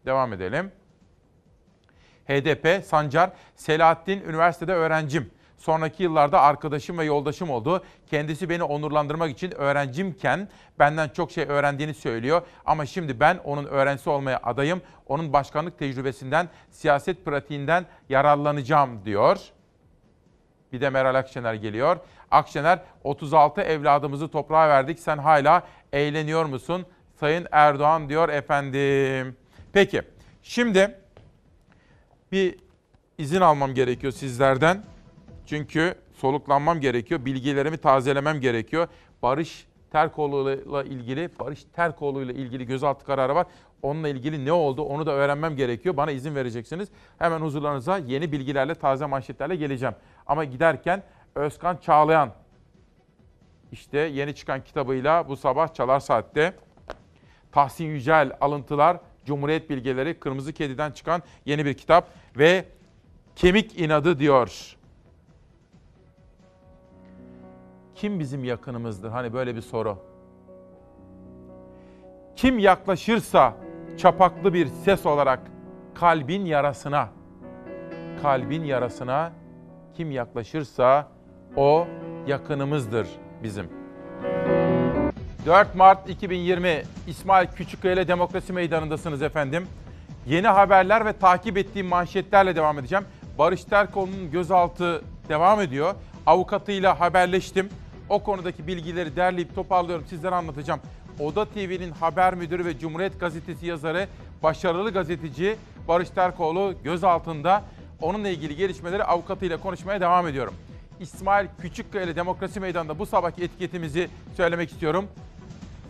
Devam 0.05 0.33
edelim. 0.33 0.71
HDP, 2.25 2.85
Sancar, 2.85 3.31
Selahattin 3.55 4.21
üniversitede 4.21 4.73
öğrencim. 4.73 5.31
Sonraki 5.57 6.03
yıllarda 6.03 6.41
arkadaşım 6.41 6.97
ve 6.97 7.05
yoldaşım 7.05 7.49
oldu. 7.49 7.83
Kendisi 8.07 8.49
beni 8.49 8.63
onurlandırmak 8.63 9.31
için 9.31 9.51
öğrencimken 9.51 10.49
benden 10.79 11.09
çok 11.09 11.31
şey 11.31 11.43
öğrendiğini 11.47 11.93
söylüyor. 11.93 12.41
Ama 12.65 12.85
şimdi 12.85 13.19
ben 13.19 13.39
onun 13.43 13.65
öğrencisi 13.65 14.09
olmaya 14.09 14.39
adayım. 14.43 14.81
Onun 15.07 15.33
başkanlık 15.33 15.79
tecrübesinden, 15.79 16.49
siyaset 16.71 17.25
pratiğinden 17.25 17.85
yararlanacağım 18.09 19.05
diyor. 19.05 19.39
Bir 20.73 20.81
de 20.81 20.89
Meral 20.89 21.15
Akşener 21.15 21.53
geliyor. 21.53 21.97
Akşener 22.31 22.79
36 23.03 23.61
evladımızı 23.61 24.27
toprağa 24.27 24.69
verdik. 24.69 24.99
Sen 24.99 25.17
hala 25.17 25.63
eğleniyor 25.93 26.45
musun? 26.45 26.85
Sayın 27.19 27.47
Erdoğan 27.51 28.09
diyor 28.09 28.29
efendim. 28.29 29.37
Peki 29.73 30.01
şimdi 30.43 30.99
bir 32.31 32.55
izin 33.17 33.41
almam 33.41 33.73
gerekiyor 33.73 34.13
sizlerden. 34.13 34.83
Çünkü 35.47 35.95
soluklanmam 36.13 36.79
gerekiyor, 36.79 37.25
bilgilerimi 37.25 37.77
tazelemem 37.77 38.39
gerekiyor. 38.39 38.87
Barış 39.21 39.67
Terkoğlu'yla 39.91 40.83
ilgili, 40.83 41.29
Barış 41.39 41.65
Terkoğlu'yla 41.73 42.33
ilgili 42.33 42.65
gözaltı 42.65 43.05
kararı 43.05 43.35
var. 43.35 43.47
Onunla 43.81 44.09
ilgili 44.09 44.45
ne 44.45 44.51
oldu 44.51 44.81
onu 44.81 45.05
da 45.05 45.11
öğrenmem 45.11 45.55
gerekiyor. 45.55 45.97
Bana 45.97 46.11
izin 46.11 46.35
vereceksiniz. 46.35 46.89
Hemen 47.19 47.39
huzurlarınıza 47.39 47.97
yeni 47.97 48.31
bilgilerle, 48.31 48.75
taze 48.75 49.05
manşetlerle 49.05 49.55
geleceğim. 49.55 49.95
Ama 50.27 50.43
giderken 50.43 51.03
Özkan 51.35 51.77
Çağlayan 51.77 52.33
işte 53.71 53.97
yeni 53.99 54.35
çıkan 54.35 54.63
kitabıyla 54.63 55.27
bu 55.27 55.37
sabah 55.37 55.73
Çalar 55.73 55.99
Saat'te 55.99 56.53
Tahsin 57.51 57.85
Yücel 57.85 58.31
alıntılar, 58.41 58.97
Cumhuriyet 59.25 59.69
Bilgeleri, 59.69 60.19
Kırmızı 60.19 60.53
Kedi'den 60.53 60.91
çıkan 60.91 61.23
yeni 61.45 61.65
bir 61.65 61.73
kitap 61.73 62.09
ve 62.37 62.65
Kemik 63.35 63.79
inadı 63.79 64.19
diyor. 64.19 64.76
Kim 67.97 68.19
bizim 68.19 68.43
yakınımızdır? 68.43 69.09
Hani 69.09 69.33
böyle 69.33 69.55
bir 69.55 69.61
soru. 69.61 69.97
Kim 72.35 72.59
yaklaşırsa 72.59 73.53
çapaklı 73.97 74.53
bir 74.53 74.67
ses 74.67 75.05
olarak 75.05 75.39
kalbin 75.95 76.45
yarasına, 76.45 77.09
kalbin 78.21 78.63
yarasına 78.63 79.31
kim 79.93 80.11
yaklaşırsa 80.11 81.07
o 81.55 81.87
yakınımızdır 82.27 83.07
bizim. 83.43 83.69
4 85.45 85.75
Mart 85.75 86.09
2020 86.09 86.83
İsmail 87.07 87.47
Küçükkaya 87.47 87.93
ile 87.93 88.07
Demokrasi 88.07 88.53
Meydanı'ndasınız 88.53 89.21
efendim. 89.21 89.67
Yeni 90.27 90.47
haberler 90.47 91.05
ve 91.05 91.13
takip 91.13 91.57
ettiğim 91.57 91.87
manşetlerle 91.87 92.55
devam 92.55 92.79
edeceğim. 92.79 93.05
Barış 93.39 93.63
Terkoğlu'nun 93.63 94.31
gözaltı 94.31 95.01
devam 95.29 95.61
ediyor. 95.61 95.95
Avukatıyla 96.25 96.99
haberleştim. 96.99 97.69
O 98.09 98.23
konudaki 98.23 98.67
bilgileri 98.67 99.15
derleyip 99.15 99.55
toparlıyorum 99.55 100.05
sizlere 100.09 100.35
anlatacağım. 100.35 100.79
Oda 101.19 101.45
TV'nin 101.45 101.91
haber 101.91 102.33
müdürü 102.33 102.65
ve 102.65 102.79
Cumhuriyet 102.79 103.19
Gazetesi 103.19 103.65
yazarı, 103.65 104.07
başarılı 104.43 104.91
gazeteci 104.91 105.55
Barış 105.87 106.09
Terkoğlu 106.09 106.73
gözaltında. 106.83 107.63
Onunla 108.01 108.29
ilgili 108.29 108.55
gelişmeleri 108.55 109.03
avukatıyla 109.03 109.57
konuşmaya 109.57 110.01
devam 110.01 110.27
ediyorum. 110.27 110.53
İsmail 110.99 111.47
Küçükkaya 111.61 112.05
ile 112.05 112.15
Demokrasi 112.15 112.59
Meydanı'nda 112.59 112.99
bu 112.99 113.05
sabahki 113.05 113.43
etiketimizi 113.43 114.09
söylemek 114.37 114.71
istiyorum. 114.71 115.07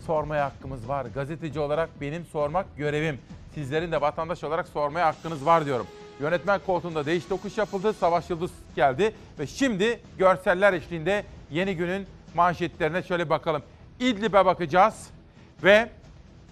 Sormaya 0.05 0.45
hakkımız 0.45 0.89
var. 0.89 1.05
Gazeteci 1.05 1.59
olarak 1.59 1.89
benim 2.01 2.25
sormak 2.25 2.77
görevim. 2.77 3.19
Sizlerin 3.53 3.91
de 3.91 4.01
vatandaş 4.01 4.43
olarak 4.43 4.67
sormaya 4.67 5.07
hakkınız 5.07 5.45
var 5.45 5.65
diyorum. 5.65 5.87
Yönetmen 6.19 6.59
koltuğunda 6.65 7.05
değiş 7.05 7.25
tokuş 7.25 7.57
yapıldı. 7.57 7.93
Savaş 7.93 8.29
Yıldız 8.29 8.51
geldi 8.75 9.13
ve 9.39 9.47
şimdi 9.47 9.99
görseller 10.17 10.73
eşliğinde 10.73 11.23
yeni 11.51 11.75
günün 11.75 12.07
manşetlerine 12.35 13.03
şöyle 13.03 13.29
bakalım. 13.29 13.63
İdlib'e 13.99 14.45
bakacağız 14.45 15.09
ve 15.63 15.89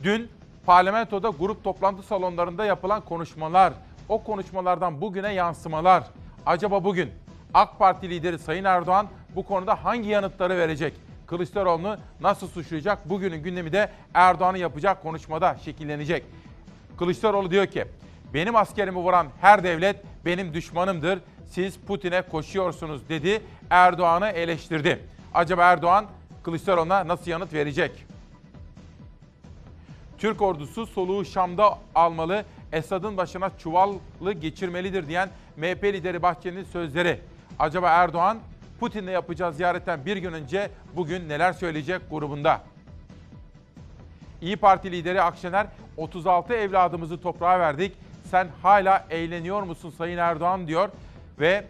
dün 0.03 0.29
parlamentoda 0.65 1.29
grup 1.29 1.63
toplantı 1.63 2.03
salonlarında 2.03 2.65
yapılan 2.65 3.01
konuşmalar, 3.01 3.73
o 4.09 4.23
konuşmalardan 4.23 5.01
bugüne 5.01 5.33
yansımalar. 5.33 6.03
Acaba 6.45 6.83
bugün 6.83 7.11
AK 7.53 7.79
Parti 7.79 8.09
lideri 8.09 8.39
Sayın 8.39 8.63
Erdoğan 8.63 9.07
bu 9.35 9.45
konuda 9.45 9.85
hangi 9.85 10.09
yanıtları 10.09 10.57
verecek? 10.57 10.93
Kılıçdaroğlu'nu 11.27 11.97
nasıl 12.21 12.47
suçlayacak? 12.47 13.09
Bugünün 13.09 13.43
gündemi 13.43 13.73
de 13.73 13.89
Erdoğan'ın 14.13 14.57
yapacağı 14.57 15.01
konuşmada 15.01 15.57
şekillenecek. 15.65 16.23
Kılıçdaroğlu 16.97 17.51
diyor 17.51 17.65
ki, 17.65 17.85
benim 18.33 18.55
askerimi 18.55 18.97
vuran 18.97 19.27
her 19.41 19.63
devlet 19.63 19.95
benim 20.25 20.53
düşmanımdır. 20.53 21.19
Siz 21.55 21.77
Putin'e 21.77 22.21
koşuyorsunuz 22.21 23.09
dedi. 23.09 23.41
Erdoğan'ı 23.69 24.27
eleştirdi. 24.27 24.99
Acaba 25.33 25.63
Erdoğan 25.63 26.05
Kılıçdaroğlu'na 26.43 27.07
nasıl 27.07 27.31
yanıt 27.31 27.53
verecek? 27.53 28.05
Türk 30.17 30.41
ordusu 30.41 30.87
soluğu 30.87 31.25
Şam'da 31.25 31.79
almalı, 31.95 32.45
Esad'ın 32.71 33.17
başına 33.17 33.57
çuvallı 33.57 34.33
geçirmelidir 34.33 35.07
diyen 35.07 35.29
MHP 35.57 35.83
lideri 35.83 36.21
Bahçeli'nin 36.21 36.63
sözleri. 36.63 37.19
Acaba 37.59 37.89
Erdoğan 37.89 38.37
Putin'le 38.79 39.11
yapacağı 39.11 39.53
ziyaretten 39.53 40.05
bir 40.05 40.17
gün 40.17 40.33
önce 40.33 40.71
bugün 40.95 41.29
neler 41.29 41.53
söyleyecek 41.53 42.01
grubunda? 42.09 42.61
İyi 44.41 44.57
Parti 44.57 44.91
lideri 44.91 45.21
Akşener 45.21 45.67
36 45.97 46.53
evladımızı 46.53 47.21
toprağa 47.21 47.59
verdik. 47.59 47.95
Sen 48.31 48.47
hala 48.63 49.05
eğleniyor 49.09 49.63
musun 49.63 49.93
Sayın 49.97 50.17
Erdoğan 50.17 50.67
diyor 50.67 50.89
ve 51.39 51.65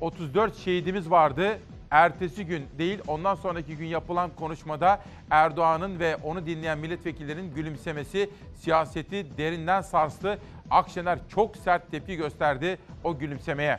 34 0.00 0.56
şehidimiz 0.56 1.10
vardı. 1.10 1.58
Ertesi 1.90 2.46
gün 2.46 2.66
değil 2.78 2.98
ondan 3.06 3.34
sonraki 3.34 3.76
gün 3.76 3.86
yapılan 3.86 4.30
konuşmada 4.36 5.00
Erdoğan'ın 5.30 5.98
ve 5.98 6.16
onu 6.16 6.46
dinleyen 6.46 6.78
milletvekillerinin 6.78 7.54
gülümsemesi 7.54 8.30
siyaseti 8.54 9.38
derinden 9.38 9.80
sarstı. 9.80 10.38
Akşener 10.70 11.18
çok 11.28 11.56
sert 11.56 11.90
tepki 11.90 12.16
gösterdi 12.16 12.78
o 13.04 13.18
gülümsemeye. 13.18 13.78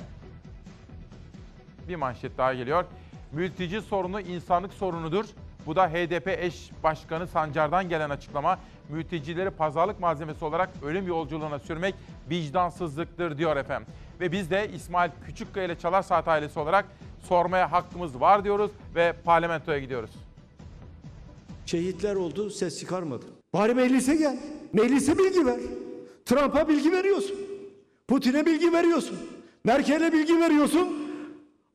Bir 1.88 1.96
manşet 1.96 2.38
daha 2.38 2.54
geliyor. 2.54 2.86
Mülteci 3.32 3.82
sorunu 3.82 4.22
insanlık 4.22 4.74
sorunudur. 4.74 5.26
Bu 5.66 5.76
da 5.76 5.90
HDP 5.90 6.28
eş 6.28 6.72
başkanı 6.84 7.28
Sancar'dan 7.28 7.90
gelen 7.90 8.10
açıklama. 8.10 8.60
Mültecileri 8.90 9.50
pazarlık 9.50 10.00
malzemesi 10.00 10.46
olarak 10.46 10.70
ölüm 10.84 11.08
yolculuğuna 11.08 11.60
sürmek 11.60 11.96
vicdansızlıktır 12.30 13.38
diyor 13.38 13.58
efendim. 13.58 13.88
Ve 14.20 14.32
biz 14.32 14.52
de 14.52 14.70
İsmail 14.76 15.12
Küçükkaya 15.26 15.66
ile 15.66 15.80
Çalar 15.80 16.02
Saat 16.02 16.28
ailesi 16.28 16.60
olarak 16.60 16.86
sormaya 17.28 17.72
hakkımız 17.72 18.20
var 18.20 18.44
diyoruz 18.44 18.72
ve 18.96 19.14
parlamentoya 19.24 19.80
gidiyoruz. 19.80 20.12
Şehitler 21.66 22.16
oldu, 22.16 22.50
ses 22.50 22.80
çıkarmadı. 22.80 23.26
Bari 23.54 23.74
meclise 23.74 24.16
gel. 24.16 24.38
Meclise 24.74 25.18
bilgi 25.18 25.46
ver. 25.46 25.60
Trump'a 26.26 26.68
bilgi 26.68 26.92
veriyorsun. 26.92 27.36
Putin'e 28.08 28.46
bilgi 28.46 28.74
veriyorsun. 28.74 29.18
Merkel'e 29.64 30.14
bilgi 30.14 30.40
veriyorsun. 30.40 31.10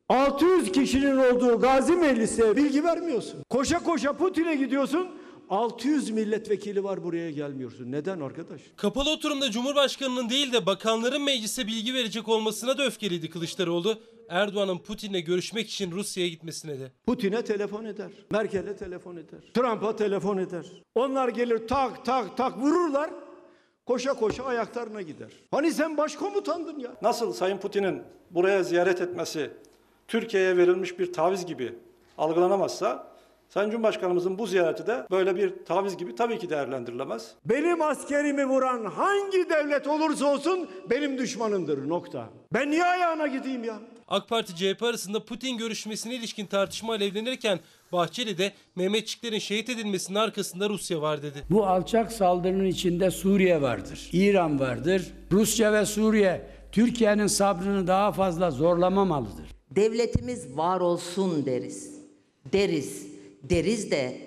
600 0.09 0.71
kişinin 0.71 1.17
olduğu 1.17 1.59
Gazi 1.59 1.93
Meclis'e 1.95 2.55
bilgi 2.55 2.83
vermiyorsun. 2.83 3.43
Koşa 3.49 3.79
koşa 3.79 4.13
Putin'e 4.13 4.55
gidiyorsun. 4.55 5.07
600 5.49 6.09
milletvekili 6.09 6.83
var 6.83 7.03
buraya 7.03 7.31
gelmiyorsun. 7.31 7.91
Neden 7.91 8.19
arkadaş? 8.19 8.61
Kapalı 8.75 9.11
oturumda 9.11 9.51
Cumhurbaşkanı'nın 9.51 10.29
değil 10.29 10.53
de 10.53 10.65
bakanların 10.65 11.21
meclise 11.21 11.67
bilgi 11.67 11.93
verecek 11.93 12.29
olmasına 12.29 12.77
da 12.77 12.85
öfkeliydi 12.85 13.29
Kılıçdaroğlu. 13.29 13.97
Erdoğan'ın 14.29 14.77
Putin'le 14.77 15.25
görüşmek 15.25 15.69
için 15.69 15.91
Rusya'ya 15.91 16.29
gitmesine 16.29 16.79
de. 16.79 16.91
Putin'e 17.05 17.43
telefon 17.43 17.85
eder. 17.85 18.11
Merkel'e 18.31 18.75
telefon 18.75 19.15
eder. 19.15 19.39
Trump'a 19.53 19.95
telefon 19.95 20.37
eder. 20.37 20.65
Onlar 20.95 21.29
gelir 21.29 21.67
tak 21.67 22.05
tak 22.05 22.37
tak 22.37 22.57
vururlar. 22.57 23.09
Koşa 23.85 24.13
koşa 24.13 24.43
ayaklarına 24.43 25.01
gider. 25.01 25.31
Hani 25.51 25.71
sen 25.71 25.97
başkomutandın 25.97 26.79
ya. 26.79 26.95
Nasıl 27.01 27.33
Sayın 27.33 27.57
Putin'in 27.57 28.01
buraya 28.31 28.63
ziyaret 28.63 29.01
etmesi 29.01 29.51
Türkiye'ye 30.07 30.57
verilmiş 30.57 30.99
bir 30.99 31.13
taviz 31.13 31.45
gibi 31.45 31.73
algılanamazsa 32.17 33.14
Sayın 33.49 33.69
Cumhurbaşkanımızın 33.69 34.37
bu 34.37 34.47
ziyareti 34.47 34.87
de 34.87 35.07
böyle 35.11 35.35
bir 35.35 35.53
taviz 35.65 35.97
gibi 35.97 36.15
tabii 36.15 36.39
ki 36.39 36.49
değerlendirilemez. 36.49 37.31
Benim 37.45 37.81
askerimi 37.81 38.45
vuran 38.45 38.85
hangi 38.85 39.49
devlet 39.49 39.87
olursa 39.87 40.25
olsun 40.25 40.69
benim 40.89 41.17
düşmanımdır 41.17 41.89
nokta. 41.89 42.29
Ben 42.53 42.71
niye 42.71 42.83
ayağına 42.83 43.27
gideyim 43.27 43.63
ya? 43.63 43.79
AK 44.07 44.29
Parti 44.29 44.55
CHP 44.55 44.83
arasında 44.83 45.25
Putin 45.25 45.57
görüşmesine 45.57 46.15
ilişkin 46.15 46.45
tartışma 46.45 46.93
alevlenirken 46.93 47.59
Bahçeli 47.91 48.37
de 48.37 48.51
Mehmetçiklerin 48.75 49.39
şehit 49.39 49.69
edilmesinin 49.69 50.17
arkasında 50.17 50.69
Rusya 50.69 51.01
var 51.01 51.23
dedi. 51.23 51.43
Bu 51.49 51.67
alçak 51.67 52.11
saldırının 52.11 52.65
içinde 52.65 53.11
Suriye 53.11 53.61
vardır, 53.61 54.09
İran 54.13 54.59
vardır. 54.59 55.13
Rusya 55.31 55.73
ve 55.73 55.85
Suriye 55.85 56.47
Türkiye'nin 56.71 57.27
sabrını 57.27 57.87
daha 57.87 58.11
fazla 58.11 58.51
zorlamamalıdır. 58.51 59.45
Devletimiz 59.71 60.57
var 60.57 60.79
olsun 60.79 61.45
deriz. 61.45 61.95
Deriz. 62.53 63.14
Deriz 63.49 63.91
de 63.91 64.17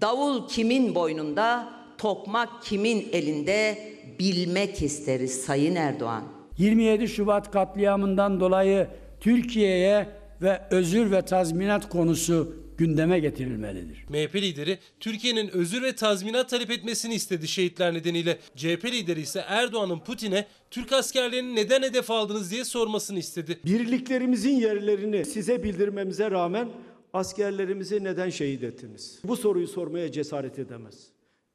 davul 0.00 0.48
kimin 0.48 0.94
boynunda, 0.94 1.68
tokmak 1.98 2.62
kimin 2.62 3.08
elinde 3.12 3.78
bilmek 4.18 4.82
isteriz 4.82 5.42
Sayın 5.42 5.74
Erdoğan. 5.74 6.24
27 6.58 7.08
Şubat 7.08 7.50
katliamından 7.50 8.40
dolayı 8.40 8.88
Türkiye'ye 9.20 10.06
ve 10.42 10.62
özür 10.70 11.10
ve 11.10 11.22
tazminat 11.22 11.88
konusu 11.88 12.56
gündeme 12.78 13.18
getirilmelidir. 13.18 14.04
MHP 14.08 14.34
lideri 14.36 14.78
Türkiye'nin 15.00 15.48
özür 15.48 15.82
ve 15.82 15.94
tazminat 15.94 16.50
talep 16.50 16.70
etmesini 16.70 17.14
istedi 17.14 17.48
şehitler 17.48 17.94
nedeniyle. 17.94 18.38
CHP 18.56 18.84
lideri 18.84 19.20
ise 19.20 19.44
Erdoğan'ın 19.48 19.98
Putin'e 19.98 20.46
Türk 20.70 20.92
askerlerini 20.92 21.56
neden 21.56 21.82
hedef 21.82 22.10
aldınız 22.10 22.50
diye 22.50 22.64
sormasını 22.64 23.18
istedi. 23.18 23.58
Birliklerimizin 23.64 24.56
yerlerini 24.56 25.24
size 25.24 25.62
bildirmemize 25.62 26.30
rağmen 26.30 26.68
askerlerimizi 27.14 28.04
neden 28.04 28.30
şehit 28.30 28.62
ettiniz? 28.62 29.20
Bu 29.24 29.36
soruyu 29.36 29.68
sormaya 29.68 30.12
cesaret 30.12 30.58
edemez. 30.58 31.08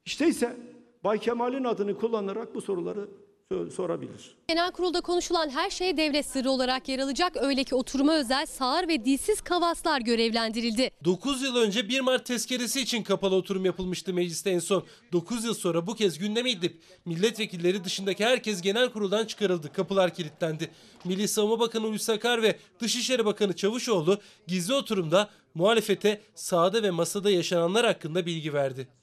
İşte 0.06 0.27
ise 0.27 0.57
Bay 1.03 1.19
Kemal'in 1.19 1.64
adını 1.64 1.98
kullanarak 1.98 2.56
bu 2.56 2.61
soruları 2.61 2.99
so- 2.99 3.28
sorabilir. 3.76 4.35
Genel 4.47 4.71
kurulda 4.71 5.01
konuşulan 5.01 5.49
her 5.49 5.69
şey 5.69 5.97
devlet 5.97 6.26
sırrı 6.26 6.51
olarak 6.51 6.89
yer 6.89 6.99
alacak. 6.99 7.38
Öyle 7.38 7.63
ki 7.63 7.76
oturuma 7.76 8.15
özel 8.15 8.45
sağır 8.45 8.88
ve 8.88 9.05
dilsiz 9.05 9.41
kavaslar 9.41 10.01
görevlendirildi. 10.01 10.91
9 11.05 11.41
yıl 11.41 11.55
önce 11.55 11.89
1 11.89 11.99
Mart 11.99 12.26
tezkeresi 12.26 12.81
için 12.81 13.03
kapalı 13.03 13.35
oturum 13.35 13.65
yapılmıştı 13.65 14.13
mecliste 14.13 14.49
en 14.49 14.59
son. 14.59 14.85
9 15.11 15.43
yıl 15.45 15.53
sonra 15.53 15.88
bu 15.88 15.95
kez 15.95 16.19
gündeme 16.19 16.51
İdlib. 16.51 16.71
Milletvekilleri 17.05 17.84
dışındaki 17.84 18.26
herkes 18.26 18.61
genel 18.61 18.89
kuruldan 18.89 19.26
çıkarıldı. 19.26 19.73
Kapılar 19.73 20.13
kilitlendi. 20.13 20.71
Milli 21.05 21.27
Savunma 21.27 21.59
Bakanı 21.59 21.84
Hulusi 21.84 22.11
Akar 22.11 22.41
ve 22.41 22.55
Dışişleri 22.80 23.26
Bakanı 23.26 23.55
Çavuşoğlu 23.55 24.17
gizli 24.47 24.73
oturumda 24.73 25.30
muhalefete 25.55 26.21
sahada 26.35 26.84
ve 26.84 26.91
masada 26.91 27.31
yaşananlar 27.31 27.85
hakkında 27.85 28.26
bilgi 28.26 28.53
verdi. 28.53 28.98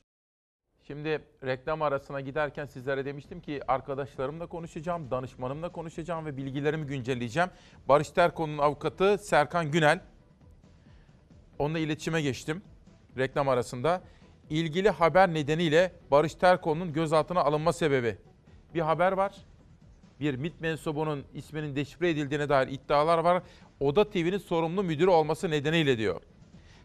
Şimdi 0.86 1.20
reklam 1.44 1.82
arasına 1.82 2.20
giderken 2.20 2.66
sizlere 2.66 3.04
demiştim 3.04 3.40
ki 3.40 3.60
arkadaşlarımla 3.68 4.46
konuşacağım, 4.46 5.10
danışmanımla 5.10 5.68
konuşacağım 5.72 6.26
ve 6.26 6.36
bilgilerimi 6.36 6.86
güncelleyeceğim. 6.86 7.50
Barış 7.88 8.10
Terkoğlu'nun 8.10 8.58
avukatı 8.58 9.18
Serkan 9.18 9.70
Günel. 9.70 10.00
Onunla 11.58 11.78
iletişime 11.78 12.22
geçtim 12.22 12.62
reklam 13.18 13.48
arasında. 13.48 14.02
İlgili 14.50 14.90
haber 14.90 15.34
nedeniyle 15.34 15.92
Barış 16.10 16.34
Terkoğlu'nun 16.34 16.92
gözaltına 16.92 17.40
alınma 17.40 17.72
sebebi. 17.72 18.18
Bir 18.74 18.80
haber 18.80 19.12
var. 19.12 19.34
Bir 20.20 20.34
MİT 20.34 20.60
mensubunun 20.60 21.24
isminin 21.34 21.76
deşifre 21.76 22.10
edildiğine 22.10 22.48
dair 22.48 22.68
iddialar 22.68 23.18
var. 23.18 23.42
Oda 23.80 24.10
TV'nin 24.10 24.38
sorumlu 24.38 24.82
müdürü 24.82 25.10
olması 25.10 25.50
nedeniyle 25.50 25.98
diyor. 25.98 26.20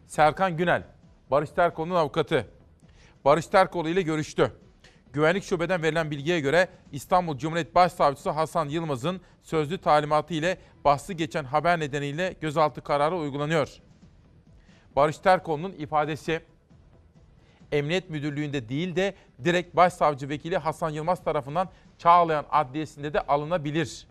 Serkan 0.06 0.56
Günel, 0.56 0.82
Barış 1.30 1.50
Terkoğlu'nun 1.50 1.94
avukatı. 1.94 2.61
Barış 3.24 3.46
Terkoğlu 3.46 3.88
ile 3.88 4.02
görüştü. 4.02 4.52
Güvenlik 5.12 5.44
Şube'den 5.44 5.82
verilen 5.82 6.10
bilgiye 6.10 6.40
göre 6.40 6.68
İstanbul 6.92 7.38
Cumhuriyet 7.38 7.74
Başsavcısı 7.74 8.30
Hasan 8.30 8.68
Yılmaz'ın 8.68 9.20
sözlü 9.42 9.78
talimatı 9.78 10.34
ile 10.34 10.58
bahsi 10.84 11.16
geçen 11.16 11.44
haber 11.44 11.80
nedeniyle 11.80 12.34
gözaltı 12.40 12.80
kararı 12.80 13.16
uygulanıyor. 13.16 13.68
Barış 14.96 15.18
Terkoğlu'nun 15.18 15.72
ifadesi 15.72 16.40
Emniyet 17.72 18.10
Müdürlüğü'nde 18.10 18.68
değil 18.68 18.96
de 18.96 19.14
direkt 19.44 19.76
Başsavcı 19.76 20.28
Vekili 20.28 20.56
Hasan 20.56 20.90
Yılmaz 20.90 21.24
tarafından 21.24 21.68
Çağlayan 21.98 22.46
Adliyesi'nde 22.50 23.12
de 23.12 23.20
alınabilir. 23.20 24.06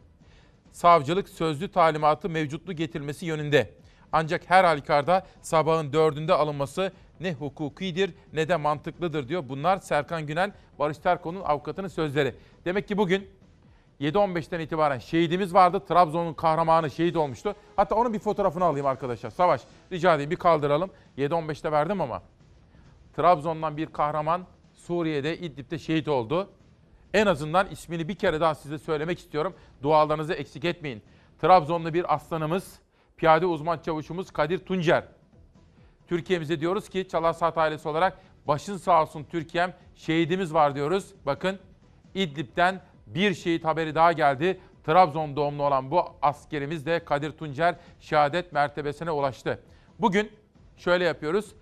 Savcılık 0.71 1.29
sözlü 1.29 1.71
talimatı 1.71 2.29
mevcutlu 2.29 2.73
getirmesi 2.73 3.25
yönünde. 3.25 3.73
Ancak 4.11 4.49
her 4.49 4.63
halükarda 4.63 5.27
sabahın 5.41 5.93
dördünde 5.93 6.33
alınması 6.33 6.91
ne 7.21 7.33
hukukidir 7.33 8.13
ne 8.33 8.47
de 8.47 8.55
mantıklıdır 8.55 9.27
diyor. 9.27 9.43
Bunlar 9.49 9.77
Serkan 9.77 10.27
Günel, 10.27 10.51
Barış 10.79 10.97
Terkoğlu'nun 10.97 11.41
avukatının 11.41 11.87
sözleri. 11.87 12.35
Demek 12.65 12.87
ki 12.87 12.97
bugün 12.97 13.29
7.15'ten 14.01 14.59
itibaren 14.59 14.99
şehidimiz 14.99 15.53
vardı. 15.53 15.85
Trabzon'un 15.87 16.33
kahramanı 16.33 16.91
şehit 16.91 17.17
olmuştu. 17.17 17.55
Hatta 17.75 17.95
onun 17.95 18.13
bir 18.13 18.19
fotoğrafını 18.19 18.63
alayım 18.63 18.85
arkadaşlar. 18.85 19.29
Savaş 19.29 19.61
rica 19.91 20.15
edeyim 20.15 20.31
bir 20.31 20.35
kaldıralım. 20.35 20.89
7.15'te 21.17 21.71
verdim 21.71 22.01
ama. 22.01 22.23
Trabzon'dan 23.15 23.77
bir 23.77 23.85
kahraman 23.85 24.45
Suriye'de 24.73 25.37
İdlib'de 25.37 25.79
şehit 25.79 26.07
oldu. 26.07 26.49
En 27.13 27.25
azından 27.25 27.67
ismini 27.67 28.07
bir 28.07 28.15
kere 28.15 28.41
daha 28.41 28.55
size 28.55 28.77
söylemek 28.77 29.19
istiyorum. 29.19 29.53
Dualarınızı 29.83 30.33
eksik 30.33 30.65
etmeyin. 30.65 31.01
Trabzonlu 31.41 31.93
bir 31.93 32.13
aslanımız, 32.13 32.79
piyade 33.17 33.45
uzman 33.45 33.79
çavuşumuz 33.79 34.31
Kadir 34.31 34.57
Tuncer. 34.57 35.03
Türkiye'mize 36.11 36.59
diyoruz 36.59 36.89
ki 36.89 37.07
Çalar 37.07 37.33
Saat 37.33 37.57
ailesi 37.57 37.89
olarak 37.89 38.17
başın 38.47 38.77
sağ 38.77 39.01
olsun 39.01 39.25
Türkiye'm 39.31 39.73
şehidimiz 39.95 40.53
var 40.53 40.75
diyoruz. 40.75 41.13
Bakın 41.25 41.59
İdlib'den 42.15 42.81
bir 43.07 43.33
şehit 43.33 43.65
haberi 43.65 43.95
daha 43.95 44.11
geldi. 44.11 44.59
Trabzon 44.85 45.35
doğumlu 45.35 45.63
olan 45.63 45.91
bu 45.91 46.03
askerimiz 46.21 46.85
de 46.85 47.05
Kadir 47.05 47.31
Tuncer 47.31 47.75
şehadet 47.99 48.51
mertebesine 48.51 49.11
ulaştı. 49.11 49.59
Bugün 49.99 50.31
şöyle 50.77 51.03
yapıyoruz. 51.03 51.55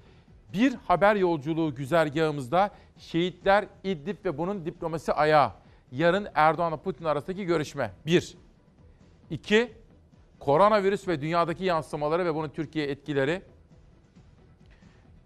Bir 0.53 0.73
haber 0.87 1.15
yolculuğu 1.15 1.75
güzergahımızda 1.75 2.69
şehitler 2.97 3.65
İdlib 3.83 4.25
ve 4.25 4.37
bunun 4.37 4.65
diplomasi 4.65 5.13
ayağı. 5.13 5.51
Yarın 5.91 6.27
Erdoğan'la 6.35 6.77
Putin 6.77 7.05
arasındaki 7.05 7.45
görüşme. 7.45 7.91
Bir. 8.05 8.37
İki, 9.29 9.71
koronavirüs 10.39 11.07
ve 11.07 11.21
dünyadaki 11.21 11.63
yansımaları 11.63 12.25
ve 12.25 12.35
bunun 12.35 12.49
Türkiye 12.49 12.87
etkileri. 12.87 13.41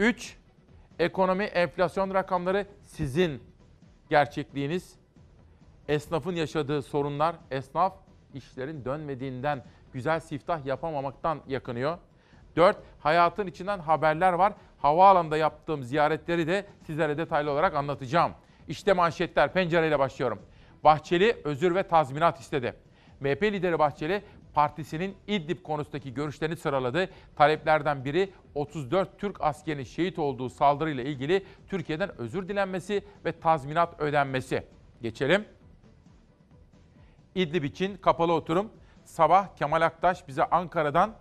Üç, 0.04 0.38
Ekonomi, 1.00 1.44
enflasyon 1.44 2.14
rakamları 2.14 2.66
sizin 2.86 3.44
gerçekliğiniz. 4.10 4.96
Esnafın 5.88 6.36
yaşadığı 6.36 6.82
sorunlar, 6.82 7.36
esnaf 7.52 7.94
işlerin 8.34 8.86
dönmediğinden, 8.86 9.64
güzel 9.94 10.20
siftah 10.20 10.66
yapamamaktan 10.66 11.42
yakınıyor. 11.48 11.98
4. 12.56 12.78
Hayatın 13.00 13.48
içinden 13.48 13.80
haberler 13.80 14.34
var. 14.34 14.54
Havaalanında 14.78 15.38
yaptığım 15.38 15.84
ziyaretleri 15.84 16.48
de 16.48 16.66
sizlere 16.86 17.18
detaylı 17.18 17.52
olarak 17.52 17.76
anlatacağım. 17.76 18.32
İşte 18.68 18.94
manşetler, 18.94 19.54
pencereyle 19.54 20.00
başlıyorum. 20.00 20.42
Bahçeli 20.84 21.38
özür 21.44 21.76
ve 21.76 21.84
tazminat 21.84 22.40
istedi. 22.40 22.74
MHP 23.20 23.44
lideri 23.44 23.80
Bahçeli 23.80 24.24
partisinin 24.54 25.16
İdlib 25.28 25.64
konusundaki 25.64 26.14
görüşlerini 26.14 26.56
sıraladı. 26.56 27.10
Taleplerden 27.36 28.06
biri 28.06 28.34
34 28.56 29.20
Türk 29.20 29.42
askerinin 29.42 29.84
şehit 29.84 30.20
olduğu 30.20 30.50
saldırıyla 30.50 31.04
ilgili 31.04 31.46
Türkiye'den 31.68 32.18
özür 32.18 32.48
dilenmesi 32.48 33.04
ve 33.26 33.40
tazminat 33.40 34.02
ödenmesi. 34.02 34.64
Geçelim. 35.02 35.46
İdlib 37.36 37.64
için 37.64 37.98
kapalı 37.98 38.34
oturum. 38.34 38.70
Sabah 39.06 39.56
Kemal 39.56 39.82
Aktaş 39.82 40.28
bize 40.28 40.44
Ankara'dan 40.44 41.14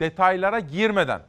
detaylara 0.00 0.60
girmeden 0.60 1.22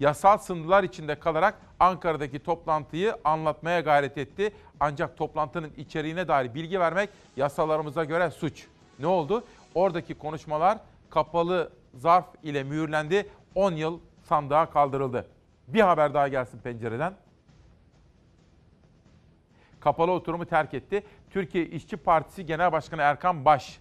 yasal 0.00 0.38
sınırlar 0.38 0.84
içinde 0.84 1.14
kalarak 1.14 1.54
Ankara'daki 1.80 2.38
toplantıyı 2.38 3.16
anlatmaya 3.24 3.80
gayret 3.80 4.18
etti. 4.18 4.52
Ancak 4.80 5.16
toplantının 5.16 5.72
içeriğine 5.76 6.28
dair 6.28 6.54
bilgi 6.54 6.80
vermek 6.80 7.10
yasalarımıza 7.36 8.04
göre 8.04 8.30
suç. 8.30 8.66
Ne 8.98 9.06
oldu? 9.06 9.44
Oradaki 9.78 10.14
konuşmalar 10.14 10.78
kapalı 11.10 11.72
zarf 11.94 12.26
ile 12.42 12.64
mühürlendi. 12.64 13.28
10 13.54 13.72
yıl 13.72 14.00
sandığa 14.22 14.70
kaldırıldı. 14.70 15.26
Bir 15.68 15.80
haber 15.80 16.14
daha 16.14 16.28
gelsin 16.28 16.58
pencereden. 16.58 17.14
Kapalı 19.80 20.12
oturumu 20.12 20.46
terk 20.46 20.74
etti. 20.74 21.02
Türkiye 21.30 21.66
İşçi 21.66 21.96
Partisi 21.96 22.46
Genel 22.46 22.72
Başkanı 22.72 23.02
Erkan 23.02 23.44
Baş 23.44 23.80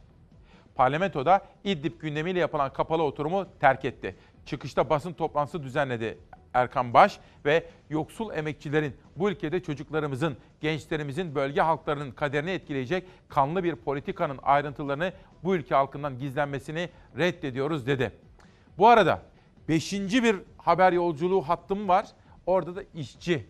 parlamentoda 0.75 1.41
İdlib 1.63 2.01
gündemiyle 2.01 2.39
yapılan 2.39 2.73
kapalı 2.73 3.03
oturumu 3.03 3.47
terk 3.59 3.85
etti. 3.85 4.15
Çıkışta 4.45 4.89
basın 4.89 5.13
toplantısı 5.13 5.63
düzenledi 5.63 6.17
Erkan 6.53 6.93
Baş 6.93 7.19
ve 7.45 7.65
yoksul 7.89 8.33
emekçilerin, 8.33 8.95
bu 9.15 9.29
ülkede 9.29 9.63
çocuklarımızın, 9.63 10.37
gençlerimizin, 10.61 11.35
bölge 11.35 11.61
halklarının 11.61 12.11
kaderini 12.11 12.51
etkileyecek 12.51 13.07
kanlı 13.29 13.63
bir 13.63 13.75
politikanın 13.75 14.39
ayrıntılarını 14.43 15.13
bu 15.43 15.55
ülke 15.55 15.75
halkından 15.75 16.19
gizlenmesini 16.19 16.89
reddediyoruz 17.17 17.87
dedi. 17.87 18.11
Bu 18.77 18.87
arada 18.87 19.21
beşinci 19.69 20.23
bir 20.23 20.35
haber 20.57 20.93
yolculuğu 20.93 21.41
hattım 21.41 21.87
var. 21.87 22.07
Orada 22.45 22.75
da 22.75 22.83
işçi, 22.93 23.45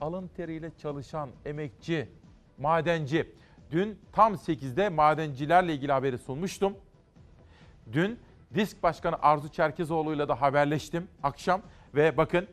alın 0.00 0.28
teriyle 0.28 0.70
çalışan, 0.82 1.30
emekçi, 1.44 2.08
madenci. 2.58 3.32
Dün 3.70 3.98
tam 4.12 4.34
8'de 4.34 4.88
madencilerle 4.88 5.74
ilgili 5.74 5.92
haberi 5.92 6.18
sunmuştum. 6.18 6.74
Dün 7.92 8.18
Disk 8.54 8.82
Başkanı 8.82 9.16
Arzu 9.22 9.48
Çerkezoğlu'yla 9.48 10.28
da 10.28 10.40
haberleştim 10.40 11.08
akşam 11.22 11.62
ve 11.94 12.16
bakın 12.16 12.48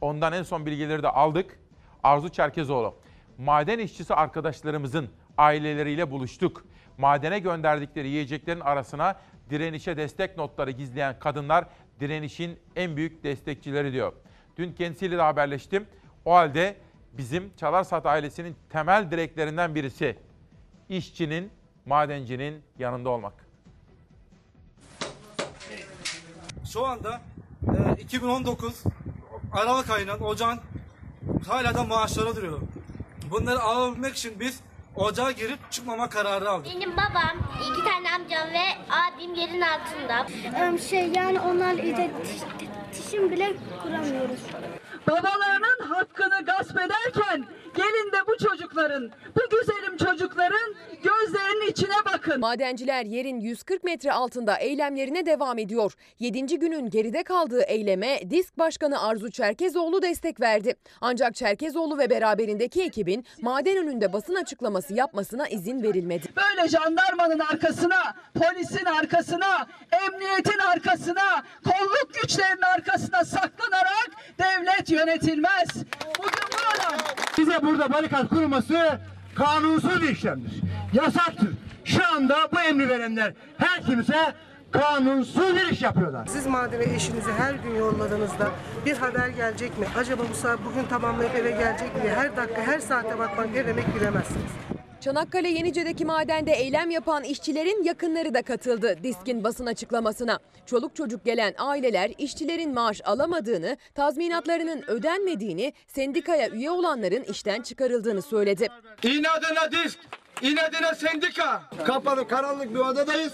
ondan 0.00 0.32
en 0.32 0.42
son 0.42 0.66
bilgileri 0.66 1.02
de 1.02 1.08
aldık. 1.08 1.58
Arzu 2.02 2.28
Çerkezoğlu, 2.28 2.94
maden 3.38 3.78
işçisi 3.78 4.14
arkadaşlarımızın 4.14 5.08
aileleriyle 5.38 6.10
buluştuk. 6.10 6.64
Madene 6.98 7.38
gönderdikleri 7.38 8.08
yiyeceklerin 8.08 8.60
arasına 8.60 9.16
direnişe 9.50 9.96
destek 9.96 10.36
notları 10.36 10.70
gizleyen 10.70 11.18
kadınlar 11.18 11.64
direnişin 12.00 12.58
en 12.76 12.96
büyük 12.96 13.24
destekçileri 13.24 13.92
diyor. 13.92 14.12
Dün 14.56 14.72
kendisiyle 14.72 15.16
de 15.16 15.22
haberleştim. 15.22 15.86
O 16.24 16.34
halde 16.34 16.76
bizim 17.12 17.56
Çalarsat 17.56 18.06
ailesinin 18.06 18.56
temel 18.70 19.10
direklerinden 19.10 19.74
birisi 19.74 20.16
işçinin, 20.88 21.50
madencinin 21.86 22.62
yanında 22.78 23.10
olmak. 23.10 23.46
Şu 26.72 26.86
anda 26.86 27.20
e, 27.66 28.02
2019 28.02 28.82
Aralık 29.52 29.90
ayının 29.90 30.20
ocağın 30.20 30.60
hala 31.48 31.74
da 31.74 31.84
maaşları 31.84 32.36
duruyor. 32.36 32.60
Bunları 33.30 33.60
alabilmek 33.60 34.16
için 34.16 34.40
biz 34.40 34.60
ocağa 34.96 35.30
girip 35.30 35.72
çıkmama 35.72 36.08
kararı 36.08 36.50
aldık. 36.50 36.72
Benim 36.74 36.92
babam, 36.92 37.36
iki 37.60 37.84
tane 37.84 38.14
amcam 38.14 38.48
ve 38.48 38.64
abim 38.90 39.34
yerin 39.34 39.60
altında. 39.60 40.26
Şey 40.78 41.08
yani 41.08 41.40
onlar 41.40 41.76
de 41.78 42.10
dişim 42.92 43.30
bile 43.30 43.52
kuramıyoruz. 43.82 44.40
Babalarının 45.06 45.75
hakkını 45.90 46.44
gasp 46.44 46.76
ederken 46.76 47.44
gelin 47.76 48.12
de 48.12 48.16
bu 48.26 48.36
çocukların, 48.48 49.10
bu 49.36 49.40
güzelim 49.50 49.96
çocukların 49.96 50.74
gözlerinin 51.02 51.70
içine 51.70 51.94
bakın. 52.04 52.40
Madenciler 52.40 53.04
yerin 53.04 53.40
140 53.40 53.84
metre 53.84 54.12
altında 54.12 54.56
eylemlerine 54.56 55.26
devam 55.26 55.58
ediyor. 55.58 55.92
7. 56.18 56.58
günün 56.58 56.90
geride 56.90 57.22
kaldığı 57.22 57.62
eyleme 57.62 58.30
Disk 58.30 58.58
Başkanı 58.58 59.02
Arzu 59.02 59.30
Çerkezoğlu 59.30 60.02
destek 60.02 60.40
verdi. 60.40 60.74
Ancak 61.00 61.34
Çerkezoğlu 61.34 61.98
ve 61.98 62.10
beraberindeki 62.10 62.82
ekibin 62.82 63.26
maden 63.40 63.76
önünde 63.76 64.12
basın 64.12 64.34
açıklaması 64.34 64.94
yapmasına 64.94 65.48
izin 65.48 65.82
verilmedi. 65.82 66.28
Böyle 66.36 66.68
jandarmanın 66.68 67.38
arkasına, 67.38 68.14
polisin 68.34 68.84
arkasına, 68.84 69.66
emniyetin 70.06 70.58
arkasına, 70.58 71.42
kolluk 71.64 72.14
güçlerinin 72.22 72.62
arkasına 72.62 73.24
saklanarak 73.24 74.10
devlet 74.38 74.90
yönetilmez. 74.90 75.68
Bize 77.38 77.62
burada 77.62 77.92
barikat 77.92 78.28
kurulması 78.28 78.98
kanunsuz 79.34 80.02
bir 80.02 80.08
işlemdir. 80.08 80.52
Yasaktır. 80.92 81.50
Şu 81.84 82.06
anda 82.16 82.36
bu 82.52 82.60
emri 82.60 82.88
verenler 82.88 83.32
her 83.58 83.82
kimse 83.82 84.34
kanunsuz 84.70 85.56
bir 85.56 85.66
iş 85.66 85.82
yapıyorlar. 85.82 86.26
Siz 86.26 86.46
madene 86.46 86.94
eşinizi 86.94 87.32
her 87.32 87.54
gün 87.54 87.74
yolladığınızda 87.74 88.48
bir 88.86 88.96
haber 88.96 89.28
gelecek 89.28 89.78
mi? 89.78 89.86
Acaba 89.98 90.22
bu 90.30 90.34
saat 90.34 90.58
bugün 90.64 90.84
tamamlayıp 90.88 91.34
eve 91.34 91.50
gelecek 91.50 91.94
mi? 92.04 92.10
Her 92.14 92.36
dakika, 92.36 92.62
her 92.62 92.80
saate 92.80 93.18
bakmak 93.18 93.54
ne 93.54 93.66
demek 93.66 93.94
bilemezsiniz. 93.94 94.50
Çanakkale 95.06 95.48
Yenice'deki 95.48 96.04
madende 96.04 96.52
eylem 96.52 96.90
yapan 96.90 97.24
işçilerin 97.24 97.84
yakınları 97.84 98.34
da 98.34 98.42
katıldı 98.42 98.96
Disk'in 99.02 99.44
basın 99.44 99.66
açıklamasına. 99.66 100.38
Çoluk 100.66 100.96
çocuk 100.96 101.24
gelen 101.24 101.54
aileler 101.58 102.10
işçilerin 102.18 102.74
maaş 102.74 103.00
alamadığını, 103.04 103.76
tazminatlarının 103.94 104.82
ödenmediğini, 104.86 105.72
sendikaya 105.86 106.48
üye 106.50 106.70
olanların 106.70 107.22
işten 107.22 107.62
çıkarıldığını 107.62 108.22
söyledi. 108.22 108.68
İnadına 109.02 109.72
disk, 109.72 109.98
inadına 110.42 110.94
sendika. 110.94 111.62
Kapalı 111.84 112.28
karanlık 112.28 112.74
bir 112.74 112.78
odadayız. 112.78 113.32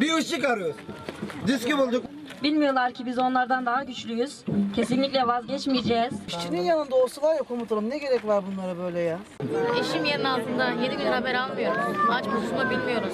Bir 0.00 0.14
ışık 0.14 0.44
arıyoruz. 0.44 0.76
Diski 1.46 1.78
bulduk. 1.78 2.04
Bilmiyorlar 2.42 2.92
ki 2.92 3.06
biz 3.06 3.18
onlardan 3.18 3.66
daha 3.66 3.84
güçlüyüz. 3.84 4.44
Kesinlikle 4.76 5.26
vazgeçmeyeceğiz. 5.26 6.12
İşçinin 6.28 6.62
yanında 6.62 6.96
olsa 6.96 7.22
var 7.22 7.34
ya 7.34 7.42
komutanım 7.42 7.90
ne 7.90 7.98
gerek 7.98 8.26
var 8.26 8.44
bunlara 8.46 8.78
böyle 8.78 9.00
ya? 9.00 9.18
Eşim 9.80 10.04
yerin 10.04 10.24
altında 10.24 10.70
7 10.70 10.96
gün 10.96 11.06
haber 11.06 11.34
almıyoruz. 11.34 11.96
Aç 12.10 12.24
buluşma 12.26 12.70
bilmiyoruz. 12.70 13.12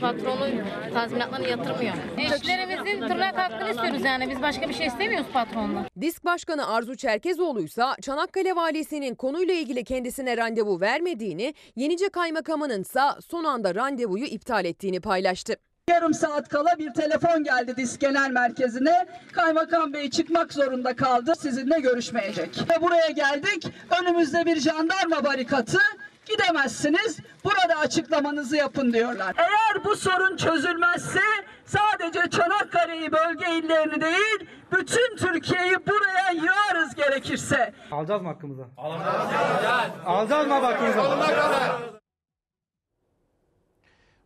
Patronu 0.00 0.46
tazminatlarını 0.94 1.48
yatırmıyor. 1.48 1.94
İşçilerimizin 2.18 3.08
tırnak 3.08 3.38
hakkını 3.38 3.70
istiyoruz 3.70 4.04
yani. 4.04 4.30
Biz 4.30 4.42
başka 4.42 4.68
bir 4.68 4.74
şey 4.74 4.86
istemiyoruz 4.86 5.26
patronla. 5.32 5.84
Disk 6.00 6.24
Başkanı 6.24 6.66
Arzu 6.66 6.96
Çerkezoğlu 6.96 7.62
ise 7.62 7.82
Çanakkale 8.02 8.56
Valisi'nin 8.56 9.14
konuyla 9.14 9.54
ilgili 9.54 9.84
kendisine 9.84 10.36
randevu 10.36 10.80
vermediğini, 10.80 11.54
Yenice 11.76 12.08
Kaymakamı'nın 12.08 12.82
ise 12.82 13.00
son 13.28 13.44
anda 13.44 13.74
randevuyu 13.74 14.24
iptal 14.24 14.64
ettiğini 14.64 15.00
paylaştı. 15.00 15.56
Yarım 15.90 16.14
saat 16.14 16.48
kala 16.48 16.78
bir 16.78 16.92
telefon 16.94 17.44
geldi 17.44 17.76
disk 17.76 18.00
genel 18.00 18.30
merkezine. 18.30 19.06
Kaymakam 19.32 19.92
Bey 19.92 20.10
çıkmak 20.10 20.52
zorunda 20.52 20.96
kaldı. 20.96 21.32
Sizinle 21.38 21.80
görüşmeyecek. 21.80 22.58
Ve 22.70 22.82
buraya 22.82 23.08
geldik. 23.10 23.66
Önümüzde 24.00 24.46
bir 24.46 24.60
jandarma 24.60 25.24
barikatı. 25.24 25.78
Gidemezsiniz. 26.26 27.18
Burada 27.44 27.80
açıklamanızı 27.80 28.56
yapın 28.56 28.92
diyorlar. 28.92 29.34
Eğer 29.38 29.84
bu 29.84 29.96
sorun 29.96 30.36
çözülmezse 30.36 31.20
sadece 31.64 32.30
Çanakkale'yi 32.30 33.12
bölge 33.12 33.46
illerini 33.58 34.00
değil 34.00 34.46
bütün 34.72 35.16
Türkiye'yi 35.16 35.76
buraya 35.86 36.30
yığarız 36.32 36.94
gerekirse. 36.94 37.72
Alacağız 37.92 38.22
mı 38.22 38.28
hakkımızı? 38.28 38.62
Alacağız. 38.76 39.90
Alacağız 40.06 40.46
mı 40.46 40.54
hakkımızı? 40.54 41.99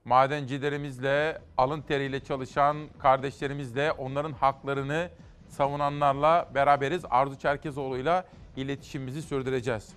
Madencilerimizle, 0.04 1.38
alın 1.56 1.80
teriyle 1.80 2.20
çalışan 2.20 2.76
kardeşlerimizle, 2.98 3.92
onların 3.92 4.32
haklarını 4.32 5.08
savunanlarla 5.48 6.48
beraberiz. 6.54 7.04
Arzu 7.10 7.38
Çerkezoğlu'yla 7.38 8.24
iletişimimizi 8.56 9.22
sürdüreceğiz. 9.22 9.94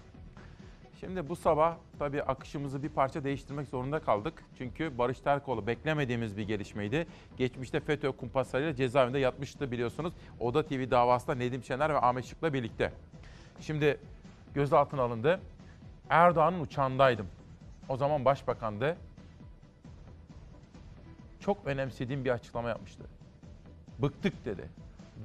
Şimdi 0.99 1.29
bu 1.29 1.35
sabah 1.35 1.75
tabii 1.99 2.23
akışımızı 2.23 2.83
bir 2.83 2.89
parça 2.89 3.23
değiştirmek 3.23 3.67
zorunda 3.67 3.99
kaldık. 3.99 4.43
Çünkü 4.57 4.97
Barış 4.97 5.19
Terkoğlu 5.19 5.67
beklemediğimiz 5.67 6.37
bir 6.37 6.43
gelişmeydi. 6.43 7.07
Geçmişte 7.37 7.79
FETÖ 7.79 8.11
kumpaslarıyla 8.11 8.75
cezaevinde 8.75 9.19
yatmıştı 9.19 9.71
biliyorsunuz. 9.71 10.13
Oda 10.39 10.65
TV 10.65 10.91
davasında 10.91 11.35
Nedim 11.35 11.63
Şener 11.63 11.93
ve 11.93 11.97
Ahmet 11.97 12.25
Şık'la 12.25 12.53
birlikte. 12.53 12.91
Şimdi 13.59 13.99
gözaltına 14.53 15.01
alındı. 15.01 15.39
Erdoğan'ın 16.09 16.59
uçağındaydım. 16.59 17.27
O 17.89 17.97
zaman 17.97 18.25
başbakandı. 18.25 18.97
Çok 21.39 21.65
önemsediğim 21.65 22.25
bir 22.25 22.29
açıklama 22.29 22.69
yapmıştı. 22.69 23.03
Bıktık 23.99 24.45
dedi. 24.45 24.69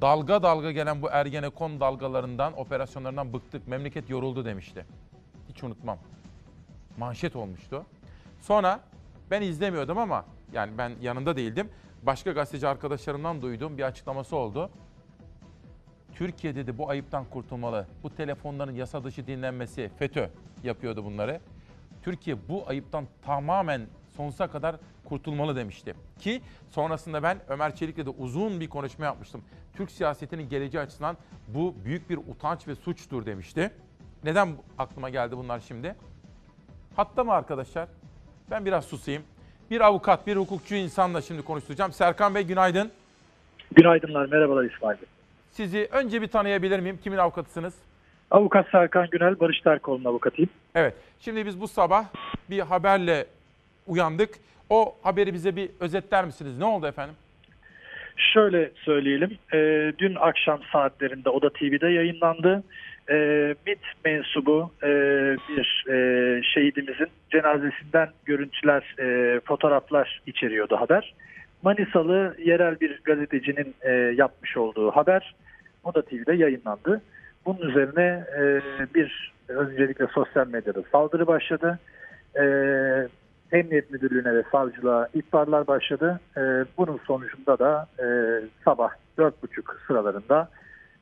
Dalga 0.00 0.42
dalga 0.42 0.72
gelen 0.72 1.02
bu 1.02 1.08
Ergenekon 1.10 1.80
dalgalarından, 1.80 2.58
operasyonlarından 2.58 3.32
bıktık. 3.32 3.68
Memleket 3.68 4.10
yoruldu 4.10 4.44
demişti. 4.44 4.86
Hiç 5.48 5.64
unutmam. 5.64 5.98
Manşet 6.98 7.36
olmuştu. 7.36 7.84
Sonra 8.40 8.80
ben 9.30 9.42
izlemiyordum 9.42 9.98
ama 9.98 10.24
yani 10.52 10.78
ben 10.78 10.92
yanında 11.00 11.36
değildim. 11.36 11.70
Başka 12.02 12.32
gazeteci 12.32 12.68
arkadaşlarımdan 12.68 13.42
duyduğum 13.42 13.78
bir 13.78 13.82
açıklaması 13.82 14.36
oldu. 14.36 14.70
Türkiye 16.14 16.54
dedi 16.54 16.78
bu 16.78 16.90
ayıptan 16.90 17.24
kurtulmalı. 17.24 17.86
Bu 18.02 18.14
telefonların 18.14 18.74
yasa 18.74 19.04
dışı 19.04 19.26
dinlenmesi, 19.26 19.90
FETÖ 19.98 20.28
yapıyordu 20.62 21.04
bunları. 21.04 21.40
Türkiye 22.02 22.48
bu 22.48 22.68
ayıptan 22.68 23.06
tamamen 23.22 23.86
sonsuza 24.16 24.50
kadar 24.50 24.76
kurtulmalı 25.12 25.56
demişti. 25.56 25.94
Ki 26.20 26.40
sonrasında 26.70 27.22
ben 27.22 27.38
Ömer 27.48 27.76
Çelik'le 27.76 28.06
de 28.06 28.10
uzun 28.10 28.60
bir 28.60 28.68
konuşma 28.68 29.04
yapmıştım. 29.04 29.42
Türk 29.76 29.90
siyasetinin 29.90 30.48
geleceği 30.48 30.80
açısından 30.80 31.16
bu 31.48 31.74
büyük 31.84 32.10
bir 32.10 32.16
utanç 32.16 32.68
ve 32.68 32.74
suçtur 32.74 33.26
demişti. 33.26 33.70
Neden 34.24 34.48
aklıma 34.78 35.10
geldi 35.10 35.36
bunlar 35.36 35.60
şimdi? 35.60 35.94
Hatta 36.96 37.24
mı 37.24 37.32
arkadaşlar? 37.32 37.88
Ben 38.50 38.64
biraz 38.64 38.84
susayım. 38.84 39.22
Bir 39.70 39.80
avukat, 39.80 40.26
bir 40.26 40.36
hukukçu 40.36 40.74
insanla 40.74 41.22
şimdi 41.22 41.42
konuşturacağım. 41.42 41.92
Serkan 41.92 42.34
Bey 42.34 42.42
günaydın. 42.42 42.90
Günaydınlar, 43.74 44.26
merhabalar 44.26 44.64
İsmail 44.64 44.96
Bey. 44.96 45.08
Sizi 45.50 45.88
önce 45.92 46.22
bir 46.22 46.28
tanıyabilir 46.28 46.80
miyim? 46.80 46.98
Kimin 47.04 47.18
avukatısınız? 47.18 47.74
Avukat 48.30 48.68
Serkan 48.68 49.08
Günel, 49.10 49.40
Barış 49.40 49.60
Terkoğlu'nun 49.60 50.04
avukatıyım. 50.04 50.50
Evet. 50.74 50.94
Şimdi 51.20 51.46
biz 51.46 51.60
bu 51.60 51.68
sabah 51.68 52.04
bir 52.50 52.60
haberle 52.60 53.26
uyandık. 53.86 54.34
O 54.72 54.94
haberi 55.02 55.34
bize 55.34 55.56
bir 55.56 55.70
özetler 55.80 56.24
misiniz? 56.24 56.58
Ne 56.58 56.64
oldu 56.64 56.86
efendim? 56.86 57.14
Şöyle 58.16 58.70
söyleyelim, 58.74 59.38
e, 59.52 59.92
dün 59.98 60.14
akşam 60.14 60.60
saatlerinde 60.72 61.28
Oda 61.28 61.50
TV'de 61.50 61.88
yayınlandı. 61.88 62.62
E, 63.10 63.16
MİT 63.66 63.78
mensubu 64.04 64.72
e, 64.82 64.88
bir 65.48 65.84
e, 65.90 66.42
şehidimizin 66.42 67.08
cenazesinden 67.30 68.08
görüntüler, 68.24 68.94
e, 68.98 69.40
fotoğraflar 69.40 70.22
içeriyordu 70.26 70.76
haber. 70.76 71.14
Manisalı 71.62 72.36
yerel 72.44 72.80
bir 72.80 73.00
gazetecinin 73.04 73.74
e, 73.82 73.90
yapmış 73.92 74.56
olduğu 74.56 74.90
haber 74.90 75.34
Oda 75.84 76.02
TV'de 76.02 76.34
yayınlandı. 76.34 77.02
Bunun 77.46 77.68
üzerine 77.70 78.24
e, 78.38 78.60
bir 78.94 79.32
öncelikle 79.48 80.06
sosyal 80.06 80.46
medyada 80.46 80.82
saldırı 80.92 81.26
başladı. 81.26 81.78
E, 82.36 82.44
Emniyet 83.52 83.90
Müdürlüğü'ne 83.90 84.34
ve 84.34 84.42
savcılığa 84.52 85.08
ihbarlar 85.14 85.66
başladı. 85.66 86.20
E, 86.36 86.40
bunun 86.78 87.00
sonucunda 87.06 87.58
da 87.58 87.86
e, 87.98 88.06
sabah 88.64 88.90
4.30 89.18 89.32
sıralarında 89.86 90.48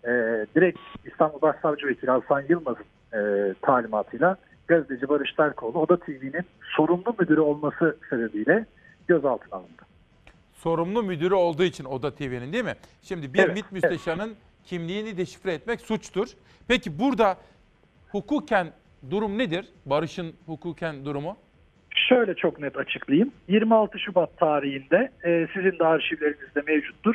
e, 0.05 0.11
direkt 0.55 0.79
İstanbul 1.05 1.41
Başsavcı 1.41 1.87
Vekili 1.87 2.11
Hasan 2.11 2.43
Yılmaz'ın 2.49 3.19
e, 3.19 3.55
talimatıyla 3.63 4.37
gazeteci 4.69 5.09
Barış 5.09 5.33
Terkoğlu 5.33 5.79
Oda 5.79 5.97
TV'nin 5.97 6.45
sorumlu 6.77 7.15
müdürü 7.19 7.41
olması 7.41 7.97
sebebiyle 8.11 8.67
gözaltına 9.09 9.59
alındı. 9.59 9.83
Sorumlu 10.53 11.03
müdürü 11.03 11.35
olduğu 11.35 11.63
için 11.63 11.85
Oda 11.85 12.15
TV'nin 12.15 12.53
değil 12.53 12.65
mi? 12.65 12.75
Şimdi 13.03 13.35
bir 13.35 13.39
Evet, 13.39 13.55
MİT 13.55 13.73
müsteşarının 13.73 14.35
kimliğini 14.65 15.17
deşifre 15.17 15.55
etmek 15.55 15.81
suçtur. 15.81 16.29
Peki 16.69 16.99
burada 16.99 17.37
hukuken 18.09 18.73
durum 19.11 19.39
nedir? 19.39 19.69
Barış'ın 19.87 20.33
hukuken 20.47 21.05
durumu? 21.05 21.37
Şöyle 22.11 22.35
çok 22.35 22.61
net 22.61 22.77
açıklayayım. 22.77 23.31
26 23.49 23.99
Şubat 23.99 24.37
tarihinde 24.39 25.11
e, 25.25 25.47
sizin 25.55 25.79
de 25.79 25.85
arşivlerinizde 25.85 26.63
mevcuttur. 26.67 27.15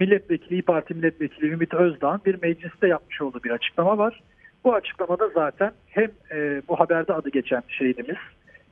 Milletvekili, 0.00 0.62
Parti 0.62 0.94
Milletvekili 0.94 1.46
Ümit 1.46 1.74
Özdağ'ın 1.74 2.20
bir 2.26 2.42
mecliste 2.42 2.88
yapmış 2.88 3.22
olduğu 3.22 3.42
bir 3.42 3.50
açıklama 3.50 3.98
var. 3.98 4.22
Bu 4.64 4.74
açıklamada 4.74 5.28
zaten 5.28 5.72
hem 5.86 6.10
e, 6.32 6.62
bu 6.68 6.80
haberde 6.80 7.12
adı 7.12 7.30
geçen 7.30 7.62
şehidimiz 7.68 8.16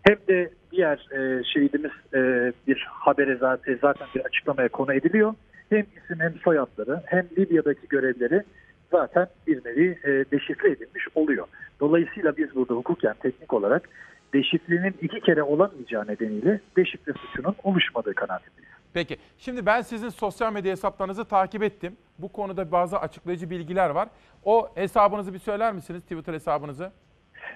hem 0.03 0.17
de 0.29 0.51
diğer 0.73 1.09
e, 1.13 1.45
şehidimiz 1.45 1.93
e, 2.15 2.53
bir 2.67 2.87
habere 2.91 3.37
zaten, 3.37 3.79
zaten 3.81 4.09
bir 4.15 4.21
açıklamaya 4.21 4.69
konu 4.69 4.95
ediliyor. 4.95 5.35
Hem 5.71 5.81
isim 5.97 6.21
hem 6.21 6.35
soyadları 6.45 7.03
hem 7.07 7.27
Libya'daki 7.39 7.89
görevleri 7.89 8.43
zaten 8.91 9.27
bir 9.47 9.65
nevi 9.65 9.99
e, 10.05 10.11
deşifre 10.31 10.71
edilmiş 10.71 11.05
oluyor. 11.15 11.47
Dolayısıyla 11.81 12.37
biz 12.37 12.55
burada 12.55 12.75
hukuken 12.75 13.15
teknik 13.23 13.53
olarak 13.53 13.89
deşifrenin 14.35 14.97
iki 15.02 15.20
kere 15.20 15.43
olamayacağı 15.43 16.06
nedeniyle 16.06 16.61
deşifre 16.77 17.12
suçunun 17.12 17.55
oluşmadığı 17.62 18.15
kanaatindeyiz. 18.15 18.74
Peki. 18.93 19.16
Şimdi 19.39 19.66
ben 19.66 19.81
sizin 19.81 20.09
sosyal 20.09 20.52
medya 20.52 20.73
hesaplarınızı 20.73 21.24
takip 21.24 21.62
ettim. 21.62 21.97
Bu 22.19 22.32
konuda 22.32 22.73
bazı 22.73 22.98
açıklayıcı 22.98 23.51
bilgiler 23.51 23.90
var. 23.90 24.09
O 24.44 24.70
hesabınızı 24.74 25.35
bir 25.35 25.39
söyler 25.39 25.73
misiniz? 25.73 26.02
Twitter 26.02 26.35
hesabınızı. 26.35 26.93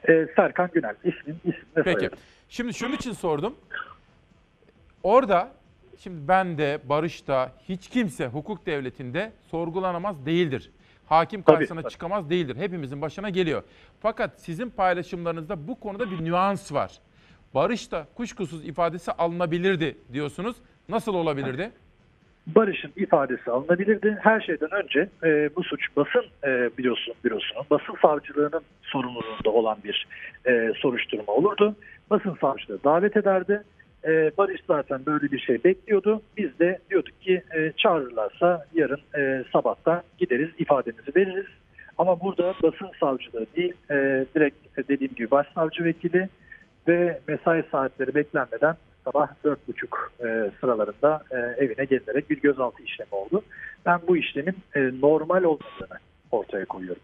Ee, 0.09 0.27
Serkan 0.37 0.71
Günel 0.73 0.95
ismim, 1.05 1.41
ve 1.47 1.83
Peki. 1.83 1.99
soyadım. 1.99 2.19
Şimdi 2.49 2.75
şunun 2.75 2.93
için 2.93 3.13
sordum. 3.13 3.55
Orada 5.03 5.53
şimdi 5.99 6.29
ben 6.29 6.59
de 6.59 6.79
Barış 6.85 7.29
da 7.29 7.53
hiç 7.69 7.89
kimse 7.89 8.27
hukuk 8.27 8.67
devletinde 8.67 9.33
sorgulanamaz 9.51 10.27
değildir. 10.27 10.71
Hakim 11.09 11.43
karşısına 11.43 11.83
tabii. 11.83 11.93
çıkamaz 11.93 12.31
değildir. 12.31 12.57
Hepimizin 12.57 13.03
başına 13.03 13.31
geliyor. 13.31 13.63
Fakat 14.01 14.41
sizin 14.41 14.71
paylaşımlarınızda 14.71 15.69
bu 15.69 15.81
konuda 15.81 16.11
bir 16.11 16.25
nüans 16.25 16.73
var. 16.73 16.93
Barış 17.55 17.93
da 17.93 18.07
kuşkusuz 18.15 18.65
ifadesi 18.65 19.13
alınabilirdi 19.13 19.99
diyorsunuz. 20.13 20.57
Nasıl 20.89 21.15
olabilirdi? 21.15 21.71
Barış'ın 22.47 22.93
ifadesi 22.97 23.51
alınabilirdi. 23.51 24.19
Her 24.23 24.41
şeyden 24.41 24.71
önce 24.71 25.09
e, 25.25 25.57
bu 25.57 25.63
suç 25.63 25.97
basın 25.97 26.25
e, 26.45 26.71
biliyorsun 26.79 27.15
bürosunun, 27.25 27.65
basın 27.71 27.95
savcılığının 28.03 28.63
sorumluluğunda 28.83 29.51
olan 29.51 29.79
bir 29.85 30.07
e, 30.47 30.73
soruşturma 30.77 31.33
olurdu. 31.33 31.77
Basın 32.11 32.37
savcılığı 32.41 32.85
davet 32.85 33.17
ederdi. 33.17 33.63
E, 34.05 34.31
Barış 34.39 34.61
zaten 34.67 35.07
böyle 35.07 35.33
bir 35.33 35.39
şey 35.39 35.65
bekliyordu. 35.65 36.23
Biz 36.37 36.59
de 36.59 36.79
diyorduk 36.91 37.21
ki 37.21 37.43
e, 37.57 37.73
çağırırlarsa 37.77 38.67
yarın 38.75 39.01
e, 39.19 39.45
sabahtan 39.53 40.03
gideriz 40.19 40.49
ifademizi 40.59 41.17
veririz. 41.17 41.47
Ama 41.99 42.21
burada 42.21 42.55
basın 42.63 42.91
savcılığı 43.01 43.47
değil, 43.57 43.75
e, 43.91 44.27
direkt 44.35 44.89
dediğim 44.89 45.15
gibi 45.15 45.31
başsavcı 45.31 45.85
vekili 45.85 46.29
ve 46.89 47.21
mesai 47.29 47.65
saatleri 47.71 48.15
beklenmeden 48.15 48.75
sabah 49.05 49.29
4.30 49.45 49.57
e, 50.21 50.51
sıralarında 50.61 51.23
e, 51.31 51.37
evine 51.37 51.85
gelinerek 51.85 52.31
bir 52.31 52.41
gözaltı 52.41 52.83
işlemi 52.83 53.11
oldu. 53.13 53.43
Ben 53.87 54.01
bu 54.09 54.17
işlemin 54.17 54.57
e, 54.75 54.81
normal 55.01 55.45
olmadığını 55.45 55.99
ortaya 56.31 56.65
koyuyorum. 56.65 57.03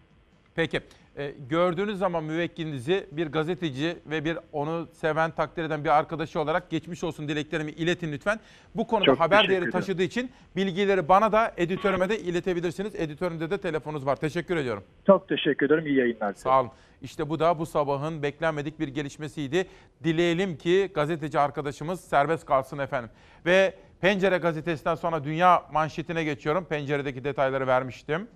Peki. 0.55 0.81
e, 1.17 1.35
gördüğünüz 1.49 1.99
zaman 1.99 2.25
müvekkilinizi 2.25 3.07
bir 3.13 3.27
gazeteci 3.27 3.97
ve 4.07 4.25
bir 4.25 4.39
onu 4.53 4.89
seven, 4.93 5.31
takdir 5.31 5.65
eden 5.65 5.85
bir 5.85 5.99
arkadaşı 5.99 6.41
olarak 6.41 6.71
geçmiş 6.71 7.05
olsun 7.05 7.29
dileklerimi 7.29 7.71
iletin 7.71 8.13
lütfen. 8.13 8.41
Bu 8.75 8.87
konuda 8.87 9.07
Çok 9.07 9.21
haber 9.21 9.49
değeri 9.49 9.71
taşıdığı 9.71 10.03
için 10.03 10.31
bilgileri 10.57 11.09
bana 11.09 11.33
da 11.33 11.53
editörüme 11.57 12.09
de 12.09 12.19
iletebilirsiniz. 12.19 12.95
Editörümde 12.95 13.51
de 13.51 13.59
telefonunuz 13.59 14.07
var. 14.07 14.17
Teşekkür 14.17 14.57
ediyorum. 14.57 14.85
Çok 15.07 15.29
teşekkür 15.29 15.67
ederim. 15.67 15.87
İyi 15.87 15.97
yayınlar. 15.97 16.35
Sağ 16.35 16.61
olun. 16.61 16.71
İşte 17.03 17.29
bu 17.29 17.41
da 17.41 17.59
bu 17.59 17.67
sabahın 17.67 18.23
beklenmedik 18.23 18.81
bir 18.81 18.89
gelişmesiydi. 18.89 19.67
Dileyelim 20.05 20.57
ki 20.57 20.91
gazeteci 20.95 21.39
arkadaşımız 21.39 22.01
serbest 22.01 22.47
kalsın 22.47 22.79
efendim. 22.79 23.11
Ve 23.47 23.75
Pencere 24.01 24.39
gazetesinden 24.39 24.95
sonra 24.95 25.25
dünya 25.25 25.63
manşetine 25.73 26.25
geçiyorum. 26.25 26.65
Penceredeki 26.65 27.25
detayları 27.25 27.67
vermiştim. 27.67 28.29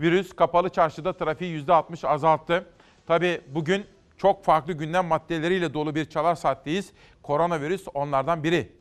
Virüs 0.00 0.32
kapalı 0.32 0.68
çarşıda 0.68 1.12
trafiği 1.12 1.64
%60 1.64 2.06
azalttı. 2.06 2.66
Tabii 3.06 3.40
bugün 3.48 3.86
çok 4.16 4.44
farklı 4.44 4.72
gündem 4.72 5.06
maddeleriyle 5.06 5.74
dolu 5.74 5.94
bir 5.94 6.04
çalar 6.04 6.34
saatteyiz. 6.34 6.92
Koronavirüs 7.22 7.86
onlardan 7.94 8.44
biri. 8.44 8.72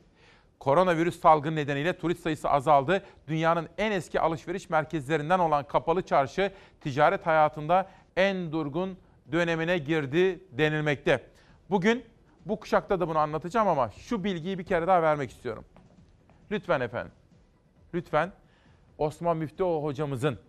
Koronavirüs 0.59 1.19
salgını 1.19 1.55
nedeniyle 1.55 1.97
turist 1.97 2.23
sayısı 2.23 2.49
azaldı. 2.49 3.03
Dünyanın 3.27 3.69
en 3.77 3.91
eski 3.91 4.19
alışveriş 4.19 4.69
merkezlerinden 4.69 5.39
olan 5.39 5.63
kapalı 5.63 6.01
çarşı 6.01 6.51
ticaret 6.81 7.25
hayatında 7.25 7.89
en 8.15 8.51
durgun 8.51 8.97
dönemine 9.31 9.77
girdi 9.77 10.39
denilmekte. 10.51 11.23
Bugün 11.69 12.05
bu 12.45 12.59
kuşakta 12.59 12.99
da 12.99 13.07
bunu 13.07 13.17
anlatacağım 13.17 13.67
ama 13.67 13.91
şu 13.91 14.23
bilgiyi 14.23 14.59
bir 14.59 14.65
kere 14.65 14.87
daha 14.87 15.01
vermek 15.01 15.31
istiyorum. 15.31 15.65
Lütfen 16.51 16.81
efendim. 16.81 17.11
Lütfen 17.93 18.31
Osman 18.97 19.37
Müftüoğlu 19.37 19.83
hocamızın, 19.83 20.39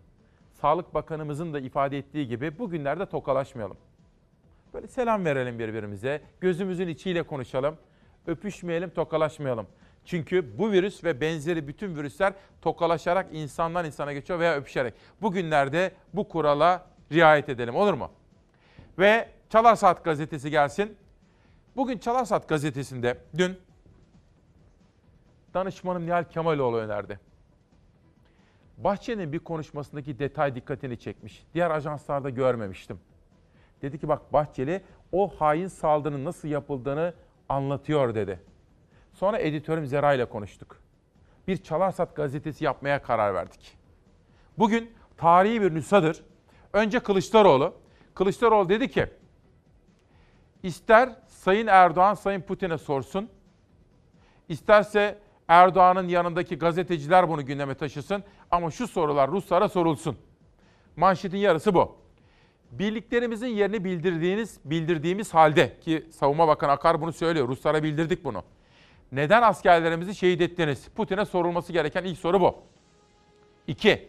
Sağlık 0.61 0.95
Bakanımızın 0.95 1.55
da 1.55 1.61
ifade 1.61 1.99
ettiği 1.99 2.29
gibi 2.29 2.59
bugünlerde 2.59 3.07
tokalaşmayalım. 3.07 3.77
Böyle 4.75 4.87
selam 4.87 5.25
verelim 5.25 5.59
birbirimize, 5.59 6.23
gözümüzün 6.41 6.89
içiyle 6.89 7.23
konuşalım, 7.23 7.77
öpüşmeyelim, 8.27 8.91
tokalaşmayalım. 8.91 9.67
Çünkü 10.05 10.59
bu 10.59 10.73
virüs 10.73 11.05
ve 11.05 11.21
benzeri 11.21 11.69
bütün 11.69 11.97
virüsler 11.97 12.33
tokalaşarak 12.63 13.27
insandan 13.33 13.85
insana 13.85 14.13
geçiyor 14.13 14.39
veya 14.39 14.55
öpüşerek. 14.57 14.95
Bugünlerde 15.23 15.93
bu 16.15 16.29
kurala 16.29 16.87
riayet 17.13 17.49
edelim 17.49 17.75
olur 17.75 17.95
mu? 17.95 18.11
Ve 18.99 19.29
Çalar 19.51 19.77
Saat 19.77 20.05
gazetesi 20.05 20.51
gelsin. 20.51 20.97
Bugün 21.77 21.99
Çalar 21.99 22.25
Saat 22.25 22.49
gazetesinde 22.49 23.19
dün 23.39 23.59
danışmanım 25.55 26.07
Nihal 26.07 26.25
Kemaloğlu 26.25 26.77
önerdi. 26.77 27.21
Bahçeli'nin 28.77 29.33
bir 29.33 29.39
konuşmasındaki 29.39 30.19
detay 30.19 30.55
dikkatini 30.55 30.99
çekmiş. 30.99 31.47
Diğer 31.55 31.71
ajanslarda 31.71 32.31
görmemiştim. 32.31 33.01
Dedi 33.83 33.99
ki 33.99 34.09
bak 34.09 34.33
Bahçeli 34.33 34.83
o 35.13 35.29
hain 35.29 35.69
saldırının 35.69 36.25
nasıl 36.25 36.49
yapıldığını 36.49 37.15
anlatıyor 37.49 38.15
dedi. 38.15 38.41
Sonra 39.13 39.39
editörüm 39.39 39.87
Zera 39.87 40.15
ile 40.15 40.25
konuştuk. 40.25 40.81
Bir 41.49 41.57
Çalarsat 41.57 42.17
gazetesi 42.17 42.65
yapmaya 42.65 43.03
karar 43.03 43.35
verdik. 43.35 43.77
Bugün 44.59 44.91
tarihi 45.17 45.63
bir 45.63 45.75
nüshadır. 45.75 46.23
Önce 46.73 47.01
Kılıçdaroğlu. 47.01 47.75
Kılıçdaroğlu 48.15 48.69
dedi 48.69 48.91
ki, 48.91 49.07
ister 50.63 51.09
Sayın 51.27 51.67
Erdoğan 51.67 52.15
Sayın 52.15 52.41
Putin'e 52.41 52.79
sorsun, 52.79 53.29
isterse 54.49 55.19
Erdoğan'ın 55.49 56.09
yanındaki 56.09 56.59
gazeteciler 56.59 57.29
bunu 57.29 57.47
gündeme 57.47 57.75
taşısın 57.75 58.25
ama 58.51 58.71
şu 58.71 58.89
sorular 58.89 59.31
Ruslara 59.31 59.69
sorulsun. 59.69 60.17
Manşetin 60.97 61.39
yarısı 61.39 61.75
bu. 61.75 61.97
Birliklerimizin 62.71 63.47
yerini 63.47 63.85
bildirdiğiniz, 63.85 64.61
bildirdiğimiz 64.65 65.35
halde 65.35 65.81
ki 65.81 66.07
Savunma 66.11 66.49
Bakanı 66.49 66.71
Akar 66.71 67.01
bunu 67.01 67.13
söylüyor. 67.13 67.49
Ruslara 67.49 67.83
bildirdik 67.83 68.25
bunu. 68.25 68.43
Neden 69.13 69.43
askerlerimizi 69.43 70.15
şehit 70.15 70.41
ettiniz? 70.41 70.89
Putin'e 70.97 71.25
sorulması 71.25 71.73
gereken 71.73 72.05
ilk 72.05 72.19
soru 72.19 72.41
bu. 72.41 72.57
İki, 73.67 74.09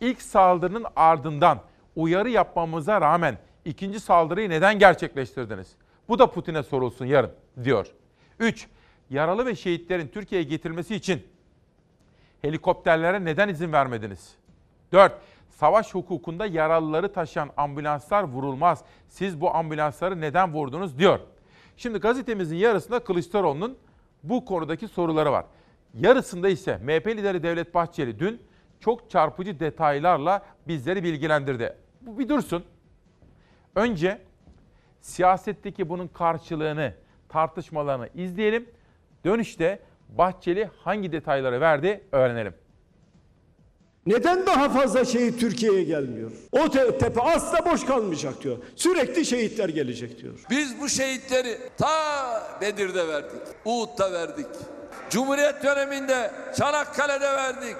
ilk 0.00 0.22
saldırının 0.22 0.84
ardından 0.96 1.60
uyarı 1.96 2.30
yapmamıza 2.30 3.00
rağmen 3.00 3.38
ikinci 3.64 4.00
saldırıyı 4.00 4.50
neden 4.50 4.78
gerçekleştirdiniz? 4.78 5.68
Bu 6.08 6.18
da 6.18 6.30
Putin'e 6.30 6.62
sorulsun 6.62 7.06
yarın 7.06 7.30
diyor. 7.64 7.86
Üç, 8.40 8.66
yaralı 9.10 9.46
ve 9.46 9.54
şehitlerin 9.54 10.08
Türkiye'ye 10.08 10.48
getirilmesi 10.48 10.94
için 10.94 11.22
helikopterlere 12.42 13.24
neden 13.24 13.48
izin 13.48 13.72
vermediniz? 13.72 14.34
4. 14.92 15.12
Savaş 15.48 15.94
hukukunda 15.94 16.46
yaralıları 16.46 17.12
taşıyan 17.12 17.50
ambulanslar 17.56 18.22
vurulmaz. 18.22 18.84
Siz 19.08 19.40
bu 19.40 19.54
ambulansları 19.54 20.20
neden 20.20 20.52
vurdunuz 20.52 20.98
diyor. 20.98 21.20
Şimdi 21.76 21.98
gazetemizin 21.98 22.56
yarısında 22.56 22.98
Kılıçdaroğlu'nun 22.98 23.78
bu 24.22 24.44
konudaki 24.44 24.88
soruları 24.88 25.32
var. 25.32 25.44
Yarısında 25.94 26.48
ise 26.48 26.76
MHP 26.76 27.06
lideri 27.06 27.42
Devlet 27.42 27.74
Bahçeli 27.74 28.18
dün 28.18 28.42
çok 28.80 29.10
çarpıcı 29.10 29.60
detaylarla 29.60 30.42
bizleri 30.68 31.04
bilgilendirdi. 31.04 31.76
Bu 32.00 32.18
bir 32.18 32.28
dursun. 32.28 32.64
Önce 33.74 34.18
siyasetteki 35.00 35.88
bunun 35.88 36.08
karşılığını, 36.08 36.94
tartışmalarını 37.28 38.08
izleyelim. 38.14 38.68
Dönüşte 39.24 39.82
Bahçeli 40.08 40.70
hangi 40.84 41.12
detayları 41.12 41.60
verdi 41.60 42.04
öğrenelim. 42.12 42.54
Neden 44.06 44.46
daha 44.46 44.68
fazla 44.68 45.04
şehit 45.04 45.40
Türkiye'ye 45.40 45.84
gelmiyor? 45.84 46.30
O 46.52 46.70
te- 46.70 46.98
tepe 46.98 47.20
asla 47.20 47.64
boş 47.72 47.84
kalmayacak 47.86 48.42
diyor. 48.42 48.56
Sürekli 48.76 49.24
şehitler 49.26 49.68
gelecek 49.68 50.22
diyor. 50.22 50.34
Biz 50.50 50.80
bu 50.80 50.88
şehitleri 50.88 51.58
ta 51.78 51.88
Bedir'de 52.60 53.08
verdik, 53.08 53.40
Uhud'da 53.64 54.12
verdik. 54.12 54.46
Cumhuriyet 55.10 55.62
döneminde 55.64 56.30
Çanakkale'de 56.58 57.32
verdik. 57.32 57.76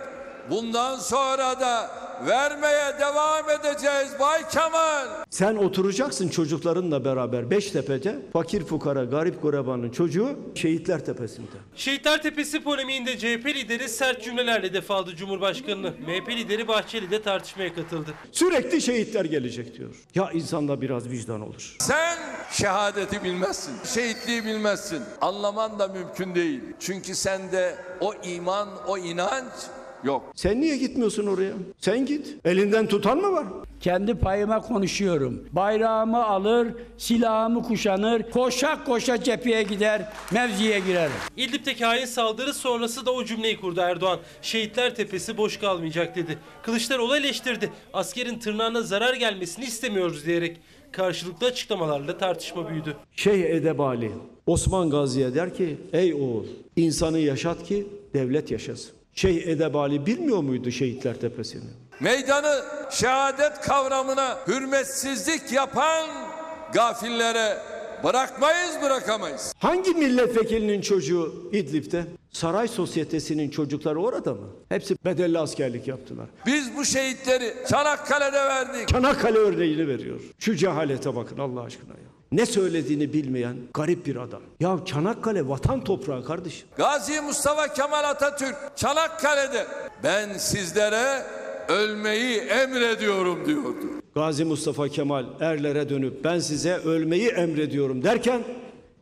Bundan 0.50 0.96
sonra 0.96 1.60
da 1.60 1.90
vermeye 2.26 2.98
devam 3.00 3.50
edeceğiz 3.50 4.08
Bay 4.20 4.48
Kemal. 4.48 5.06
Sen 5.30 5.56
oturacaksın 5.56 6.28
çocuklarınla 6.28 7.04
beraber 7.04 7.50
Beştepe'de 7.50 8.18
fakir 8.32 8.64
fukara 8.64 9.04
garip 9.04 9.42
gurebanın 9.42 9.90
çocuğu 9.90 10.38
şehitler 10.54 11.04
tepesinde. 11.04 11.48
Şehitler 11.76 12.22
Tepesi 12.22 12.62
polemiğinde 12.62 13.18
CHP 13.18 13.46
lideri 13.46 13.88
sert 13.88 14.24
cümlelerle 14.24 14.66
hedef 14.66 14.90
aldı 14.90 15.16
Cumhurbaşkanı'nı. 15.16 15.90
MHP 15.90 16.28
lideri 16.28 16.68
Bahçeli 16.68 17.10
de 17.10 17.22
tartışmaya 17.22 17.74
katıldı. 17.74 18.10
Sürekli 18.32 18.82
şehitler 18.82 19.24
gelecek 19.24 19.78
diyor. 19.78 19.94
Ya 20.14 20.30
insanda 20.32 20.80
biraz 20.80 21.08
vicdan 21.08 21.40
olur. 21.40 21.76
Sen 21.80 22.18
şehadeti 22.52 23.24
bilmezsin, 23.24 23.74
şehitliği 23.94 24.44
bilmezsin. 24.44 25.02
Anlaman 25.20 25.78
da 25.78 25.88
mümkün 25.88 26.34
değil. 26.34 26.60
Çünkü 26.80 27.14
sende 27.14 27.76
o 28.00 28.14
iman, 28.14 28.68
o 28.86 28.98
inanç 28.98 29.52
yok. 30.04 30.32
Sen 30.34 30.60
niye 30.60 30.76
gitmiyorsun 30.76 31.26
oraya? 31.26 31.52
Sen 31.80 32.06
git. 32.06 32.36
Elinden 32.44 32.86
tutan 32.86 33.18
mı 33.18 33.32
var? 33.32 33.46
Kendi 33.80 34.14
payıma 34.14 34.60
konuşuyorum. 34.60 35.44
Bayrağımı 35.52 36.24
alır, 36.24 36.68
silahımı 36.98 37.62
kuşanır, 37.62 38.30
koşa 38.30 38.84
koşa 38.84 39.22
cepheye 39.22 39.62
gider, 39.62 40.12
mevziye 40.32 40.78
girerim. 40.78 41.12
İdlib'deki 41.36 41.84
hain 41.84 42.04
saldırı 42.04 42.54
sonrası 42.54 43.06
da 43.06 43.12
o 43.12 43.24
cümleyi 43.24 43.60
kurdu 43.60 43.80
Erdoğan. 43.80 44.18
Şehitler 44.42 44.94
Tepesi 44.94 45.36
boş 45.36 45.56
kalmayacak 45.56 46.16
dedi. 46.16 46.38
Kılıçdaroğlu 46.62 47.16
eleştirdi. 47.16 47.70
Askerin 47.92 48.38
tırnağına 48.38 48.82
zarar 48.82 49.14
gelmesini 49.14 49.64
istemiyoruz 49.64 50.26
diyerek. 50.26 50.56
Karşılıklı 50.92 51.46
açıklamalarla 51.46 52.18
tartışma 52.18 52.70
büyüdü. 52.70 52.96
Şeyh 53.16 53.44
Edebali 53.44 54.10
Osman 54.46 54.90
Gazi'ye 54.90 55.34
der 55.34 55.54
ki 55.54 55.76
ey 55.92 56.14
oğul 56.14 56.44
insanı 56.76 57.18
yaşat 57.18 57.64
ki 57.64 57.86
devlet 58.14 58.50
yaşasın. 58.50 58.97
Şeyh 59.18 59.46
Edebali 59.46 60.06
bilmiyor 60.06 60.38
muydu 60.38 60.70
Şehitler 60.70 61.20
Tepesi'ni? 61.20 61.62
Meydanı 62.00 62.64
şehadet 62.90 63.60
kavramına 63.60 64.38
hürmetsizlik 64.46 65.52
yapan 65.52 66.08
gafillere 66.72 67.58
bırakmayız 68.04 68.76
bırakamayız. 68.82 69.54
Hangi 69.58 69.90
milletvekilinin 69.90 70.80
çocuğu 70.80 71.50
İdlib'de? 71.52 72.04
Saray 72.30 72.68
sosyetesinin 72.68 73.50
çocukları 73.50 74.00
orada 74.00 74.34
mı? 74.34 74.46
Hepsi 74.68 74.96
bedelli 75.04 75.38
askerlik 75.38 75.88
yaptılar. 75.88 76.26
Biz 76.46 76.76
bu 76.76 76.84
şehitleri 76.84 77.54
Çanakkale'de 77.68 78.44
verdik. 78.44 78.88
Çanakkale 78.88 79.38
örneğini 79.38 79.88
veriyor. 79.88 80.20
Şu 80.38 80.56
cehalete 80.56 81.16
bakın 81.16 81.38
Allah 81.38 81.62
aşkına 81.62 81.92
ya. 81.92 82.17
Ne 82.32 82.46
söylediğini 82.46 83.12
bilmeyen 83.12 83.56
garip 83.74 84.06
bir 84.06 84.16
adam. 84.16 84.40
Ya 84.60 84.78
Çanakkale 84.84 85.48
vatan 85.48 85.84
toprağı 85.84 86.24
kardeşim. 86.24 86.68
Gazi 86.76 87.20
Mustafa 87.20 87.72
Kemal 87.72 88.04
Atatürk 88.04 88.56
Çanakkale'de 88.76 89.66
ben 90.04 90.38
sizlere 90.38 91.22
ölmeyi 91.68 92.38
emrediyorum 92.38 93.46
diyordu. 93.46 93.86
Gazi 94.14 94.44
Mustafa 94.44 94.88
Kemal 94.88 95.24
erlere 95.40 95.88
dönüp 95.88 96.24
ben 96.24 96.38
size 96.38 96.74
ölmeyi 96.76 97.28
emrediyorum 97.28 98.02
derken 98.04 98.42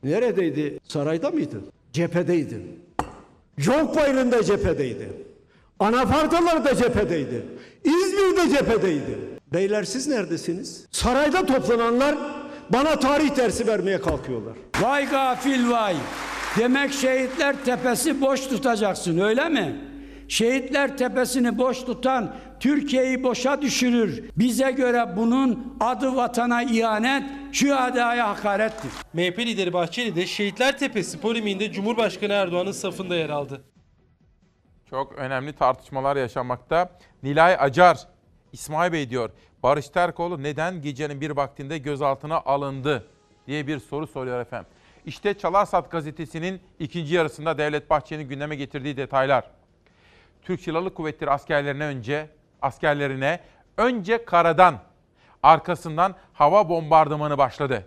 neredeydi? 0.05 0.79
Sarayda 0.89 1.31
mıydı? 1.31 1.57
Cephedeydi. 1.93 2.61
Yok 3.67 3.97
Bayırı'nda 3.97 4.43
cephedeydi. 4.43 5.13
Anafartalar'da 5.79 6.75
cephedeydi. 6.75 7.47
İzmir'de 7.85 8.51
cephedeydi. 8.57 9.19
Beyler 9.53 9.85
siz 9.85 10.07
neredesiniz? 10.09 10.87
Sarayda 10.93 11.47
toplananlar 11.47 12.17
bana 12.71 12.99
tarih 12.99 13.37
dersi 13.37 13.67
vermeye 13.67 14.01
kalkıyorlar. 14.01 14.57
Vay 14.81 15.09
gafil 15.09 15.71
vay. 15.71 15.97
Demek 16.59 16.93
şehitler 16.93 17.57
tepesi 17.65 18.21
boş 18.21 18.47
tutacaksın 18.47 19.19
öyle 19.19 19.49
mi? 19.49 19.77
Şehitler 20.29 20.97
tepesini 20.97 21.59
boş 21.59 21.85
tutan 21.85 22.35
Türkiye'yi 22.61 23.23
boşa 23.23 23.63
düşürür. 23.63 24.25
Bize 24.37 24.71
göre 24.71 25.17
bunun 25.17 25.77
adı 25.81 26.17
vatana 26.17 26.63
ihanet, 26.63 27.23
şühedaya 27.53 28.29
hakarettir. 28.29 28.91
MHP 29.13 29.39
lideri 29.39 29.73
Bahçeli 29.73 30.17
de 30.17 30.27
Şehitler 30.27 30.79
Tepesi 30.79 31.21
polemiğinde 31.21 31.73
Cumhurbaşkanı 31.73 32.33
Erdoğan'ın 32.33 32.73
safında 32.73 33.17
yer 33.17 33.31
aldı. 33.31 33.65
Çok 34.91 35.13
önemli 35.13 35.53
tartışmalar 35.53 36.17
yaşanmakta. 36.17 36.99
Nilay 37.23 37.57
Acar, 37.59 37.99
İsmail 38.53 38.93
Bey 38.93 39.11
diyor. 39.11 39.31
Barış 39.63 39.89
Terkoğlu 39.89 40.43
neden 40.43 40.83
gecenin 40.83 41.21
bir 41.21 41.31
vaktinde 41.31 41.79
gözaltına 41.79 42.37
alındı 42.37 43.07
diye 43.47 43.67
bir 43.67 43.79
soru 43.79 44.07
soruyor 44.07 44.41
efendim. 44.41 44.69
İşte 45.07 45.39
Çalarsat 45.39 45.91
gazetesinin 45.91 46.61
ikinci 46.79 47.15
yarısında 47.15 47.59
Devlet 47.59 47.91
Bahçeli'nin 47.91 48.29
gündeme 48.29 48.57
getirdiği 48.57 48.97
detaylar. 48.97 49.45
Türk 50.43 50.61
Silahlı 50.61 50.95
Kuvvetleri 50.95 51.31
askerlerine 51.31 51.85
önce 51.85 52.29
askerlerine 52.63 53.41
önce 53.77 54.25
karadan 54.25 54.79
arkasından 55.43 56.15
hava 56.33 56.69
bombardımanı 56.69 57.39
başladı. 57.39 57.87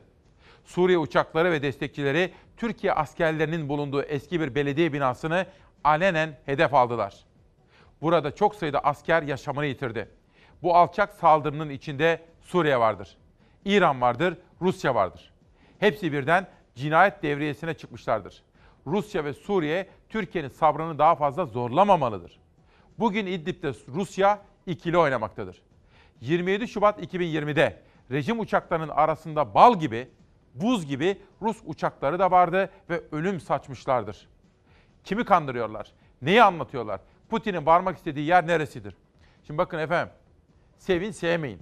Suriye 0.66 0.98
uçakları 0.98 1.52
ve 1.52 1.62
destekçileri 1.62 2.34
Türkiye 2.58 2.94
askerlerinin 2.94 3.70
bulunduğu 3.70 4.02
eski 4.02 4.42
bir 4.42 4.56
belediye 4.56 4.94
binasını 4.94 5.46
alenen 5.84 6.38
hedef 6.46 6.74
aldılar. 6.74 7.16
Burada 8.02 8.36
çok 8.36 8.56
sayıda 8.56 8.80
asker 8.80 9.22
yaşamını 9.22 9.66
yitirdi. 9.66 10.19
Bu 10.64 10.76
alçak 10.76 11.14
saldırının 11.14 11.70
içinde 11.70 12.22
Suriye 12.42 12.80
vardır. 12.80 13.18
İran 13.66 14.02
vardır, 14.02 14.38
Rusya 14.62 14.96
vardır. 14.96 15.34
Hepsi 15.80 16.14
birden 16.14 16.48
cinayet 16.76 17.24
devriyesine 17.24 17.74
çıkmışlardır. 17.74 18.44
Rusya 18.88 19.26
ve 19.26 19.34
Suriye 19.34 19.90
Türkiye'nin 20.10 20.50
sabrını 20.50 21.00
daha 21.00 21.16
fazla 21.16 21.46
zorlamamalıdır. 21.46 22.40
Bugün 23.00 23.26
İdlib'de 23.26 23.74
Rusya 23.88 24.42
ikili 24.66 24.98
oynamaktadır. 24.98 25.62
27 26.22 26.68
Şubat 26.68 27.00
2020'de 27.00 27.82
rejim 28.12 28.40
uçaklarının 28.40 28.90
arasında 28.90 29.54
bal 29.54 29.80
gibi, 29.80 30.10
buz 30.56 30.86
gibi 30.86 31.18
Rus 31.42 31.58
uçakları 31.66 32.20
da 32.20 32.32
vardı 32.32 32.70
ve 32.90 33.02
ölüm 33.12 33.40
saçmışlardır. 33.40 34.28
Kimi 35.04 35.26
kandırıyorlar? 35.26 35.92
Neyi 36.22 36.44
anlatıyorlar? 36.44 37.02
Putin'in 37.30 37.66
varmak 37.66 37.98
istediği 37.98 38.28
yer 38.28 38.48
neresidir? 38.48 38.96
Şimdi 39.48 39.58
bakın 39.58 39.80
efendim, 39.80 40.14
sevin 40.80 41.12
sevmeyin. 41.12 41.62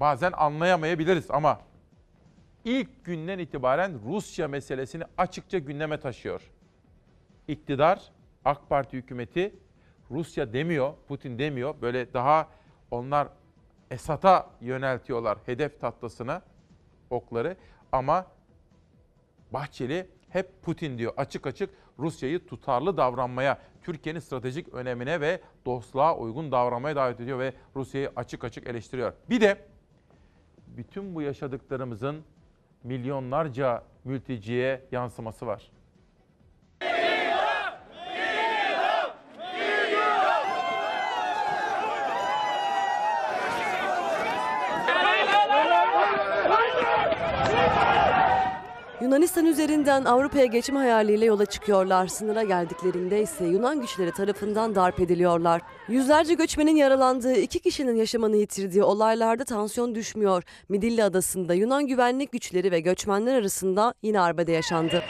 Bazen 0.00 0.32
anlayamayabiliriz 0.32 1.30
ama 1.30 1.60
ilk 2.64 3.04
günden 3.04 3.38
itibaren 3.38 4.00
Rusya 4.06 4.48
meselesini 4.48 5.04
açıkça 5.18 5.58
gündeme 5.58 6.00
taşıyor. 6.00 6.50
İktidar, 7.48 8.02
AK 8.44 8.68
Parti 8.68 8.96
hükümeti 8.96 9.54
Rusya 10.10 10.52
demiyor, 10.52 10.94
Putin 11.08 11.38
demiyor. 11.38 11.74
Böyle 11.82 12.12
daha 12.12 12.48
onlar 12.90 13.28
Esad'a 13.90 14.50
yöneltiyorlar 14.60 15.38
hedef 15.46 15.80
tahtasına 15.80 16.42
okları 17.10 17.56
ama 17.92 18.26
Bahçeli 19.52 20.08
hep 20.28 20.62
Putin 20.62 20.98
diyor. 20.98 21.12
Açık 21.16 21.46
açık 21.46 21.70
Rusya'yı 21.98 22.46
tutarlı 22.46 22.96
davranmaya, 22.96 23.58
Türkiye'nin 23.82 24.20
stratejik 24.20 24.74
önemine 24.74 25.20
ve 25.20 25.40
dostluğa 25.66 26.16
uygun 26.16 26.52
davranmaya 26.52 26.96
davet 26.96 27.20
ediyor 27.20 27.38
ve 27.38 27.52
Rusya'yı 27.76 28.12
açık 28.16 28.44
açık 28.44 28.66
eleştiriyor. 28.66 29.12
Bir 29.30 29.40
de 29.40 29.58
bütün 30.66 31.14
bu 31.14 31.22
yaşadıklarımızın 31.22 32.24
milyonlarca 32.84 33.84
mülteciye 34.04 34.84
yansıması 34.92 35.46
var. 35.46 35.70
Yunanistan 49.14 49.46
üzerinden 49.46 50.04
Avrupa'ya 50.04 50.44
geçme 50.44 50.78
hayaliyle 50.78 51.24
yola 51.24 51.46
çıkıyorlar. 51.46 52.06
Sınıra 52.06 52.42
geldiklerinde 52.42 53.22
ise 53.22 53.44
Yunan 53.44 53.80
güçleri 53.80 54.12
tarafından 54.12 54.74
darp 54.74 55.00
ediliyorlar. 55.00 55.62
Yüzlerce 55.88 56.34
göçmenin 56.34 56.76
yaralandığı, 56.76 57.34
iki 57.34 57.58
kişinin 57.58 57.96
yaşamını 57.96 58.36
yitirdiği 58.36 58.82
olaylarda 58.82 59.44
tansiyon 59.44 59.94
düşmüyor. 59.94 60.42
Midilli 60.68 61.04
Adası'nda 61.04 61.54
Yunan 61.54 61.86
güvenlik 61.86 62.32
güçleri 62.32 62.70
ve 62.70 62.80
göçmenler 62.80 63.34
arasında 63.34 63.94
yine 64.02 64.20
arbede 64.20 64.52
yaşandı. 64.52 65.02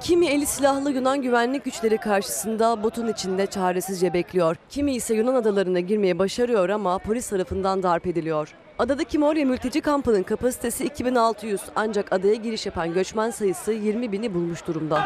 Kimi 0.00 0.26
eli 0.26 0.46
silahlı 0.46 0.92
Yunan 0.92 1.22
güvenlik 1.22 1.64
güçleri 1.64 1.98
karşısında 1.98 2.82
botun 2.82 3.08
içinde 3.08 3.46
çaresizce 3.46 4.12
bekliyor. 4.12 4.56
Kimi 4.68 4.94
ise 4.94 5.14
Yunan 5.14 5.34
adalarına 5.34 5.80
girmeye 5.80 6.18
başarıyor 6.18 6.68
ama 6.68 6.98
polis 6.98 7.28
tarafından 7.28 7.82
darp 7.82 8.06
ediliyor. 8.06 8.54
Adadaki 8.80 9.18
Moria 9.18 9.44
mülteci 9.44 9.80
kampının 9.80 10.22
kapasitesi 10.22 10.84
2600 10.84 11.60
ancak 11.76 12.12
adaya 12.12 12.34
giriş 12.34 12.66
yapan 12.66 12.94
göçmen 12.94 13.30
sayısı 13.30 13.72
20 13.72 14.12
bini 14.12 14.34
bulmuş 14.34 14.66
durumda. 14.66 15.02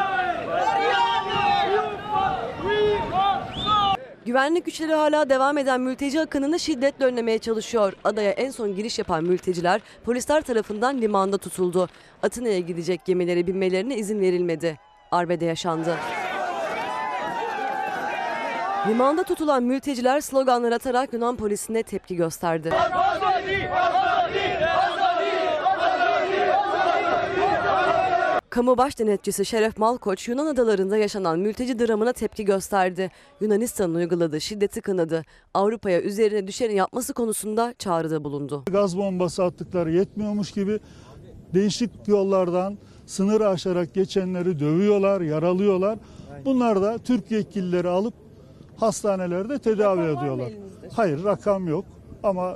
Güvenlik 4.25 4.65
güçleri 4.65 4.93
hala 4.93 5.29
devam 5.29 5.57
eden 5.57 5.81
mülteci 5.81 6.21
akınını 6.21 6.59
şiddetle 6.59 7.05
önlemeye 7.05 7.39
çalışıyor. 7.39 7.93
Adaya 8.03 8.31
en 8.31 8.51
son 8.51 8.75
giriş 8.75 8.99
yapan 8.99 9.23
mülteciler 9.23 9.81
polisler 10.05 10.41
tarafından 10.41 11.01
limanda 11.01 11.37
tutuldu. 11.37 11.89
Atina'ya 12.23 12.59
gidecek 12.59 13.05
gemilere 13.05 13.47
binmelerine 13.47 13.97
izin 13.97 14.21
verilmedi. 14.21 14.79
Arbede 15.11 15.45
yaşandı. 15.45 15.97
Limanda 18.89 19.23
tutulan 19.23 19.63
mülteciler 19.63 20.21
sloganlar 20.21 20.71
atarak 20.71 21.13
Yunan 21.13 21.35
polisine 21.35 21.83
tepki 21.83 22.15
gösterdi. 22.15 22.69
Kamu 28.49 28.77
baş 28.77 28.99
denetçisi 28.99 29.45
Şeref 29.45 29.77
Malkoç 29.77 30.27
Yunan 30.27 30.45
adalarında 30.45 30.97
yaşanan 30.97 31.39
mülteci 31.39 31.79
dramına 31.79 32.13
tepki 32.13 32.45
gösterdi. 32.45 33.11
Yunanistan'ın 33.41 33.95
uyguladığı 33.95 34.41
şiddeti 34.41 34.81
kınadı. 34.81 35.23
Avrupa'ya 35.53 36.01
üzerine 36.01 36.47
düşeni 36.47 36.75
yapması 36.75 37.13
konusunda 37.13 37.73
çağrıda 37.79 38.23
bulundu. 38.23 38.63
Gaz 38.71 38.97
bombası 38.97 39.43
attıkları 39.43 39.91
yetmiyormuş 39.91 40.51
gibi 40.51 40.79
değişik 41.53 41.91
yollardan 42.07 42.77
sınır 43.05 43.41
aşarak 43.41 43.93
geçenleri 43.93 44.59
dövüyorlar, 44.59 45.21
yaralıyorlar. 45.21 45.99
Bunlar 46.45 46.81
da 46.81 46.97
Türk 46.97 47.31
yetkilileri 47.31 47.89
alıp 47.89 48.13
hastanelerde 48.77 49.59
tedavi 49.59 50.01
ediyorlar. 50.01 50.51
Hayır 50.93 51.23
rakam 51.23 51.67
yok 51.67 51.85
ama 52.23 52.55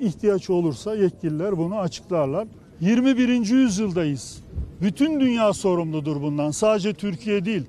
ihtiyaç 0.00 0.50
olursa 0.50 0.94
yetkililer 0.94 1.58
bunu 1.58 1.78
açıklarlar. 1.78 2.48
21. 2.80 3.28
yüzyıldayız. 3.28 4.42
Bütün 4.82 5.20
dünya 5.20 5.52
sorumludur 5.52 6.22
bundan. 6.22 6.50
Sadece 6.50 6.94
Türkiye 6.94 7.44
değil. 7.44 7.66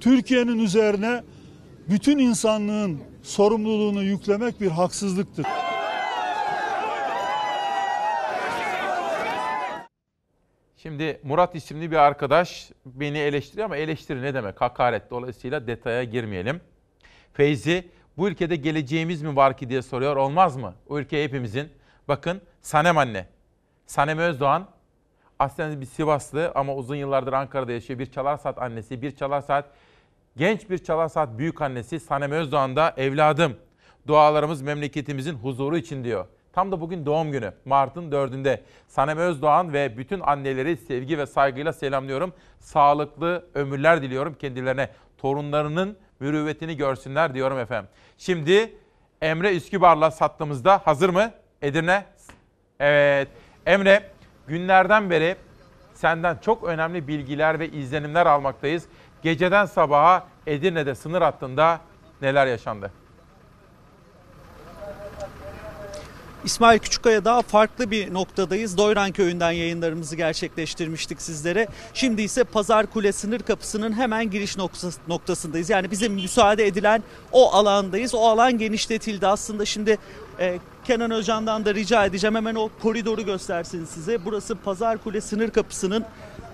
Türkiye'nin 0.00 0.58
üzerine 0.58 1.22
bütün 1.88 2.18
insanlığın 2.18 2.98
sorumluluğunu 3.22 4.02
yüklemek 4.02 4.60
bir 4.60 4.68
haksızlıktır. 4.68 5.46
Şimdi 10.76 11.20
Murat 11.22 11.54
isimli 11.54 11.90
bir 11.90 11.96
arkadaş 11.96 12.70
beni 12.86 13.18
eleştiriyor 13.18 13.64
ama 13.64 13.76
eleştiri 13.76 14.22
ne 14.22 14.34
demek? 14.34 14.60
Hakaret. 14.60 15.10
Dolayısıyla 15.10 15.66
detaya 15.66 16.04
girmeyelim. 16.04 16.60
Feyzi, 17.32 17.88
bu 18.16 18.28
ülkede 18.28 18.56
geleceğimiz 18.56 19.22
mi 19.22 19.36
var 19.36 19.56
ki 19.56 19.68
diye 19.68 19.82
soruyor. 19.82 20.16
Olmaz 20.16 20.56
mı? 20.56 20.74
O 20.88 20.98
ülke 20.98 21.24
hepimizin. 21.24 21.68
Bakın 22.08 22.40
Sanem 22.60 22.98
anne. 22.98 23.26
Sanem 23.86 24.18
Özdoğan 24.18 24.66
aslında 25.38 25.80
bir 25.80 25.86
Sivaslı 25.86 26.52
ama 26.54 26.74
uzun 26.74 26.96
yıllardır 26.96 27.32
Ankara'da 27.32 27.72
yaşıyor. 27.72 27.98
Bir 27.98 28.06
çalar 28.06 28.36
saat 28.36 28.62
annesi, 28.62 29.02
bir 29.02 29.16
çalar 29.16 29.40
saat 29.40 29.64
genç 30.36 30.70
bir 30.70 30.78
çalar 30.78 31.08
saat 31.08 31.38
büyük 31.38 31.62
annesi 31.62 32.00
Sanem 32.00 32.32
Özdoğan 32.32 32.76
da 32.76 32.94
evladım. 32.96 33.56
Dualarımız 34.06 34.62
memleketimizin 34.62 35.34
huzuru 35.34 35.76
için 35.76 36.04
diyor. 36.04 36.26
Tam 36.52 36.72
da 36.72 36.80
bugün 36.80 37.06
doğum 37.06 37.32
günü. 37.32 37.52
Mart'ın 37.64 38.10
4'ünde. 38.10 38.60
Sanem 38.88 39.18
Özdoğan 39.18 39.72
ve 39.72 39.96
bütün 39.96 40.20
anneleri 40.20 40.76
sevgi 40.76 41.18
ve 41.18 41.26
saygıyla 41.26 41.72
selamlıyorum. 41.72 42.32
Sağlıklı 42.58 43.46
ömürler 43.54 44.02
diliyorum 44.02 44.34
kendilerine. 44.34 44.90
Torunlarının 45.18 45.96
mürüvvetini 46.20 46.76
görsünler 46.76 47.34
diyorum 47.34 47.58
efendim. 47.58 47.90
Şimdi 48.18 48.74
Emre 49.22 49.56
Üskübar'la 49.56 50.10
sattığımızda 50.10 50.78
hazır 50.84 51.08
mı? 51.08 51.32
Edirne? 51.62 52.04
Evet. 52.80 53.28
Emre 53.66 54.10
günlerden 54.46 55.10
beri 55.10 55.36
senden 55.94 56.36
çok 56.36 56.64
önemli 56.64 57.08
bilgiler 57.08 57.58
ve 57.58 57.68
izlenimler 57.68 58.26
almaktayız. 58.26 58.84
Geceden 59.22 59.66
sabaha 59.66 60.26
Edirne'de 60.46 60.94
sınır 60.94 61.22
hattında 61.22 61.80
neler 62.22 62.46
yaşandı? 62.46 62.92
İsmail 66.48 66.78
Küçükkaya 66.78 67.24
daha 67.24 67.42
farklı 67.42 67.90
bir 67.90 68.14
noktadayız. 68.14 68.78
Doyran 68.78 69.12
köyünden 69.12 69.50
yayınlarımızı 69.50 70.16
gerçekleştirmiştik 70.16 71.22
sizlere. 71.22 71.68
Şimdi 71.94 72.22
ise 72.22 72.44
Pazar 72.44 72.86
Kule 72.86 73.12
sınır 73.12 73.40
kapısının 73.40 73.92
hemen 73.92 74.30
giriş 74.30 74.56
noktasındayız. 75.08 75.70
Yani 75.70 75.90
bize 75.90 76.08
müsaade 76.08 76.66
edilen 76.66 77.02
o 77.32 77.52
alandayız. 77.52 78.14
O 78.14 78.20
alan 78.20 78.58
genişletildi 78.58 79.26
aslında. 79.26 79.64
Şimdi 79.64 79.98
e, 80.40 80.58
Kenan 80.84 81.10
Özcan'dan 81.10 81.64
da 81.64 81.74
rica 81.74 82.04
edeceğim 82.04 82.34
hemen 82.34 82.54
o 82.54 82.70
koridoru 82.82 83.22
göstersin 83.22 83.84
size. 83.84 84.24
Burası 84.24 84.54
Pazar 84.54 84.98
Kule 84.98 85.20
sınır 85.20 85.50
kapısının 85.50 86.04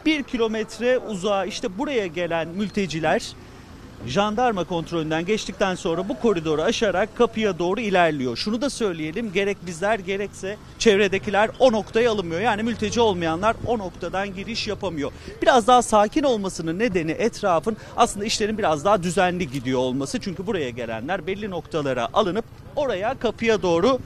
bir 0.07 0.23
kilometre 0.23 0.99
uzağı. 0.99 1.47
İşte 1.47 1.79
buraya 1.79 2.07
gelen 2.07 2.49
mülteciler 2.49 3.33
jandarma 4.07 4.65
kontrolünden 4.65 5.27
geçtikten 5.27 5.75
sonra 5.75 6.09
bu 6.09 6.21
koridoru 6.21 6.63
aşarak 6.63 7.17
kapıya 7.17 7.59
doğru 7.59 7.81
ilerliyor. 7.81 8.37
Şunu 8.37 8.61
da 8.61 8.71
söyleyelim 8.71 9.33
gerek 9.33 9.57
bizler 9.67 9.99
gerekse 9.99 10.57
çevredekiler 10.79 11.51
o 11.59 11.73
noktaya 11.73 12.11
alınmıyor. 12.11 12.41
Yani 12.41 12.63
mülteci 12.63 13.01
olmayanlar 13.01 13.57
o 13.67 13.79
noktadan 13.79 14.35
giriş 14.35 14.69
yapamıyor. 14.69 15.13
Biraz 15.43 15.67
daha 15.67 15.83
sakin 15.83 16.23
olmasının 16.23 16.79
nedeni 16.79 17.11
etrafın 17.11 17.77
aslında 17.97 18.25
işlerin 18.25 18.59
biraz 18.59 18.85
daha 18.85 19.03
düzenli 19.03 19.51
gidiyor 19.51 19.79
olması. 19.79 20.21
Çünkü 20.21 20.47
buraya 20.47 20.71
gelenler 20.71 21.27
belli 21.27 21.51
noktalara 21.51 22.09
alınıp 22.13 22.45
oraya 22.77 23.19
kapıya 23.19 23.63
doğru 23.63 23.99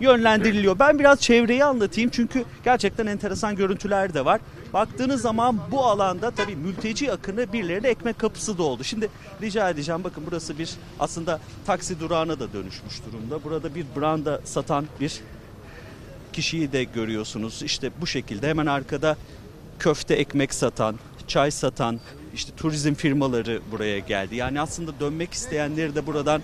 yönlendiriliyor. 0.00 0.78
Ben 0.78 0.98
biraz 0.98 1.20
çevreyi 1.20 1.64
anlatayım 1.64 2.10
çünkü 2.10 2.44
gerçekten 2.64 3.06
enteresan 3.06 3.56
görüntüler 3.56 4.14
de 4.14 4.24
var. 4.24 4.40
Baktığınız 4.72 5.22
zaman 5.22 5.58
bu 5.70 5.84
alanda 5.84 6.30
tabii 6.30 6.56
mülteci 6.56 7.12
akını 7.12 7.52
birilerine 7.52 7.88
ekmek 7.88 8.18
kapısı 8.18 8.58
da 8.58 8.62
oldu. 8.62 8.84
Şimdi 8.84 9.08
rica 9.42 9.70
edeceğim 9.70 10.04
bakın 10.04 10.24
burası 10.26 10.58
bir 10.58 10.70
aslında 11.00 11.40
taksi 11.66 12.00
durağına 12.00 12.40
da 12.40 12.52
dönüşmüş 12.52 13.00
durumda. 13.06 13.44
Burada 13.44 13.74
bir 13.74 13.86
branda 13.96 14.40
satan 14.44 14.86
bir 15.00 15.20
kişiyi 16.32 16.72
de 16.72 16.84
görüyorsunuz. 16.84 17.62
İşte 17.62 17.90
bu 18.00 18.06
şekilde 18.06 18.48
hemen 18.48 18.66
arkada 18.66 19.16
köfte 19.78 20.14
ekmek 20.14 20.54
satan, 20.54 20.96
çay 21.26 21.50
satan, 21.50 22.00
işte 22.34 22.52
turizm 22.56 22.94
firmaları 22.94 23.60
buraya 23.70 23.98
geldi. 23.98 24.36
Yani 24.36 24.60
aslında 24.60 25.00
dönmek 25.00 25.32
isteyenleri 25.32 25.94
de 25.94 26.06
buradan 26.06 26.42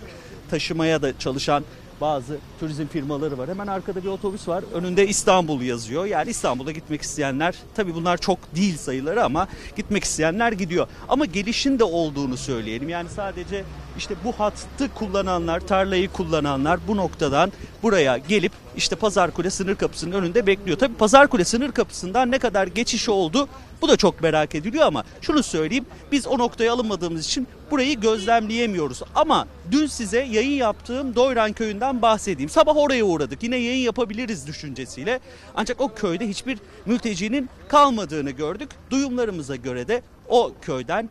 taşımaya 0.51 1.03
da 1.03 1.19
çalışan 1.19 1.65
bazı 2.03 2.39
turizm 2.61 2.87
firmaları 2.87 3.39
var. 3.39 3.49
Hemen 3.49 3.67
arkada 3.67 4.03
bir 4.03 4.09
otobüs 4.09 4.49
var. 4.49 4.65
Önünde 4.75 5.09
İstanbul 5.09 5.63
yazıyor. 5.63 6.05
Yani 6.05 6.31
İstanbul'a 6.31 6.73
gitmek 6.73 7.03
isteyenler 7.03 7.55
tabii 7.75 7.95
bunlar 7.95 8.17
çok 8.17 8.57
değil 8.57 8.77
sayıları 8.77 9.25
ama 9.25 9.49
gitmek 9.77 10.05
isteyenler 10.05 10.53
gidiyor. 10.53 10.87
Ama 11.09 11.25
gelişin 11.25 11.79
de 11.79 11.85
olduğunu 11.85 12.37
söyleyelim. 12.37 12.89
Yani 12.89 13.09
sadece 13.09 13.65
işte 13.99 14.15
bu 14.25 14.33
hattı 14.33 14.95
kullananlar, 14.95 15.61
tarlayı 15.61 16.09
kullananlar 16.09 16.81
bu 16.89 16.97
noktadan 16.97 17.53
buraya 17.83 18.17
gelip 18.17 18.53
işte 18.77 18.97
Pazarkule 18.97 19.51
sınır 19.51 19.75
kapısının 19.75 20.13
önünde 20.13 20.47
bekliyor. 20.47 20.79
Tabii 20.79 20.95
Pazarkule 20.95 21.45
sınır 21.45 21.73
kapısından 21.73 22.31
ne 22.31 22.39
kadar 22.39 22.67
geçiş 22.67 23.09
oldu 23.09 23.49
bu 23.83 23.89
da 23.89 23.97
çok 23.97 24.23
merak 24.23 24.55
ediliyor 24.55 24.87
ama 24.87 25.05
şunu 25.21 25.43
söyleyeyim 25.43 25.87
biz 26.13 26.27
o 26.27 26.39
noktaya 26.39 26.73
alınmadığımız 26.73 27.27
için 27.27 27.49
burayı 27.71 28.01
gözlemleyemiyoruz. 28.01 29.03
Ama 29.15 29.47
dün 29.71 29.87
size 29.87 30.21
yayın 30.21 30.57
yaptığım 30.57 31.15
Doyran 31.15 31.53
köyünden 31.53 32.03
bahsedeyim. 32.03 32.51
Sabah 32.51 32.77
oraya 32.77 33.05
uğradık 33.05 33.43
yine 33.43 33.57
yayın 33.57 33.85
yapabiliriz 33.85 34.47
düşüncesiyle. 34.47 35.21
Ancak 35.55 35.81
o 35.81 35.95
köyde 35.95 36.29
hiçbir 36.29 36.59
mültecinin 36.87 37.49
kalmadığını 37.69 38.31
gördük. 38.31 38.71
Duyumlarımıza 38.91 39.57
göre 39.57 39.89
de 39.89 40.03
o 40.29 40.53
köyden 40.63 41.09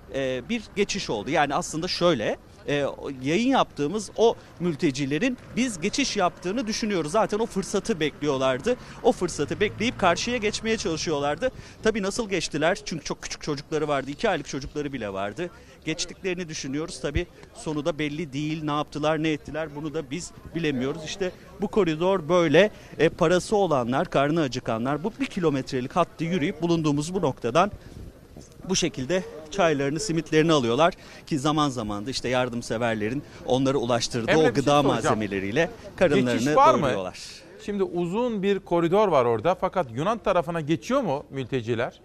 bir 0.50 0.64
geçiş 0.76 1.10
oldu. 1.10 1.30
Yani 1.30 1.56
aslında 1.56 1.88
şöyle 1.88 2.38
e, 2.68 2.86
yayın 3.22 3.50
yaptığımız 3.50 4.12
o 4.18 4.36
mültecilerin 4.60 5.38
biz 5.56 5.82
geçiş 5.82 6.18
yaptığını 6.18 6.68
düşünüyoruz. 6.68 7.12
Zaten 7.12 7.40
o 7.40 7.46
fırsatı 7.46 8.00
bekliyorlardı. 8.00 8.76
O 9.04 9.12
fırsatı 9.12 9.60
bekleyip 9.60 10.00
karşıya 10.00 10.38
geçmeye 10.38 10.78
çalışıyorlardı. 10.78 11.52
Tabii 11.84 12.02
nasıl 12.02 12.30
geçtiler? 12.30 12.78
Çünkü 12.86 13.04
çok 13.04 13.22
küçük 13.22 13.42
çocukları 13.42 13.88
vardı. 13.88 14.12
iki 14.12 14.30
aylık 14.30 14.48
çocukları 14.48 14.94
bile 14.94 15.14
vardı. 15.14 15.50
Geçtiklerini 15.86 16.50
düşünüyoruz. 16.50 17.02
Tabii 17.02 17.28
sonu 17.54 17.86
da 17.86 18.00
belli 18.00 18.34
değil. 18.34 18.64
Ne 18.64 18.72
yaptılar, 18.72 19.24
ne 19.24 19.30
ettiler 19.30 19.76
bunu 19.76 19.94
da 19.94 20.12
biz 20.12 20.32
bilemiyoruz. 20.56 21.02
İşte 21.06 21.32
bu 21.62 21.68
koridor 21.68 22.30
böyle. 22.30 22.72
E, 23.00 23.10
parası 23.10 23.56
olanlar, 23.56 24.10
karnı 24.10 24.42
acıkanlar 24.42 25.04
bu 25.04 25.14
bir 25.20 25.26
kilometrelik 25.26 25.96
hattı 25.96 26.24
yürüyüp 26.24 26.62
bulunduğumuz 26.62 27.14
bu 27.14 27.22
noktadan 27.22 27.72
bu 28.70 28.76
şekilde 28.76 29.24
çaylarını, 29.52 30.00
simitlerini 30.00 30.54
alıyorlar 30.54 30.94
ki 31.28 31.40
zaman 31.40 31.70
zaman 31.70 32.06
da 32.06 32.10
işte 32.10 32.30
yardımseverlerin 32.30 33.24
onlara 33.46 33.78
ulaştırdığı 33.78 34.32
Emre, 34.32 34.40
o 34.42 34.44
şey 34.44 34.52
gıda 34.52 34.62
soracağım. 34.62 34.88
malzemeleriyle 34.88 35.70
karınlarını 35.96 36.56
var 36.56 36.74
mı? 36.76 36.82
doyuruyorlar. 36.82 37.20
Şimdi 37.66 37.84
uzun 37.84 38.44
bir 38.44 38.60
koridor 38.60 39.08
var 39.08 39.26
orada 39.26 39.56
fakat 39.56 39.88
Yunan 39.92 40.18
tarafına 40.18 40.62
geçiyor 40.62 41.02
mu 41.02 41.24
mülteciler? 41.30 42.00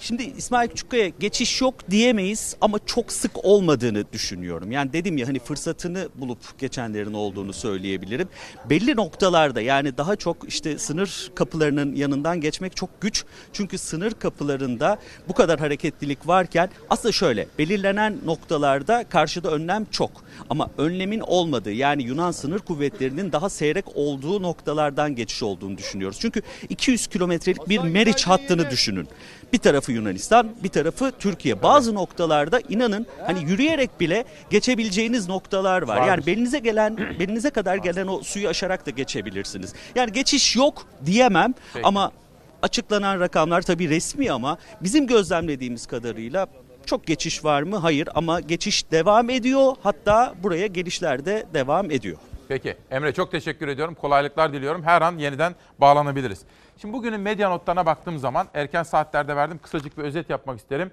Şimdi 0.00 0.22
İsmail 0.22 0.68
Küçükkaya 0.68 1.08
geçiş 1.08 1.60
yok 1.60 1.74
diyemeyiz 1.90 2.56
ama 2.60 2.78
çok 2.86 3.12
sık 3.12 3.44
olmadığını 3.44 4.12
düşünüyorum. 4.12 4.72
Yani 4.72 4.92
dedim 4.92 5.16
ya 5.16 5.28
hani 5.28 5.38
fırsatını 5.38 6.08
bulup 6.14 6.58
geçenlerin 6.58 7.12
olduğunu 7.12 7.52
söyleyebilirim. 7.52 8.28
Belli 8.70 8.96
noktalarda 8.96 9.60
yani 9.60 9.96
daha 9.96 10.16
çok 10.16 10.48
işte 10.48 10.78
sınır 10.78 11.30
kapılarının 11.34 11.94
yanından 11.94 12.40
geçmek 12.40 12.76
çok 12.76 13.00
güç. 13.00 13.24
Çünkü 13.52 13.78
sınır 13.78 14.12
kapılarında 14.12 14.98
bu 15.28 15.34
kadar 15.34 15.60
hareketlilik 15.60 16.26
varken 16.26 16.70
aslında 16.90 17.12
şöyle 17.12 17.46
belirlenen 17.58 18.16
noktalarda 18.24 19.04
karşıda 19.08 19.50
önlem 19.50 19.84
çok. 19.84 20.10
Ama 20.50 20.70
önlemin 20.78 21.20
olmadığı 21.20 21.72
yani 21.72 22.02
Yunan 22.02 22.30
sınır 22.30 22.58
kuvvetlerinin 22.58 23.32
daha 23.32 23.48
seyrek 23.50 23.84
olduğu 23.94 24.42
noktalardan 24.42 25.14
geçiş 25.14 25.42
olduğunu 25.42 25.78
düşünüyoruz. 25.78 26.18
Çünkü 26.20 26.42
200 26.68 27.06
kilometrelik 27.06 27.68
bir 27.68 27.78
Meriç 27.80 28.26
hattını 28.26 28.70
düşünün. 28.70 29.08
Bir 29.52 29.58
tarafı 29.58 29.92
Yunanistan, 29.92 30.50
bir 30.62 30.68
tarafı 30.68 31.12
Türkiye. 31.18 31.62
Bazı 31.62 31.94
noktalarda 31.94 32.60
inanın 32.68 33.06
hani 33.26 33.50
yürüyerek 33.50 34.00
bile 34.00 34.24
geçebileceğiniz 34.50 35.28
noktalar 35.28 35.82
var. 35.82 36.06
Yani 36.06 36.26
belinize 36.26 36.58
gelen, 36.58 36.96
belinize 36.96 37.50
kadar 37.50 37.76
gelen 37.76 38.06
o 38.06 38.22
suyu 38.22 38.48
aşarak 38.48 38.86
da 38.86 38.90
geçebilirsiniz. 38.90 39.74
Yani 39.94 40.12
geçiş 40.12 40.56
yok 40.56 40.86
diyemem 41.06 41.54
Peki. 41.74 41.86
ama 41.86 42.12
açıklanan 42.62 43.20
rakamlar 43.20 43.62
tabii 43.62 43.88
resmi 43.88 44.32
ama 44.32 44.58
bizim 44.80 45.06
gözlemlediğimiz 45.06 45.86
kadarıyla 45.86 46.46
çok 46.86 47.06
geçiş 47.06 47.44
var 47.44 47.62
mı? 47.62 47.76
Hayır 47.76 48.08
ama 48.14 48.40
geçiş 48.40 48.90
devam 48.90 49.30
ediyor. 49.30 49.72
Hatta 49.82 50.34
buraya 50.42 50.66
gelişler 50.66 51.24
de 51.24 51.46
devam 51.54 51.90
ediyor. 51.90 52.16
Peki 52.48 52.76
Emre 52.90 53.12
çok 53.14 53.30
teşekkür 53.30 53.68
ediyorum. 53.68 53.94
Kolaylıklar 53.94 54.52
diliyorum. 54.52 54.82
Her 54.82 55.02
an 55.02 55.18
yeniden 55.18 55.54
bağlanabiliriz. 55.78 56.40
Şimdi 56.80 56.94
bugünün 56.94 57.20
medya 57.20 57.48
notlarına 57.48 57.86
baktığım 57.86 58.18
zaman 58.18 58.48
erken 58.54 58.82
saatlerde 58.82 59.36
verdim. 59.36 59.60
Kısacık 59.62 59.98
bir 59.98 60.02
özet 60.02 60.30
yapmak 60.30 60.58
isterim. 60.58 60.90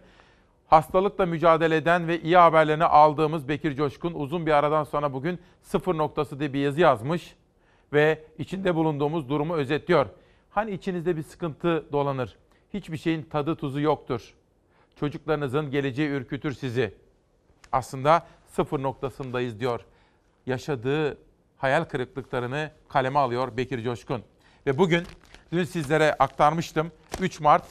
Hastalıkla 0.67 1.25
mücadele 1.25 1.75
eden 1.75 2.07
ve 2.07 2.21
iyi 2.21 2.37
haberlerini 2.37 2.83
aldığımız 2.83 3.47
Bekir 3.47 3.75
Coşkun 3.75 4.13
uzun 4.13 4.45
bir 4.45 4.51
aradan 4.51 4.83
sonra 4.83 5.13
bugün 5.13 5.39
sıfır 5.61 5.97
noktası 5.97 6.39
diye 6.39 6.53
bir 6.53 6.59
yazı 6.59 6.81
yazmış 6.81 7.35
ve 7.93 8.23
içinde 8.37 8.75
bulunduğumuz 8.75 9.29
durumu 9.29 9.55
özetliyor. 9.55 10.05
Hani 10.49 10.71
içinizde 10.71 11.17
bir 11.17 11.23
sıkıntı 11.23 11.85
dolanır. 11.91 12.37
Hiçbir 12.73 12.97
şeyin 12.97 13.23
tadı 13.23 13.55
tuzu 13.55 13.79
yoktur. 13.79 14.33
Çocuklarınızın 14.99 15.71
geleceği 15.71 16.09
ürkütür 16.09 16.51
sizi. 16.51 16.93
Aslında 17.71 18.27
sıfır 18.45 18.83
noktasındayız 18.83 19.59
diyor. 19.59 19.85
Yaşadığı 20.45 21.17
hayal 21.57 21.83
kırıklıklarını 21.83 22.71
kaleme 22.89 23.19
alıyor 23.19 23.57
Bekir 23.57 23.83
Coşkun. 23.83 24.23
Ve 24.65 24.77
bugün 24.77 25.03
dün 25.51 25.63
sizlere 25.63 26.13
aktarmıştım. 26.13 26.91
3 27.21 27.39
Mart 27.39 27.63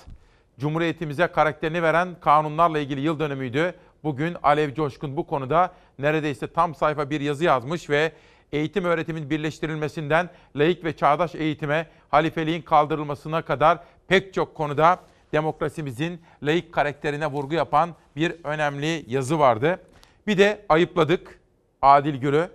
Cumhuriyetimize 0.59 1.27
karakterini 1.27 1.83
veren 1.83 2.09
kanunlarla 2.21 2.79
ilgili 2.79 3.01
yıl 3.01 3.19
dönümüydü. 3.19 3.75
Bugün 4.05 4.37
Alev 4.43 4.75
Coşkun 4.75 5.17
bu 5.17 5.27
konuda 5.27 5.73
neredeyse 5.99 6.47
tam 6.47 6.75
sayfa 6.75 7.11
bir 7.11 7.21
yazı 7.21 7.45
yazmış 7.45 7.91
ve 7.91 8.13
eğitim 8.53 8.85
öğretimin 8.85 9.31
birleştirilmesinden 9.31 10.31
laik 10.57 10.85
ve 10.85 10.97
çağdaş 10.97 11.35
eğitime, 11.35 11.87
halifeliğin 12.09 12.63
kaldırılmasına 12.63 13.43
kadar 13.43 13.79
pek 14.09 14.35
çok 14.35 14.55
konuda 14.55 14.99
demokrasimizin 15.33 16.21
laik 16.43 16.73
karakterine 16.73 17.27
vurgu 17.27 17.55
yapan 17.55 17.91
bir 18.17 18.35
önemli 18.45 19.05
yazı 19.09 19.39
vardı. 19.39 19.81
Bir 20.27 20.39
de 20.39 20.65
ayıpladık 20.69 21.41
Adil 21.83 22.15
Gür'ü. 22.15 22.51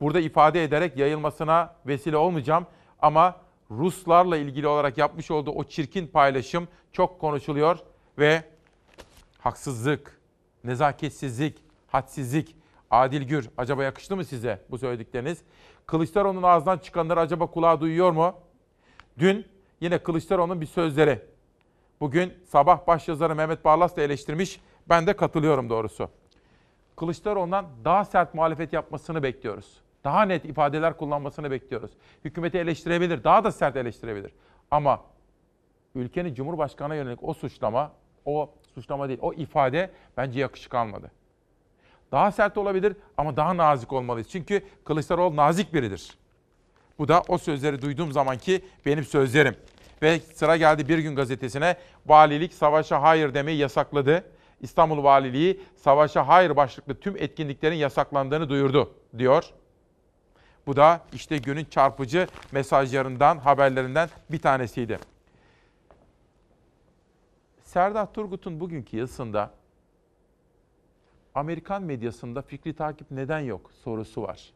Burada 0.00 0.20
ifade 0.20 0.64
ederek 0.64 0.96
yayılmasına 0.96 1.74
vesile 1.86 2.16
olmayacağım 2.16 2.66
ama 3.02 3.36
Ruslarla 3.70 4.36
ilgili 4.36 4.66
olarak 4.66 4.98
yapmış 4.98 5.30
olduğu 5.30 5.50
o 5.50 5.64
çirkin 5.64 6.06
paylaşım 6.06 6.68
çok 6.92 7.20
konuşuluyor 7.20 7.78
ve 8.18 8.42
haksızlık, 9.38 10.20
nezaketsizlik, 10.64 11.64
hadsizlik, 11.86 12.56
Adil 12.90 13.22
Gür 13.22 13.50
acaba 13.56 13.84
yakıştı 13.84 14.16
mı 14.16 14.24
size 14.24 14.62
bu 14.70 14.78
söyledikleriniz? 14.78 15.38
Kılıçdaroğlu'nun 15.86 16.42
ağzından 16.42 16.78
çıkanları 16.78 17.20
acaba 17.20 17.46
kulağa 17.46 17.80
duyuyor 17.80 18.12
mu? 18.12 18.34
Dün 19.18 19.46
yine 19.80 19.98
Kılıçdaroğlu'nun 19.98 20.60
bir 20.60 20.66
sözleri. 20.66 21.22
Bugün 22.00 22.34
sabah 22.44 22.86
başyazarı 22.86 23.34
Mehmet 23.34 23.64
Barlas 23.64 23.96
da 23.96 24.02
eleştirmiş. 24.02 24.60
Ben 24.88 25.06
de 25.06 25.16
katılıyorum 25.16 25.70
doğrusu. 25.70 26.08
Kılıçdaroğlu'ndan 26.96 27.66
daha 27.84 28.04
sert 28.04 28.34
muhalefet 28.34 28.72
yapmasını 28.72 29.22
bekliyoruz. 29.22 29.80
Daha 30.04 30.22
net 30.22 30.44
ifadeler 30.44 30.96
kullanmasını 30.96 31.50
bekliyoruz. 31.50 31.90
Hükümeti 32.24 32.58
eleştirebilir, 32.58 33.24
daha 33.24 33.44
da 33.44 33.52
sert 33.52 33.76
eleştirebilir. 33.76 34.32
Ama 34.70 35.00
ülkenin 35.94 36.34
Cumhurbaşkanı'na 36.34 36.94
yönelik 36.94 37.18
o 37.22 37.34
suçlama, 37.34 37.92
o 38.24 38.50
suçlama 38.74 39.08
değil, 39.08 39.18
o 39.22 39.32
ifade 39.32 39.90
bence 40.16 40.40
yakışık 40.40 40.74
almadı. 40.74 41.10
Daha 42.12 42.32
sert 42.32 42.58
olabilir 42.58 42.96
ama 43.16 43.36
daha 43.36 43.56
nazik 43.56 43.92
olmalıyız. 43.92 44.28
Çünkü 44.28 44.62
Kılıçdaroğlu 44.84 45.36
nazik 45.36 45.74
biridir. 45.74 46.18
Bu 46.98 47.08
da 47.08 47.22
o 47.28 47.38
sözleri 47.38 47.82
duyduğum 47.82 48.12
zamanki 48.12 48.64
benim 48.86 49.04
sözlerim. 49.04 49.56
Ve 50.02 50.18
sıra 50.18 50.56
geldi 50.56 50.88
Bir 50.88 50.98
Gün 50.98 51.16
Gazetesi'ne 51.16 51.76
valilik 52.06 52.54
savaşa 52.54 53.02
hayır 53.02 53.34
demeyi 53.34 53.58
yasakladı. 53.58 54.24
İstanbul 54.60 55.04
Valiliği 55.04 55.60
savaşa 55.76 56.28
hayır 56.28 56.56
başlıklı 56.56 56.94
tüm 57.00 57.16
etkinliklerin 57.16 57.76
yasaklandığını 57.76 58.48
duyurdu 58.48 58.94
diyor. 59.18 59.44
Bu 60.68 60.76
da 60.76 61.00
işte 61.12 61.38
günün 61.38 61.64
çarpıcı 61.64 62.26
mesajlarından, 62.52 63.38
haberlerinden 63.38 64.08
bir 64.30 64.38
tanesiydi. 64.38 64.98
Serdar 67.62 68.12
Turgut'un 68.12 68.60
bugünkü 68.60 68.96
yazısında 68.96 69.50
Amerikan 71.34 71.82
medyasında 71.82 72.42
fikri 72.42 72.74
takip 72.74 73.10
neden 73.10 73.38
yok 73.38 73.70
sorusu 73.84 74.22
var. 74.22 74.52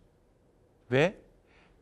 Ve 0.90 1.14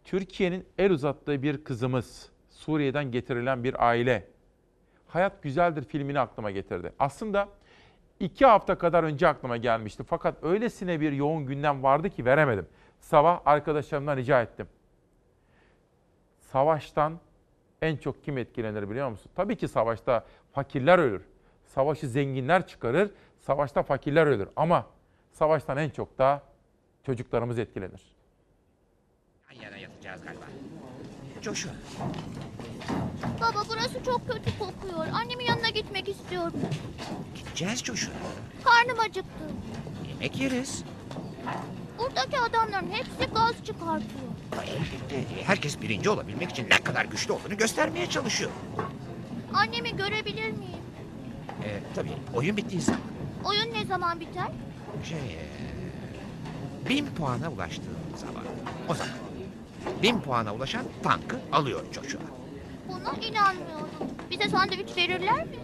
Türkiye'nin 0.04 0.66
el 0.78 0.90
uzattığı 0.90 1.42
bir 1.42 1.64
kızımız, 1.64 2.28
Suriye'den 2.50 3.12
getirilen 3.12 3.64
bir 3.64 3.88
aile. 3.88 4.28
Hayat 5.08 5.42
Güzeldir 5.42 5.84
filmini 5.84 6.20
aklıma 6.20 6.50
getirdi. 6.50 6.92
Aslında 6.98 7.48
iki 8.20 8.46
hafta 8.46 8.78
kadar 8.78 9.04
önce 9.04 9.28
aklıma 9.28 9.56
gelmişti. 9.56 10.02
Fakat 10.08 10.44
öylesine 10.44 11.00
bir 11.00 11.12
yoğun 11.12 11.46
gündem 11.46 11.82
vardı 11.82 12.10
ki 12.10 12.24
veremedim. 12.24 12.66
Sabah 13.00 13.40
arkadaşlarımdan 13.44 14.16
rica 14.16 14.42
ettim. 14.42 14.68
Savaştan 16.38 17.20
En 17.82 17.96
çok 17.96 18.24
kim 18.24 18.38
etkilenir 18.38 18.90
biliyor 18.90 19.10
musun? 19.10 19.30
Tabii 19.34 19.56
ki 19.56 19.68
savaşta 19.68 20.24
fakirler 20.52 20.98
ölür. 20.98 21.22
Savaşı 21.64 22.08
zenginler 22.08 22.66
çıkarır, 22.66 23.10
savaşta 23.38 23.82
fakirler 23.82 24.26
ölür. 24.26 24.48
Ama 24.56 24.86
savaştan 25.32 25.76
en 25.76 25.90
çok 25.90 26.18
da 26.18 26.42
çocuklarımız 27.06 27.58
etkilenir. 27.58 28.02
Yana 29.62 29.76
yatacağız 29.76 30.22
galiba. 30.22 30.44
Joshua. 31.42 31.72
Baba 33.40 33.62
burası 33.68 34.04
çok 34.04 34.28
kötü 34.28 34.58
kokuyor. 34.58 35.06
Annemin 35.12 35.44
yanına 35.44 35.68
gitmek 35.68 36.08
istiyorum. 36.08 36.60
Gideceğiz 37.34 37.84
Joshua. 37.84 38.14
Karnım 38.64 39.00
acıktı. 39.00 39.44
Yemek 40.08 40.40
yeriz. 40.40 40.84
Buradaki 42.00 42.38
adamların 42.40 42.90
hepsi 42.90 43.32
gaz 43.34 43.64
çıkartıyor. 43.64 44.30
Herkes 45.44 45.80
birinci 45.80 46.10
olabilmek 46.10 46.50
için 46.50 46.70
ne 46.70 46.78
kadar 46.78 47.04
güçlü 47.04 47.32
olduğunu 47.32 47.56
göstermeye 47.56 48.10
çalışıyor. 48.10 48.50
Annemi 49.54 49.96
görebilir 49.96 50.50
miyim? 50.50 50.80
Ee, 51.64 51.80
tabii 51.94 52.12
oyun 52.34 52.56
bittiği 52.56 52.80
zaman. 52.80 53.00
Oyun 53.44 53.74
ne 53.74 53.84
zaman 53.86 54.20
biter? 54.20 54.48
Şey, 55.08 55.18
ee, 55.18 56.88
bin 56.88 57.06
puana 57.06 57.50
ulaştığın 57.50 57.96
zaman. 58.16 58.42
O 58.88 58.94
zaman. 58.94 59.12
Bin 60.02 60.20
puana 60.20 60.54
ulaşan 60.54 60.84
tankı 61.02 61.40
alıyor 61.52 61.84
Joshua. 61.92 62.20
Buna 62.88 63.12
inanmıyorum. 63.26 63.88
Bize 64.30 64.48
sandviç 64.48 64.96
verirler 64.96 65.46
mi? 65.46 65.56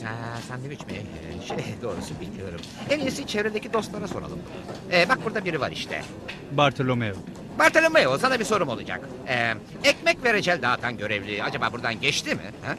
Sa 0.00 0.08
sandviç 0.48 0.80
mi? 0.86 0.92
Ee, 0.92 1.46
Şey 1.46 1.74
doğrusu 1.82 2.20
bilmiyorum. 2.20 2.60
En 2.90 2.98
iyisi 3.00 3.26
çevredeki 3.26 3.72
dostlara 3.72 4.08
soralım. 4.08 4.38
Ee, 4.92 5.08
bak 5.08 5.18
burada 5.24 5.44
biri 5.44 5.60
var 5.60 5.70
işte. 5.70 6.02
Bartolomeo. 6.52 7.14
Bartolomeo 7.58 8.18
sana 8.18 8.40
bir 8.40 8.44
sorum 8.44 8.68
olacak. 8.68 9.00
Ee, 9.28 9.54
ekmek 9.84 10.24
ve 10.24 10.34
reçel 10.34 10.62
dağıtan 10.62 10.96
görevli 10.96 11.42
acaba 11.42 11.72
buradan 11.72 12.00
geçti 12.00 12.34
mi? 12.34 12.40
Ha? 12.64 12.74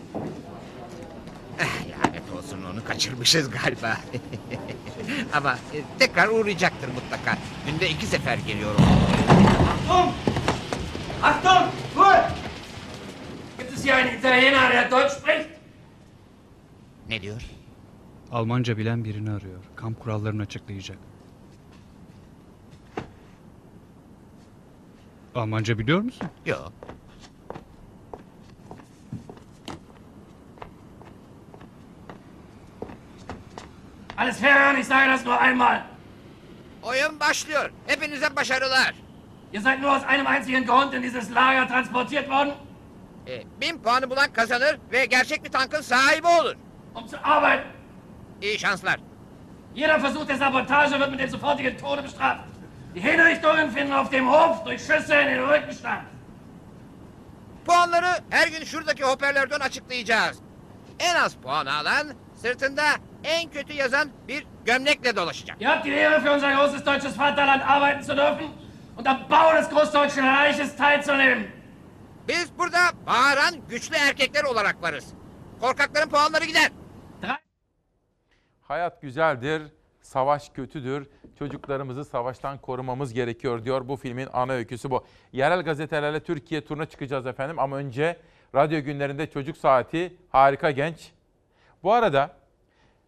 Ah, 1.61 2.05
lanet 2.05 2.23
olsun 2.37 2.63
onu 2.73 2.83
kaçırmışız 2.83 3.49
galiba. 3.49 3.97
Ama 5.33 5.53
e, 5.73 5.77
tekrar 5.99 6.27
uğrayacaktır 6.27 6.87
mutlaka. 6.87 7.37
Günde 7.65 7.89
iki 7.89 8.05
sefer 8.05 8.37
geliyorum. 8.37 8.81
Achtung! 9.89 10.11
Achtung! 11.23 11.69
Ruhe! 11.95 12.21
Gibt 13.59 13.73
es 13.77 13.83
hier 13.85 13.93
einen 13.95 14.17
Italiener, 14.19 14.71
der 14.73 14.91
Deutsch 14.91 15.11
spricht? 15.17 15.58
Ne 17.09 17.21
diyor? 17.21 17.41
Almanca 18.31 18.77
bilen 18.77 19.03
birini 19.03 19.31
arıyor. 19.31 19.63
Kamp 19.75 19.99
kurallarını 19.99 20.41
açıklayacak. 20.41 20.97
Almanca 25.35 25.79
biliyor 25.79 25.99
musun? 26.01 26.27
Yok. 26.45 26.73
Alles 34.17 34.41
hören, 34.41 34.77
ich 34.77 34.87
sage 34.87 35.11
das 35.11 35.25
nur 35.25 35.31
einmal. 35.47 35.81
Oyun 36.83 37.19
başlıyor. 37.19 37.71
Hepinize 37.87 38.35
başarılar. 38.35 38.93
Ihr 39.53 39.61
seid 39.61 39.81
nur 39.81 39.89
aus 39.89 40.03
einem 40.03 40.27
einzigen 40.27 40.65
Grund 40.65 40.93
in 40.93 41.03
dieses 41.03 41.31
Lager 41.31 41.67
transportiert 41.67 42.25
worden, 42.27 42.53
Ee, 43.27 43.43
bin 43.61 43.77
puanı 43.77 44.09
bulan 44.09 44.33
kazanır 44.33 44.77
ve 44.91 45.05
gerçek 45.05 45.43
bir 45.43 45.49
tankın 45.49 45.81
sahibi 45.81 46.27
olur. 46.27 46.55
Um 47.01 47.07
zu 47.07 47.17
arbeiten. 47.23 47.67
İyi 48.41 48.59
şanslar. 48.59 48.99
Jeder 49.75 50.01
Versuch 50.01 50.27
der 50.27 50.35
Sabotage 50.35 50.89
wird 50.91 51.11
mit 51.11 51.19
dem 51.19 51.29
sofortigen 51.29 51.77
Tode 51.77 52.03
bestraft. 52.03 52.39
Die 52.95 53.03
Hinrichtungen 53.03 53.69
finden 53.69 53.91
auf 53.91 54.11
dem 54.11 54.27
Hof 54.27 54.65
durch 54.65 54.81
Schüsse 54.81 55.21
in 55.21 55.27
den 55.27 55.49
Rücken 55.49 55.71
statt. 55.73 56.01
Puanları 57.65 58.23
her 58.29 58.47
gün 58.47 58.65
şuradaki 58.65 59.03
hoparlörden 59.03 59.59
açıklayacağız. 59.59 60.37
En 60.99 61.15
az 61.15 61.35
puan 61.35 61.65
alan 61.65 62.07
sırtında 62.41 62.83
en 63.23 63.49
kötü 63.51 63.73
yazan 63.73 64.09
bir 64.27 64.45
gömlekle 64.65 65.15
dolaşacak. 65.15 65.61
Ihr 65.61 65.67
habt 65.67 65.85
die 65.85 65.93
Ehre 65.93 66.19
für 66.19 66.31
unser 66.33 66.51
großes 66.51 66.85
deutsches 66.85 67.19
Vaterland 67.19 67.61
arbeiten 67.61 68.01
zu 68.01 68.17
dürfen 68.17 68.47
und 68.97 69.07
am 69.07 69.17
Bau 69.29 69.55
des 69.55 69.69
Großdeutschen 69.69 70.25
Reiches 70.25 70.75
teilzunehmen. 70.75 71.47
Biz 72.27 72.49
burada 72.57 72.79
bağıran 73.07 73.55
güçlü 73.69 73.95
erkekler 73.95 74.43
olarak 74.43 74.81
varız. 74.81 75.05
Korkakların 75.61 76.09
puanları 76.09 76.45
gider. 76.45 76.71
Hayat 78.69 79.01
güzeldir, 79.01 79.61
savaş 80.01 80.49
kötüdür. 80.49 81.07
Çocuklarımızı 81.39 82.05
savaştan 82.05 82.57
korumamız 82.57 83.13
gerekiyor 83.13 83.65
diyor 83.65 83.87
bu 83.87 83.95
filmin 83.95 84.27
ana 84.33 84.53
öyküsü 84.53 84.91
bu. 84.91 85.05
Yerel 85.31 85.61
gazetelerle 85.61 86.19
Türkiye 86.19 86.65
turuna 86.65 86.85
çıkacağız 86.85 87.25
efendim 87.25 87.59
ama 87.59 87.77
önce 87.77 88.17
radyo 88.55 88.81
günlerinde 88.81 89.29
çocuk 89.29 89.57
saati 89.57 90.13
harika 90.29 90.71
genç. 90.71 91.11
Bu 91.83 91.93
arada 91.93 92.35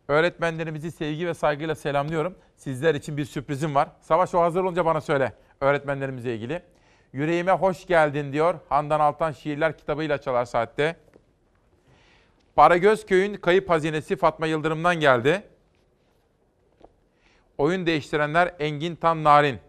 öğretmenlerimizi 0.07 0.91
sevgi 0.91 1.27
ve 1.27 1.33
saygıyla 1.33 1.75
selamlıyorum. 1.75 2.35
Sizler 2.55 2.95
için 2.95 3.17
bir 3.17 3.25
sürprizim 3.25 3.75
var. 3.75 3.89
Savaş 3.99 4.35
o 4.35 4.41
hazır 4.41 4.63
olunca 4.63 4.85
bana 4.85 5.01
söyle 5.01 5.33
öğretmenlerimizle 5.61 6.35
ilgili. 6.35 6.61
Yüreğime 7.13 7.51
hoş 7.51 7.85
geldin 7.85 8.33
diyor 8.33 8.55
Handan 8.69 8.99
Altan 8.99 9.31
şiirler 9.31 9.77
kitabıyla 9.77 10.17
çalar 10.17 10.45
saatte. 10.45 10.95
Paragöz 12.55 13.05
Köy'ün 13.05 13.33
kayıp 13.33 13.69
hazinesi 13.69 14.15
Fatma 14.15 14.47
Yıldırım'dan 14.47 14.99
geldi. 14.99 15.50
Oyun 17.61 17.85
değiştirenler 17.85 18.53
Engin 18.59 18.95
Tan 18.95 19.23
Narin. 19.23 19.59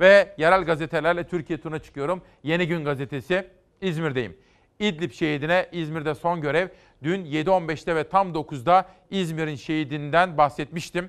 Ve 0.00 0.34
yerel 0.38 0.64
gazetelerle 0.64 1.28
Türkiye 1.28 1.60
turuna 1.60 1.78
çıkıyorum. 1.78 2.22
Yeni 2.42 2.68
Gün 2.68 2.84
gazetesi 2.84 3.48
İzmir'deyim. 3.80 4.36
İdlib 4.78 5.12
şehidine 5.12 5.68
İzmir'de 5.72 6.14
son 6.14 6.40
görev. 6.40 6.68
Dün 7.02 7.24
7.15'te 7.24 7.96
ve 7.96 8.08
tam 8.08 8.32
9'da 8.32 8.86
İzmir'in 9.10 9.54
şehidinden 9.54 10.38
bahsetmiştim. 10.38 11.08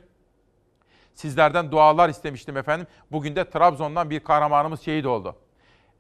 Sizlerden 1.14 1.72
dualar 1.72 2.10
istemiştim 2.10 2.58
efendim. 2.58 2.88
Bugün 3.12 3.36
de 3.36 3.50
Trabzon'dan 3.50 4.10
bir 4.10 4.20
kahramanımız 4.20 4.82
şehit 4.82 5.06
oldu. 5.06 5.36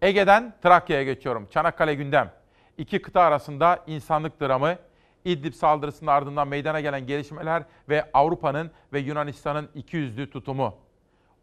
Ege'den 0.01 0.53
Trakya'ya 0.63 1.03
geçiyorum. 1.03 1.47
Çanakkale 1.51 1.93
gündem. 1.93 2.31
İki 2.77 3.01
kıta 3.01 3.21
arasında 3.21 3.83
insanlık 3.87 4.41
dramı, 4.41 4.77
İdlib 5.25 5.53
saldırısının 5.53 6.11
ardından 6.11 6.47
meydana 6.47 6.81
gelen 6.81 7.07
gelişmeler 7.07 7.63
ve 7.89 8.11
Avrupa'nın 8.13 8.71
ve 8.93 8.99
Yunanistan'ın 8.99 9.69
ikiyüzlü 9.75 10.29
tutumu. 10.29 10.75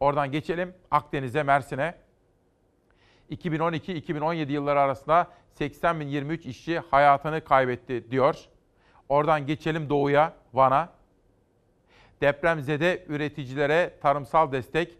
Oradan 0.01 0.33
geçelim 0.33 0.75
Akdeniz'e, 0.91 1.43
Mersin'e. 1.43 1.95
2012-2017 3.31 4.53
yılları 4.53 4.81
arasında 4.81 5.27
80.023 5.59 6.49
işçi 6.49 6.79
hayatını 6.79 7.45
kaybetti 7.45 8.11
diyor. 8.11 8.37
Oradan 9.09 9.47
geçelim 9.47 9.89
doğuya, 9.89 10.33
Van'a. 10.53 10.89
Depremzede 12.21 13.05
üreticilere 13.09 13.99
tarımsal 14.03 14.53
destek. 14.53 14.99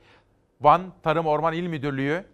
Van 0.61 0.93
Tarım 1.03 1.27
Orman 1.27 1.55
İl 1.55 1.67
Müdürlüğü, 1.67 2.25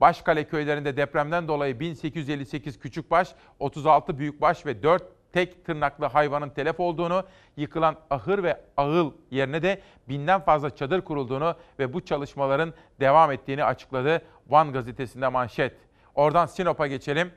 Başkale 0.00 0.44
köylerinde 0.44 0.96
depremden 0.96 1.48
dolayı 1.48 1.80
1858 1.80 2.78
küçükbaş, 2.78 3.34
36 3.58 4.18
büyükbaş 4.18 4.66
ve 4.66 4.82
4 4.82 5.02
tek 5.32 5.64
tırnaklı 5.64 6.06
hayvanın 6.06 6.50
telef 6.50 6.80
olduğunu, 6.80 7.24
yıkılan 7.56 7.96
ahır 8.10 8.42
ve 8.42 8.60
ağıl 8.76 9.12
yerine 9.30 9.62
de 9.62 9.80
binden 10.08 10.40
fazla 10.40 10.76
çadır 10.76 11.00
kurulduğunu 11.00 11.56
ve 11.78 11.92
bu 11.92 12.04
çalışmaların 12.04 12.74
devam 13.00 13.32
ettiğini 13.32 13.64
açıkladı 13.64 14.22
Van 14.48 14.72
gazetesinde 14.72 15.28
manşet. 15.28 15.76
Oradan 16.14 16.46
Sinop'a 16.46 16.86
geçelim. 16.86 17.32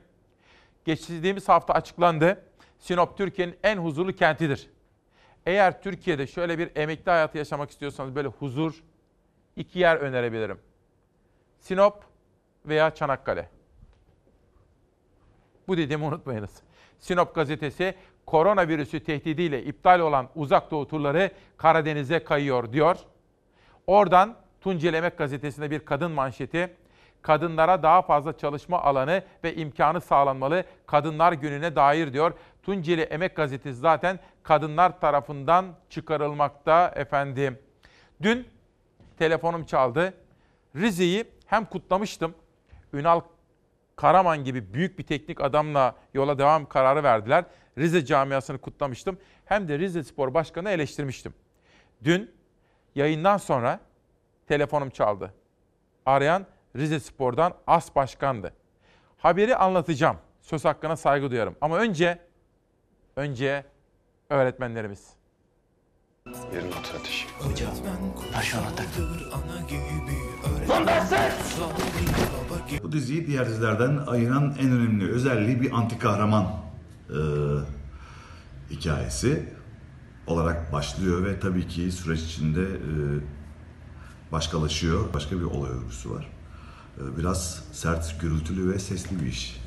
Geçtiğimiz 0.84 1.48
hafta 1.48 1.74
açıklandı. 1.74 2.42
Sinop 2.78 3.18
Türkiye'nin 3.18 3.56
en 3.62 3.76
huzurlu 3.76 4.12
kentidir. 4.12 4.70
Eğer 5.46 5.82
Türkiye'de 5.82 6.26
şöyle 6.26 6.58
bir 6.58 6.70
emekli 6.76 7.10
hayatı 7.10 7.38
yaşamak 7.38 7.70
istiyorsanız 7.70 8.14
böyle 8.14 8.28
huzur, 8.28 8.82
iki 9.56 9.78
yer 9.78 9.96
önerebilirim. 9.96 10.58
Sinop 11.60 12.04
veya 12.66 12.94
Çanakkale. 12.94 13.50
Bu 15.68 15.76
dediğimi 15.76 16.04
unutmayınız. 16.04 16.65
Sinop 16.98 17.34
gazetesi 17.34 17.94
koronavirüsü 18.26 19.00
tehdidiyle 19.00 19.62
iptal 19.64 20.00
olan 20.00 20.28
uzak 20.34 20.70
doğu 20.70 20.88
turları 20.88 21.30
Karadeniz'e 21.56 22.24
kayıyor 22.24 22.72
diyor. 22.72 22.96
Oradan 23.86 24.36
Tunceli 24.60 24.96
Emek 24.96 25.18
gazetesinde 25.18 25.70
bir 25.70 25.78
kadın 25.78 26.10
manşeti. 26.10 26.76
Kadınlara 27.22 27.82
daha 27.82 28.02
fazla 28.02 28.38
çalışma 28.38 28.82
alanı 28.82 29.22
ve 29.44 29.54
imkanı 29.54 30.00
sağlanmalı 30.00 30.64
Kadınlar 30.86 31.32
Günü'ne 31.32 31.76
dair 31.76 32.12
diyor. 32.12 32.32
Tunceli 32.62 33.00
Emek 33.02 33.36
gazetesi 33.36 33.78
zaten 33.78 34.18
kadınlar 34.42 35.00
tarafından 35.00 35.66
çıkarılmakta 35.90 36.92
efendim. 36.96 37.58
Dün 38.22 38.48
telefonum 39.18 39.64
çaldı. 39.64 40.14
Rize'yi 40.76 41.24
hem 41.46 41.64
kutlamıştım. 41.64 42.34
Ünal 42.92 43.20
Karaman 43.96 44.44
gibi 44.44 44.74
büyük 44.74 44.98
bir 44.98 45.04
teknik 45.06 45.40
adamla 45.40 45.96
yola 46.14 46.38
devam 46.38 46.66
kararı 46.68 47.02
verdiler. 47.02 47.44
Rize 47.78 48.04
camiasını 48.04 48.58
kutlamıştım. 48.58 49.18
Hem 49.44 49.68
de 49.68 49.78
Rize 49.78 50.04
Spor 50.04 50.34
Başkanı 50.34 50.70
eleştirmiştim. 50.70 51.34
Dün 52.04 52.34
yayından 52.94 53.36
sonra 53.36 53.80
telefonum 54.46 54.90
çaldı. 54.90 55.34
Arayan 56.06 56.46
Rize 56.76 57.00
Spor'dan 57.00 57.54
As 57.66 57.94
Başkan'dı. 57.96 58.52
Haberi 59.18 59.56
anlatacağım. 59.56 60.16
söz 60.40 60.64
hakkına 60.64 60.96
saygı 60.96 61.30
duyarım. 61.30 61.56
Ama 61.60 61.78
önce, 61.78 62.18
önce 63.16 63.64
öğretmenlerimiz. 64.30 65.08
Yarın 66.54 66.70
not 66.70 66.94
ateşi. 66.94 67.26
Bu 72.82 72.92
diziyi 72.92 73.26
diğer 73.26 73.48
dizilerden 73.48 73.96
ayıran 74.06 74.54
en 74.60 74.70
önemli 74.70 75.10
özelliği 75.10 75.60
bir 75.60 75.72
anti 75.72 75.98
kahraman 75.98 76.46
e, 77.10 77.18
hikayesi 78.70 79.42
olarak 80.26 80.72
başlıyor 80.72 81.24
ve 81.24 81.40
tabii 81.40 81.68
ki 81.68 81.92
süreç 81.92 82.20
içinde 82.20 82.62
e, 82.62 82.92
başkalaşıyor. 84.32 85.14
Başka 85.14 85.36
bir 85.36 85.44
olay 85.44 85.70
örgüsü 85.70 86.10
var. 86.10 86.28
E, 86.98 87.16
biraz 87.18 87.64
sert, 87.72 88.20
gürültülü 88.20 88.72
ve 88.72 88.78
sesli 88.78 89.20
bir 89.20 89.26
iş. 89.26 89.60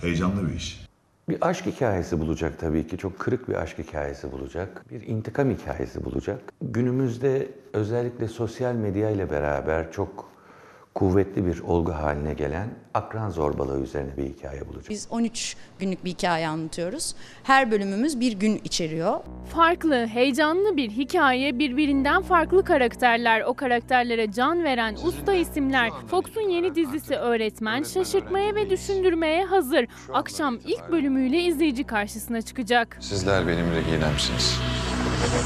Heyecanlı 0.00 0.48
bir 0.48 0.54
iş. 0.54 0.86
Bir 1.28 1.48
aşk 1.48 1.66
hikayesi 1.66 2.20
bulacak 2.20 2.58
tabii 2.58 2.86
ki. 2.86 2.98
Çok 2.98 3.18
kırık 3.18 3.48
bir 3.48 3.54
aşk 3.54 3.78
hikayesi 3.78 4.32
bulacak. 4.32 4.84
Bir 4.90 5.02
intikam 5.06 5.50
hikayesi 5.50 6.04
bulacak. 6.04 6.40
Günümüzde 6.62 7.48
özellikle 7.72 8.28
sosyal 8.28 8.74
medya 8.74 9.10
ile 9.10 9.30
beraber 9.30 9.92
çok 9.92 10.35
kuvvetli 10.96 11.46
bir 11.46 11.60
olgu 11.60 11.92
haline 11.92 12.34
gelen 12.34 12.68
akran 12.94 13.30
zorbalığı 13.30 13.82
üzerine 13.82 14.16
bir 14.16 14.24
hikaye 14.24 14.68
bulacak. 14.68 14.90
Biz 14.90 15.08
13 15.10 15.56
günlük 15.78 16.04
bir 16.04 16.10
hikaye 16.10 16.48
anlatıyoruz. 16.48 17.14
Her 17.42 17.70
bölümümüz 17.70 18.20
bir 18.20 18.32
gün 18.32 18.60
içeriyor. 18.64 19.20
Farklı, 19.54 20.06
heyecanlı 20.06 20.76
bir 20.76 20.90
hikaye, 20.90 21.58
birbirinden 21.58 22.22
farklı 22.22 22.64
karakterler, 22.64 23.40
o 23.40 23.54
karakterlere 23.54 24.32
can 24.32 24.64
veren 24.64 24.94
usta 25.04 25.34
isimler. 25.34 25.90
Fox'un 26.10 26.48
yeni 26.48 26.74
dizisi 26.74 27.14
Öğretmen 27.14 27.82
şaşırtmaya 27.82 28.54
ve 28.54 28.70
düşündürmeye 28.70 29.44
hazır. 29.44 29.86
Akşam 30.12 30.58
ilk 30.66 30.92
bölümüyle 30.92 31.42
izleyici 31.42 31.84
karşısına 31.84 32.42
çıkacak. 32.42 32.96
Sizler 33.00 33.46
benimle 33.48 33.80
gider 33.80 34.12
misiniz? 34.12 34.60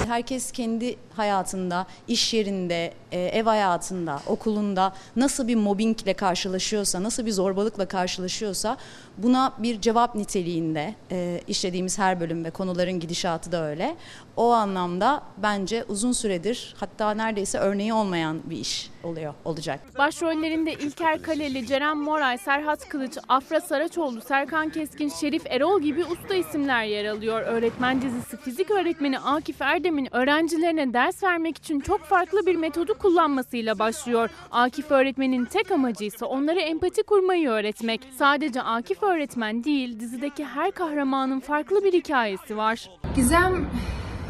Herkes 0.07 0.53
kendi 0.53 0.97
hayatında, 1.17 1.87
iş 2.09 2.35
yerinde, 2.35 2.95
e, 3.13 3.21
ev 3.21 3.45
hayatında, 3.45 4.21
okulunda 4.27 4.93
nasıl 5.17 5.49
bir 5.49 5.55
mobbingle 5.57 6.15
karşılaşıyorsa, 6.15 7.03
nasıl 7.03 7.27
bir 7.27 7.33
zorbalıkla 7.33 7.87
karşılaşıyorsa 7.87 8.77
buna 9.19 9.53
bir 9.59 9.81
cevap 9.81 10.15
niteliğinde 10.15 10.95
e, 11.11 11.41
işlediğimiz 11.49 11.99
her 11.99 12.21
bölüm 12.21 12.45
ve 12.45 12.51
konuların 12.51 13.01
gidişatı 13.01 13.53
da 13.53 13.65
öyle. 13.65 13.97
O 14.41 14.53
anlamda 14.53 15.23
bence 15.37 15.85
uzun 15.89 16.13
süredir 16.13 16.75
hatta 16.81 17.15
neredeyse 17.15 17.59
örneği 17.59 17.93
olmayan 17.95 18.41
bir 18.45 18.57
iş 18.57 18.91
oluyor, 19.03 19.35
olacak. 19.45 19.81
Başrollerinde 19.99 20.73
İlker 20.73 21.23
Kaleli, 21.23 21.67
Ceren 21.67 21.99
Moray, 21.99 22.39
Serhat 22.39 22.89
Kılıç, 22.89 23.19
Afra 23.29 23.61
Saraçoğlu, 23.61 24.21
Serkan 24.21 24.69
Keskin, 24.69 25.09
Şerif 25.09 25.47
Erol 25.47 25.81
gibi 25.81 26.05
usta 26.05 26.35
isimler 26.35 26.85
yer 26.85 27.05
alıyor. 27.05 27.43
Öğretmen 27.43 28.03
dizisi 28.03 28.37
fizik 28.37 28.71
öğretmeni 28.71 29.19
Akif 29.19 29.63
Erdem'in 29.63 30.15
öğrencilerine 30.15 30.93
ders 30.93 31.23
vermek 31.23 31.59
için 31.59 31.81
çok 31.81 32.01
farklı 32.01 32.47
bir 32.47 32.57
metodu 32.57 32.99
kullanmasıyla 32.99 33.79
başlıyor. 33.79 34.31
Akif 34.51 34.91
öğretmenin 34.91 35.45
tek 35.45 35.71
amacı 35.71 36.05
ise 36.05 36.25
onlara 36.25 36.61
empati 36.61 37.03
kurmayı 37.03 37.49
öğretmek. 37.49 38.01
Sadece 38.19 38.63
Akif 38.63 39.03
öğretmen 39.03 39.65
değil, 39.65 40.01
dizideki 40.01 40.45
her 40.45 40.71
kahramanın 40.71 41.41
farklı 41.41 41.85
bir 41.85 41.93
hikayesi 41.93 42.57
var. 42.57 42.91
Gizem 43.17 43.67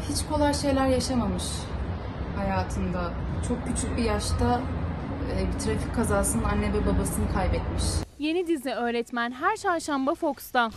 hiç 0.09 0.25
kolay 0.29 0.53
şeyler 0.53 0.87
yaşamamış 0.87 1.43
hayatında. 2.35 3.13
Çok 3.47 3.57
küçük 3.67 3.97
bir 3.97 4.03
yaşta 4.03 4.61
e, 5.31 5.47
bir 5.47 5.59
trafik 5.59 5.95
kazasının 5.95 6.43
anne 6.43 6.73
ve 6.73 6.85
babasını 6.85 7.33
kaybetmiş. 7.33 7.83
Yeni 8.19 8.47
dizi 8.47 8.71
Öğretmen 8.71 9.31
her 9.31 9.57
çarşamba 9.57 10.15
Fox'ta. 10.15 10.69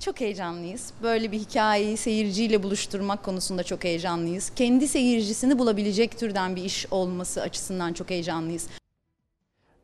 Çok 0.00 0.20
heyecanlıyız. 0.20 0.92
Böyle 1.02 1.32
bir 1.32 1.38
hikayeyi 1.38 1.96
seyirciyle 1.96 2.62
buluşturmak 2.62 3.22
konusunda 3.22 3.62
çok 3.62 3.84
heyecanlıyız. 3.84 4.50
Kendi 4.50 4.88
seyircisini 4.88 5.58
bulabilecek 5.58 6.18
türden 6.18 6.56
bir 6.56 6.64
iş 6.64 6.86
olması 6.90 7.42
açısından 7.42 7.92
çok 7.92 8.10
heyecanlıyız. 8.10 8.68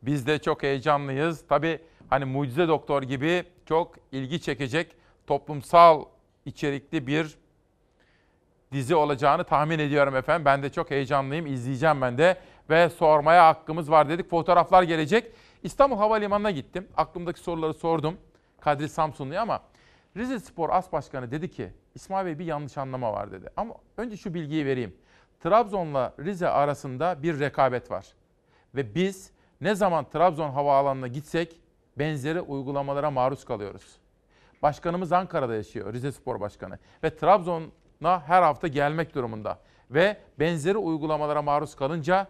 Biz 0.03 0.27
de 0.27 0.39
çok 0.39 0.63
heyecanlıyız. 0.63 1.43
Tabii 1.49 1.79
hani 2.09 2.25
Mucize 2.25 2.67
Doktor 2.67 3.03
gibi 3.03 3.43
çok 3.65 3.95
ilgi 4.11 4.41
çekecek 4.41 4.87
toplumsal 5.27 6.05
içerikli 6.45 7.07
bir 7.07 7.37
dizi 8.71 8.95
olacağını 8.95 9.43
tahmin 9.43 9.79
ediyorum 9.79 10.15
efendim. 10.15 10.45
Ben 10.45 10.63
de 10.63 10.69
çok 10.69 10.91
heyecanlıyım. 10.91 11.47
İzleyeceğim 11.47 12.01
ben 12.01 12.17
de 12.17 12.37
ve 12.69 12.89
sormaya 12.89 13.47
hakkımız 13.47 13.91
var 13.91 14.09
dedik. 14.09 14.29
Fotoğraflar 14.29 14.83
gelecek. 14.83 15.31
İstanbul 15.63 15.97
Havalimanı'na 15.97 16.51
gittim. 16.51 16.87
Aklımdaki 16.97 17.39
soruları 17.39 17.73
sordum. 17.73 18.17
Kadri 18.59 18.89
Samsunlu'ya 18.89 19.41
ama 19.41 19.61
Rize 20.17 20.39
Spor 20.39 20.69
As 20.69 20.91
Başkanı 20.91 21.31
dedi 21.31 21.51
ki 21.51 21.69
İsmail 21.95 22.25
Bey 22.25 22.39
bir 22.39 22.45
yanlış 22.45 22.77
anlama 22.77 23.13
var 23.13 23.31
dedi. 23.31 23.49
Ama 23.57 23.73
önce 23.97 24.17
şu 24.17 24.33
bilgiyi 24.33 24.65
vereyim. 24.65 24.95
Trabzon'la 25.39 26.13
Rize 26.19 26.49
arasında 26.49 27.23
bir 27.23 27.39
rekabet 27.39 27.91
var. 27.91 28.05
Ve 28.75 28.95
biz 28.95 29.31
ne 29.61 29.75
zaman 29.75 30.09
Trabzon 30.09 30.49
havaalanına 30.49 31.07
gitsek 31.07 31.59
benzeri 31.97 32.41
uygulamalara 32.41 33.11
maruz 33.11 33.45
kalıyoruz. 33.45 33.99
Başkanımız 34.61 35.11
Ankara'da 35.11 35.55
yaşıyor, 35.55 35.93
Rize 35.93 36.11
Spor 36.11 36.39
Başkanı. 36.39 36.79
Ve 37.03 37.15
Trabzon'a 37.99 38.27
her 38.27 38.41
hafta 38.41 38.67
gelmek 38.67 39.15
durumunda. 39.15 39.59
Ve 39.91 40.17
benzeri 40.39 40.77
uygulamalara 40.77 41.41
maruz 41.41 41.75
kalınca 41.75 42.27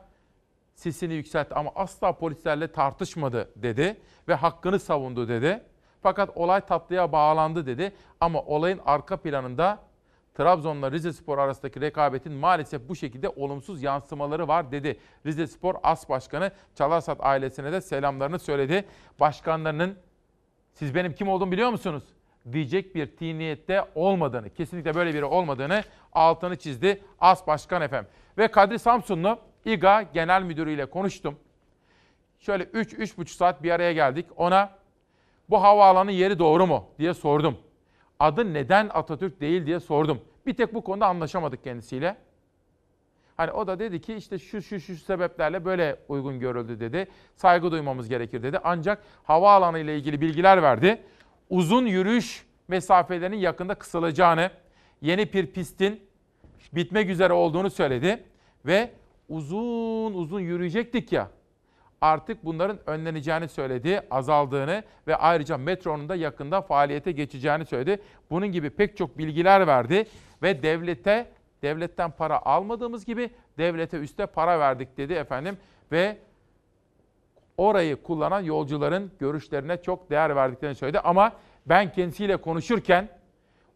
sesini 0.76 1.14
yükseltti 1.14 1.56
ama 1.56 1.72
asla 1.76 2.18
polislerle 2.18 2.72
tartışmadı 2.72 3.50
dedi 3.56 3.98
ve 4.28 4.36
hakkını 4.36 4.80
savundu 4.80 5.28
dedi. 5.28 5.64
Fakat 6.02 6.38
olay 6.38 6.62
tatlıya 6.62 7.12
bağlandı 7.12 7.66
dedi 7.66 7.94
ama 8.20 8.42
olayın 8.42 8.80
arka 8.86 9.18
planında 9.18 9.80
Trabzon'la 10.34 10.92
Rize 10.92 11.14
Spor 11.14 11.38
arasındaki 11.38 11.82
rekabetin 11.82 12.34
maalesef 12.34 12.90
bu 12.90 12.96
şekilde 12.96 13.30
olumsuz 13.30 13.84
yansımaları 13.84 14.48
var 14.48 14.72
dedi. 14.72 15.00
Rize 15.26 15.48
Spor 15.48 15.76
As 15.84 16.10
Başkanı 16.10 16.52
Çalarsat 16.76 17.18
ailesine 17.22 17.72
de 17.72 17.82
selamlarını 17.82 18.40
söyledi. 18.40 18.86
Başkanlarının 19.20 19.98
siz 20.74 20.96
benim 20.96 21.14
kim 21.14 21.30
olduğumu 21.30 21.52
biliyor 21.52 21.70
musunuz? 21.70 22.04
Diyecek 22.52 22.96
bir 22.96 23.08
tiniyette 23.08 23.86
olmadığını, 23.96 24.50
kesinlikle 24.50 24.96
böyle 24.96 25.14
biri 25.14 25.26
olmadığını 25.26 25.84
altını 26.14 26.56
çizdi 26.56 27.02
As 27.20 27.48
Başkan 27.48 27.82
efem. 27.82 28.08
Ve 28.38 28.48
Kadri 28.48 28.80
Samsunlu 28.80 29.40
İGA 29.66 30.02
Genel 30.02 30.44
Müdürü 30.44 30.72
ile 30.72 30.86
konuştum. 30.86 31.40
Şöyle 32.40 32.64
3-3,5 32.64 33.26
saat 33.26 33.64
bir 33.64 33.72
araya 33.72 33.94
geldik. 33.94 34.26
Ona 34.36 34.70
bu 35.50 35.64
havaalanı 35.64 36.12
yeri 36.12 36.40
doğru 36.40 36.68
mu 36.68 36.86
diye 37.00 37.14
sordum. 37.14 37.58
Adı 38.20 38.54
neden 38.54 38.90
Atatürk 38.94 39.42
değil 39.42 39.66
diye 39.66 39.80
sordum. 39.80 40.22
Bir 40.46 40.54
tek 40.54 40.74
bu 40.74 40.84
konuda 40.84 41.08
anlaşamadık 41.08 41.64
kendisiyle. 41.64 42.18
Hani 43.38 43.52
o 43.52 43.68
da 43.68 43.80
dedi 43.80 44.02
ki 44.02 44.16
işte 44.16 44.40
şu 44.40 44.62
şu 44.62 44.80
şu 44.80 44.96
sebeplerle 44.96 45.66
böyle 45.66 45.96
uygun 46.08 46.40
görüldü 46.40 46.80
dedi. 46.80 47.08
Saygı 47.36 47.72
duymamız 47.72 48.10
gerekir 48.10 48.44
dedi. 48.44 48.60
Ancak 48.64 49.04
havaalanı 49.24 49.80
ile 49.80 49.98
ilgili 49.98 50.22
bilgiler 50.22 50.64
verdi. 50.64 51.02
Uzun 51.50 51.86
yürüyüş 51.86 52.46
mesafelerinin 52.68 53.38
yakında 53.38 53.76
kısalacağını, 53.76 54.52
yeni 55.02 55.34
bir 55.34 55.48
pistin 55.48 56.02
bitmek 56.74 57.10
üzere 57.10 57.34
olduğunu 57.34 57.70
söyledi 57.70 58.24
ve 58.66 58.92
uzun 59.30 60.14
uzun 60.14 60.40
yürüyecektik 60.40 61.12
ya 61.12 61.30
artık 62.02 62.46
bunların 62.46 62.80
önleneceğini 62.86 63.48
söyledi, 63.48 64.02
azaldığını 64.12 64.84
ve 65.08 65.16
ayrıca 65.16 65.58
metronun 65.58 66.10
da 66.10 66.16
yakında 66.16 66.62
faaliyete 66.62 67.12
geçeceğini 67.12 67.66
söyledi. 67.66 68.02
Bunun 68.30 68.48
gibi 68.48 68.70
pek 68.70 68.98
çok 68.98 69.18
bilgiler 69.18 69.68
verdi 69.68 70.08
ve 70.42 70.64
devlete 70.64 71.28
devletten 71.62 72.12
para 72.12 72.46
almadığımız 72.46 73.06
gibi 73.06 73.30
devlete 73.58 73.98
üste 73.98 74.26
para 74.26 74.60
verdik 74.60 74.98
dedi 74.98 75.14
efendim 75.14 75.58
ve 75.92 76.18
orayı 77.60 78.04
kullanan 78.04 78.42
yolcuların 78.42 79.12
görüşlerine 79.20 79.82
çok 79.82 80.10
değer 80.10 80.36
verdiklerini 80.36 80.76
söyledi 80.76 81.00
ama 81.00 81.32
ben 81.66 81.92
kendisiyle 81.92 82.38
konuşurken 82.38 83.10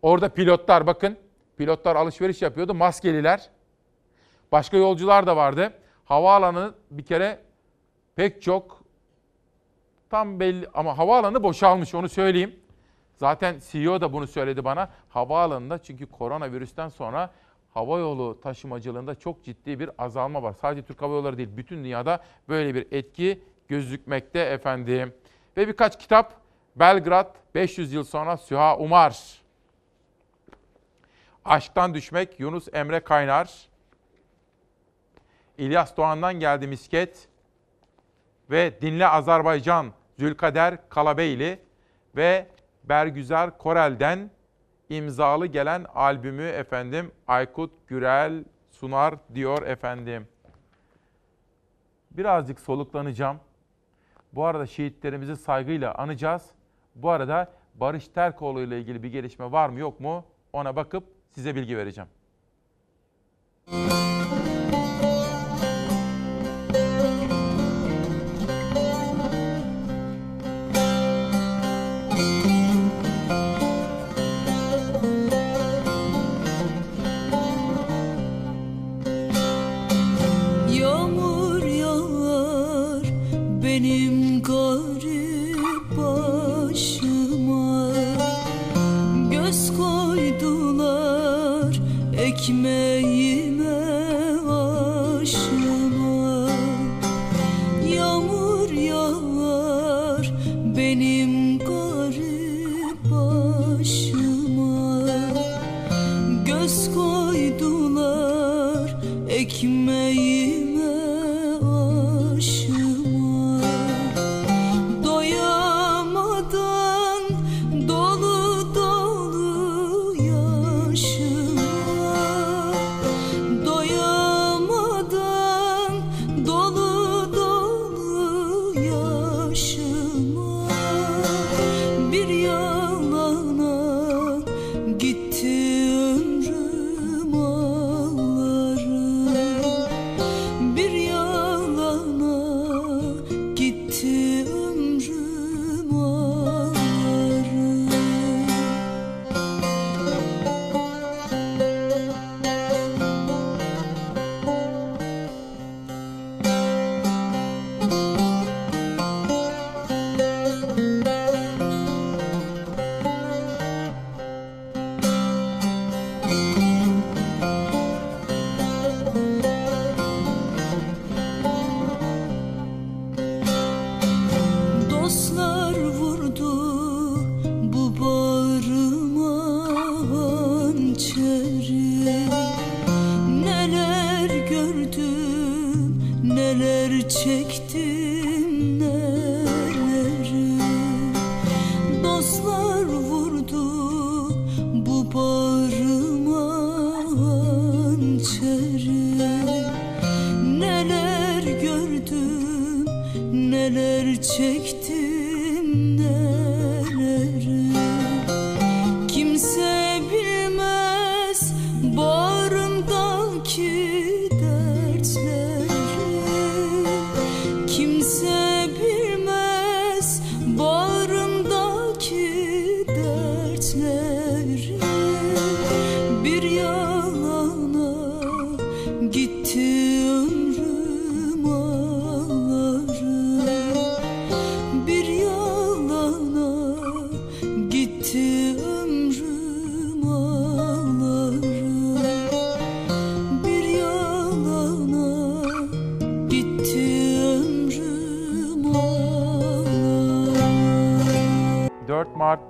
orada 0.01 0.29
pilotlar 0.29 0.87
bakın 0.87 1.17
pilotlar 1.57 1.95
alışveriş 1.95 2.41
yapıyordu 2.41 2.73
maskeliler 2.73 3.49
başka 4.51 4.77
yolcular 4.77 5.27
da 5.27 5.35
vardı. 5.35 5.73
Havaalanı 6.05 6.73
bir 6.91 7.05
kere 7.05 7.39
pek 8.15 8.41
çok 8.41 8.83
tam 10.09 10.39
belli 10.39 10.67
ama 10.73 10.97
havaalanı 10.97 11.43
boşalmış 11.43 11.95
onu 11.95 12.09
söyleyeyim. 12.09 12.55
Zaten 13.15 13.59
CEO 13.71 14.01
da 14.01 14.13
bunu 14.13 14.27
söyledi 14.27 14.65
bana. 14.65 14.89
Havaalanında 15.09 15.77
çünkü 15.77 16.05
koronavirüsten 16.05 16.89
sonra 16.89 17.33
havayolu 17.73 18.41
taşımacılığında 18.41 19.15
çok 19.15 19.43
ciddi 19.43 19.79
bir 19.79 19.89
azalma 19.97 20.43
var. 20.43 20.53
Sadece 20.53 20.85
Türk 20.85 21.01
Hava 21.01 21.13
Yolları 21.13 21.37
değil 21.37 21.49
bütün 21.57 21.83
dünyada 21.83 22.23
böyle 22.49 22.75
bir 22.75 22.87
etki 22.91 23.43
gözükmekte 23.67 24.39
efendim. 24.39 25.13
Ve 25.57 25.67
birkaç 25.67 25.99
kitap 25.99 26.33
Belgrad 26.75 27.35
500 27.55 27.93
yıl 27.93 28.03
sonra 28.03 28.37
Süha 28.37 28.77
Umar. 28.77 29.41
Aşktan 31.45 31.93
Düşmek 31.93 32.39
Yunus 32.39 32.67
Emre 32.73 32.99
Kaynar. 32.99 33.67
İlyas 35.57 35.97
Doğan'dan 35.97 36.33
geldi 36.33 36.67
misket 36.67 37.27
ve 38.49 38.81
Dinle 38.81 39.07
Azerbaycan 39.07 39.93
Zülkader 40.19 40.89
Kalabeyli 40.89 41.59
ve 42.15 42.47
Bergüzar 42.83 43.57
Korel'den 43.57 44.31
imzalı 44.89 45.45
gelen 45.47 45.85
albümü 45.95 46.43
efendim 46.43 47.11
Aykut 47.27 47.87
Gürel 47.87 48.43
sunar 48.71 49.15
diyor 49.35 49.61
efendim. 49.61 50.27
Birazcık 52.11 52.59
soluklanacağım. 52.59 53.39
Bu 54.33 54.45
arada 54.45 54.65
şehitlerimizi 54.65 55.35
saygıyla 55.35 55.95
anacağız. 55.95 56.51
Bu 56.95 57.09
arada 57.09 57.51
Barış 57.75 58.07
Terkoğlu 58.07 58.61
ile 58.61 58.79
ilgili 58.79 59.03
bir 59.03 59.11
gelişme 59.11 59.51
var 59.51 59.69
mı 59.69 59.79
yok 59.79 59.99
mu 59.99 60.25
ona 60.53 60.75
bakıp 60.75 61.03
size 61.29 61.55
bilgi 61.55 61.77
vereceğim. 61.77 62.09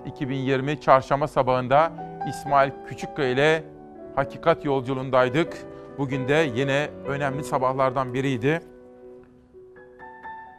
4 0.04 0.06
Mart 0.06 0.08
2020 0.08 0.82
Çarşamba 0.82 1.28
sabahında 1.28 1.92
İsmail 2.30 2.72
Küçükkaya 2.88 3.30
ile 3.30 3.64
Hakikat 4.16 4.66
yolculuğundaydık. 4.66 5.58
Bugün 5.98 6.28
de 6.28 6.52
yine 6.56 6.90
önemli 7.08 7.44
sabahlardan 7.44 8.14
biriydi. 8.14 8.62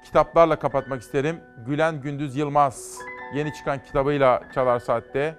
Kitaplarla 0.04 0.58
kapatmak 0.58 1.02
isterim. 1.02 1.40
Gülen 1.66 2.00
Gündüz 2.00 2.36
Yılmaz 2.36 2.98
yeni 3.34 3.52
çıkan 3.54 3.82
kitabıyla 3.82 4.42
Çalar 4.54 4.78
Saat'te. 4.78 5.34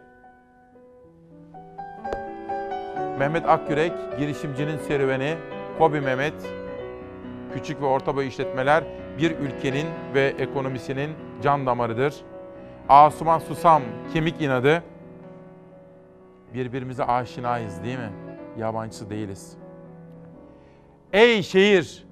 Mehmet 3.20 3.50
Akyürek, 3.50 3.94
girişimcinin 4.20 4.78
serüveni, 4.78 5.36
Kobi 5.78 6.02
Mehmet, 6.02 6.34
küçük 7.54 7.82
ve 7.82 7.86
orta 7.86 8.16
boy 8.16 8.28
işletmeler 8.28 8.84
bir 9.18 9.32
ülkenin 9.32 9.88
ve 10.14 10.34
ekonomisinin 10.40 11.12
can 11.44 11.66
damarıdır. 11.66 12.16
Asuman 12.90 13.40
Susam, 13.40 13.82
kemik 14.14 14.42
inadı. 14.42 14.84
Birbirimize 16.54 17.04
aşinayız 17.04 17.84
değil 17.84 17.98
mi? 17.98 18.12
Yabancısı 18.58 19.10
değiliz. 19.10 19.58
Ey 21.14 21.44
şehir, 21.44 22.06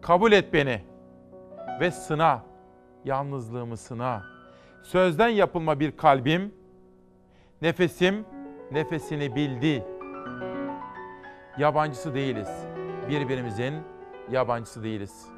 kabul 0.00 0.32
et 0.32 0.52
beni 0.52 0.80
ve 1.80 1.90
sına, 1.90 2.42
yalnızlığımı 3.04 3.76
sına. 3.76 4.22
Sözden 4.82 5.28
yapılma 5.28 5.80
bir 5.80 5.96
kalbim, 5.96 6.54
nefesim 7.62 8.24
nefesini 8.72 9.34
bildi. 9.34 9.84
Yabancısı 11.58 12.14
değiliz. 12.14 12.48
Birbirimizin 13.08 13.74
yabancısı 14.30 14.82
değiliz. 14.82 15.28